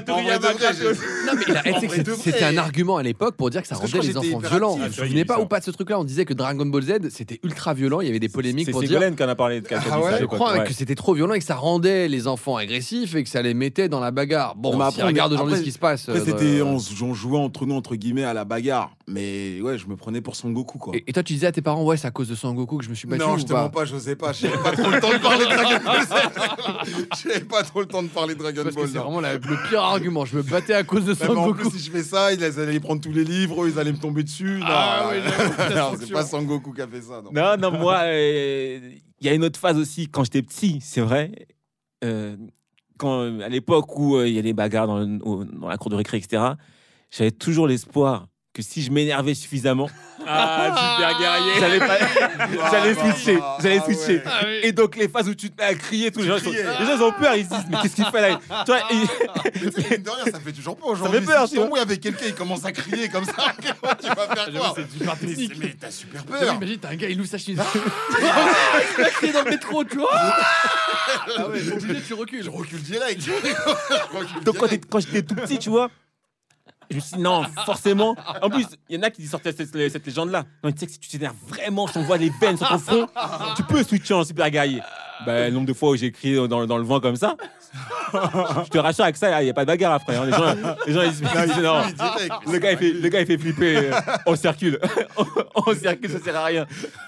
Toriyama 0.04 0.38
de. 0.38 1.26
Non, 1.26 1.32
mais 1.38 1.44
que 1.86 2.00
de 2.02 2.12
c'est- 2.14 2.22
c'était 2.32 2.42
un 2.44 2.56
argument 2.58 2.96
à 2.96 3.04
l'époque 3.04 3.36
pour 3.36 3.50
dire 3.50 3.62
que 3.62 3.68
ça 3.68 3.76
Parce 3.76 3.84
que 3.84 3.90
je 3.90 3.96
rendait 4.08 4.08
les 4.08 4.16
enfants 4.16 4.38
violents. 4.48 4.70
Vous 4.76 4.82
vous 4.82 4.88
c'est 4.92 5.00
souvenez 5.06 5.24
pas 5.24 5.38
ou 5.40 5.46
pas 5.46 5.60
de 5.60 5.64
ce 5.64 5.70
truc-là 5.70 6.00
On 6.00 6.04
disait 6.04 6.24
que 6.24 6.34
Dragon 6.34 6.66
Ball 6.66 6.82
Z, 6.82 7.10
c'était 7.10 7.38
ultra 7.44 7.72
violent. 7.72 8.00
Il 8.00 8.08
y 8.08 8.10
avait 8.10 8.18
des 8.18 8.28
polémiques 8.28 8.66
C'est 8.66 8.72
pour 8.72 8.80
dire. 8.82 8.98
Qui 9.16 9.22
en 9.22 9.28
a 9.28 9.34
parlé. 9.36 9.60
dit 9.60 9.66
Ah 9.70 10.00
ouais, 10.00 10.12
Je 10.20 10.24
crois 10.24 10.58
ouais. 10.58 10.64
que 10.64 10.72
c'était 10.72 10.96
trop 10.96 11.14
violent 11.14 11.34
et 11.34 11.38
que 11.38 11.44
ça 11.44 11.54
rendait 11.54 12.08
les 12.08 12.26
enfants 12.26 12.56
agressifs 12.56 13.14
et 13.14 13.22
que 13.22 13.28
ça 13.30 13.42
les 13.42 13.54
mettait 13.54 13.88
dans 13.88 14.00
la 14.00 14.10
bagarre. 14.10 14.56
Bon, 14.56 14.72
Mais 14.76 14.78
si 14.78 14.88
après, 14.88 15.02
on 15.04 15.06
regarde 15.06 15.32
aujourd'hui 15.32 15.56
ce 15.58 15.62
qui 15.62 15.72
se 15.72 15.78
passe. 15.78 16.08
Après, 16.08 16.20
euh, 16.20 16.24
c'était, 16.24 16.62
on, 16.62 16.78
on 17.04 17.14
jouait 17.14 17.38
entre 17.38 17.64
nous, 17.64 17.76
entre 17.76 17.94
guillemets, 17.94 18.24
à 18.24 18.34
la 18.34 18.44
bagarre. 18.44 18.90
Mais 19.06 19.60
ouais, 19.60 19.78
je 19.78 19.86
me 19.86 19.94
prenais 19.96 20.20
pour 20.20 20.34
Son 20.36 20.50
Goku, 20.50 20.78
quoi. 20.78 20.96
Et, 20.96 21.04
et 21.06 21.12
toi, 21.12 21.22
tu 21.22 21.32
disais 21.32 21.46
à 21.46 21.52
tes 21.52 21.62
parents, 21.62 21.84
ouais, 21.84 21.96
c'est 21.96 22.06
à 22.08 22.10
cause 22.10 22.28
de 22.28 22.34
Son 22.34 22.52
Goku 22.54 22.78
que 22.78 22.84
je 22.84 22.90
me 22.90 22.94
suis 22.94 23.06
battu. 23.08 23.22
non, 23.22 23.36
je 23.38 23.44
te 23.44 23.52
pas 23.52 23.62
mens 23.62 23.68
pas, 23.70 23.84
je 23.84 23.96
sais 23.98 24.16
pas. 24.16 24.32
J'avais 24.32 24.56
pas 24.58 24.72
trop 24.72 24.90
le 24.90 25.00
temps 25.00 25.10
de 25.12 25.18
parler 25.18 25.44
de 25.44 25.50
Dragon 25.50 25.84
Ball 25.84 26.02
Z. 26.02 26.10
J'avais 27.22 27.40
pas 27.40 27.62
trop 27.62 27.80
le 27.80 27.86
temps 27.86 28.02
de 28.02 28.08
parler 28.08 28.34
de 28.34 28.38
Dragon 28.40 28.62
Parce 28.64 28.74
Ball. 28.76 28.88
c'est 28.88 28.94
non. 28.98 29.04
vraiment 29.04 29.20
la- 29.20 29.34
le 29.34 29.68
pire 29.68 29.80
argument. 29.82 30.24
Je 30.24 30.36
me 30.36 30.42
battais 30.42 30.74
à 30.74 30.82
cause 30.84 31.04
de 31.04 31.14
Son 31.14 31.28
Même 31.28 31.38
en 31.38 31.46
Goku. 31.48 31.68
plus, 31.70 31.78
si 31.78 31.84
je 31.86 31.90
fais 31.90 32.02
ça, 32.02 32.32
ils 32.32 32.42
allaient 32.44 32.80
prendre 32.80 33.00
tous 33.00 33.12
les 33.12 33.24
livres, 33.24 33.68
ils 33.68 33.78
allaient 33.78 33.92
me 33.92 33.98
tomber 33.98 34.22
dessus. 34.22 34.58
Non, 34.60 34.66
Ah 34.68 35.10
oui, 35.10 35.18
j'avoue, 35.24 35.74
non, 35.74 35.98
c'est 36.00 36.12
pas 36.12 36.24
Sangoku 36.24 36.72
qui 36.72 36.82
a 36.82 36.86
fait 36.88 37.02
ça. 37.02 37.22
Non. 37.22 37.30
Non, 37.32 37.56
non, 37.70 37.78
moi, 37.78 38.00
euh, 38.04 38.80
il 39.20 39.26
y 39.26 39.28
a 39.28 39.34
une 39.34 39.44
autre 39.44 39.58
phase 39.60 39.76
aussi, 39.76 40.08
quand 40.08 40.24
j'étais 40.24 40.42
petit, 40.42 40.78
c'est 40.82 41.00
vrai. 41.02 41.32
Euh, 42.04 42.36
quand, 42.98 43.40
à 43.40 43.48
l'époque 43.48 43.98
où 43.98 44.16
euh, 44.16 44.28
il 44.28 44.34
y 44.34 44.38
a 44.38 44.42
des 44.42 44.52
bagarres 44.52 44.86
dans, 44.86 44.98
le- 44.98 45.18
au- 45.22 45.44
dans 45.44 45.68
la 45.68 45.76
cour 45.76 45.90
de 45.90 45.96
récré, 45.96 46.16
etc., 46.18 46.42
j'avais 47.10 47.30
toujours 47.30 47.66
l'espoir 47.66 48.28
que 48.60 48.72
si 48.72 48.82
je 48.82 48.90
m'énervais 48.90 49.34
suffisamment, 49.34 49.88
Ah, 50.26 50.74
super 50.98 51.18
guerrier. 51.18 51.52
j'allais 51.60 51.78
pas- 51.78 51.98
j'allais 52.70 52.94
bah, 52.94 53.00
switcher. 53.12 53.38
J'allais 53.62 53.78
ah 53.80 53.84
switcher. 53.84 54.22
ouais. 54.44 54.60
Et 54.64 54.72
donc, 54.72 54.96
les 54.96 55.08
phases 55.08 55.28
où 55.28 55.34
tu 55.34 55.50
te 55.50 55.60
mets 55.60 55.68
à 55.68 55.74
crier, 55.74 56.10
tous 56.10 56.20
les 56.20 56.26
gens, 56.28 56.36
ils 56.36 56.44
sont- 56.44 56.50
criais. 56.50 56.64
les 56.80 56.86
gens 56.86 56.96
ils 56.96 57.02
ont 57.02 57.12
peur, 57.12 57.34
ils 57.36 57.44
se 57.44 57.50
disent, 57.50 57.64
mais 57.70 57.76
qu'est-ce 57.82 57.94
qu'il 57.96 58.04
fait 58.06 58.20
là? 58.30 58.40
Toi, 58.66 58.78
et- 58.90 58.94
Mine 58.94 60.02
de 60.02 60.10
rien, 60.10 60.24
ça 60.32 60.40
fait 60.40 60.52
toujours 60.52 60.76
peur 60.76 60.88
aujourd'hui. 60.88 61.20
fait 61.20 61.26
peur, 61.26 61.46
Si 61.48 61.54
tu 61.54 61.60
vois. 61.60 61.70
tu 61.78 61.80
avec 61.82 62.00
quelqu'un, 62.00 62.26
il 62.26 62.34
commence 62.34 62.64
à 62.64 62.72
crier 62.72 63.08
comme 63.08 63.24
ça. 63.24 63.32
tu 64.00 64.08
vas 64.08 64.14
faire 64.34 64.52
quoi? 64.52 64.74
C'est 64.76 64.90
super 64.92 65.14
Mais 65.58 65.76
t'as 65.80 65.90
super 65.90 66.24
peur. 66.24 66.54
Imagine, 66.54 66.78
t'as 66.78 66.88
un 66.90 66.96
gars, 66.96 67.08
il 67.08 67.20
ouvre 67.20 67.28
sa 67.28 67.38
chemise. 67.38 67.60
il 68.98 69.04
a 69.04 69.10
crié 69.10 69.32
dans 69.32 69.42
le 69.42 69.50
métro, 69.50 69.84
tu 69.84 69.96
vois. 69.96 70.10
Ah 70.12 71.48
ouais, 71.48 71.72
obligé, 71.72 72.00
tu 72.06 72.14
recules. 72.14 72.44
Je 72.44 72.50
recule 72.50 72.82
direct. 72.82 73.20
Je 73.22 73.32
recule 74.16 74.42
Donc 74.44 74.56
quand, 74.58 74.66
direct. 74.66 74.84
t'es- 74.84 74.88
quand 74.90 75.00
j'étais 75.00 75.22
tout 75.22 75.34
petit, 75.34 75.58
tu 75.58 75.70
vois, 75.70 75.90
je 76.90 76.96
me 76.96 77.00
suis 77.00 77.16
dit 77.16 77.22
non, 77.22 77.44
forcément. 77.64 78.16
En 78.42 78.50
plus, 78.50 78.66
il 78.88 78.96
y 78.96 78.98
en 78.98 79.02
a 79.02 79.10
qui 79.10 79.26
sortaient 79.26 79.52
cette, 79.52 79.70
cette 79.90 80.06
légende-là. 80.06 80.44
Non, 80.64 80.72
tu 80.72 80.78
sais 80.80 80.86
que 80.86 80.92
si 80.92 80.98
tu 80.98 81.08
t'énerves 81.08 81.36
vraiment, 81.46 81.86
si 81.86 81.98
on 81.98 82.02
voit 82.02 82.16
les 82.18 82.30
veines 82.40 82.56
sur 82.56 82.68
ton 82.68 82.78
front, 82.78 83.06
tu 83.56 83.62
peux 83.64 83.82
switcher 83.82 84.14
en 84.14 84.24
super 84.24 84.50
guerrier. 84.50 84.80
Ben, 85.26 85.48
le 85.48 85.54
nombre 85.54 85.66
de 85.66 85.74
fois 85.74 85.90
où 85.90 85.96
j'ai 85.96 86.10
crié 86.12 86.36
dans, 86.48 86.66
dans 86.66 86.78
le 86.78 86.84
vent 86.84 86.98
comme 86.98 87.16
ça, 87.16 87.36
je 88.12 88.68
te 88.70 88.78
rassure 88.78 89.04
avec 89.04 89.16
ça, 89.16 89.40
il 89.42 89.44
n'y 89.44 89.50
a 89.50 89.54
pas 89.54 89.62
de 89.64 89.66
bagarre 89.66 89.92
après. 89.92 90.16
hein. 90.16 90.24
Les 90.24 90.32
gens, 90.32 90.54
les 90.86 90.92
gens 90.94 91.02
ils 91.02 91.12
se 91.14 91.22
ils 91.22 91.48
disent 91.52 91.62
non. 91.62 91.82
Le 92.52 92.58
gars, 92.58 92.72
il 92.72 92.78
fait, 92.78 92.92
le 92.92 93.08
gars, 93.08 93.20
il 93.20 93.26
fait 93.26 93.38
flipper. 93.38 93.76
euh, 93.76 93.92
on 94.26 94.34
circule. 94.34 94.78
on 95.54 95.74
circule, 95.74 96.10
ça 96.10 96.20
sert 96.20 96.36
à 96.36 96.44
rien. 96.46 96.66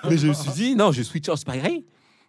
Mais 0.09 0.19
je 0.19 0.27
me 0.29 0.35
suis 0.35 0.51
dit, 0.53 0.77
non, 0.77 0.93
je 0.93 1.03
switch 1.03 1.29
en 1.29 1.37
super 1.37 1.57
guerrier. 1.57 1.87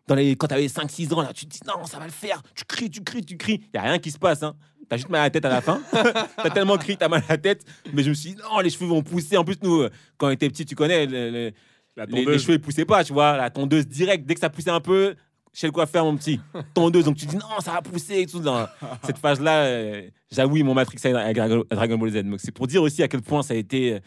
Dans 0.07 0.15
les, 0.15 0.35
quand 0.35 0.47
t'avais 0.47 0.67
5-6 0.67 1.13
ans, 1.13 1.21
là, 1.21 1.31
tu 1.33 1.45
te 1.45 1.51
dis, 1.51 1.59
non, 1.67 1.85
ça 1.85 1.97
va 1.97 2.05
le 2.05 2.11
faire. 2.11 2.41
Tu 2.55 2.65
cries, 2.65 2.89
tu 2.89 3.01
cries, 3.03 3.23
tu 3.23 3.37
cries. 3.37 3.61
Il 3.73 3.79
n'y 3.79 3.79
a 3.79 3.83
rien 3.89 3.99
qui 3.99 4.11
se 4.11 4.17
passe. 4.19 4.43
Hein. 4.43 4.53
T'as 4.89 4.97
juste 4.97 5.09
mal 5.09 5.21
à 5.21 5.23
la 5.25 5.29
tête 5.29 5.45
à 5.45 5.49
la 5.49 5.61
fin. 5.61 5.81
T'as 5.91 6.49
tellement 6.49 6.77
crié, 6.77 6.97
t'as 6.97 7.07
mal 7.07 7.23
à 7.27 7.33
la 7.33 7.37
tête. 7.37 7.63
Mais 7.93 8.03
je 8.03 8.09
me 8.09 8.13
suis 8.13 8.31
dit, 8.33 8.37
non, 8.41 8.59
les 8.59 8.69
cheveux 8.69 8.85
vont 8.87 9.01
pousser. 9.01 9.37
En 9.37 9.43
plus, 9.43 9.55
nous, 9.61 9.81
euh, 9.81 9.89
quand 10.17 10.27
on 10.27 10.31
était 10.31 10.49
petits, 10.49 10.65
tu 10.65 10.75
connais, 10.75 11.05
le- 11.05 11.29
le- 11.31 11.51
La 11.95 12.05
les, 12.05 12.37
cheveux, 12.39 12.53
ils 12.55 12.61
poussaient 12.61 12.85
pas, 12.85 13.03
tu 13.03 13.13
vois. 13.13 13.37
La 13.37 13.49
tondeuse 13.49 13.87
direct, 13.87 14.25
dès 14.25 14.33
que 14.33 14.39
ça 14.39 14.49
poussait 14.49 14.69
un 14.71 14.81
peu, 14.81 15.15
chez 15.53 15.67
le 15.67 15.71
coiffeur, 15.71 16.03
mon 16.05 16.17
petit. 16.17 16.39
Tondeuse. 16.73 17.05
Donc 17.05 17.15
tu 17.17 17.25
dis, 17.25 17.37
non, 17.37 17.59
ça 17.59 17.71
va 17.71 17.81
pousser 17.81 18.21
et 18.21 18.25
tout. 18.25 18.39
Dans 18.39 18.67
cette 19.05 19.17
phase-là, 19.19 19.65
euh, 19.65 20.09
j'avoue, 20.31 20.61
matrixé 20.73 21.13
avec 21.13 21.35
Dragon 21.37 21.63
Dragon 21.69 21.97
Ball 21.97 22.09
Z. 22.11 22.23
Donc 22.23 22.39
c'est 22.41 22.51
pour 22.51 22.67
dire 22.67 22.81
aussi 22.81 23.03
à 23.03 23.07
quel 23.07 23.21
point 23.21 23.41
ça 23.43 23.53
a 23.53 23.57
été 23.57 23.93
euh, 23.93 23.99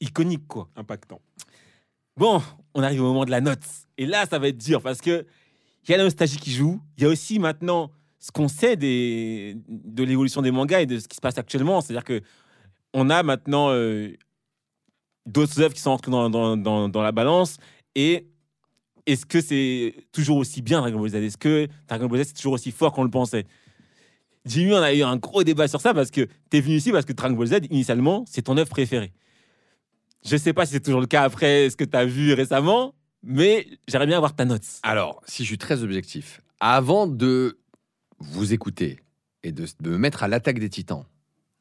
iconique, 0.00 0.46
quoi. 0.48 0.68
Impactant. 0.76 1.20
Bon, 2.16 2.42
on 2.74 2.82
arrive 2.82 3.02
au 3.02 3.06
moment 3.06 3.24
de 3.24 3.30
la 3.30 3.40
note. 3.40 3.60
Et 3.96 4.06
là, 4.06 4.26
ça 4.26 4.38
va 4.38 4.48
être 4.48 4.58
dur 4.58 4.82
parce 4.82 5.00
que 5.00 5.24
il 5.86 5.90
y 5.92 5.94
a 5.94 5.98
la 5.98 6.04
nostalgie 6.04 6.36
qui 6.38 6.52
joue. 6.52 6.80
Il 6.96 7.04
y 7.04 7.06
a 7.06 7.08
aussi 7.10 7.38
maintenant 7.38 7.90
ce 8.18 8.32
qu'on 8.32 8.48
sait 8.48 8.76
des, 8.76 9.56
de 9.68 10.02
l'évolution 10.02 10.42
des 10.42 10.50
mangas 10.50 10.80
et 10.80 10.86
de 10.86 10.98
ce 10.98 11.08
qui 11.08 11.16
se 11.16 11.20
passe 11.20 11.38
actuellement. 11.38 11.80
C'est-à-dire 11.80 12.04
que 12.04 12.20
on 12.94 13.10
a 13.10 13.22
maintenant 13.22 13.70
euh, 13.70 14.12
d'autres 15.26 15.60
œuvres 15.60 15.74
qui 15.74 15.80
sont 15.80 15.90
entrées 15.90 16.10
dans, 16.10 16.28
dans, 16.30 16.88
dans, 16.88 17.02
la 17.02 17.12
balance. 17.12 17.58
Et 17.94 18.28
est-ce 19.06 19.26
que 19.26 19.40
c'est 19.40 19.94
toujours 20.12 20.38
aussi 20.38 20.62
bien 20.62 20.80
Dragon 20.80 20.98
Ball 20.98 21.10
Z? 21.10 21.14
Est-ce 21.16 21.36
que 21.36 21.68
Dragon 21.86 22.06
Ball 22.06 22.22
Z 22.22 22.28
c'est 22.28 22.34
toujours 22.34 22.54
aussi 22.54 22.72
fort 22.72 22.92
qu'on 22.92 23.04
le 23.04 23.10
pensait? 23.10 23.46
Jimmy, 24.44 24.72
on 24.72 24.82
a 24.82 24.94
eu 24.94 25.02
un 25.02 25.16
gros 25.16 25.44
débat 25.44 25.68
sur 25.68 25.80
ça 25.80 25.92
parce 25.92 26.10
que 26.10 26.22
tu 26.50 26.56
es 26.56 26.60
venu 26.60 26.76
ici 26.76 26.90
parce 26.90 27.04
que 27.04 27.12
Dragon 27.12 27.36
Ball 27.36 27.46
Z, 27.46 27.54
initialement, 27.70 28.24
c'est 28.26 28.42
ton 28.42 28.56
œuvre 28.56 28.70
préférée. 28.70 29.12
Je 30.24 30.36
sais 30.36 30.52
pas 30.52 30.66
si 30.66 30.72
c'est 30.72 30.80
toujours 30.80 31.00
le 31.00 31.06
cas 31.06 31.22
après 31.22 31.70
ce 31.70 31.76
que 31.76 31.84
tu 31.84 31.96
as 31.96 32.04
vu 32.04 32.32
récemment, 32.32 32.94
mais 33.22 33.66
j'aimerais 33.86 34.06
bien 34.06 34.16
avoir 34.16 34.34
ta 34.34 34.44
note. 34.44 34.62
Alors, 34.82 35.22
si 35.26 35.44
je 35.44 35.48
suis 35.48 35.58
très 35.58 35.82
objectif, 35.82 36.40
avant 36.60 37.06
de 37.06 37.58
vous 38.18 38.52
écouter 38.52 39.00
et 39.42 39.52
de, 39.52 39.66
me 39.82 39.98
mettre 39.98 40.22
à 40.22 40.28
l'attaque 40.28 40.58
des 40.58 40.68
titans. 40.68 41.04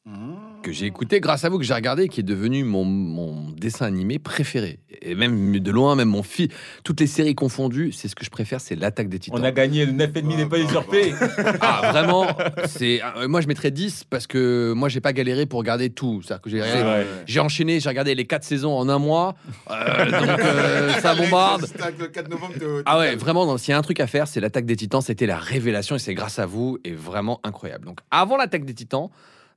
Mmh 0.05 0.36
que 0.68 0.74
j'ai 0.74 0.86
écouté 0.86 1.20
grâce 1.20 1.45
à 1.45 1.49
vous, 1.49 1.57
que 1.57 1.63
j'ai 1.63 1.74
regardé, 1.74 2.03
et 2.03 2.07
qui 2.09 2.20
est 2.20 2.24
devenu 2.24 2.63
mon, 2.63 2.84
mon 2.86 3.49
dessin 3.51 3.86
animé 3.86 4.20
préféré. 4.20 4.80
Et 5.01 5.15
même 5.15 5.57
de 5.59 5.72
loin, 5.72 5.95
même 5.95 6.09
mon 6.09 6.24
fils, 6.24 6.49
toutes 6.84 6.99
les 6.99 7.07
séries 7.07 7.36
confondues, 7.36 7.91
c'est 7.91 8.07
ce 8.07 8.15
que 8.15 8.26
je 8.26 8.30
préfère, 8.30 8.59
c'est 8.59 8.76
l'attaque 8.76 9.09
des 9.09 9.20
titans. 9.20 9.39
On 9.39 9.43
a 9.43 9.51
gagné 9.51 9.86
le 9.86 9.91
9,5 9.93 10.36
n'est 10.38 10.45
pas 10.45 10.59
usurpé. 10.59 11.13
Ah, 11.61 11.89
vraiment, 11.91 12.28
c'est. 12.65 13.01
euh, 13.18 13.28
Moi, 13.28 13.41
je 13.41 13.47
mettrais 13.47 13.72
10 13.72 14.03
parce 14.09 14.28
que 14.28 14.74
moi, 14.76 14.89
j'ai 14.89 14.99
pas 15.01 15.13
galéré 15.13 15.45
pour 15.45 15.59
regarder 15.59 15.89
tout. 15.89 16.22
C'est-à-dire 16.24 16.41
que 16.41 16.49
j'ai 16.49 16.61
C'est 16.61 16.84
vrai. 16.84 17.05
j'ai 17.26 17.39
enchaîné, 17.39 17.80
j'ai 17.80 17.89
regardé 17.89 18.13
les 18.15 18.26
4 18.26 18.43
saisons 18.43 18.78
en 18.78 18.89
un 18.89 18.99
mois. 18.99 19.36
Euh, 19.72 20.05
donc, 20.11 20.39
euh, 20.39 20.89
ça 21.01 21.15
bombarde. 21.15 21.65
Le 21.99 22.07
4 22.07 22.30
novembre 22.30 22.53
de- 22.59 22.84
Ah 22.86 22.97
ouais, 22.99 23.15
vraiment, 23.15 23.57
s'il 23.57 23.72
y 23.72 23.74
a 23.74 23.78
un 23.78 23.82
truc 23.82 23.99
à 23.99 24.07
faire, 24.07 24.28
c'est 24.28 24.39
l'attaque 24.41 24.65
des 24.65 24.76
titans. 24.76 25.01
C'était 25.01 25.26
la 25.28 25.38
révélation 25.38 25.95
et 25.95 25.99
c'est 25.99 26.13
grâce 26.13 26.39
à 26.39 26.45
vous 26.45 26.78
et 26.84 26.91
vraiment 26.91 27.39
incroyable. 27.43 27.86
Donc, 27.86 27.99
avant 28.11 28.36
l'attaque 28.38 28.65
des 28.65 28.74
titans, 28.74 29.09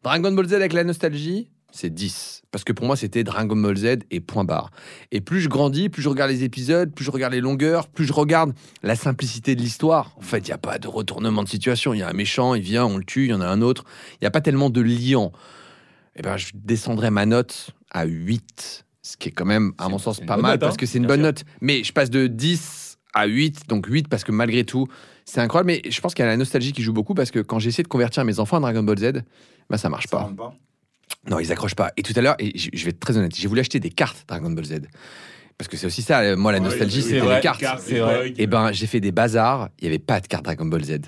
Dragon 0.03 0.33
Ball 0.33 0.49
Z 0.49 0.55
avec 0.55 0.73
la 0.73 0.85
nostalgie, 0.85 1.51
c'est 1.73 1.91
10. 1.93 2.43
Parce 2.51 2.65
que 2.65 2.73
pour 2.73 2.87
moi, 2.87 2.97
c'était 2.97 3.23
Dragon 3.23 3.55
Ball 3.55 3.77
Z 3.77 3.99
et 4.11 4.21
point 4.21 4.45
barre. 4.45 4.71
Et 5.13 5.21
plus 5.21 5.41
je 5.41 5.49
grandis, 5.49 5.89
plus 5.89 6.03
je 6.03 6.09
regarde 6.09 6.31
les 6.31 6.43
épisodes, 6.43 6.93
plus 6.93 7.05
je 7.05 7.11
regarde 7.11 7.33
les 7.33 7.41
longueurs, 7.41 7.89
plus 7.89 8.07
je 8.07 8.13
regarde 8.13 8.53
la 8.83 8.97
simplicité 8.97 9.55
de 9.55 9.61
l'histoire. 9.61 10.15
En 10.17 10.23
fait, 10.23 10.39
il 10.39 10.47
n'y 10.47 10.53
a 10.53 10.59
pas 10.59 10.79
de 10.79 10.89
retournement 10.89 11.45
de 11.45 11.49
situation. 11.49 11.95
Il 11.95 11.99
y 11.99 12.03
a 12.03 12.09
un 12.09 12.15
méchant, 12.15 12.55
il 12.55 12.63
vient, 12.63 12.87
on 12.87 12.97
le 12.97 13.05
tue, 13.05 13.27
il 13.27 13.31
y 13.31 13.35
en 13.35 13.41
a 13.41 13.47
un 13.47 13.63
autre. 13.63 13.85
Il 14.15 14.25
n'y 14.25 14.27
a 14.27 14.31
pas 14.31 14.41
tellement 14.41 14.71
de 14.71 14.81
liant. 14.81 15.33
Eh 16.17 16.23
ben, 16.23 16.37
je 16.37 16.51
descendrai 16.55 17.11
ma 17.11 17.27
note 17.27 17.71
à 17.91 18.05
8. 18.05 18.87
Ce 19.03 19.17
qui 19.17 19.29
est 19.29 19.33
quand 19.33 19.45
même, 19.45 19.73
à 19.79 19.89
mon 19.89 19.99
sens, 19.99 20.21
pas 20.21 20.37
mal 20.37 20.53
note, 20.53 20.61
parce 20.61 20.75
hein, 20.75 20.77
que 20.77 20.87
c'est 20.87 20.99
une 20.99 21.07
bonne 21.07 21.21
sûr. 21.21 21.27
note. 21.27 21.45
Mais 21.61 21.85
je 21.85 21.93
passe 21.93 22.11
de 22.11 22.27
10 22.27 22.99
à 23.15 23.27
8, 23.27 23.69
donc 23.69 23.87
8 23.87 24.09
parce 24.09 24.25
que 24.25 24.33
malgré 24.33 24.65
tout, 24.65 24.87
c'est 25.31 25.41
incroyable. 25.41 25.67
Mais 25.69 25.83
je 25.91 26.01
pense 26.01 26.15
qu'il 26.15 26.25
y 26.25 26.29
a 26.29 26.31
la 26.31 26.37
nostalgie 26.37 26.73
qui 26.73 26.83
joue 26.83 26.93
beaucoup 26.93 27.15
parce 27.15 27.31
que 27.31 27.39
quand 27.41 27.59
j'essaie 27.59 27.83
de 27.83 27.89
convertir 27.89 28.25
mes 28.25 28.39
enfants 28.41 28.57
à 28.57 28.61
Dragon 28.61 28.83
Ball 28.83 28.99
Z, 28.99 29.23
bah 29.69 29.79
ça 29.79 29.89
marche 29.89 30.07
Ça 30.09 30.17
pas. 30.19 30.31
pas. 30.37 30.55
Non, 31.29 31.39
ils 31.39 31.53
accrochent 31.53 31.75
pas. 31.75 31.93
Et 31.97 32.03
tout 32.03 32.13
à 32.17 32.21
l'heure, 32.21 32.37
et 32.39 32.57
je 32.57 32.85
vais 32.85 32.91
être 32.91 33.01
très 33.01 33.17
honnête, 33.17 33.35
j'ai 33.37 33.49
voulu 33.49 33.61
acheter 33.61 33.81
des 33.81 33.91
cartes 33.91 34.25
Dragon 34.29 34.51
Ball 34.51 34.65
Z. 34.65 34.81
Parce 35.59 35.69
que 35.69 35.77
c'est 35.77 35.87
aussi 35.87 36.01
ça, 36.03 36.37
moi, 36.37 36.53
la 36.53 36.59
Ouais, 36.59 36.65
nostalgie, 36.65 37.03
c'était 37.03 37.21
les 37.21 37.41
cartes. 37.41 37.63
Et 38.39 38.47
ben, 38.47 38.73
j'ai 38.73 38.87
fait 38.87 39.01
des 39.01 39.13
bazars, 39.13 39.69
il 39.79 39.85
y 39.85 39.89
avait 39.89 39.99
pas 39.99 40.21
de 40.21 40.27
carte 40.27 40.45
Dragon 40.45 40.65
Ball 40.65 40.83
Z. 40.85 41.01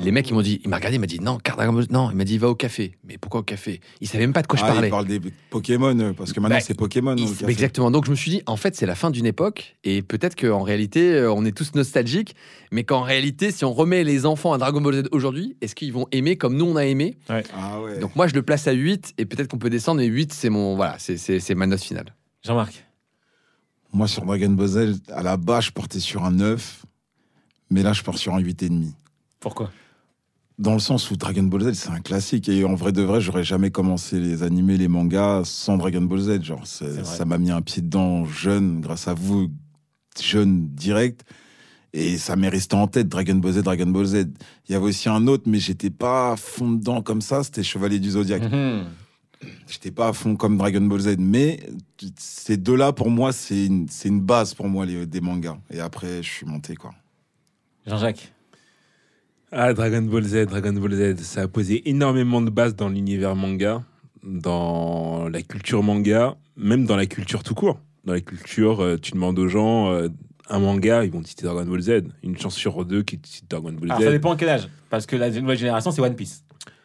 Les 0.00 0.10
mecs, 0.10 0.28
ils 0.28 0.34
m'ont 0.34 0.42
dit, 0.42 0.60
il 0.64 0.68
m'a 0.70 0.76
regardé, 0.76 0.96
il 0.96 1.00
m'a 1.00 1.06
dit, 1.06 1.20
non, 1.20 1.38
carte 1.38 1.56
Dragon 1.56 1.72
Ball 1.72 1.84
Z, 1.84 1.90
non, 1.90 2.10
il 2.10 2.16
m'a 2.16 2.24
dit, 2.24 2.36
va 2.36 2.48
au 2.48 2.56
café. 2.56 2.96
Mais 3.04 3.16
pourquoi 3.16 3.40
au 3.40 3.42
café? 3.44 3.80
Il 4.00 4.08
savait 4.08 4.24
même 4.24 4.32
pas 4.32 4.42
de 4.42 4.48
quoi 4.48 4.58
je 4.58 4.64
Ah, 4.64 4.66
parlais. 4.72 4.88
il 4.88 4.90
parle 4.90 5.06
des 5.06 5.20
Pokémon, 5.50 5.96
euh, 6.00 6.12
parce 6.12 6.32
que 6.32 6.40
maintenant 6.40 6.56
Bah, 6.56 6.60
c'est 6.60 6.74
Pokémon. 6.74 7.14
Il- 7.16 7.26
au 7.28 7.30
café. 7.30 7.50
Exactement. 7.52 7.92
Donc 7.92 8.04
je 8.06 8.10
me 8.10 8.16
suis 8.16 8.30
dit, 8.32 8.42
en 8.46 8.56
fait, 8.56 8.74
c'est 8.74 8.86
la 8.86 8.96
fin 8.96 9.12
d'une 9.12 9.24
époque 9.24 9.76
et 9.84 10.02
peut-être 10.02 10.34
qu'en 10.34 10.62
réalité, 10.62 11.12
euh, 11.12 11.32
on 11.32 11.44
est 11.44 11.56
tous 11.56 11.74
nostalgiques, 11.76 12.34
mais 12.72 12.82
qu'en 12.82 13.02
réalité, 13.02 13.52
si 13.52 13.64
on 13.64 13.72
remet 13.72 14.02
les 14.02 14.26
enfants 14.26 14.52
à 14.52 14.58
Dragon 14.58 14.80
Ball 14.80 14.94
Z 15.04 15.08
aujourd'hui, 15.12 15.56
est-ce 15.60 15.76
qu'ils 15.76 15.92
vont 15.92 16.08
aimer 16.10 16.36
comme 16.36 16.56
nous 16.56 16.64
on 16.66 16.74
a 16.76 16.84
aimé? 16.86 17.16
Ah 17.28 17.80
ouais. 17.80 18.00
Donc 18.00 18.16
moi, 18.16 18.26
je 18.26 18.34
le 18.34 18.42
place 18.42 18.66
à 18.66 18.72
8 18.72 19.14
et 19.16 19.26
peut-être 19.26 19.48
qu'on 19.48 19.58
peut 19.58 19.70
descendre. 19.70 20.00
Et 20.00 20.06
8, 20.06 20.32
c'est 20.32 20.50
mon 20.50 20.74
voilà, 20.74 20.96
c'est- 20.98 21.16
c'est 21.18 21.38
c'est 21.38 21.54
ma 21.54 21.66
note 21.68 21.80
finale. 21.80 22.14
Jean-Marc. 22.42 22.84
Moi, 23.92 24.08
sur 24.08 24.24
Dragon 24.24 24.50
Ball 24.50 24.66
Z, 24.66 25.02
à 25.12 25.22
la 25.22 25.36
base, 25.36 25.66
je 25.66 25.70
portais 25.70 26.00
sur 26.00 26.24
un 26.24 26.32
9, 26.32 26.84
mais 27.70 27.84
là, 27.84 27.92
je 27.92 28.02
pars 28.02 28.18
sur 28.18 28.34
un 28.34 28.40
8,5. 28.40 28.92
Pourquoi? 29.38 29.70
Dans 30.58 30.74
le 30.74 30.78
sens 30.78 31.10
où 31.10 31.16
Dragon 31.16 31.42
Ball 31.42 31.62
Z, 31.62 31.74
c'est 31.74 31.90
un 31.90 32.00
classique. 32.00 32.48
Et 32.48 32.64
en 32.64 32.74
vrai 32.74 32.92
de 32.92 33.02
vrai, 33.02 33.20
j'aurais 33.20 33.42
jamais 33.42 33.70
commencé 33.70 34.20
les 34.20 34.42
animés, 34.44 34.76
les 34.76 34.88
mangas 34.88 35.42
sans 35.44 35.76
Dragon 35.76 36.02
Ball 36.02 36.20
Z. 36.20 36.42
Genre, 36.42 36.64
ça 36.66 37.24
m'a 37.24 37.38
mis 37.38 37.50
un 37.50 37.60
pied 37.60 37.82
dedans 37.82 38.24
jeune, 38.24 38.80
grâce 38.80 39.08
à 39.08 39.14
vous, 39.14 39.48
jeune 40.20 40.68
direct. 40.68 41.24
Et 41.92 42.18
ça 42.18 42.34
m'est 42.34 42.48
resté 42.48 42.74
en 42.74 42.88
tête, 42.88 43.08
Dragon 43.08 43.36
Ball 43.36 43.52
Z, 43.52 43.62
Dragon 43.62 43.86
Ball 43.86 44.04
Z. 44.04 44.26
Il 44.68 44.72
y 44.72 44.74
avait 44.74 44.84
aussi 44.84 45.08
un 45.08 45.26
autre, 45.28 45.44
mais 45.46 45.58
j'étais 45.58 45.90
pas 45.90 46.32
à 46.32 46.36
fond 46.36 46.72
dedans 46.72 47.02
comme 47.02 47.20
ça, 47.20 47.44
c'était 47.44 47.62
Chevalier 47.62 48.00
du 48.00 48.10
Zodiaque. 48.10 48.50
Mhm. 48.50 48.84
J'étais 49.68 49.90
pas 49.90 50.08
à 50.08 50.12
fond 50.12 50.36
comme 50.36 50.56
Dragon 50.56 50.80
Ball 50.80 51.00
Z, 51.00 51.16
mais 51.18 51.60
ces 52.18 52.56
deux-là, 52.56 52.92
pour 52.92 53.10
moi, 53.10 53.32
c'est 53.32 53.66
une, 53.66 53.88
c'est 53.88 54.08
une 54.08 54.20
base 54.20 54.54
pour 54.54 54.68
moi, 54.68 54.86
les, 54.86 55.06
des 55.06 55.20
mangas. 55.20 55.58
Et 55.70 55.80
après, 55.80 56.22
je 56.22 56.28
suis 56.28 56.46
monté, 56.46 56.74
quoi. 56.74 56.92
Jean-Jacques. 57.86 58.33
Ah, 59.56 59.72
Dragon 59.72 60.02
Ball 60.02 60.24
Z, 60.24 60.46
Dragon 60.46 60.72
Ball 60.72 60.94
Z, 60.94 61.22
ça 61.22 61.42
a 61.42 61.48
posé 61.48 61.88
énormément 61.88 62.40
de 62.42 62.50
bases 62.50 62.74
dans 62.74 62.88
l'univers 62.88 63.36
manga, 63.36 63.82
dans 64.24 65.28
la 65.28 65.42
culture 65.42 65.82
manga, 65.82 66.36
même 66.56 66.86
dans 66.86 66.96
la 66.96 67.06
culture 67.06 67.42
tout 67.44 67.54
court. 67.54 67.78
Dans 68.04 68.12
la 68.14 68.20
culture, 68.20 68.80
euh, 68.82 68.96
tu 69.00 69.12
demandes 69.12 69.38
aux 69.38 69.46
gens 69.48 69.92
euh, 69.92 70.08
un 70.50 70.58
manga, 70.58 71.04
ils 71.04 71.10
vont 71.12 71.22
te 71.22 71.28
citer 71.28 71.44
Dragon 71.44 71.64
Ball 71.64 71.80
Z. 71.80 71.90
Une 72.24 72.36
chance 72.36 72.56
sur 72.56 72.84
deux 72.84 73.02
qui 73.02 73.18
te 73.18 73.28
cite 73.28 73.48
Dragon 73.48 73.72
Ball 73.72 73.90
Alors, 73.92 74.00
Z. 74.00 74.04
ça 74.06 74.10
dépend 74.10 74.32
à 74.32 74.36
quel 74.36 74.48
âge. 74.48 74.68
Parce 74.90 75.06
que 75.06 75.14
la 75.16 75.30
nouvelle 75.30 75.56
génération, 75.58 75.90
c'est 75.92 76.02
One 76.02 76.16
Piece. 76.16 76.42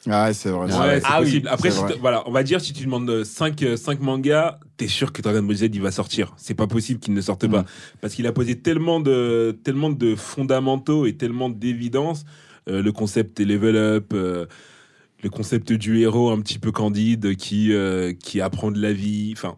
Ah, 0.07 0.25
ouais, 0.27 0.33
c'est 0.33 0.49
vrai. 0.49 0.71
Ouais, 0.71 1.01
Ah 1.03 1.21
oui. 1.21 1.43
Après, 1.49 1.71
si 1.71 1.79
vrai. 1.79 1.95
voilà, 1.99 2.23
on 2.27 2.31
va 2.31 2.43
dire 2.43 2.61
si 2.61 2.71
tu 2.71 2.85
demandes 2.85 3.23
5, 3.23 3.99
mangas, 3.99 4.59
t'es 4.77 4.87
sûr 4.87 5.11
que 5.11 5.21
Dragon 5.21 5.41
Ball 5.43 5.55
Z 5.57 5.63
il 5.73 5.81
va 5.81 5.91
sortir. 5.91 6.33
C'est 6.37 6.53
pas 6.53 6.67
possible 6.67 6.99
qu'il 7.01 7.13
ne 7.13 7.19
sorte 7.21 7.43
Mm. 7.45 7.51
pas 7.51 7.65
parce 7.99 8.13
qu'il 8.13 8.25
a 8.27 8.31
posé 8.31 8.57
tellement 8.59 8.99
de 9.01 9.57
tellement 9.63 9.89
de 9.89 10.15
fondamentaux 10.15 11.05
et 11.05 11.17
tellement 11.17 11.49
d'évidence. 11.49 12.25
Euh, 12.69 12.81
le 12.81 12.91
concept 12.91 13.37
des 13.37 13.45
level 13.45 13.75
up, 13.75 14.11
euh, 14.13 14.45
le 15.23 15.29
concept 15.29 15.73
du 15.73 15.99
héros 15.99 16.29
un 16.31 16.39
petit 16.41 16.59
peu 16.59 16.71
candide 16.71 17.35
qui 17.35 17.73
euh, 17.73 18.13
qui 18.13 18.41
apprend 18.41 18.71
de 18.71 18.79
la 18.81 18.93
vie. 18.93 19.33
Enfin, 19.35 19.55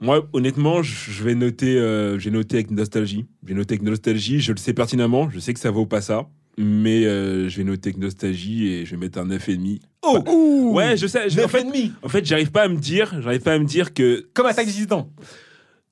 moi 0.00 0.28
honnêtement, 0.32 0.82
je 0.82 1.22
vais 1.22 1.34
noter, 1.34 1.78
euh, 1.78 2.18
j'ai 2.18 2.30
noté 2.30 2.56
avec 2.56 2.70
nostalgie. 2.70 3.26
J'ai 3.46 3.54
noté 3.54 3.74
avec 3.74 3.82
nostalgie. 3.82 4.40
Je 4.40 4.52
le 4.52 4.58
sais 4.58 4.74
pertinemment. 4.74 5.30
Je 5.30 5.38
sais 5.38 5.54
que 5.54 5.60
ça 5.60 5.70
vaut 5.70 5.86
pas 5.86 6.00
ça. 6.00 6.28
Mais 6.58 7.04
euh, 7.04 7.48
je 7.48 7.56
vais 7.56 7.64
noter 7.64 7.88
avec 7.90 7.98
nostalgie 7.98 8.68
et 8.68 8.84
je 8.84 8.92
vais 8.92 8.96
mettre 8.96 9.18
un 9.18 9.26
9,5. 9.26 9.80
Oh 10.02 10.70
Ouais, 10.74 10.96
je 10.96 11.06
sais. 11.06 11.28
je- 11.28 11.40
en 11.40 11.48
fait, 11.48 11.64
demi 11.64 11.92
en 12.02 12.08
fait, 12.08 12.24
j'arrive 12.24 12.50
pas 12.52 12.62
à 12.62 12.68
me 12.68 12.76
dire, 12.76 13.14
j'arrive 13.22 13.40
pas 13.40 13.54
à 13.54 13.58
me 13.58 13.64
dire 13.64 13.92
que. 13.94 14.26
Comme 14.34 14.46
Attaque 14.46 14.66
des 14.66 14.72
Titans. 14.72 15.06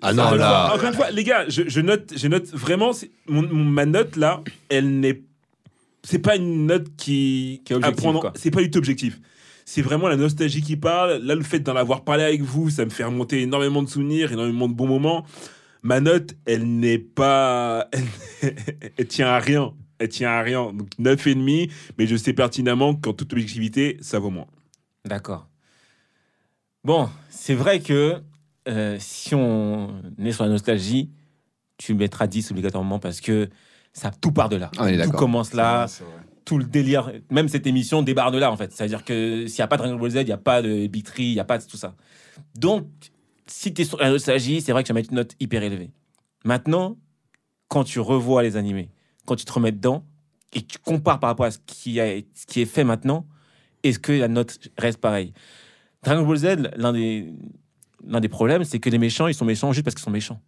Ah 0.03 0.13
non, 0.13 0.35
là. 0.35 0.73
Encore 0.75 0.89
une 0.89 0.95
fois, 0.95 1.11
les 1.11 1.23
gars, 1.25 1.45
je, 1.49 1.63
je 1.67 1.81
note, 1.81 2.13
je 2.17 2.27
note 2.29 2.47
vraiment. 2.49 2.91
Mon, 3.29 3.43
mon- 3.43 3.65
ma 3.65 3.87
note 3.87 4.17
là, 4.17 4.43
elle 4.69 5.01
n'est. 5.01 5.23
C'est 6.05 6.19
pas 6.19 6.37
une 6.37 6.67
note 6.67 6.89
qui. 6.97 7.63
Qui 7.65 7.73
est 7.73 7.77
objective, 7.77 7.99
à 7.99 8.03
prendre- 8.03 8.21
quoi. 8.21 8.33
C'est 8.37 8.51
pas 8.51 8.61
du 8.63 8.71
tout 8.71 8.79
objectif. 8.79 9.21
C'est 9.65 9.83
vraiment 9.83 10.09
la 10.09 10.17
nostalgie 10.17 10.61
qui 10.63 10.77
parle. 10.77 11.19
Là, 11.23 11.35
le 11.37 11.43
fait 11.43 11.61
d'en 11.61 11.77
avoir 11.77 12.03
parlé 12.05 12.25
avec 12.25 12.43
vous, 12.43 12.71
ça 12.71 12.85
me 12.85 12.91
fait 12.91 13.05
remonter 13.05 13.43
énormément 13.43 13.83
de 13.83 13.89
souvenirs, 13.89 14.33
énormément 14.33 14.69
de 14.69 14.75
bons 14.75 14.89
moments. 14.89 15.25
Ma 15.83 16.01
note, 16.01 16.35
elle 16.47 16.65
n'est 16.79 16.99
pas. 16.99 17.89
Elle, 18.43 18.57
elle 18.97 19.07
tient 19.07 19.29
à 19.29 19.39
rien. 19.39 19.73
Elle 19.99 20.09
tient 20.09 20.31
à 20.31 20.43
rien. 20.43 20.73
Donc 20.73 20.89
9,5, 20.99 21.71
mais 21.99 22.07
je 22.09 22.17
sais 22.17 22.33
pertinemment 22.33 22.95
qu'en 22.97 23.13
toute 23.13 23.33
objectivité, 23.33 23.97
ça 24.01 24.19
vaut 24.19 24.31
moins. 24.31 24.47
D'accord. 25.05 25.47
Bon, 26.85 27.09
c'est 27.31 27.55
vrai 27.55 27.81
que 27.81 28.21
euh, 28.69 28.97
si 28.99 29.35
on 29.37 30.03
est 30.19 30.33
sur 30.33 30.43
la 30.45 30.51
nostalgie, 30.51 31.11
tu 31.79 31.95
mettras 31.95 32.27
10 32.27 32.51
obligatoirement 32.51 32.99
parce 32.99 33.21
que 33.21 33.49
ça 33.93 34.11
tout 34.11 34.33
part 34.33 34.49
de 34.49 34.57
là. 34.57 34.71
On 34.79 34.87
est 34.87 35.03
tout 35.05 35.11
commence 35.13 35.53
là, 35.53 35.87
vrai, 35.87 36.07
tout 36.45 36.59
le 36.59 36.65
délire, 36.65 37.13
même 37.31 37.49
cette 37.49 37.67
émission 37.67 38.03
débarre 38.03 38.31
de 38.31 38.39
là 38.39 38.51
en 38.51 38.57
fait. 38.57 38.73
C'est-à-dire 38.73 39.05
que 39.05 39.47
s'il 39.47 39.61
n'y 39.61 39.65
a 39.65 39.69
pas 39.69 39.77
de 39.77 39.83
Dragon 39.83 39.97
Ball 39.99 40.11
Z, 40.11 40.17
il 40.17 40.27
n'y 40.27 40.33
a 40.33 40.39
pas 40.39 40.63
de 40.63 40.87
Big 40.87 41.05
Tree, 41.05 41.31
il 41.31 41.35
n'y 41.35 41.41
a 41.41 41.45
pas 41.45 41.59
de 41.59 41.65
tout 41.65 41.77
ça. 41.77 41.95
Donc, 42.57 42.87
si 43.47 43.75
tu 43.75 43.83
es 43.83 43.85
sur 43.85 43.99
la 43.99 44.11
nostalgie, 44.11 44.61
c'est 44.61 44.73
vrai 44.73 44.83
que 44.83 44.87
tu 44.87 44.93
vas 44.93 44.99
mettre 45.01 45.11
une 45.11 45.17
note 45.17 45.35
hyper 45.41 45.63
élevée. 45.63 45.91
Maintenant, 46.45 46.97
quand 47.69 47.85
tu 47.85 48.01
revois 48.01 48.43
les 48.43 48.57
animés, 48.57 48.91
quand 49.27 49.37
tu 49.37 49.45
te 49.45 49.53
remets 49.53 49.73
dedans 49.73 50.05
et 50.53 50.63
que 50.63 50.67
tu 50.67 50.79
compares 50.79 51.21
par 51.21 51.29
rapport 51.29 51.47
à 51.47 51.51
ce 51.51 51.59
qui, 51.65 52.01
a, 52.01 52.21
ce 52.35 52.47
qui 52.47 52.61
est 52.61 52.67
fait 52.67 52.85
maintenant, 52.85 53.27
est-ce 53.83 53.99
que 53.99 54.13
la 54.13 54.29
note 54.29 54.59
reste 54.79 54.99
pareille? 55.01 55.33
Dragon 56.03 56.27
Ball 56.27 56.37
Z, 56.37 56.47
l'un 56.77 56.93
des, 56.93 57.33
l'un 58.07 58.21
des 58.21 58.29
problèmes, 58.29 58.65
c'est 58.65 58.79
que 58.79 58.91
les 58.91 58.99
méchants, 58.99 59.29
ils 59.29 59.35
sont 59.35 59.45
méchants 59.45 59.73
juste 59.73 59.85
parce 59.85 59.95
qu'ils 59.95 60.05
sont 60.05 60.11
méchants. 60.11 60.41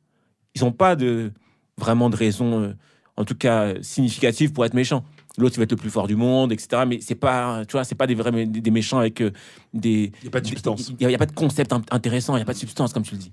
Ils 0.55 0.63
n'ont 0.63 0.73
pas 0.73 0.97
de, 0.97 1.33
vraiment 1.79 2.11
de 2.11 2.17
raison, 2.17 2.63
euh, 2.63 2.75
en 3.17 3.25
tout 3.25 3.35
cas 3.35 3.75
significative 3.83 4.53
pour 4.53 4.65
être 4.65 4.75
méchants. 4.75 5.05
L'autre, 5.37 5.57
il 5.57 5.59
va 5.59 5.65
être 5.65 5.73
le 5.73 5.77
plus 5.77 5.91
fort 5.91 6.07
du 6.07 6.17
monde, 6.17 6.53
etc. 6.53 6.85
Mais 6.87 7.01
c'est 7.01 7.15
pas, 7.17 7.65
tu 7.67 7.73
vois, 7.73 7.85
c'est 7.85 7.97
pas 7.97 8.07
des 8.07 8.15
vrais 8.15 8.31
mé- 8.31 8.47
des, 8.47 8.71
méchants 8.71 8.99
avec 8.99 9.21
euh, 9.21 9.33
des. 9.73 10.13
Il 10.21 10.23
n'y 10.23 10.29
a 10.29 10.31
pas 10.31 10.41
de 10.41 10.47
substance. 10.47 10.93
Il 11.01 11.07
n'y 11.07 11.15
a, 11.15 11.19
pas 11.19 11.27
de 11.27 11.33
concept 11.33 11.73
in- 11.73 11.83
intéressant, 11.91 12.35
il 12.35 12.39
n'y 12.39 12.43
a 12.43 12.47
pas 12.47 12.53
de 12.53 12.59
substance, 12.59 12.93
comme 12.93 13.03
tu 13.03 13.15
le 13.15 13.21
dis. 13.21 13.33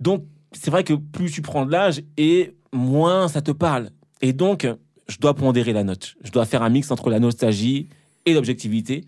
Donc, 0.00 0.24
c'est 0.52 0.70
vrai 0.70 0.84
que 0.84 0.94
plus 0.94 1.30
tu 1.30 1.42
prends 1.42 1.66
de 1.66 1.72
l'âge 1.72 2.02
et 2.16 2.54
moins 2.72 3.28
ça 3.28 3.42
te 3.42 3.50
parle. 3.50 3.90
Et 4.22 4.32
donc, 4.32 4.66
je 5.08 5.18
dois 5.18 5.34
pondérer 5.34 5.72
la 5.72 5.84
note. 5.84 6.16
Je 6.22 6.30
dois 6.30 6.46
faire 6.46 6.62
un 6.62 6.70
mix 6.70 6.90
entre 6.90 7.10
la 7.10 7.20
nostalgie 7.20 7.88
et 8.24 8.32
l'objectivité. 8.32 9.04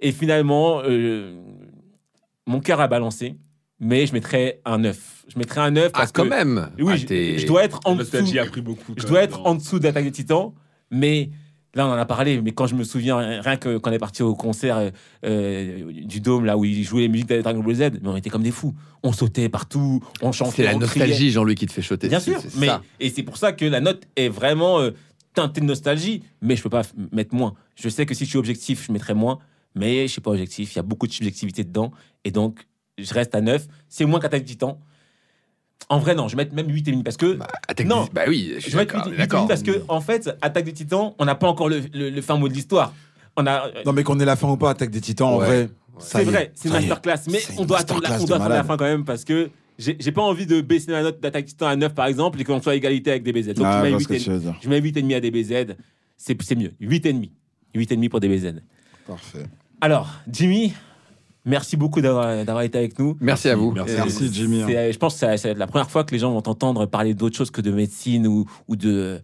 Et 0.00 0.12
finalement, 0.12 0.80
euh, 0.84 1.40
mon 2.46 2.60
cœur 2.60 2.80
a 2.80 2.88
balancé, 2.88 3.36
mais 3.80 4.06
je 4.06 4.12
mettrais 4.12 4.60
un 4.64 4.78
9. 4.78 5.24
Je 5.28 5.38
mettrais 5.38 5.60
un 5.60 5.70
9 5.70 5.90
Ah, 5.94 5.98
parce 5.98 6.12
quand 6.12 6.24
que. 6.24 6.28
même. 6.28 6.70
Oui, 6.78 6.92
Ah, 6.94 6.96
je, 6.96 7.46
dois 7.46 7.64
être 7.64 7.80
en 7.84 7.92
dessous. 7.92 7.98
nostalgie 8.04 8.38
a 8.38 8.46
pris 8.46 8.60
beaucoup. 8.60 8.94
Je 8.96 9.02
quand 9.02 9.08
dois 9.08 9.20
même, 9.20 9.28
être 9.28 9.38
non. 9.38 9.46
en 9.46 9.54
dessous 9.56 9.78
d'Attaque 9.78 10.04
des 10.04 10.12
Titans, 10.12 10.52
mais 10.90 11.30
là, 11.74 11.86
on 11.86 11.90
en 11.90 11.96
a 11.96 12.06
parlé. 12.06 12.40
Mais 12.40 12.52
quand 12.52 12.66
je 12.66 12.74
me 12.74 12.84
souviens, 12.84 13.40
rien 13.42 13.56
que 13.56 13.76
quand 13.78 13.90
on 13.90 13.92
est 13.92 13.98
parti 13.98 14.22
au 14.22 14.34
concert 14.34 14.78
euh, 14.78 14.90
euh, 15.24 15.92
du 15.92 16.20
Dôme, 16.20 16.44
là 16.44 16.56
où 16.56 16.64
ils 16.64 16.84
jouaient 16.84 17.02
les 17.02 17.08
musiques 17.08 17.28
de 17.28 17.42
Dragon 17.42 17.60
Ball 17.60 17.74
Z, 17.74 17.80
mais 18.02 18.08
on 18.08 18.16
était 18.16 18.30
comme 18.30 18.42
des 18.42 18.50
fous. 18.50 18.74
On 19.02 19.12
sautait 19.12 19.48
partout, 19.48 20.00
on 20.22 20.32
chantait. 20.32 20.52
C'est 20.56 20.62
la 20.64 20.76
on 20.76 20.78
nostalgie, 20.78 21.30
Jean-Louis, 21.30 21.54
qui 21.54 21.66
te 21.66 21.72
fait 21.72 21.82
choter. 21.82 22.08
Bien 22.08 22.20
sûr, 22.20 22.40
mais 22.58 22.68
ça. 22.68 22.82
et 23.00 23.10
c'est 23.10 23.22
pour 23.22 23.36
ça 23.36 23.52
que 23.52 23.64
la 23.64 23.80
note 23.80 24.04
est 24.16 24.28
vraiment 24.28 24.80
euh, 24.80 24.92
teintée 25.34 25.60
de 25.60 25.66
nostalgie, 25.66 26.22
mais 26.40 26.56
je 26.56 26.62
peux 26.62 26.70
pas 26.70 26.82
mettre 27.12 27.34
moins. 27.34 27.54
Je 27.74 27.88
sais 27.90 28.06
que 28.06 28.14
si 28.14 28.24
je 28.24 28.30
suis 28.30 28.38
objectif, 28.38 28.86
je 28.86 28.92
mettrais 28.92 29.14
moins, 29.14 29.38
mais 29.74 30.06
je 30.06 30.12
suis 30.12 30.22
pas 30.22 30.30
objectif. 30.30 30.72
Il 30.72 30.76
y 30.76 30.78
a 30.78 30.82
beaucoup 30.82 31.06
de 31.06 31.12
subjectivité 31.12 31.62
dedans. 31.62 31.92
Et 32.24 32.30
donc, 32.30 32.66
je 32.98 33.12
reste 33.14 33.34
à 33.34 33.40
9. 33.40 33.66
C'est 33.88 34.04
moins 34.04 34.20
qu'Attaque 34.20 34.42
des 34.42 34.50
Titans. 34.52 34.76
En 35.88 35.98
vrai, 35.98 36.14
non, 36.14 36.26
je 36.26 36.36
vais 36.36 36.42
mettre 36.44 36.54
même 36.54 36.68
8,5 36.68 37.02
parce 37.04 37.16
que. 37.16 37.34
Bah, 37.34 37.46
Attaque 37.68 37.86
Non. 37.86 38.04
des- 38.04 38.10
bah 38.12 38.22
oui, 38.28 38.52
je 38.56 38.60
suis 38.60 38.70
je 38.72 38.76
vais 38.76 38.82
mettre 38.82 38.94
d'accord. 38.94 39.12
8,5 39.12 39.16
d'accord. 39.18 39.48
parce 39.48 39.62
que, 39.62 39.82
en 39.88 40.00
fait, 40.00 40.30
Attaque 40.40 40.64
des 40.64 40.72
Titans, 40.72 41.12
on 41.18 41.24
n'a 41.24 41.34
pas 41.34 41.48
encore 41.48 41.68
le, 41.68 41.82
le- 41.92 42.10
le 42.10 42.22
fin 42.22 42.36
mot 42.36 42.48
de 42.48 42.54
l'histoire. 42.54 42.92
On 43.36 43.46
a. 43.46 43.68
Non, 43.84 43.92
mais 43.92 44.02
qu'on 44.02 44.18
ait 44.18 44.24
la 44.24 44.36
fin 44.36 44.48
ou 44.48 44.56
pas, 44.56 44.70
Attaque 44.70 44.90
des 44.90 45.00
Titans, 45.00 45.28
en 45.28 45.38
Ouais. 45.38 45.46
vrai. 45.46 45.68
ça 45.98 46.18
C'est 46.18 46.24
vrai, 46.24 46.50
c'est 46.54 46.68
une 46.68 46.74
masterclass. 46.74 47.14
Mais 47.30 47.38
on 47.56 47.60
une 47.62 47.66
doit 47.66 47.78
attendre 47.80 48.02
la, 48.02 48.20
on 48.20 48.24
doit 48.24 48.36
attendre 48.36 48.50
la 48.50 48.64
fin 48.64 48.76
quand 48.76 48.84
même 48.84 49.04
parce 49.04 49.24
que 49.24 49.50
j'ai 49.78 49.96
j'ai 50.00 50.12
pas 50.12 50.22
envie 50.22 50.46
de 50.46 50.60
baisser 50.60 50.90
la 50.90 51.02
note 51.02 51.20
d'Attaque 51.20 51.44
des 51.44 51.50
Titans 51.52 51.68
à 51.68 51.76
9 51.76 51.94
par 51.94 52.06
exemple 52.06 52.40
et 52.40 52.44
qu'on 52.44 52.60
soit 52.60 52.72
à 52.72 52.74
égalité 52.76 53.10
avec 53.10 53.22
DBZ. 53.22 53.54
Donc 53.54 53.66
Ah, 53.66 53.78
je 53.78 53.82
mets 53.84 53.90
vois 53.90 54.00
ce 54.00 54.08
que 54.08 54.14
8,5 54.14 54.24
tu 54.24 54.30
veux 54.30 54.38
dire. 54.40 54.56
je 54.60 54.68
mets 54.68 54.80
8,5 54.80 55.14
à 55.14 55.20
DBZ. 55.20 55.76
C'est 56.16 56.42
c'est 56.42 56.54
mieux. 56.56 56.72
8,5. 56.80 57.30
8,5 57.74 58.08
pour 58.08 58.20
DBZ. 58.20 58.54
Parfait. 59.06 59.44
Alors, 59.80 60.10
Jimmy, 60.30 60.72
merci 61.46 61.76
beaucoup 61.76 62.00
d'avoir 62.00 62.60
été 62.62 62.76
avec 62.78 62.98
nous. 62.98 63.16
Merci 63.20 63.48
à 63.48 63.56
vous. 63.56 63.72
Merci. 63.72 63.94
Euh, 63.94 63.98
Merci, 63.98 64.30
Jimmy. 64.32 64.62
c'est- 64.66 64.92
Je 64.92 64.98
pense 64.98 65.14
que 65.14 65.20
ça- 65.20 65.36
ça 65.36 65.48
va 65.48 65.52
être 65.52 65.58
la 65.58 65.66
première 65.66 65.90
fois 65.90 66.04
que 66.04 66.12
les 66.12 66.18
gens 66.18 66.32
vont 66.32 66.42
t'entendre 66.42 66.84
parler 66.86 67.14
d'autre 67.14 67.36
chose 67.36 67.50
que 67.50 67.60
de 67.62 67.70
médecine 67.70 68.26
ou, 68.26 68.44
ou 68.68 68.76
de 68.76 69.20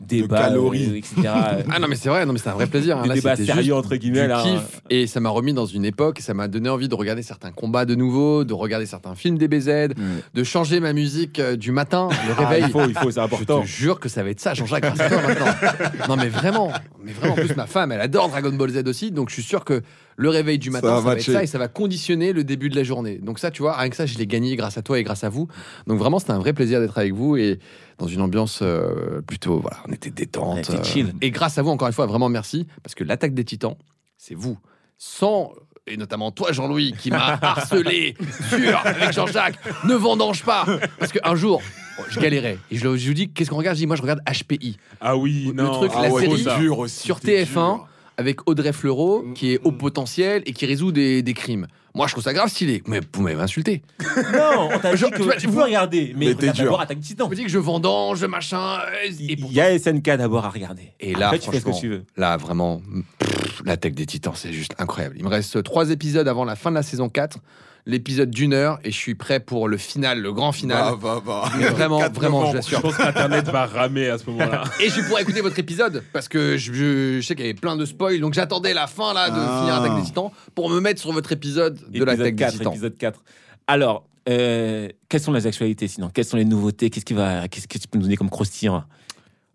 débats, 0.00 0.38
calories. 0.48 0.90
euh, 0.90 0.96
etc. 0.96 1.14
Ah 1.70 1.78
non 1.78 1.86
mais 1.88 1.94
c'est 1.94 2.08
vrai, 2.08 2.26
non 2.26 2.32
mais 2.32 2.38
c'est 2.38 2.48
un 2.50 2.54
vrai 2.54 2.66
plaisir. 2.66 2.98
hein. 2.98 3.06
Là, 3.06 3.14
c'était 3.14 3.44
sérieux 3.46 3.74
entre 3.74 3.94
guillemets. 3.96 4.26
là. 4.26 4.42
kiff 4.42 4.82
et 4.90 5.06
ça 5.06 5.20
m'a 5.20 5.30
remis 5.30 5.54
dans 5.54 5.66
une 5.66 5.84
époque 5.84 6.18
et 6.18 6.22
ça 6.22 6.34
m'a 6.34 6.48
donné 6.48 6.68
envie 6.68 6.88
de 6.88 6.94
regarder 6.94 7.22
certains 7.22 7.52
combats 7.52 7.84
de 7.84 7.94
nouveau, 7.94 8.44
de 8.44 8.52
regarder 8.52 8.86
certains 8.86 9.14
films 9.14 9.38
DBZ, 9.38 9.94
de 10.34 10.44
changer 10.44 10.80
ma 10.80 10.92
musique 10.92 11.38
euh, 11.38 11.56
du 11.56 11.70
matin, 11.70 12.08
le 12.10 12.34
Ah, 12.36 12.46
réveil. 12.48 12.64
il 12.66 12.70
faut, 12.72 12.84
il 12.86 12.92
faut, 12.92 13.10
c'est 13.10 13.20
Je 13.20 13.24
important. 13.24 13.60
te 13.62 13.66
jure 13.66 14.00
que 14.00 14.08
ça 14.08 14.22
va 14.24 14.30
être 14.30 14.40
ça, 14.40 14.52
Jean-Jacques, 14.52 14.82
grâce 14.82 15.00
à 15.00 15.08
toi 15.08 15.22
maintenant. 15.22 16.08
Non 16.08 16.16
mais 16.16 16.28
vraiment, 16.28 16.72
mais 17.02 17.12
vraiment. 17.12 17.34
En 17.34 17.36
plus, 17.36 17.54
ma 17.56 17.66
femme, 17.66 17.92
elle 17.92 18.00
adore 18.00 18.28
Dragon 18.28 18.52
Ball 18.52 18.70
Z 18.70 18.82
aussi, 18.88 19.10
donc 19.12 19.28
je 19.30 19.34
suis 19.34 19.42
sûr 19.44 19.64
que 19.64 19.80
le 20.16 20.28
réveil 20.28 20.58
du 20.58 20.70
matin, 20.70 20.88
va 20.88 20.96
ça 20.96 21.00
va, 21.02 21.14
être 21.14 21.22
ça 21.22 21.42
et 21.42 21.46
ça 21.46 21.58
va 21.58 21.68
conditionner 21.68 22.32
le 22.32 22.44
début 22.44 22.68
de 22.68 22.76
la 22.76 22.84
journée. 22.84 23.18
Donc 23.18 23.38
ça, 23.38 23.50
tu 23.50 23.62
vois, 23.62 23.76
rien 23.76 23.90
que 23.90 23.96
ça, 23.96 24.06
je 24.06 24.16
l'ai 24.18 24.26
gagné 24.26 24.54
grâce 24.56 24.78
à 24.78 24.82
toi 24.82 24.98
et 24.98 25.02
grâce 25.02 25.24
à 25.24 25.28
vous. 25.28 25.48
Donc 25.86 25.98
vraiment, 25.98 26.18
c'était 26.18 26.32
un 26.32 26.38
vrai 26.38 26.52
plaisir 26.52 26.80
d'être 26.80 26.98
avec 26.98 27.12
vous 27.14 27.36
et 27.36 27.58
dans 27.98 28.06
une 28.06 28.20
ambiance 28.20 28.60
euh, 28.62 29.20
plutôt, 29.22 29.58
voilà, 29.60 29.78
on 29.88 29.92
était 29.92 30.10
détente. 30.10 30.68
On 30.70 30.74
était 30.74 30.84
chill. 30.84 31.14
Et 31.20 31.30
grâce 31.30 31.58
à 31.58 31.62
vous, 31.62 31.70
encore 31.70 31.88
une 31.88 31.94
fois, 31.94 32.06
vraiment 32.06 32.28
merci, 32.28 32.66
parce 32.82 32.94
que 32.94 33.04
l'attaque 33.04 33.34
des 33.34 33.44
titans, 33.44 33.76
c'est 34.16 34.34
vous. 34.34 34.58
Sans, 34.98 35.52
et 35.86 35.96
notamment 35.96 36.30
toi, 36.30 36.52
Jean-Louis, 36.52 36.94
qui 36.98 37.10
m'a 37.10 37.38
harcelé 37.42 38.14
sur, 38.48 38.78
avec 38.84 39.12
Jean-Jacques, 39.12 39.58
ne 39.84 39.94
vendange 39.94 40.44
pas. 40.44 40.64
Parce 40.98 41.12
qu'un 41.12 41.34
jour, 41.34 41.60
je 42.08 42.20
galérais. 42.20 42.58
Et 42.70 42.76
je, 42.76 42.96
je 42.96 43.08
vous 43.08 43.14
dis, 43.14 43.30
qu'est-ce 43.30 43.50
qu'on 43.50 43.56
regarde? 43.56 43.76
Je 43.76 43.82
dis, 43.82 43.86
moi, 43.86 43.96
je 43.96 44.02
regarde 44.02 44.20
HPI. 44.26 44.76
Ah 45.00 45.16
oui, 45.16 45.52
Le 45.54 45.62
non. 45.62 45.72
truc, 45.72 45.92
ah 45.94 46.02
la 46.02 46.10
ouais, 46.10 46.22
série, 46.26 46.60
dur 46.60 46.78
aussi. 46.78 47.04
sur 47.04 47.18
c'était 47.18 47.44
TF1, 47.44 47.76
dur. 47.76 47.88
Avec 48.16 48.48
Audrey 48.48 48.72
Fleurot, 48.72 49.22
Mm, 49.22 49.34
qui 49.34 49.52
est 49.54 49.60
haut 49.64 49.72
potentiel 49.72 50.42
et 50.46 50.52
qui 50.52 50.66
résout 50.66 50.92
des, 50.92 51.22
des 51.22 51.34
crimes. 51.34 51.66
Moi, 51.96 52.06
je 52.08 52.12
trouve 52.12 52.24
ça 52.24 52.32
grave 52.32 52.48
stylé. 52.48 52.82
Mais 52.86 53.00
vous 53.12 53.22
m'avez 53.22 53.40
insulté. 53.40 53.82
Non, 54.32 54.68
on 54.72 54.78
t'a 54.80 54.92
dit 54.92 54.96
Je- 54.96 55.06
que 55.06 55.16
tu 55.16 55.22
vois, 55.22 55.36
tu 55.36 55.46
vous- 55.46 55.54
peux 55.56 55.62
regarder, 55.62 56.12
mais, 56.16 56.26
Mais 56.26 56.32
regarde 56.32 56.40
t'es 56.40 56.52
dur. 56.52 56.64
d'abord 56.64 56.80
Attaque 56.80 57.00
Titan. 57.00 57.26
On 57.26 57.28
me 57.28 57.34
dit 57.36 57.42
que 57.44 57.48
je 57.48 57.58
vendange, 57.58 58.24
machin. 58.24 58.78
euh, 58.80 59.08
Et 59.08 59.32
Il 59.32 59.40
pourtant- 59.40 59.54
y 59.54 59.60
a 59.60 59.70
SNK 59.78 60.16
d'abord 60.16 60.44
à 60.44 60.50
regarder. 60.50 60.92
Et 61.00 61.14
là, 61.14 61.26
Après, 61.26 61.38
tu 61.38 61.50
fais 61.50 61.58
ce 61.60 61.64
que 61.64 61.70
franchement, 61.70 61.80
tu 61.80 61.88
veux. 61.88 62.04
Là, 62.16 62.36
vraiment, 62.36 62.82
pff, 63.18 63.62
l'attaque 63.64 63.94
des 63.94 64.06
titans, 64.06 64.32
c'est 64.34 64.52
juste 64.52 64.74
incroyable. 64.78 65.14
Il 65.18 65.24
me 65.24 65.28
reste 65.28 65.62
trois 65.62 65.90
épisodes 65.90 66.26
avant 66.26 66.44
la 66.44 66.56
fin 66.56 66.70
de 66.70 66.74
la 66.76 66.82
saison 66.82 67.08
4. 67.08 67.38
L'épisode 67.86 68.30
d'une 68.30 68.54
heure, 68.54 68.78
et 68.82 68.90
je 68.90 68.96
suis 68.96 69.14
prêt 69.14 69.40
pour 69.40 69.68
le 69.68 69.76
final, 69.76 70.18
le 70.22 70.32
grand 70.32 70.52
final. 70.52 70.94
Bah, 71.02 71.20
bah, 71.22 71.22
bah. 71.24 71.52
Mais 71.58 71.66
vraiment, 71.68 71.98
4 71.98 72.14
vraiment, 72.14 72.50
je 72.50 72.56
l'assure. 72.56 72.78
Je 72.78 72.82
pense 72.82 72.96
qu'Internet 72.96 73.44
va 73.50 73.66
ramer 73.66 74.08
à 74.08 74.16
ce 74.16 74.24
moment-là. 74.30 74.64
Et 74.80 74.88
je 74.88 75.02
pourrais 75.06 75.20
écouter 75.20 75.42
votre 75.42 75.58
épisode 75.58 76.02
parce 76.14 76.26
que 76.28 76.56
je, 76.56 76.72
je- 76.72 77.20
je 77.20 77.26
sais 77.26 77.34
qu'il 77.34 77.44
y 77.44 77.48
avait 77.50 77.58
plein 77.58 77.76
de 77.76 77.84
spoils, 77.84 78.20
donc 78.20 78.32
j'attendais 78.32 78.72
la 78.72 78.86
fin 78.86 79.12
là 79.12 79.28
de 79.28 79.36
Ah. 79.38 79.58
finir 79.60 79.74
Attaque 79.82 79.96
des 80.00 80.06
Titans 80.06 80.30
pour 80.54 80.70
me 80.70 80.80
mettre 80.80 80.98
sur 80.98 81.12
votre 81.12 81.30
épisode 81.32 81.74
de 81.74 81.86
Épisode 81.88 82.06
l'attaque 82.08 82.24
des 82.34 82.34
4, 82.36 82.52
Titans. 82.54 82.72
épisode 82.72 82.96
4. 82.96 83.22
Alors, 83.66 84.06
euh, 84.30 84.88
quelles 85.10 85.20
sont 85.20 85.32
les 85.34 85.46
actualités 85.46 85.86
sinon? 85.86 86.08
Quelles 86.08 86.24
sont 86.24 86.38
les 86.38 86.46
nouveautés? 86.46 86.88
Qu'est-ce 86.88 87.04
qui 87.04 87.12
va 87.12 87.48
Qu'est-ce 87.48 87.68
que 87.68 87.76
tu 87.76 87.86
peux 87.86 87.98
nous 87.98 88.04
donner 88.04 88.16
comme 88.16 88.30
croustillant 88.30 88.84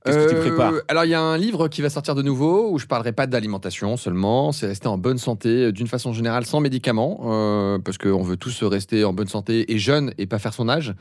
Qu'est-ce 0.06 0.18
que 0.18 0.44
tu 0.48 0.62
Euh, 0.62 0.82
Alors 0.88 1.04
il 1.06 1.10
y 1.10 1.14
a 1.14 1.22
un 1.22 1.38
livre 1.38 1.68
qui 1.68 1.82
va 1.82 1.90
sortir 1.90 2.16
de 2.16 2.22
nouveau 2.22 2.72
où 2.72 2.80
je 2.80 2.86
parlerai 2.86 3.12
pas 3.12 3.28
d'alimentation 3.28 3.98
seulement, 3.98 4.52
c'est 4.52 4.68
rester 4.68 4.88
en 4.88 4.98
bonne 4.98 5.18
santé 5.18 5.50
euh, 5.50 5.72
d'une 5.72 5.88
façon 5.88 6.14
générale 6.14 6.46
sans 6.46 6.62
médicaments 6.62 7.20
euh, 7.26 7.80
parce 7.80 7.98
qu'on 7.98 8.24
veut 8.24 8.38
tous 8.38 8.64
rester 8.64 9.04
en 9.04 9.12
bonne 9.14 9.28
santé 9.28 9.72
et 9.74 9.78
jeune 9.78 10.14
et 10.18 10.26
pas 10.26 10.40
faire 10.40 10.54
son 10.54 10.70
âge 10.70 10.94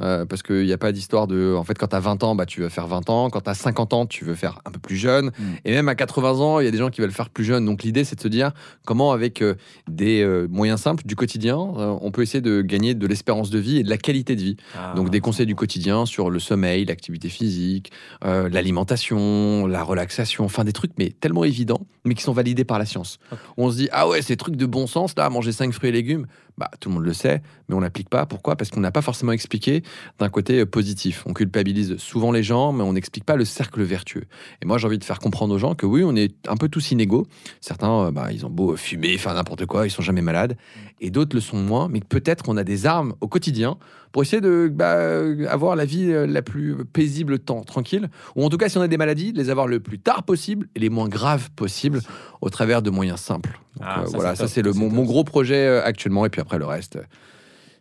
euh, 0.00 0.24
parce 0.24 0.42
qu'il 0.42 0.64
n'y 0.64 0.72
a 0.72 0.78
pas 0.78 0.92
d'histoire 0.92 1.26
de 1.26 1.54
en 1.54 1.64
fait 1.64 1.74
quand 1.76 1.88
tu 1.88 1.96
as 1.96 2.00
20 2.00 2.24
ans 2.24 2.34
bah 2.34 2.46
tu 2.46 2.60
veux 2.62 2.68
faire 2.68 2.86
20 2.86 3.10
ans, 3.10 3.30
quand 3.30 3.42
tu 3.42 3.50
as 3.50 3.54
50 3.54 3.92
ans 3.92 4.06
tu 4.06 4.24
veux 4.24 4.34
faire 4.34 4.60
un 4.64 4.70
peu 4.70 4.78
plus 4.78 4.96
jeune. 4.96 5.32
Et 5.64 5.72
même 5.72 5.88
à 5.88 5.94
80 5.94 6.40
ans 6.40 6.60
il 6.60 6.64
y 6.64 6.68
a 6.68 6.70
des 6.70 6.78
gens 6.78 6.90
qui 6.90 7.00
veulent 7.02 7.12
faire 7.12 7.30
plus 7.30 7.44
jeune. 7.44 7.64
Donc 7.66 7.82
l'idée 7.82 8.04
c'est 8.04 8.16
de 8.16 8.20
se 8.20 8.28
dire 8.28 8.52
comment 8.86 9.12
avec 9.12 9.42
des 9.88 10.46
moyens 10.48 10.80
simples 10.80 11.04
du 11.06 11.16
quotidien 11.16 11.56
on 11.56 12.10
peut 12.10 12.22
essayer 12.22 12.40
de 12.40 12.62
gagner 12.62 12.94
de 12.94 13.06
l'espérance 13.06 13.50
de 13.50 13.58
vie 13.58 13.78
et 13.78 13.82
de 13.82 13.90
la 13.90 13.98
qualité 13.98 14.34
de 14.36 14.40
vie. 14.40 14.56
Ah, 14.76 14.94
Donc 14.96 15.10
des 15.10 15.20
conseils 15.20 15.46
du 15.46 15.54
quotidien 15.54 16.06
sur 16.06 16.30
le 16.30 16.38
sommeil, 16.38 16.84
l'activité 16.84 17.28
physique, 17.28 17.92
euh, 18.24 18.45
l'alimentation, 18.48 19.66
la 19.66 19.82
relaxation, 19.82 20.44
enfin 20.44 20.64
des 20.64 20.72
trucs 20.72 20.92
mais 20.98 21.10
tellement 21.10 21.44
évidents, 21.44 21.80
mais 22.04 22.14
qui 22.14 22.22
sont 22.22 22.32
validés 22.32 22.64
par 22.64 22.78
la 22.78 22.86
science. 22.86 23.18
On 23.56 23.70
se 23.70 23.76
dit 23.76 23.88
ah 23.92 24.08
ouais 24.08 24.22
ces 24.22 24.36
trucs 24.36 24.56
de 24.56 24.66
bon 24.66 24.86
sens 24.86 25.14
là, 25.16 25.28
manger 25.30 25.52
5 25.52 25.72
fruits 25.72 25.90
et 25.90 25.92
légumes, 25.92 26.26
bah 26.58 26.70
tout 26.80 26.88
le 26.88 26.94
monde 26.94 27.04
le 27.04 27.12
sait, 27.12 27.42
mais 27.68 27.74
on 27.74 27.80
n'applique 27.80 28.08
pas. 28.08 28.24
Pourquoi? 28.24 28.56
Parce 28.56 28.70
qu'on 28.70 28.80
n'a 28.80 28.90
pas 28.90 29.02
forcément 29.02 29.32
expliqué 29.32 29.82
d'un 30.18 30.28
côté 30.28 30.60
euh, 30.60 30.66
positif. 30.66 31.22
On 31.26 31.34
culpabilise 31.34 31.96
souvent 31.98 32.32
les 32.32 32.42
gens, 32.42 32.72
mais 32.72 32.82
on 32.82 32.94
n'explique 32.94 33.24
pas 33.24 33.36
le 33.36 33.44
cercle 33.44 33.82
vertueux. 33.82 34.24
Et 34.62 34.66
moi 34.66 34.78
j'ai 34.78 34.86
envie 34.86 34.98
de 34.98 35.04
faire 35.04 35.18
comprendre 35.18 35.54
aux 35.54 35.58
gens 35.58 35.74
que 35.74 35.84
oui 35.84 36.02
on 36.04 36.16
est 36.16 36.34
un 36.48 36.56
peu 36.56 36.68
tous 36.68 36.92
inégaux. 36.92 37.26
Certains 37.60 38.06
euh, 38.06 38.10
bah, 38.10 38.32
ils 38.32 38.46
ont 38.46 38.50
beau 38.50 38.76
fumer, 38.76 39.18
faire 39.18 39.34
n'importe 39.34 39.66
quoi, 39.66 39.86
ils 39.86 39.90
sont 39.90 40.02
jamais 40.02 40.22
malades, 40.22 40.56
et 41.00 41.10
d'autres 41.10 41.36
le 41.36 41.40
sont 41.40 41.58
moins, 41.58 41.88
mais 41.88 42.00
peut-être 42.00 42.42
qu'on 42.42 42.56
a 42.56 42.64
des 42.64 42.86
armes 42.86 43.14
au 43.20 43.28
quotidien 43.28 43.76
pour 44.12 44.22
essayer 44.22 44.40
de 44.40 44.70
bah, 44.72 44.94
euh, 44.94 45.46
avoir 45.48 45.76
la 45.76 45.84
vie 45.84 46.10
la 46.26 46.40
plus 46.40 46.84
paisible, 46.86 47.38
temps, 47.38 47.64
tranquille, 47.64 48.08
ou 48.34 48.44
en 48.44 48.48
tout 48.48 48.56
cas 48.56 48.70
si 48.70 48.78
on 48.78 48.82
a 48.82 48.88
des 48.88 48.96
maladies, 48.96 49.32
de 49.32 49.38
les 49.38 49.50
avoir 49.50 49.66
le 49.66 49.80
plus 49.80 49.98
tard 49.98 50.22
possible 50.22 50.68
et 50.74 50.80
les 50.80 50.88
moins 50.88 51.08
graves 51.08 51.50
possible 51.50 52.00
au 52.40 52.48
travers 52.48 52.80
de 52.80 52.88
moyens 52.88 53.20
simples. 53.20 53.60
Donc, 53.76 53.86
Ah, 53.88 54.00
euh, 54.02 54.06
ça, 54.06 54.16
voilà, 54.16 54.34
ça 54.36 54.48
c'est 54.48 54.62
le, 54.62 54.72
mon, 54.72 55.04
gros 55.04 55.24
projet 55.24 55.66
euh, 55.66 55.84
actuellement, 55.84 56.24
et 56.26 56.30
puis 56.30 56.40
après 56.40 56.58
le 56.58 56.66
reste. 56.66 56.98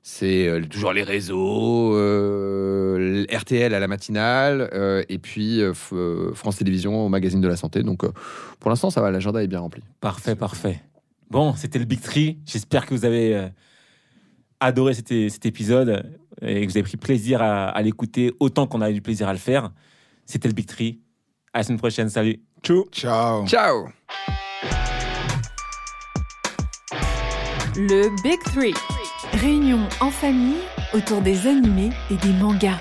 C'est 0.08 0.48
euh, 0.48 0.62
toujours 0.62 0.93
les 0.93 1.02
réseaux, 1.04 1.96
euh, 1.96 3.26
RTL 3.32 3.74
à 3.74 3.80
la 3.80 3.88
matinale, 3.88 4.70
euh, 4.74 5.04
et 5.10 5.18
puis 5.18 5.62
euh, 5.62 5.74
France 6.36 6.58
Télévisions 6.58 7.06
au 7.06 7.10
magazine 7.10 7.41
de 7.41 7.48
la 7.48 7.56
santé. 7.56 7.82
Donc 7.82 8.04
euh, 8.04 8.12
pour 8.60 8.70
l'instant, 8.70 8.89
ça 8.91 9.02
va, 9.02 9.10
l'agenda 9.10 9.41
est 9.41 9.48
bien 9.48 9.60
rempli. 9.62 9.82
Parfait, 10.02 10.36
parfait. 10.36 10.80
Bon, 11.32 11.56
c'était 11.56 11.80
le 11.80 11.86
Big 11.86 12.02
Tree. 12.02 12.38
J'espère 12.46 12.86
que 12.86 12.93
vous 12.93 13.04
avez 13.04 13.36
euh, 13.36 13.48
adoré 14.60 14.93
cet, 14.93 15.08
cet 15.08 15.46
épisode 15.48 16.06
et 16.41 16.62
que 16.62 16.72
vous 16.72 16.78
avez 16.78 16.84
pris 16.84 16.98
plaisir 16.98 17.41
à, 17.41 17.70
à 17.70 17.82
l'écouter 17.82 18.32
autant 18.39 18.68
qu'on 18.68 18.82
a 18.82 18.91
eu 18.91 18.93
du 18.93 19.02
plaisir 19.02 19.28
à 19.28 19.34
le 19.34 19.39
faire. 19.39 19.72
C'était 20.28 20.48
le 20.48 20.54
Big 20.54 20.68
Tree. 20.68 21.00
À 21.52 21.60
la 21.60 21.64
semaine 21.64 21.80
prochaine. 21.80 22.10
Salut. 22.10 22.41
Tchou. 22.62 22.86
Ciao. 22.91 23.48
Ciao 23.48 23.88
Le 27.78 28.09
Big 28.23 28.39
Three. 28.41 28.73
Réunion 29.34 29.80
en 29.99 30.09
famille 30.09 30.61
autour 30.93 31.19
des 31.19 31.45
animés 31.45 31.89
et 32.09 32.15
des 32.15 32.32
mangas. 32.32 32.80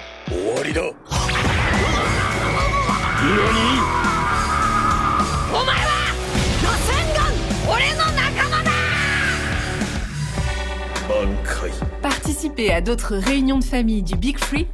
Participez 12.00 12.72
à 12.72 12.80
d'autres 12.80 13.16
réunions 13.16 13.58
de 13.58 13.64
famille 13.64 14.02
du 14.04 14.14
Big 14.14 14.38
Free 14.38 14.68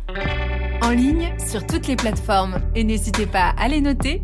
en 0.82 0.90
ligne 0.90 1.32
sur 1.38 1.66
toutes 1.66 1.86
les 1.86 1.96
plateformes 1.96 2.60
et 2.74 2.84
n'hésitez 2.84 3.26
pas 3.26 3.54
à 3.56 3.68
les 3.68 3.80
noter, 3.80 4.22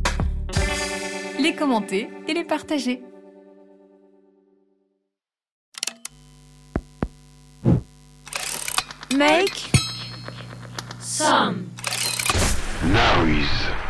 les 1.40 1.54
commenter 1.54 2.10
et 2.28 2.34
les 2.34 2.44
partager. 2.44 3.02
Make 9.16 9.70
some 11.00 11.70
noise. 12.84 13.85